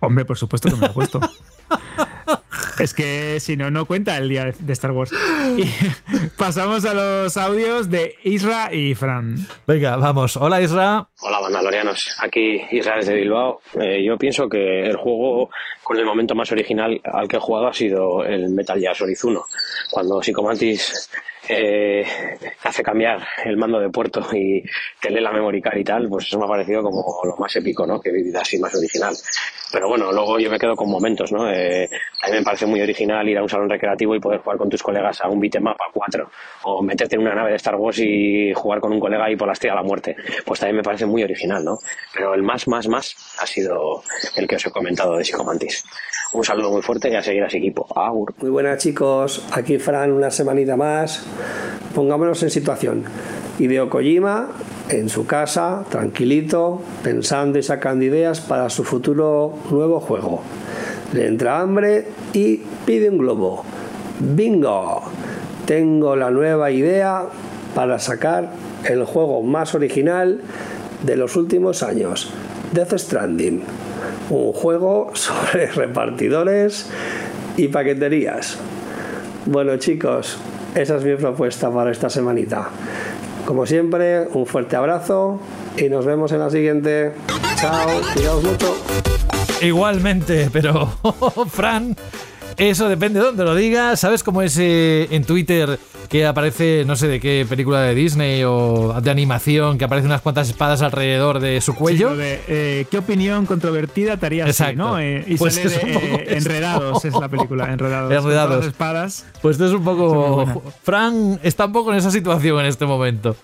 Hombre, 0.00 0.26
por 0.26 0.36
supuesto 0.36 0.68
que 0.68 0.74
me 0.74 0.82
lo 0.82 0.86
he 0.88 0.94
puesto. 0.94 1.20
Es 2.78 2.94
que 2.94 3.40
si 3.40 3.56
no, 3.56 3.70
no 3.70 3.86
cuenta 3.86 4.16
el 4.16 4.28
día 4.28 4.52
de 4.58 4.72
Star 4.72 4.92
Wars. 4.92 5.12
Y 5.56 5.64
pasamos 6.36 6.84
a 6.84 6.94
los 6.94 7.36
audios 7.36 7.90
de 7.90 8.14
Isra 8.22 8.72
y 8.72 8.94
Fran. 8.94 9.36
Venga, 9.66 9.96
vamos. 9.96 10.36
Hola, 10.36 10.60
Isra. 10.60 11.08
Hola, 11.20 11.40
bandalorianos. 11.40 12.16
Aquí 12.20 12.60
Isra 12.70 12.96
desde 12.96 13.14
Bilbao. 13.14 13.60
Eh, 13.80 14.04
yo 14.04 14.16
pienso 14.16 14.48
que 14.48 14.86
el 14.86 14.96
juego 14.96 15.50
con 15.82 15.96
el 15.98 16.04
momento 16.04 16.34
más 16.34 16.52
original 16.52 17.00
al 17.04 17.26
que 17.26 17.36
he 17.36 17.40
jugado 17.40 17.68
ha 17.68 17.72
sido 17.72 18.24
el 18.24 18.50
Metal 18.50 18.78
Gear 18.78 18.94
Solid 18.94 19.18
1. 19.22 19.44
Cuando 19.90 20.22
Psychomantis 20.22 21.10
eh, 21.48 22.04
hace 22.62 22.82
cambiar 22.82 23.26
el 23.44 23.56
mando 23.56 23.80
de 23.80 23.88
puerto 23.88 24.20
y 24.32 24.62
te 25.00 25.10
lee 25.10 25.20
la 25.20 25.32
memory 25.32 25.62
card 25.62 25.78
y 25.78 25.84
tal, 25.84 26.08
pues 26.08 26.26
eso 26.26 26.38
me 26.38 26.44
ha 26.44 26.48
parecido 26.48 26.82
como 26.82 27.20
lo 27.24 27.36
más 27.36 27.54
épico, 27.56 27.86
¿no? 27.86 28.00
Que 28.00 28.10
he 28.10 28.38
así 28.38 28.58
más 28.58 28.74
original. 28.74 29.14
Pero 29.70 29.88
bueno, 29.88 30.10
luego 30.12 30.38
yo 30.38 30.50
me 30.50 30.58
quedo 30.58 30.74
con 30.74 30.90
momentos, 30.90 31.30
¿no? 31.32 31.50
Eh, 31.50 31.88
a 32.22 32.26
mí 32.28 32.32
me 32.32 32.42
parece 32.42 32.66
muy 32.66 32.80
original 32.80 33.28
ir 33.28 33.38
a 33.38 33.42
un 33.42 33.48
salón 33.48 33.68
recreativo 33.68 34.14
y 34.14 34.20
poder 34.20 34.40
jugar 34.40 34.58
con 34.58 34.68
tus 34.68 34.82
colegas 34.82 35.20
a 35.20 35.28
un 35.28 35.40
beatmap 35.40 35.80
a 35.80 35.92
4 35.92 36.30
o 36.64 36.82
meterte 36.82 37.16
en 37.16 37.22
una 37.22 37.34
nave 37.34 37.50
de 37.50 37.56
Star 37.56 37.76
Wars 37.76 37.98
y 37.98 38.52
jugar 38.54 38.80
con 38.80 38.92
un 38.92 39.00
colega 39.00 39.30
y 39.30 39.36
por 39.36 39.46
la 39.46 39.52
estrella 39.52 39.74
a 39.74 39.76
la 39.76 39.82
muerte. 39.82 40.16
Pues 40.44 40.60
también 40.60 40.76
me 40.76 40.82
parece 40.82 41.06
muy 41.06 41.22
original, 41.22 41.64
¿no? 41.64 41.78
Pero 42.14 42.34
el 42.34 42.42
más, 42.42 42.66
más, 42.66 42.88
más 42.88 43.14
ha 43.40 43.46
sido 43.46 44.02
el 44.36 44.46
que 44.46 44.56
os 44.56 44.66
he 44.66 44.70
comentado 44.70 45.16
de 45.16 45.24
Psicomantis. 45.24 45.84
Un 46.32 46.44
saludo 46.44 46.70
muy 46.70 46.82
fuerte 46.82 47.10
y 47.10 47.14
a 47.14 47.22
seguir 47.22 47.42
a 47.42 47.46
ese 47.46 47.58
equipo. 47.58 47.86
Agur. 47.94 48.34
Muy 48.40 48.50
buenas 48.50 48.78
chicos, 48.78 49.46
aquí 49.52 49.78
Fran 49.78 50.12
una 50.12 50.30
semanita 50.30 50.76
más. 50.76 51.24
Pongámonos 51.94 52.42
en 52.42 52.50
situación. 52.50 53.04
Hideo 53.58 53.88
Kojima 53.88 54.48
en 54.90 55.08
su 55.08 55.26
casa, 55.26 55.84
tranquilito, 55.88 56.82
pensando 57.02 57.58
y 57.58 57.62
sacando 57.62 58.04
ideas 58.04 58.40
para 58.40 58.68
su 58.70 58.84
futuro 58.84 59.54
nuevo 59.70 60.00
juego. 60.00 60.42
Le 61.12 61.26
entra 61.26 61.60
hambre 61.60 62.06
y 62.34 62.58
pide 62.84 63.08
un 63.08 63.18
globo. 63.18 63.64
¡Bingo! 64.20 65.02
Tengo 65.66 66.14
la 66.14 66.30
nueva 66.30 66.70
idea 66.70 67.24
para 67.74 67.98
sacar 67.98 68.50
el 68.84 69.04
juego 69.04 69.42
más 69.42 69.74
original 69.74 70.40
de 71.04 71.16
los 71.16 71.36
últimos 71.36 71.82
años, 71.82 72.30
Death 72.72 72.96
Stranding. 72.98 73.62
Un 74.30 74.52
juego 74.52 75.10
sobre 75.14 75.66
repartidores 75.74 76.86
y 77.56 77.68
paqueterías. 77.68 78.58
Bueno 79.46 79.76
chicos, 79.76 80.38
esa 80.74 80.96
es 80.96 81.04
mi 81.04 81.16
propuesta 81.16 81.70
para 81.70 81.90
esta 81.90 82.10
semanita. 82.10 82.68
Como 83.46 83.64
siempre, 83.64 84.28
un 84.34 84.46
fuerte 84.46 84.76
abrazo 84.76 85.40
y 85.76 85.88
nos 85.88 86.04
vemos 86.04 86.32
en 86.32 86.40
la 86.40 86.50
siguiente. 86.50 87.12
Chao, 87.56 87.88
cuidaos 88.12 88.44
mucho. 88.44 88.76
Igualmente, 89.62 90.50
pero 90.52 90.86
Fran, 91.50 91.96
eso 92.58 92.88
depende 92.88 93.20
de 93.20 93.26
dónde 93.26 93.44
lo 93.44 93.54
digas. 93.54 94.00
¿Sabes 94.00 94.22
cómo 94.22 94.42
es 94.42 94.58
eh, 94.58 95.06
en 95.10 95.24
Twitter 95.24 95.78
que 96.08 96.26
aparece, 96.26 96.84
no 96.86 96.96
sé 96.96 97.06
de 97.06 97.20
qué 97.20 97.46
película 97.48 97.82
de 97.82 97.94
Disney 97.94 98.42
o 98.44 98.98
de 99.00 99.10
animación, 99.10 99.78
que 99.78 99.84
aparecen 99.84 100.10
unas 100.10 100.22
cuantas 100.22 100.48
espadas 100.48 100.82
alrededor 100.82 101.38
de 101.38 101.60
su 101.60 101.74
cuello? 101.74 102.10
Eh, 102.18 102.86
¿Qué 102.90 102.98
opinión 102.98 103.46
controvertida 103.46 104.16
te 104.16 104.26
harías 104.26 104.48
Exacto. 104.48 104.76
¿no? 104.76 104.98
Eh, 104.98 105.24
y 105.26 105.36
pues 105.36 105.56
es 105.56 105.82
un 105.82 105.92
poco 105.92 106.06
Enredados 106.26 107.04
es 107.04 107.14
la 107.14 107.28
película, 107.28 107.72
Enredados. 107.72 108.12
Enredados. 108.12 108.66
espadas. 108.66 109.26
Pues 109.40 109.54
esto 109.54 109.66
es 109.66 109.72
un 109.72 109.84
poco... 109.84 110.62
Fran 110.82 111.38
está 111.42 111.66
un 111.66 111.72
poco 111.72 111.92
en 111.92 111.98
esa 111.98 112.10
situación 112.10 112.60
en 112.60 112.66
este 112.66 112.86
momento. 112.86 113.36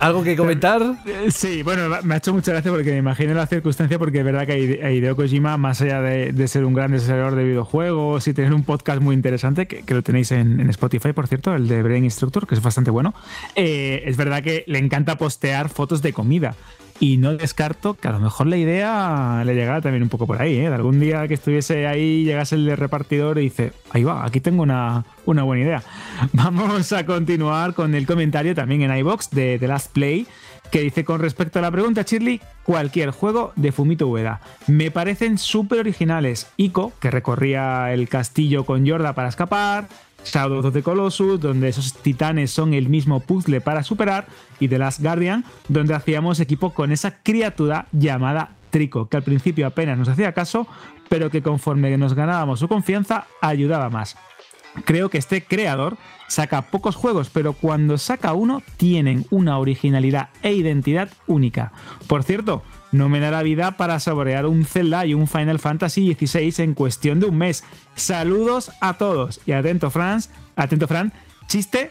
¿Algo 0.00 0.22
que 0.22 0.36
comentar? 0.36 0.80
Eh, 1.06 1.30
sí, 1.32 1.62
bueno, 1.64 1.96
me 2.04 2.14
ha 2.14 2.18
hecho 2.18 2.32
mucha 2.32 2.52
gracia 2.52 2.70
porque 2.70 2.92
me 2.92 2.98
imagino 2.98 3.34
la 3.34 3.46
circunstancia 3.46 3.98
porque 3.98 4.18
es 4.18 4.24
verdad 4.24 4.46
que 4.46 4.56
Hideo 4.56 5.16
Kojima, 5.16 5.56
más 5.56 5.80
allá 5.80 6.00
de, 6.00 6.48
ser 6.48 6.64
un 6.64 6.72
gran 6.72 6.92
desarrollador 6.92 7.34
de 7.34 7.44
videojuegos 7.44 8.28
y 8.28 8.32
tener 8.32 8.54
un 8.54 8.62
podcast 8.62 9.02
muy 9.02 9.16
interesante, 9.16 9.66
que, 9.66 9.94
lo 9.94 10.02
tenéis 10.02 10.30
en, 10.30 10.68
Spotify, 10.70 11.12
por 11.12 11.26
cierto, 11.26 11.54
el 11.54 11.66
de 11.66 11.82
Brain 11.82 12.04
Instructor, 12.04 12.46
que 12.46 12.54
es 12.54 12.62
bastante 12.62 12.92
bueno, 12.92 13.12
eh, 13.56 14.02
es 14.06 14.16
verdad 14.16 14.42
que 14.42 14.62
le 14.68 14.78
encanta 14.78 15.18
postear 15.18 15.68
fotos 15.68 16.00
de 16.00 16.12
comida. 16.12 16.54
Y 17.00 17.16
no 17.16 17.36
descarto 17.36 17.94
que 17.94 18.08
a 18.08 18.12
lo 18.12 18.18
mejor 18.18 18.48
la 18.48 18.56
idea 18.56 19.42
le 19.44 19.54
llegara 19.54 19.80
también 19.80 20.02
un 20.02 20.08
poco 20.08 20.26
por 20.26 20.42
ahí, 20.42 20.56
¿eh? 20.56 20.68
De 20.68 20.74
algún 20.74 20.98
día 20.98 21.28
que 21.28 21.34
estuviese 21.34 21.86
ahí, 21.86 22.24
llegase 22.24 22.56
el 22.56 22.64
de 22.64 22.74
repartidor 22.74 23.38
y 23.38 23.42
dice, 23.42 23.72
ahí 23.90 24.02
va, 24.02 24.24
aquí 24.24 24.40
tengo 24.40 24.62
una, 24.64 25.04
una 25.24 25.44
buena 25.44 25.62
idea. 25.62 25.82
Vamos 26.32 26.92
a 26.92 27.06
continuar 27.06 27.74
con 27.74 27.94
el 27.94 28.04
comentario 28.04 28.54
también 28.54 28.82
en 28.82 28.96
iBox 28.96 29.30
de 29.30 29.58
The 29.60 29.68
Last 29.68 29.92
Play, 29.92 30.26
que 30.72 30.80
dice 30.80 31.04
con 31.04 31.20
respecto 31.20 31.60
a 31.60 31.62
la 31.62 31.70
pregunta, 31.70 32.02
Shirley, 32.02 32.40
cualquier 32.64 33.10
juego 33.10 33.52
de 33.54 33.70
Fumito 33.70 34.08
Ueda. 34.08 34.40
Me 34.66 34.90
parecen 34.90 35.38
súper 35.38 35.78
originales. 35.78 36.48
Ico, 36.56 36.92
que 37.00 37.12
recorría 37.12 37.92
el 37.92 38.08
castillo 38.08 38.64
con 38.64 38.84
Yorda 38.84 39.14
para 39.14 39.28
escapar, 39.28 39.88
Shadow 40.24 40.58
of 40.58 40.72
the 40.72 40.82
Colossus, 40.82 41.40
donde 41.40 41.68
esos 41.68 41.94
titanes 41.94 42.50
son 42.50 42.74
el 42.74 42.88
mismo 42.88 43.20
puzzle 43.20 43.60
para 43.60 43.82
superar, 43.82 44.26
y 44.60 44.68
The 44.68 44.78
Last 44.78 45.00
Guardian, 45.00 45.44
donde 45.68 45.94
hacíamos 45.94 46.40
equipo 46.40 46.74
con 46.74 46.92
esa 46.92 47.22
criatura 47.22 47.86
llamada 47.92 48.50
Trico, 48.70 49.08
que 49.08 49.16
al 49.16 49.22
principio 49.22 49.66
apenas 49.66 49.98
nos 49.98 50.08
hacía 50.08 50.32
caso, 50.32 50.66
pero 51.08 51.30
que 51.30 51.42
conforme 51.42 51.96
nos 51.96 52.14
ganábamos 52.14 52.60
su 52.60 52.68
confianza, 52.68 53.26
ayudaba 53.40 53.88
más. 53.90 54.16
Creo 54.84 55.08
que 55.08 55.18
este 55.18 55.42
creador 55.42 55.96
saca 56.28 56.62
pocos 56.62 56.94
juegos, 56.94 57.30
pero 57.30 57.54
cuando 57.54 57.98
saca 57.98 58.34
uno 58.34 58.62
tienen 58.76 59.26
una 59.30 59.58
originalidad 59.58 60.28
e 60.42 60.52
identidad 60.52 61.08
única. 61.26 61.72
Por 62.06 62.22
cierto, 62.22 62.62
no 62.92 63.08
me 63.08 63.20
da 63.20 63.30
la 63.30 63.42
vida 63.42 63.76
para 63.76 64.00
saborear 64.00 64.46
un 64.46 64.64
Zelda 64.64 65.06
y 65.06 65.14
un 65.14 65.26
Final 65.26 65.58
Fantasy 65.58 66.14
XVI 66.14 66.62
en 66.62 66.74
cuestión 66.74 67.20
de 67.20 67.26
un 67.26 67.36
mes. 67.36 67.64
Saludos 67.94 68.70
a 68.80 68.94
todos. 68.94 69.40
Y 69.46 69.52
atento, 69.52 69.90
Franz, 69.90 70.30
atento, 70.56 70.88
Fran. 70.88 71.12
Chiste, 71.46 71.90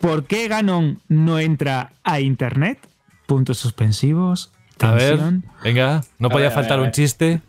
¿por 0.00 0.24
qué 0.24 0.48
Ganon 0.48 1.00
no 1.08 1.38
entra 1.38 1.92
a 2.04 2.20
internet? 2.20 2.78
Puntos 3.26 3.58
suspensivos. 3.58 4.52
A 4.80 4.92
ver, 4.92 5.20
venga, 5.62 6.02
no 6.18 6.30
podía 6.30 6.50
faltar 6.50 6.80
un 6.80 6.90
chiste. 6.90 7.42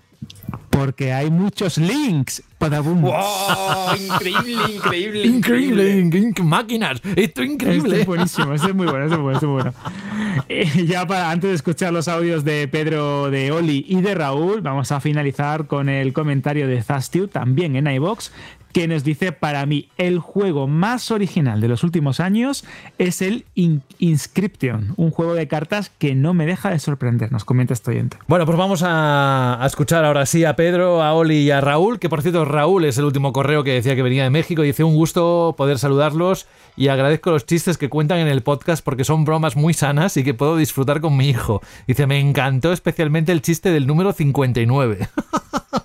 Porque 0.70 1.14
hay 1.14 1.30
muchos 1.30 1.78
links. 1.78 2.44
Padabum. 2.58 3.02
¡Wow! 3.02 3.12
Increíble, 4.00 4.74
increíble. 4.76 5.26
Increíble, 5.26 6.04
inc- 6.04 6.44
máquinas. 6.44 7.02
Esto 7.16 7.42
es 7.42 7.50
increíble. 7.50 7.90
Este 7.90 8.02
es 8.02 8.08
buenísimo, 8.08 8.54
este 8.54 8.68
es 8.70 8.76
muy 8.76 8.86
bueno, 8.86 9.06
este 9.06 9.16
es 9.16 9.22
muy 9.22 9.34
bueno. 9.34 9.38
este 9.38 9.46
es 9.46 9.52
muy 9.52 9.62
bueno. 9.62 9.74
Eh, 10.48 10.86
ya 10.88 11.06
para 11.06 11.30
antes 11.32 11.50
de 11.50 11.56
escuchar 11.56 11.92
los 11.92 12.08
audios 12.08 12.44
de 12.46 12.68
Pedro, 12.68 13.30
de 13.30 13.52
Oli 13.52 13.86
y 13.88 14.02
de 14.02 14.16
Raúl, 14.16 14.62
vamos 14.62 14.92
a 14.92 15.00
finalizar 15.02 15.68
con 15.68 15.90
el 15.90 16.14
comentario 16.14 16.68
de 16.68 16.82
Zastiu, 16.82 17.28
también 17.28 17.76
en 17.76 17.88
iBox, 17.88 18.32
que 18.72 18.88
nos 18.88 19.04
dice: 19.04 19.32
Para 19.32 19.66
mí, 19.66 19.90
el 19.98 20.20
juego 20.20 20.68
más 20.68 21.12
original 21.12 21.62
de 21.62 21.68
los 21.68 21.84
últimos 21.84 22.20
años 22.20 22.64
es 22.98 23.22
el 23.22 23.46
In- 23.56 23.84
Inscription, 24.00 24.94
un 24.98 25.12
juego 25.12 25.34
de 25.34 25.48
cartas 25.48 25.92
que 25.98 26.16
no 26.16 26.34
me 26.34 26.46
deja 26.46 26.70
de 26.70 26.80
sorprender. 26.80 27.32
Nos 27.32 27.46
comenta 27.46 27.74
este 27.74 27.92
oyente. 27.92 28.18
Bueno, 28.28 28.46
pues 28.46 28.58
vamos 28.58 28.84
a, 28.84 29.62
a 29.62 29.66
escuchar 29.66 30.06
ahora 30.06 30.26
sí 30.26 30.46
a 30.46 30.56
Pedro, 30.56 31.02
a 31.02 31.14
Oli 31.14 31.38
y 31.40 31.52
a 31.52 31.62
Raúl, 31.62 32.00
que 32.00 32.10
por 32.10 32.22
cierto 32.22 32.46
Raúl 32.46 32.86
es 32.86 32.98
el 32.98 33.06
último 33.06 33.34
correo 33.34 33.64
que 33.64 33.74
decía 33.74 33.96
que 33.96 34.04
venía 34.04 34.24
de 34.24 34.30
México 34.30 34.64
y 34.64 34.68
dice 34.68 34.84
un 34.84 34.96
gusto 34.96 35.56
poder 35.58 35.80
saludarlos 35.80 36.48
y 36.78 36.88
agradezco 36.88 37.32
los 37.32 37.46
chistes 37.46 37.78
que 37.78 37.90
cuentan 37.90 38.20
en 38.20 38.28
el 38.28 38.42
podcast 38.42 38.84
porque 38.84 39.04
son 39.04 39.26
bromas 39.26 39.56
muy 39.56 39.74
sanas 39.74 40.16
y 40.18 40.24
que 40.24 40.34
puedo 40.34 40.58
disfrutar 40.58 41.02
con 41.02 41.18
mi 41.18 41.30
hijo. 41.30 41.62
Dice, 41.88 42.08
me 42.08 42.20
encantó 42.20 42.72
especialmente 42.72 43.32
el 43.32 43.42
chiste 43.42 43.72
del 43.72 43.88
número 43.88 44.14
59. 44.14 45.08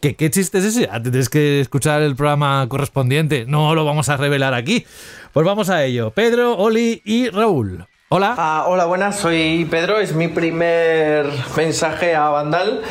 ¿Qué, 0.00 0.16
¿Qué 0.16 0.30
chiste 0.30 0.58
es 0.58 0.64
ese? 0.64 0.88
Ah, 0.90 1.02
Tienes 1.02 1.28
que 1.28 1.60
escuchar 1.60 2.00
el 2.00 2.16
programa 2.16 2.66
correspondiente. 2.68 3.44
No 3.46 3.74
lo 3.74 3.84
vamos 3.84 4.08
a 4.08 4.16
revelar 4.16 4.54
aquí. 4.54 4.86
Pues 5.32 5.44
vamos 5.44 5.68
a 5.68 5.84
ello. 5.84 6.10
Pedro, 6.10 6.56
Oli 6.56 7.02
y 7.04 7.28
Raúl. 7.28 7.86
Hola. 8.12 8.34
Ah, 8.36 8.64
hola, 8.66 8.86
buenas, 8.86 9.14
soy 9.20 9.68
Pedro, 9.70 10.00
es 10.00 10.16
mi 10.16 10.26
primer 10.26 11.26
mensaje 11.56 12.16
a 12.16 12.28
Vandal. 12.28 12.82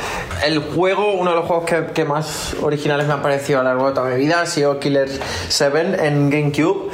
El 0.46 0.60
juego, 0.60 1.12
uno 1.12 1.32
de 1.32 1.36
los 1.36 1.46
juegos 1.46 1.66
que, 1.66 1.88
que 1.88 2.06
más 2.06 2.56
originales 2.62 3.06
me 3.06 3.12
ha 3.12 3.22
parecido 3.22 3.60
a 3.60 3.64
lo 3.64 3.68
largo 3.70 3.88
de 3.90 3.94
toda 3.96 4.10
mi 4.12 4.16
vida 4.16 4.40
ha 4.40 4.46
sido 4.46 4.80
Killer 4.80 5.10
7 5.50 6.08
en 6.08 6.30
GameCube. 6.30 6.90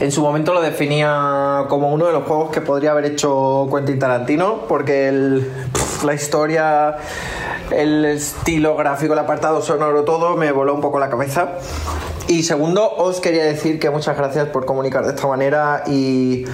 En 0.00 0.10
su 0.10 0.20
momento 0.20 0.52
lo 0.52 0.62
definía 0.62 1.66
como 1.68 1.92
uno 1.92 2.06
de 2.06 2.12
los 2.12 2.24
juegos 2.24 2.50
que 2.50 2.60
podría 2.60 2.90
haber 2.90 3.04
hecho 3.04 3.68
Quentin 3.72 4.00
Tarantino, 4.00 4.62
porque 4.66 5.06
el- 5.06 5.46
pf, 5.72 6.04
la 6.06 6.14
historia, 6.14 6.96
el 7.70 8.04
estilo 8.04 8.74
gráfico, 8.74 9.12
el 9.12 9.18
apartado 9.20 9.62
sonoro, 9.62 10.02
todo 10.02 10.36
me 10.36 10.50
voló 10.50 10.74
un 10.74 10.80
poco 10.80 10.98
la 10.98 11.08
cabeza. 11.08 11.50
Y 12.28 12.44
segundo, 12.44 12.88
os 12.96 13.18
quería 13.20 13.42
decir 13.42 13.80
que 13.80 13.90
muchas 13.90 14.16
gracias 14.16 14.46
por 14.50 14.64
comunicar 14.64 15.04
de 15.04 15.14
esta 15.14 15.26
manera 15.26 15.82
y, 15.88 16.44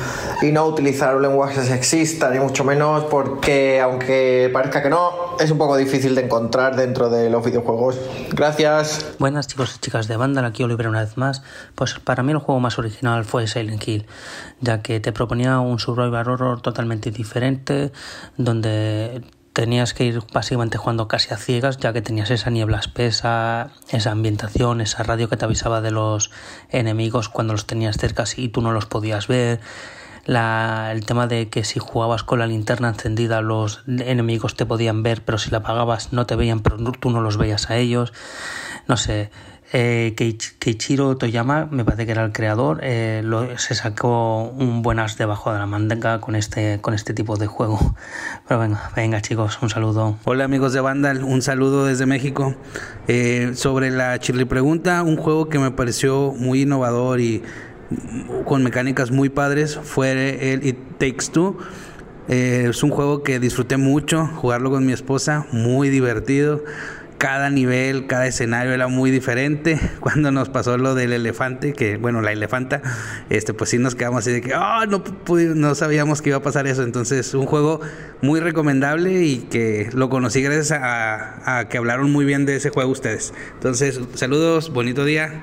y 0.41 0.51
no 0.51 0.65
utilizar 0.65 1.06
un 1.15 1.23
lenguaje 1.23 1.63
sexista, 1.63 2.31
ni 2.31 2.39
mucho 2.39 2.65
menos, 2.65 3.05
porque 3.05 3.81
aunque 3.81 4.51
parezca 4.53 4.83
que 4.83 4.91
no, 4.91 5.37
es 5.39 5.51
un 5.51 5.59
poco 5.59 5.77
difícil 5.77 6.15
de 6.15 6.25
encontrar 6.25 6.75
dentro 6.75 7.09
de 7.09 7.31
los 7.31 7.45
videojuegos. 7.45 7.99
Gracias. 8.33 9.15
Buenas 9.19 9.47
chicos 9.47 9.77
y 9.77 9.81
chicas 9.81 10.09
de 10.09 10.17
Vandal, 10.17 10.45
aquí 10.45 10.63
Oliver 10.63 10.89
una 10.89 11.01
vez 11.01 11.17
más. 11.17 11.43
Pues 11.75 11.95
para 12.01 12.23
mí 12.23 12.33
el 12.33 12.39
juego 12.39 12.61
más 12.61 12.79
original 12.79 13.25
fue 13.25 13.47
Silent 13.47 13.87
Hill, 13.87 14.07
ya 14.61 14.83
que 14.83 15.01
te 15.01 15.13
proponía 15.13 15.61
un 15.61 15.79
survival 15.79 16.29
horror 16.29 16.61
totalmente 16.63 17.11
diferente, 17.11 17.93
donde 18.37 19.23
tenías 19.57 19.95
que 19.95 20.05
ir 20.05 20.23
básicamente 20.35 20.77
jugando 20.77 21.09
casi 21.09 21.33
a 21.33 21.39
ciegas, 21.39 21.79
ya 21.79 21.95
que 21.95 22.03
tenías 22.03 22.31
esa 22.31 22.51
niebla 22.51 22.79
espesa, 22.79 23.71
esa 23.89 24.11
ambientación, 24.11 24.83
esa 24.83 25.03
radio 25.03 25.31
que 25.31 25.39
te 25.39 25.47
avisaba 25.47 25.81
de 25.81 25.93
los 25.93 26.31
enemigos 26.69 27.31
cuando 27.31 27.55
los 27.55 27.67
tenías 27.67 27.97
cerca 27.97 28.25
y 28.37 28.51
tú 28.51 28.61
no 28.61 28.73
los 28.73 28.85
podías 28.85 29.29
ver. 29.29 29.61
La- 30.27 30.91
el 30.93 31.07
tema 31.07 31.27
de 31.29 31.49
que 31.49 31.63
si 31.65 31.79
jugabas 31.79 32.23
con 32.25 32.41
la 32.41 32.47
linterna 32.47 32.89
encendida 32.89 33.41
los 33.41 33.83
enemigos 33.87 34.57
te 34.57 34.67
podían 34.67 35.03
ver, 35.03 35.23
pero 35.25 35.39
si 35.39 35.51
la 35.51 35.59
apagabas 35.59 36.13
no 36.13 36.27
te 36.27 36.35
veían, 36.37 36.61
pero 36.61 36.77
tú 36.99 37.11
no 37.11 37.21
los 37.21 37.37
veías 37.39 37.71
a 37.71 37.77
ellos. 37.77 38.13
No 38.89 38.97
sé, 38.97 39.31
eh, 39.73 40.15
Keich- 40.17 40.59
Keiichiro 40.59 41.17
Toyama, 41.17 41.67
me 41.71 41.85
parece 41.85 42.07
que 42.07 42.13
era 42.13 42.25
el 42.25 42.33
creador, 42.33 42.81
eh, 42.83 43.21
lo- 43.25 43.57
se 43.59 43.75
sacó 43.77 44.43
un 44.45 44.83
buen 44.83 44.99
as 44.99 45.17
debajo 45.17 45.53
de 45.53 45.59
la 45.61 45.67
manga 45.67 46.21
con 46.21 46.35
este, 46.37 46.81
con 46.81 46.93
este 46.95 47.15
tipo 47.15 47.37
de 47.37 47.47
juego. 47.47 47.79
Pero 48.49 48.61
venga, 48.61 48.91
venga 48.97 49.21
chicos, 49.23 49.59
un 49.63 49.71
saludo. 49.71 50.17
Hola 50.25 50.45
amigos 50.45 50.73
de 50.73 50.81
Vandal, 50.81 51.23
un 51.25 51.41
saludo 51.43 51.85
desde 51.87 52.07
México. 52.07 52.55
Eh, 53.09 53.53
sobre 53.55 53.91
la 53.91 54.19
chile 54.19 54.45
pregunta, 54.47 55.03
un 55.03 55.17
juego 55.17 55.49
que 55.49 55.59
me 55.61 55.71
pareció 55.71 56.33
muy 56.37 56.63
innovador 56.63 57.21
y 57.21 57.43
con 58.45 58.63
mecánicas 58.63 59.11
muy 59.11 59.29
padres 59.29 59.79
fue 59.83 60.53
el 60.53 60.67
It 60.67 60.77
Takes 60.99 61.31
Two. 61.33 61.59
Eh, 62.29 62.67
es 62.71 62.83
un 62.83 62.91
juego 62.91 63.23
que 63.23 63.39
disfruté 63.39 63.77
mucho, 63.77 64.27
jugarlo 64.27 64.71
con 64.71 64.85
mi 64.85 64.93
esposa, 64.93 65.47
muy 65.53 65.89
divertido. 65.91 66.65
Cada 67.19 67.49
nivel, 67.49 68.07
cada 68.09 68.27
escenario 68.27 68.73
era 68.75 68.89
muy 68.89 69.11
diferente. 69.11 69.79
Cuando 70.01 70.31
nos 70.33 70.49
pasó 70.51 70.77
lo 70.77 70.95
del 70.95 71.13
elefante, 71.13 71.73
que 71.73 71.97
bueno, 71.97 72.21
la 72.21 72.33
elefanta, 72.33 72.83
este, 73.31 73.55
pues 73.55 73.71
sí 73.71 73.79
nos 73.79 73.95
quedamos 73.95 74.19
así 74.19 74.33
de 74.33 74.41
que 74.43 74.53
"Ah, 74.55 74.85
no, 74.87 75.03
no 75.55 75.75
sabíamos 75.75 76.21
que 76.21 76.31
iba 76.31 76.39
a 76.39 76.43
pasar 76.43 76.67
eso. 76.67 76.83
Entonces, 76.83 77.33
un 77.33 77.47
juego 77.47 77.81
muy 78.21 78.41
recomendable 78.41 79.23
y 79.23 79.39
que 79.39 79.89
lo 79.95 80.11
conocí 80.11 80.43
gracias 80.43 80.73
a, 80.73 81.59
a 81.61 81.69
que 81.69 81.79
hablaron 81.79 82.13
muy 82.13 82.25
bien 82.27 82.45
de 82.45 82.57
ese 82.57 82.69
juego 82.71 82.91
ustedes. 82.91 83.33
Entonces, 83.55 83.99
saludos, 84.15 84.71
bonito 84.73 85.05
día. 85.05 85.43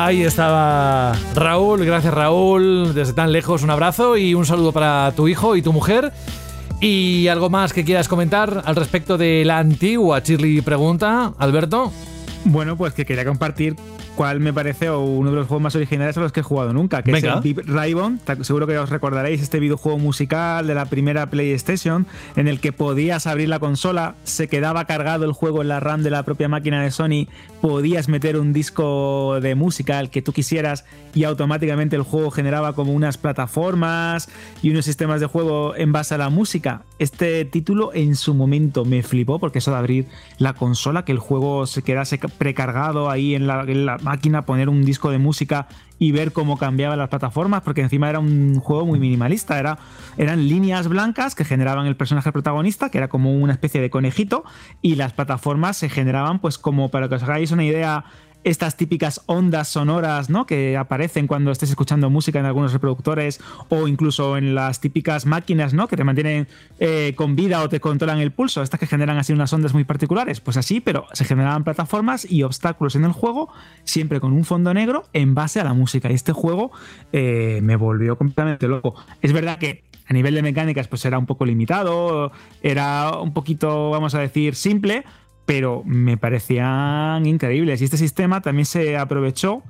Ahí 0.00 0.22
estaba 0.22 1.12
Raúl, 1.34 1.84
gracias 1.84 2.14
Raúl, 2.14 2.94
desde 2.94 3.14
tan 3.14 3.32
lejos 3.32 3.64
un 3.64 3.70
abrazo 3.70 4.16
y 4.16 4.32
un 4.32 4.46
saludo 4.46 4.70
para 4.70 5.10
tu 5.16 5.26
hijo 5.26 5.56
y 5.56 5.60
tu 5.60 5.72
mujer. 5.72 6.12
¿Y 6.80 7.26
algo 7.26 7.50
más 7.50 7.72
que 7.72 7.84
quieras 7.84 8.06
comentar 8.06 8.62
al 8.64 8.76
respecto 8.76 9.18
de 9.18 9.44
la 9.44 9.58
antigua 9.58 10.22
Chirly 10.22 10.60
pregunta, 10.60 11.32
Alberto? 11.36 11.92
Bueno, 12.44 12.76
pues 12.76 12.94
que 12.94 13.04
quería 13.04 13.24
compartir 13.24 13.74
cuál 14.18 14.40
me 14.40 14.52
parece 14.52 14.90
uno 14.90 15.30
de 15.30 15.36
los 15.36 15.46
juegos 15.46 15.62
más 15.62 15.76
originales 15.76 16.16
a 16.16 16.20
los 16.20 16.32
que 16.32 16.40
he 16.40 16.42
jugado 16.42 16.72
nunca, 16.72 17.04
que 17.04 17.12
Venga. 17.12 17.30
es 17.30 17.36
el 17.36 17.42
Deep 17.54 17.68
Ribbon. 17.68 18.18
Seguro 18.40 18.66
que 18.66 18.76
os 18.76 18.90
recordaréis 18.90 19.40
este 19.40 19.60
videojuego 19.60 19.96
musical 19.96 20.66
de 20.66 20.74
la 20.74 20.86
primera 20.86 21.30
PlayStation 21.30 22.04
en 22.34 22.48
el 22.48 22.58
que 22.58 22.72
podías 22.72 23.28
abrir 23.28 23.48
la 23.48 23.60
consola, 23.60 24.16
se 24.24 24.48
quedaba 24.48 24.86
cargado 24.86 25.24
el 25.24 25.30
juego 25.30 25.62
en 25.62 25.68
la 25.68 25.78
RAM 25.78 26.02
de 26.02 26.10
la 26.10 26.24
propia 26.24 26.48
máquina 26.48 26.82
de 26.82 26.90
Sony, 26.90 27.28
podías 27.60 28.08
meter 28.08 28.36
un 28.36 28.52
disco 28.52 29.38
de 29.40 29.54
música 29.54 30.00
al 30.00 30.10
que 30.10 30.20
tú 30.20 30.32
quisieras 30.32 30.84
y 31.14 31.22
automáticamente 31.22 31.94
el 31.94 32.02
juego 32.02 32.32
generaba 32.32 32.72
como 32.72 32.92
unas 32.92 33.18
plataformas 33.18 34.28
y 34.62 34.70
unos 34.70 34.84
sistemas 34.84 35.20
de 35.20 35.26
juego 35.26 35.76
en 35.76 35.92
base 35.92 36.16
a 36.16 36.18
la 36.18 36.28
música. 36.28 36.82
Este 36.98 37.44
título 37.44 37.92
en 37.94 38.16
su 38.16 38.34
momento 38.34 38.84
me 38.84 39.04
flipó 39.04 39.38
porque 39.38 39.60
eso 39.60 39.70
de 39.70 39.76
abrir 39.76 40.06
la 40.38 40.54
consola, 40.54 41.04
que 41.04 41.12
el 41.12 41.20
juego 41.20 41.68
se 41.68 41.82
quedase 41.82 42.18
precargado 42.18 43.10
ahí 43.10 43.36
en 43.36 43.46
la, 43.46 43.62
en 43.62 43.86
la 43.86 43.98
máquina, 44.08 44.46
poner 44.46 44.68
un 44.68 44.84
disco 44.84 45.10
de 45.10 45.18
música 45.18 45.68
y 45.98 46.12
ver 46.12 46.32
cómo 46.32 46.56
cambiaban 46.56 46.98
las 46.98 47.08
plataformas, 47.08 47.62
porque 47.62 47.82
encima 47.82 48.08
era 48.08 48.18
un 48.18 48.60
juego 48.60 48.86
muy 48.86 48.98
minimalista, 48.98 49.58
era, 49.58 49.78
eran 50.16 50.48
líneas 50.48 50.88
blancas 50.88 51.34
que 51.34 51.44
generaban 51.44 51.86
el 51.86 51.96
personaje 51.96 52.32
protagonista, 52.32 52.90
que 52.90 52.98
era 52.98 53.08
como 53.08 53.32
una 53.32 53.52
especie 53.52 53.80
de 53.80 53.90
conejito, 53.90 54.44
y 54.80 54.94
las 54.94 55.12
plataformas 55.12 55.76
se 55.76 55.88
generaban 55.88 56.38
pues 56.38 56.58
como, 56.58 56.90
para 56.90 57.08
que 57.08 57.16
os 57.16 57.22
hagáis 57.22 57.50
una 57.50 57.64
idea, 57.64 58.04
estas 58.48 58.76
típicas 58.76 59.22
ondas 59.26 59.68
sonoras 59.68 60.30
¿no? 60.30 60.46
que 60.46 60.76
aparecen 60.76 61.26
cuando 61.26 61.50
estés 61.50 61.70
escuchando 61.70 62.08
música 62.08 62.38
en 62.38 62.46
algunos 62.46 62.72
reproductores 62.72 63.40
o 63.68 63.88
incluso 63.88 64.36
en 64.36 64.54
las 64.54 64.80
típicas 64.80 65.26
máquinas 65.26 65.74
¿no? 65.74 65.86
que 65.86 65.96
te 65.96 66.04
mantienen 66.04 66.48
eh, 66.80 67.12
con 67.14 67.36
vida 67.36 67.62
o 67.62 67.68
te 67.68 67.80
controlan 67.80 68.18
el 68.18 68.32
pulso, 68.32 68.62
estas 68.62 68.80
que 68.80 68.86
generan 68.86 69.18
así 69.18 69.32
unas 69.32 69.52
ondas 69.52 69.74
muy 69.74 69.84
particulares, 69.84 70.40
pues 70.40 70.56
así, 70.56 70.80
pero 70.80 71.06
se 71.12 71.24
generaban 71.24 71.64
plataformas 71.64 72.30
y 72.30 72.42
obstáculos 72.42 72.96
en 72.96 73.04
el 73.04 73.12
juego, 73.12 73.52
siempre 73.84 74.20
con 74.20 74.32
un 74.32 74.44
fondo 74.44 74.72
negro 74.72 75.04
en 75.12 75.34
base 75.34 75.60
a 75.60 75.64
la 75.64 75.74
música. 75.74 76.10
Y 76.10 76.14
este 76.14 76.32
juego 76.32 76.70
eh, 77.12 77.60
me 77.62 77.76
volvió 77.76 78.16
completamente 78.16 78.66
loco. 78.66 78.94
Es 79.20 79.32
verdad 79.32 79.58
que 79.58 79.84
a 80.06 80.14
nivel 80.14 80.34
de 80.34 80.42
mecánicas 80.42 80.88
pues 80.88 81.04
era 81.04 81.18
un 81.18 81.26
poco 81.26 81.44
limitado, 81.44 82.32
era 82.62 83.12
un 83.18 83.34
poquito, 83.34 83.90
vamos 83.90 84.14
a 84.14 84.20
decir, 84.20 84.54
simple, 84.54 85.04
pero 85.48 85.82
me 85.86 86.18
parecían 86.18 87.24
increíbles. 87.24 87.80
Y 87.80 87.84
este 87.84 87.96
sistema 87.96 88.42
también 88.42 88.66
se 88.66 88.98
aprovechó 88.98 89.62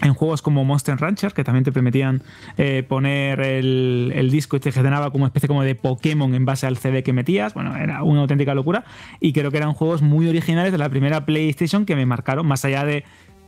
en 0.00 0.14
juegos 0.14 0.40
como 0.40 0.64
Monster 0.64 0.96
Rancher, 0.96 1.32
que 1.32 1.42
también 1.42 1.64
te 1.64 1.72
permitían 1.72 2.22
eh, 2.58 2.84
poner 2.88 3.40
el, 3.40 4.12
el 4.14 4.30
disco 4.30 4.56
y 4.56 4.60
te 4.60 4.70
generaba 4.70 5.10
como 5.10 5.26
especie 5.26 5.48
como 5.48 5.64
de 5.64 5.74
Pokémon 5.74 6.32
en 6.32 6.44
base 6.44 6.68
al 6.68 6.76
CD 6.76 7.02
que 7.02 7.12
metías. 7.12 7.54
Bueno, 7.54 7.76
era 7.76 8.04
una 8.04 8.20
auténtica 8.20 8.54
locura. 8.54 8.84
Y 9.18 9.32
creo 9.32 9.50
que 9.50 9.56
eran 9.56 9.72
juegos 9.72 10.00
muy 10.00 10.28
originales 10.28 10.70
de 10.70 10.78
la 10.78 10.88
primera 10.90 11.26
PlayStation 11.26 11.86
que 11.86 11.96
me 11.96 12.06
marcaron, 12.06 12.46
más 12.46 12.64
allá 12.64 12.84
de 12.84 13.02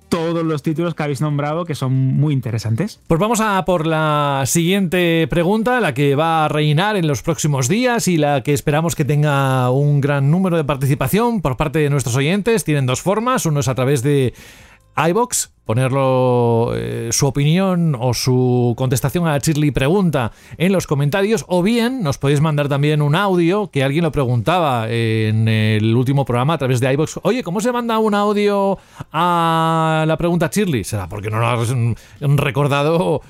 todos 0.09 0.45
los 0.45 0.63
títulos 0.63 0.95
que 0.95 1.03
habéis 1.03 1.21
nombrado, 1.21 1.65
que 1.65 1.75
son 1.75 1.93
muy 1.93 2.35
interesantes. 2.35 3.01
Pues 3.07 3.21
vamos 3.21 3.41
a 3.41 3.65
por 3.65 3.87
la 3.87 4.43
siguiente 4.47 5.27
pregunta, 5.29 5.81
la 5.81 5.95
que 5.95 6.15
va 6.15 6.45
a 6.45 6.49
reinar 6.49 6.97
en 6.97 7.07
los 7.07 7.23
próximos 7.23 7.69
días 7.69 8.09
y 8.09 8.17
la 8.17 8.43
que 8.43 8.53
esperamos 8.53 8.95
que 8.95 9.05
tenga 9.05 9.71
un 9.71 10.01
gran 10.01 10.31
número 10.31 10.57
de 10.57 10.65
participación 10.65 11.41
por 11.41 11.57
parte 11.57 11.79
de 11.79 11.91
nuestros 11.91 12.17
oyentes. 12.17 12.65
Tienen 12.65 12.87
dos 12.87 13.03
formas, 13.03 13.47
uno 13.47 13.61
es 13.61 13.69
a 13.69 13.75
través 13.75 14.03
de 14.03 14.35
iBox 15.07 15.53
ponerlo 15.69 16.73
eh, 16.75 17.11
su 17.12 17.27
opinión 17.27 17.95
o 18.01 18.15
su 18.15 18.73
contestación 18.79 19.27
a 19.27 19.33
la 19.33 19.39
Shirley 19.39 19.70
pregunta 19.70 20.33
en 20.57 20.73
los 20.73 20.87
comentarios 20.87 21.45
o 21.47 21.62
bien 21.62 22.03
nos 22.03 22.16
podéis 22.16 22.41
mandar 22.41 22.70
también 22.70 23.03
un 23.03 23.15
audio 23.15 23.70
que 23.70 23.85
alguien 23.85 24.05
lo 24.05 24.11
preguntaba 24.11 24.89
en 24.89 25.47
el 25.47 25.95
último 25.95 26.25
programa 26.25 26.55
a 26.55 26.59
través 26.59 26.81
de 26.81 26.91
iBox. 26.95 27.20
Oye, 27.23 27.43
¿cómo 27.43 27.61
se 27.61 27.70
manda 27.70 27.99
un 27.99 28.15
audio 28.15 28.79
a 29.12 30.07
la 30.09 30.16
pregunta 30.16 30.49
Shirley? 30.51 30.85
Será 30.85 31.07
porque 31.07 31.29
no 31.29 31.39
lo 31.39 31.47
has 31.47 31.69
mm, 31.69 31.93
recordado 32.39 33.20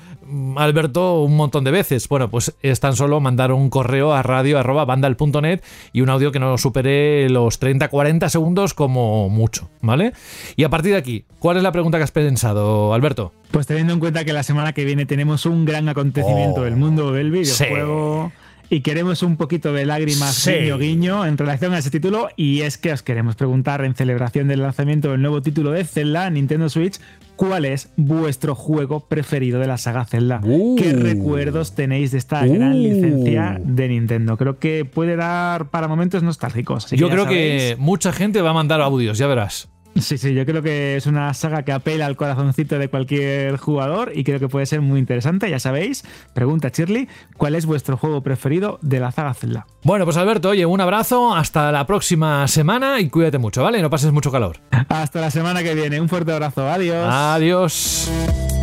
Alberto 0.57 1.21
un 1.23 1.35
montón 1.35 1.63
de 1.63 1.71
veces. 1.71 2.07
Bueno, 2.07 2.29
pues 2.29 2.55
es 2.61 2.79
tan 2.79 2.95
solo 2.95 3.19
mandar 3.19 3.51
un 3.51 3.69
correo 3.69 4.13
a 4.13 4.21
radio.bandal.net 4.23 5.61
y 5.93 6.01
un 6.01 6.09
audio 6.09 6.31
que 6.31 6.39
no 6.39 6.57
supere 6.57 7.29
los 7.29 7.59
30-40 7.59 8.29
segundos 8.29 8.73
como 8.73 9.29
mucho, 9.29 9.69
¿vale? 9.81 10.13
Y 10.55 10.63
a 10.63 10.69
partir 10.69 10.91
de 10.93 10.97
aquí, 10.97 11.25
¿cuál 11.39 11.57
es 11.57 11.63
la 11.63 11.71
pregunta 11.71 11.97
que 11.97 12.03
has 12.03 12.11
pensado, 12.11 12.93
Alberto? 12.93 13.33
Pues 13.51 13.65
teniendo 13.67 13.93
en 13.93 13.99
cuenta 13.99 14.25
que 14.25 14.33
la 14.33 14.43
semana 14.43 14.73
que 14.73 14.85
viene 14.85 15.05
tenemos 15.05 15.45
un 15.45 15.65
gran 15.65 15.89
acontecimiento 15.89 16.61
Oh, 16.61 16.63
del 16.63 16.75
mundo 16.75 17.11
del 17.11 17.31
videojuego. 17.31 18.31
Y 18.71 18.81
queremos 18.81 19.23
un 19.23 19.35
poquito 19.35 19.73
de 19.73 19.85
lágrimas 19.85 20.35
Sí. 20.35 20.51
guiño 20.51 20.77
guiño 20.77 21.25
en 21.25 21.37
relación 21.37 21.73
a 21.73 21.79
ese 21.79 21.89
título. 21.89 22.29
Y 22.35 22.61
es 22.61 22.77
que 22.77 22.93
os 22.93 23.01
queremos 23.01 23.35
preguntar 23.35 23.83
en 23.83 23.95
celebración 23.95 24.47
del 24.47 24.61
lanzamiento 24.61 25.11
del 25.11 25.21
nuevo 25.21 25.41
título 25.41 25.71
de 25.71 25.83
Zelda 25.85 26.29
Nintendo 26.29 26.69
Switch, 26.69 26.99
¿cuál 27.35 27.65
es 27.65 27.89
vuestro 27.97 28.53
juego 28.53 28.99
preferido 29.07 29.59
de 29.59 29.65
la 29.65 29.77
saga 29.79 30.05
Zelda? 30.05 30.39
¿Qué 30.77 30.93
recuerdos 30.93 31.73
tenéis 31.73 32.11
de 32.11 32.19
esta 32.19 32.45
gran 32.45 32.73
Uh. 32.73 32.83
licencia 32.83 33.59
de 33.63 33.87
Nintendo? 33.87 34.37
Creo 34.37 34.59
que 34.59 34.85
puede 34.85 35.15
dar 35.15 35.69
para 35.69 35.87
momentos 35.87 36.21
nostálgicos. 36.21 36.91
Yo 36.91 37.09
creo 37.09 37.23
sabéis. 37.23 37.63
que 37.73 37.75
mucha 37.79 38.11
gente 38.11 38.41
va 38.43 38.51
a 38.51 38.53
mandar 38.53 38.81
audios, 38.81 39.17
ya 39.17 39.25
verás. 39.25 39.67
Sí, 40.01 40.17
sí, 40.17 40.33
yo 40.33 40.45
creo 40.45 40.61
que 40.61 40.95
es 40.95 41.05
una 41.05 41.33
saga 41.33 41.63
que 41.63 41.71
apela 41.71 42.05
al 42.05 42.15
corazoncito 42.15 42.79
de 42.79 42.89
cualquier 42.89 43.57
jugador 43.57 44.11
y 44.15 44.23
creo 44.23 44.39
que 44.39 44.47
puede 44.47 44.65
ser 44.65 44.81
muy 44.81 44.99
interesante. 44.99 45.49
Ya 45.49 45.59
sabéis, 45.59 46.03
pregunta 46.33 46.69
Shirley, 46.69 47.07
¿cuál 47.37 47.55
es 47.55 47.65
vuestro 47.65 47.97
juego 47.97 48.21
preferido 48.21 48.79
de 48.81 48.99
la 48.99 49.11
saga 49.11 49.33
Zelda? 49.33 49.67
Bueno, 49.83 50.05
pues 50.05 50.17
Alberto, 50.17 50.49
oye, 50.49 50.65
un 50.65 50.81
abrazo, 50.81 51.35
hasta 51.35 51.71
la 51.71 51.85
próxima 51.85 52.47
semana 52.47 52.99
y 52.99 53.09
cuídate 53.09 53.37
mucho, 53.37 53.63
¿vale? 53.63 53.81
No 53.81 53.89
pases 53.89 54.11
mucho 54.11 54.31
calor. 54.31 54.57
Hasta 54.89 55.21
la 55.21 55.31
semana 55.31 55.63
que 55.63 55.75
viene, 55.75 56.01
un 56.01 56.09
fuerte 56.09 56.31
abrazo, 56.31 56.67
adiós. 56.67 57.07
Adiós. 57.09 58.58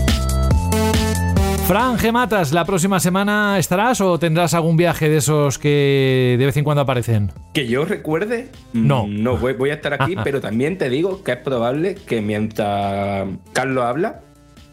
Fran 1.66 1.98
Gematas, 1.98 2.52
¿la 2.52 2.64
próxima 2.64 3.00
semana 3.00 3.58
estarás 3.58 4.00
o 4.00 4.18
tendrás 4.20 4.54
algún 4.54 4.76
viaje 4.76 5.08
de 5.08 5.16
esos 5.16 5.58
que 5.58 6.36
de 6.38 6.46
vez 6.46 6.56
en 6.56 6.62
cuando 6.62 6.82
aparecen? 6.82 7.32
Que 7.52 7.66
yo 7.66 7.84
recuerde, 7.84 8.50
No. 8.72 9.06
mm, 9.08 9.22
no 9.22 9.36
voy, 9.36 9.54
voy 9.54 9.70
a 9.70 9.74
estar 9.74 9.92
aquí, 10.00 10.14
pero 10.24 10.40
también 10.40 10.78
te 10.78 10.88
digo 10.88 11.24
que 11.24 11.32
es 11.32 11.38
probable 11.38 11.96
que 11.96 12.22
mientras 12.22 13.26
Carlos 13.52 13.82
habla, 13.84 14.20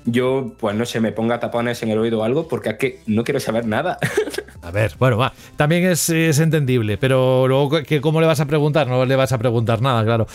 yo, 0.06 0.54
pues 0.60 0.76
no 0.76 0.86
sé, 0.86 1.00
me 1.00 1.12
ponga 1.12 1.40
tapones 1.40 1.82
en 1.82 1.90
el 1.90 1.98
oído 1.98 2.20
o 2.20 2.24
algo, 2.24 2.48
porque 2.48 2.70
es 2.72 2.76
que 2.78 3.00
no 3.08 3.24
quiero 3.24 3.40
saber 3.40 3.66
nada. 3.66 3.98
A 4.62 4.70
ver, 4.70 4.94
bueno, 5.00 5.18
va. 5.18 5.34
También 5.58 5.86
es, 5.86 6.10
es 6.10 6.40
entendible, 6.40 6.98
pero 7.00 7.48
luego, 7.48 7.82
que 7.82 8.02
¿cómo 8.02 8.22
le 8.22 8.28
vas 8.28 8.40
a 8.40 8.46
preguntar? 8.46 8.88
No 8.88 9.04
le 9.04 9.16
vas 9.16 9.34
a 9.34 9.38
preguntar 9.40 9.82
nada, 9.82 10.06
claro. 10.06 10.28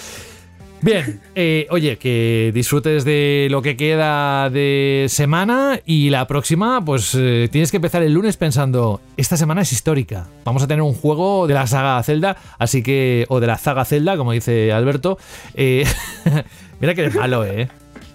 Bien, 0.81 1.21
eh, 1.35 1.67
oye, 1.71 1.99
que 1.99 2.53
disfrutes 2.55 3.05
de 3.05 3.49
lo 3.51 3.63
que 3.63 3.77
queda 3.77 4.49
de 4.49 5.07
semana 5.09 5.81
y 5.85 6.11
la 6.11 6.27
próxima, 6.29 6.85
pues 6.85 7.17
eh, 7.19 7.49
tienes 7.51 7.73
que 7.73 7.79
empezar 7.79 8.03
el 8.05 8.13
lunes 8.13 8.37
pensando, 8.37 9.01
esta 9.17 9.37
semana 9.37 9.63
es 9.63 9.73
histórica, 9.73 10.29
vamos 10.45 10.63
a 10.63 10.69
tener 10.69 10.83
un 10.83 10.95
juego 10.95 11.49
de 11.49 11.55
la 11.55 11.67
saga 11.67 12.01
Zelda, 12.05 12.37
así 12.59 12.85
que, 12.85 13.27
o 13.29 13.41
de 13.41 13.49
la 13.49 13.59
saga 13.59 13.85
Zelda, 13.85 14.17
como 14.17 14.31
dice 14.31 14.73
Alberto. 14.73 15.19
Eh, 15.55 15.85
mira 16.81 16.95
que 16.95 17.01
eres 17.03 17.15
malo, 17.17 17.45
¿eh? 17.45 17.69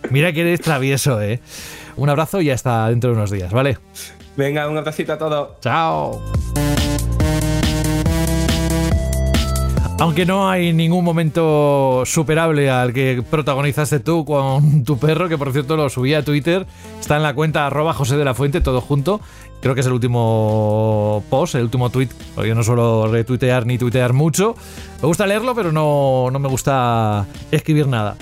Mira 0.09 0.31
que 0.31 0.41
eres 0.41 0.61
travieso, 0.61 1.21
¿eh? 1.21 1.41
Un 1.97 2.09
abrazo 2.09 2.39
y 2.41 2.49
hasta 2.49 2.89
dentro 2.89 3.09
de 3.09 3.17
unos 3.17 3.31
días, 3.31 3.51
¿vale? 3.51 3.77
Venga, 4.37 4.69
un 4.69 4.77
abracito 4.77 5.13
a 5.13 5.17
todos. 5.17 5.59
Chao. 5.59 6.21
Aunque 10.03 10.25
no 10.25 10.49
hay 10.49 10.73
ningún 10.73 11.05
momento 11.05 12.03
superable 12.05 12.69
al 12.69 12.91
que 12.91 13.23
protagonizaste 13.23 14.01
tú 14.01 14.25
con 14.25 14.83
tu 14.83 14.97
perro, 14.97 15.29
que 15.29 15.37
por 15.37 15.53
cierto 15.53 15.77
lo 15.77 15.89
subí 15.89 16.13
a 16.13 16.25
Twitter, 16.25 16.67
está 16.99 17.15
en 17.15 17.23
la 17.23 17.33
cuenta 17.33 17.69
José 17.69 18.17
de 18.17 18.25
la 18.25 18.33
Fuente, 18.33 18.59
todo 18.59 18.81
junto. 18.81 19.21
Creo 19.61 19.73
que 19.75 19.79
es 19.79 19.87
el 19.87 19.93
último 19.93 21.23
post, 21.29 21.55
el 21.55 21.63
último 21.63 21.89
tweet, 21.89 22.09
yo 22.35 22.53
no 22.53 22.63
suelo 22.63 23.07
retuitear 23.07 23.65
ni 23.65 23.77
tuitear 23.77 24.11
mucho. 24.11 24.55
Me 25.01 25.07
gusta 25.07 25.25
leerlo, 25.25 25.55
pero 25.55 25.71
no, 25.71 26.27
no 26.29 26.37
me 26.37 26.49
gusta 26.49 27.25
escribir 27.49 27.87
nada. 27.87 28.17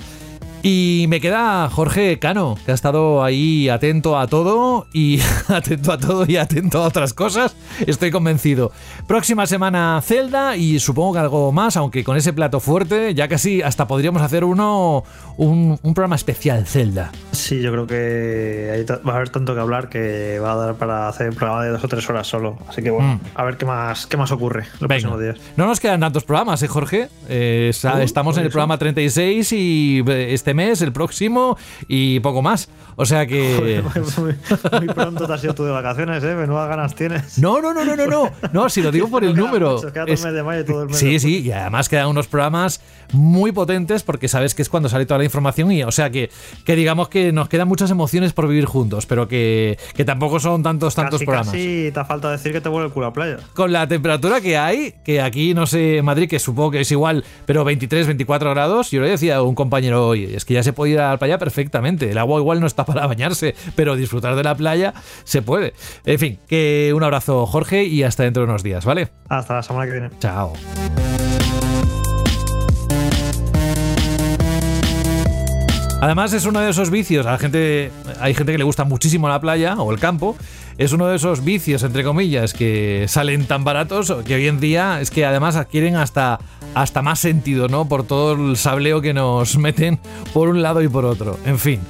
Y 0.64 1.06
me 1.08 1.20
queda 1.20 1.68
Jorge 1.70 2.20
Cano, 2.20 2.56
que 2.64 2.70
ha 2.70 2.74
estado 2.74 3.24
ahí 3.24 3.68
atento 3.68 4.16
a 4.16 4.28
todo 4.28 4.86
y 4.92 5.18
atento 5.48 5.90
a 5.92 5.98
todo 5.98 6.24
y 6.28 6.36
atento 6.36 6.78
a 6.82 6.86
otras 6.86 7.12
cosas. 7.14 7.56
Estoy 7.84 8.12
convencido. 8.12 8.70
Próxima 9.08 9.46
semana 9.46 10.00
Zelda 10.04 10.56
y 10.56 10.78
supongo 10.78 11.14
que 11.14 11.18
algo 11.18 11.50
más, 11.50 11.76
aunque 11.76 12.04
con 12.04 12.16
ese 12.16 12.32
plato 12.32 12.60
fuerte 12.60 13.12
ya 13.14 13.26
casi 13.26 13.60
hasta 13.60 13.88
podríamos 13.88 14.22
hacer 14.22 14.44
uno 14.44 15.02
un, 15.36 15.80
un 15.82 15.94
programa 15.94 16.14
especial 16.14 16.64
Zelda. 16.66 17.10
Sí, 17.32 17.60
yo 17.60 17.72
creo 17.72 17.86
que 17.88 18.84
va 19.04 19.12
a 19.14 19.16
haber 19.16 19.30
tanto 19.30 19.54
que 19.54 19.60
hablar 19.60 19.88
que 19.88 20.38
va 20.38 20.52
a 20.52 20.56
dar 20.56 20.74
para 20.76 21.08
hacer 21.08 21.30
un 21.30 21.34
programa 21.34 21.64
de 21.64 21.70
dos 21.70 21.82
o 21.82 21.88
tres 21.88 22.08
horas 22.08 22.28
solo. 22.28 22.56
Así 22.68 22.82
que 22.82 22.90
bueno, 22.90 23.02
Mm. 23.02 23.20
a 23.34 23.42
ver 23.44 23.56
qué 23.56 23.66
más, 23.66 24.06
qué 24.06 24.16
más 24.16 24.30
ocurre 24.30 24.60
los 24.78 24.88
Venga. 24.88 25.08
próximos 25.08 25.20
días. 25.20 25.36
No 25.56 25.66
nos 25.66 25.80
quedan 25.80 25.98
tantos 25.98 26.22
programas, 26.22 26.62
¿eh, 26.62 26.68
Jorge? 26.68 27.08
Eh, 27.28 27.70
Uh, 27.82 27.98
estamos 27.98 28.36
en 28.36 28.42
el 28.42 28.46
eso. 28.48 28.52
programa 28.52 28.78
36 28.78 29.52
y 29.52 30.04
eh, 30.06 30.32
este 30.52 30.54
mes, 30.54 30.82
el 30.82 30.92
próximo 30.92 31.56
y 31.88 32.20
poco 32.20 32.42
más. 32.42 32.68
O 32.96 33.06
sea 33.06 33.26
que... 33.26 33.82
muy, 34.18 34.34
muy 34.80 34.94
pronto 34.94 35.26
te 35.26 35.32
has 35.32 35.42
ido 35.42 35.54
tú 35.54 35.64
de 35.64 35.70
vacaciones, 35.70 36.22
¿eh? 36.22 36.34
Menudas 36.34 36.68
ganas 36.68 36.94
tienes. 36.94 37.38
No, 37.38 37.62
no, 37.62 37.72
no, 37.72 37.84
no, 37.84 37.96
no, 37.96 38.06
no. 38.06 38.30
No, 38.52 38.68
si 38.68 38.82
lo 38.82 38.92
digo 38.92 39.08
por 39.08 39.24
el 39.24 39.34
número. 39.36 39.80
Sí, 40.90 41.18
sí, 41.18 41.40
y 41.40 41.52
además 41.52 41.88
quedan 41.88 42.08
unos 42.08 42.26
programas 42.26 42.82
muy 43.12 43.52
potentes 43.52 44.02
porque 44.02 44.28
sabes 44.28 44.54
que 44.54 44.62
es 44.62 44.68
cuando 44.68 44.88
sale 44.88 45.06
toda 45.06 45.18
la 45.18 45.24
información 45.24 45.70
y 45.72 45.82
o 45.82 45.90
sea 45.90 46.10
que, 46.10 46.30
que 46.64 46.76
digamos 46.76 47.08
que 47.08 47.32
nos 47.32 47.48
quedan 47.48 47.68
muchas 47.68 47.90
emociones 47.90 48.32
por 48.32 48.48
vivir 48.48 48.64
juntos, 48.64 49.06
pero 49.06 49.28
que, 49.28 49.78
que 49.94 50.04
tampoco 50.04 50.40
son 50.40 50.62
tantos, 50.62 50.94
tantos 50.94 51.20
casi, 51.20 51.24
programas. 51.24 51.52
Casi 51.52 51.90
te 51.92 52.00
ha 52.00 52.04
falta 52.04 52.30
decir 52.30 52.52
que 52.52 52.60
te 52.60 52.68
vuelve 52.68 52.88
el 52.88 52.92
culo 52.92 53.06
a 53.06 53.12
playa. 53.12 53.38
Con 53.54 53.72
la 53.72 53.86
temperatura 53.86 54.40
que 54.40 54.56
hay, 54.56 54.94
que 55.04 55.20
aquí 55.20 55.54
no 55.54 55.66
sé, 55.66 55.98
en 55.98 56.04
Madrid, 56.04 56.28
que 56.28 56.38
supongo 56.38 56.72
que 56.72 56.80
es 56.80 56.92
igual, 56.92 57.24
pero 57.46 57.64
23, 57.64 58.06
24 58.06 58.50
grados, 58.50 58.90
yo 58.90 59.00
le 59.00 59.10
decía 59.10 59.36
a 59.36 59.42
un 59.42 59.54
compañero 59.54 60.06
hoy, 60.06 60.26
es 60.42 60.44
que 60.44 60.54
ya 60.54 60.64
se 60.64 60.72
puede 60.72 60.92
ir 60.92 61.00
a 61.00 61.10
la 61.10 61.18
playa 61.18 61.38
perfectamente. 61.38 62.10
El 62.10 62.18
agua 62.18 62.40
igual 62.40 62.60
no 62.60 62.66
está 62.66 62.84
para 62.84 63.06
bañarse, 63.06 63.54
pero 63.76 63.94
disfrutar 63.94 64.34
de 64.34 64.42
la 64.42 64.56
playa 64.56 64.92
se 65.22 65.40
puede. 65.40 65.72
En 66.04 66.18
fin, 66.18 66.38
que 66.48 66.92
un 66.94 67.04
abrazo, 67.04 67.46
Jorge, 67.46 67.84
y 67.84 68.02
hasta 68.02 68.24
dentro 68.24 68.42
de 68.42 68.48
unos 68.48 68.64
días, 68.64 68.84
¿vale? 68.84 69.08
Hasta 69.28 69.54
la 69.54 69.62
semana 69.62 69.86
que 69.86 69.92
viene. 69.92 70.10
Chao. 70.18 70.52
Además 76.00 76.32
es 76.32 76.44
uno 76.46 76.58
de 76.58 76.70
esos 76.70 76.90
vicios, 76.90 77.24
a 77.26 77.30
la 77.30 77.38
gente, 77.38 77.92
hay 78.18 78.34
gente 78.34 78.50
que 78.50 78.58
le 78.58 78.64
gusta 78.64 78.82
muchísimo 78.82 79.28
la 79.28 79.40
playa 79.40 79.76
o 79.76 79.92
el 79.92 80.00
campo, 80.00 80.36
es 80.76 80.92
uno 80.92 81.06
de 81.06 81.14
esos 81.14 81.44
vicios, 81.44 81.84
entre 81.84 82.02
comillas, 82.02 82.54
que 82.54 83.04
salen 83.06 83.46
tan 83.46 83.62
baratos 83.62 84.12
que 84.26 84.34
hoy 84.34 84.48
en 84.48 84.58
día 84.58 85.00
es 85.00 85.12
que 85.12 85.24
además 85.24 85.54
adquieren 85.54 85.94
hasta, 85.94 86.40
hasta 86.74 87.02
más 87.02 87.18
sentido, 87.20 87.68
¿no? 87.68 87.88
Por 87.88 88.04
todo 88.04 88.32
el 88.50 88.56
sableo 88.56 89.00
que 89.00 89.14
nos 89.14 89.56
meten 89.58 89.98
por 90.32 90.48
un 90.48 90.62
lado 90.62 90.82
y 90.82 90.88
por 90.88 91.04
otro. 91.04 91.38
En 91.44 91.58
fin, 91.58 91.80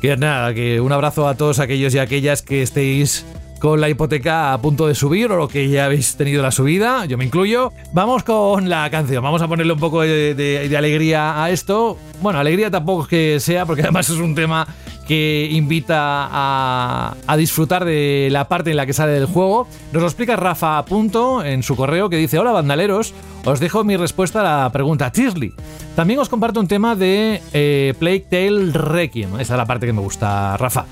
que 0.00 0.16
nada, 0.16 0.52
que 0.54 0.80
un 0.80 0.92
abrazo 0.92 1.28
a 1.28 1.34
todos 1.36 1.58
aquellos 1.58 1.94
y 1.94 1.98
aquellas 1.98 2.42
que 2.42 2.62
estéis 2.62 3.24
con 3.60 3.80
la 3.80 3.88
hipoteca 3.88 4.52
a 4.52 4.60
punto 4.60 4.86
de 4.86 4.94
subir 4.94 5.32
o 5.32 5.48
que 5.48 5.70
ya 5.70 5.86
habéis 5.86 6.16
tenido 6.16 6.42
la 6.42 6.50
subida, 6.50 7.06
yo 7.06 7.16
me 7.16 7.24
incluyo. 7.24 7.72
Vamos 7.92 8.22
con 8.22 8.68
la 8.68 8.90
canción, 8.90 9.22
vamos 9.22 9.40
a 9.40 9.48
ponerle 9.48 9.72
un 9.72 9.78
poco 9.80 10.02
de, 10.02 10.34
de- 10.34 10.76
alegría 10.76 11.42
a 11.42 11.50
esto. 11.50 11.96
Bueno, 12.20 12.38
alegría 12.40 12.70
tampoco 12.70 13.06
que 13.06 13.40
sea, 13.40 13.64
porque 13.64 13.82
además 13.84 14.10
es 14.10 14.16
un 14.18 14.34
tema 14.34 14.66
que 15.06 15.48
invita 15.50 16.28
a, 16.30 17.36
disfrutar 17.36 17.84
de 17.84 18.28
la 18.30 18.48
parte 18.48 18.70
en 18.70 18.76
la 18.76 18.86
que 18.86 18.92
sale 18.92 19.12
del 19.12 19.26
juego. 19.26 19.66
Nos 19.92 20.02
lo 20.02 20.08
explica 20.08 20.36
Rafa 20.36 20.78
a 20.78 20.84
punto 20.84 21.44
en 21.44 21.62
su 21.62 21.76
correo 21.76 22.08
que 22.08 22.16
dice, 22.16 22.38
hola 22.38 22.52
bandaleros, 22.52 23.14
os 23.44 23.60
dejo 23.60 23.84
mi 23.84 23.96
respuesta 23.96 24.40
a 24.40 24.62
la 24.64 24.72
pregunta 24.72 25.10
Tisley. 25.10 25.52
También 25.96 26.20
os 26.20 26.28
comparto 26.28 26.60
un 26.60 26.68
tema 26.68 26.94
de 26.94 27.40
eh, 27.52 27.94
Plague 27.98 28.26
Tale 28.30 28.72
Requiem. 28.72 29.40
Esa 29.40 29.54
es 29.54 29.58
la 29.58 29.66
parte 29.66 29.86
que 29.86 29.92
me 29.92 30.00
gusta, 30.00 30.56
Rafa. 30.56 30.86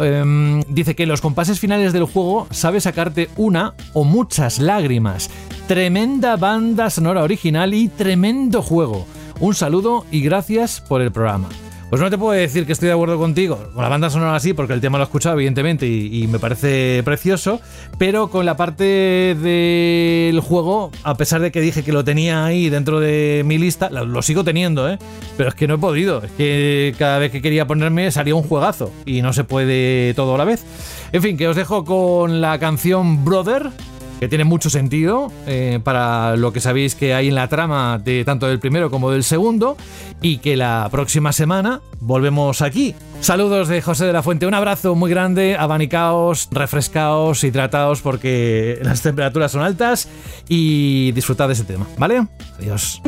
Em, 0.00 0.62
dice 0.68 0.94
que 0.94 1.04
en 1.04 1.08
los 1.08 1.20
compases 1.20 1.58
finales 1.58 1.92
del 1.92 2.04
juego 2.04 2.46
sabe 2.50 2.80
sacarte 2.80 3.28
una 3.36 3.74
o 3.94 4.04
muchas 4.04 4.58
lágrimas. 4.58 5.30
Tremenda 5.66 6.36
banda 6.36 6.90
sonora 6.90 7.22
original 7.22 7.74
y 7.74 7.88
tremendo 7.88 8.62
juego. 8.62 9.06
Un 9.40 9.54
saludo 9.54 10.04
y 10.10 10.20
gracias 10.20 10.80
por 10.80 11.00
el 11.02 11.12
programa. 11.12 11.48
Pues 11.90 12.02
no 12.02 12.10
te 12.10 12.18
puedo 12.18 12.32
decir 12.32 12.66
que 12.66 12.72
estoy 12.72 12.88
de 12.88 12.92
acuerdo 12.92 13.18
contigo. 13.18 13.70
Con 13.72 13.82
la 13.82 13.88
banda 13.88 14.10
sonora 14.10 14.36
así, 14.36 14.52
porque 14.52 14.74
el 14.74 14.80
tema 14.82 14.98
lo 14.98 15.04
he 15.04 15.06
escuchado, 15.06 15.36
evidentemente, 15.36 15.86
y, 15.86 16.26
me 16.26 16.38
parece 16.38 17.00
precioso. 17.02 17.62
Pero 17.96 18.28
con 18.28 18.44
la 18.44 18.58
parte 18.58 19.34
del 19.34 20.38
juego, 20.40 20.90
a 21.02 21.16
pesar 21.16 21.40
de 21.40 21.50
que 21.50 21.62
dije 21.62 21.82
que 21.82 21.92
lo 21.92 22.04
tenía 22.04 22.44
ahí 22.44 22.68
dentro 22.68 23.00
de 23.00 23.42
mi 23.46 23.56
lista, 23.56 23.88
lo, 23.88 24.04
lo 24.04 24.20
sigo 24.20 24.44
teniendo, 24.44 24.86
¿eh? 24.90 24.98
Pero 25.38 25.48
es 25.48 25.54
que 25.54 25.66
no 25.66 25.76
he 25.76 25.78
podido. 25.78 26.22
Es 26.22 26.30
que 26.32 26.94
cada 26.98 27.18
vez 27.18 27.32
que 27.32 27.40
quería 27.40 27.66
ponerme 27.66 28.10
salía 28.10 28.34
un 28.34 28.42
juegazo. 28.42 28.92
Y 29.06 29.22
no 29.22 29.32
se 29.32 29.44
puede 29.44 30.12
todo 30.12 30.34
a 30.34 30.38
la 30.38 30.44
vez. 30.44 30.64
En 31.12 31.22
fin, 31.22 31.38
que 31.38 31.48
os 31.48 31.56
dejo 31.56 31.86
con 31.86 32.42
la 32.42 32.58
canción 32.58 33.24
Brother 33.24 33.70
que 34.18 34.28
tiene 34.28 34.44
mucho 34.44 34.70
sentido 34.70 35.32
eh, 35.46 35.80
para 35.82 36.36
lo 36.36 36.52
que 36.52 36.60
sabéis 36.60 36.94
que 36.94 37.14
hay 37.14 37.28
en 37.28 37.34
la 37.34 37.48
trama 37.48 38.00
de 38.02 38.24
tanto 38.24 38.46
del 38.46 38.58
primero 38.58 38.90
como 38.90 39.10
del 39.10 39.24
segundo 39.24 39.76
y 40.20 40.38
que 40.38 40.56
la 40.56 40.88
próxima 40.90 41.32
semana 41.32 41.80
volvemos 42.00 42.62
aquí. 42.62 42.94
Saludos 43.20 43.68
de 43.68 43.82
José 43.82 44.06
de 44.06 44.12
la 44.12 44.22
Fuente, 44.22 44.46
un 44.46 44.54
abrazo 44.54 44.94
muy 44.94 45.10
grande, 45.10 45.56
abanicaos, 45.56 46.48
refrescaos, 46.50 47.42
hidrataos 47.44 48.00
porque 48.00 48.78
las 48.82 49.02
temperaturas 49.02 49.52
son 49.52 49.62
altas 49.62 50.08
y 50.48 51.12
disfrutad 51.12 51.48
de 51.48 51.54
ese 51.54 51.64
tema, 51.64 51.86
¿vale? 51.98 52.26
Adiós. 52.58 53.00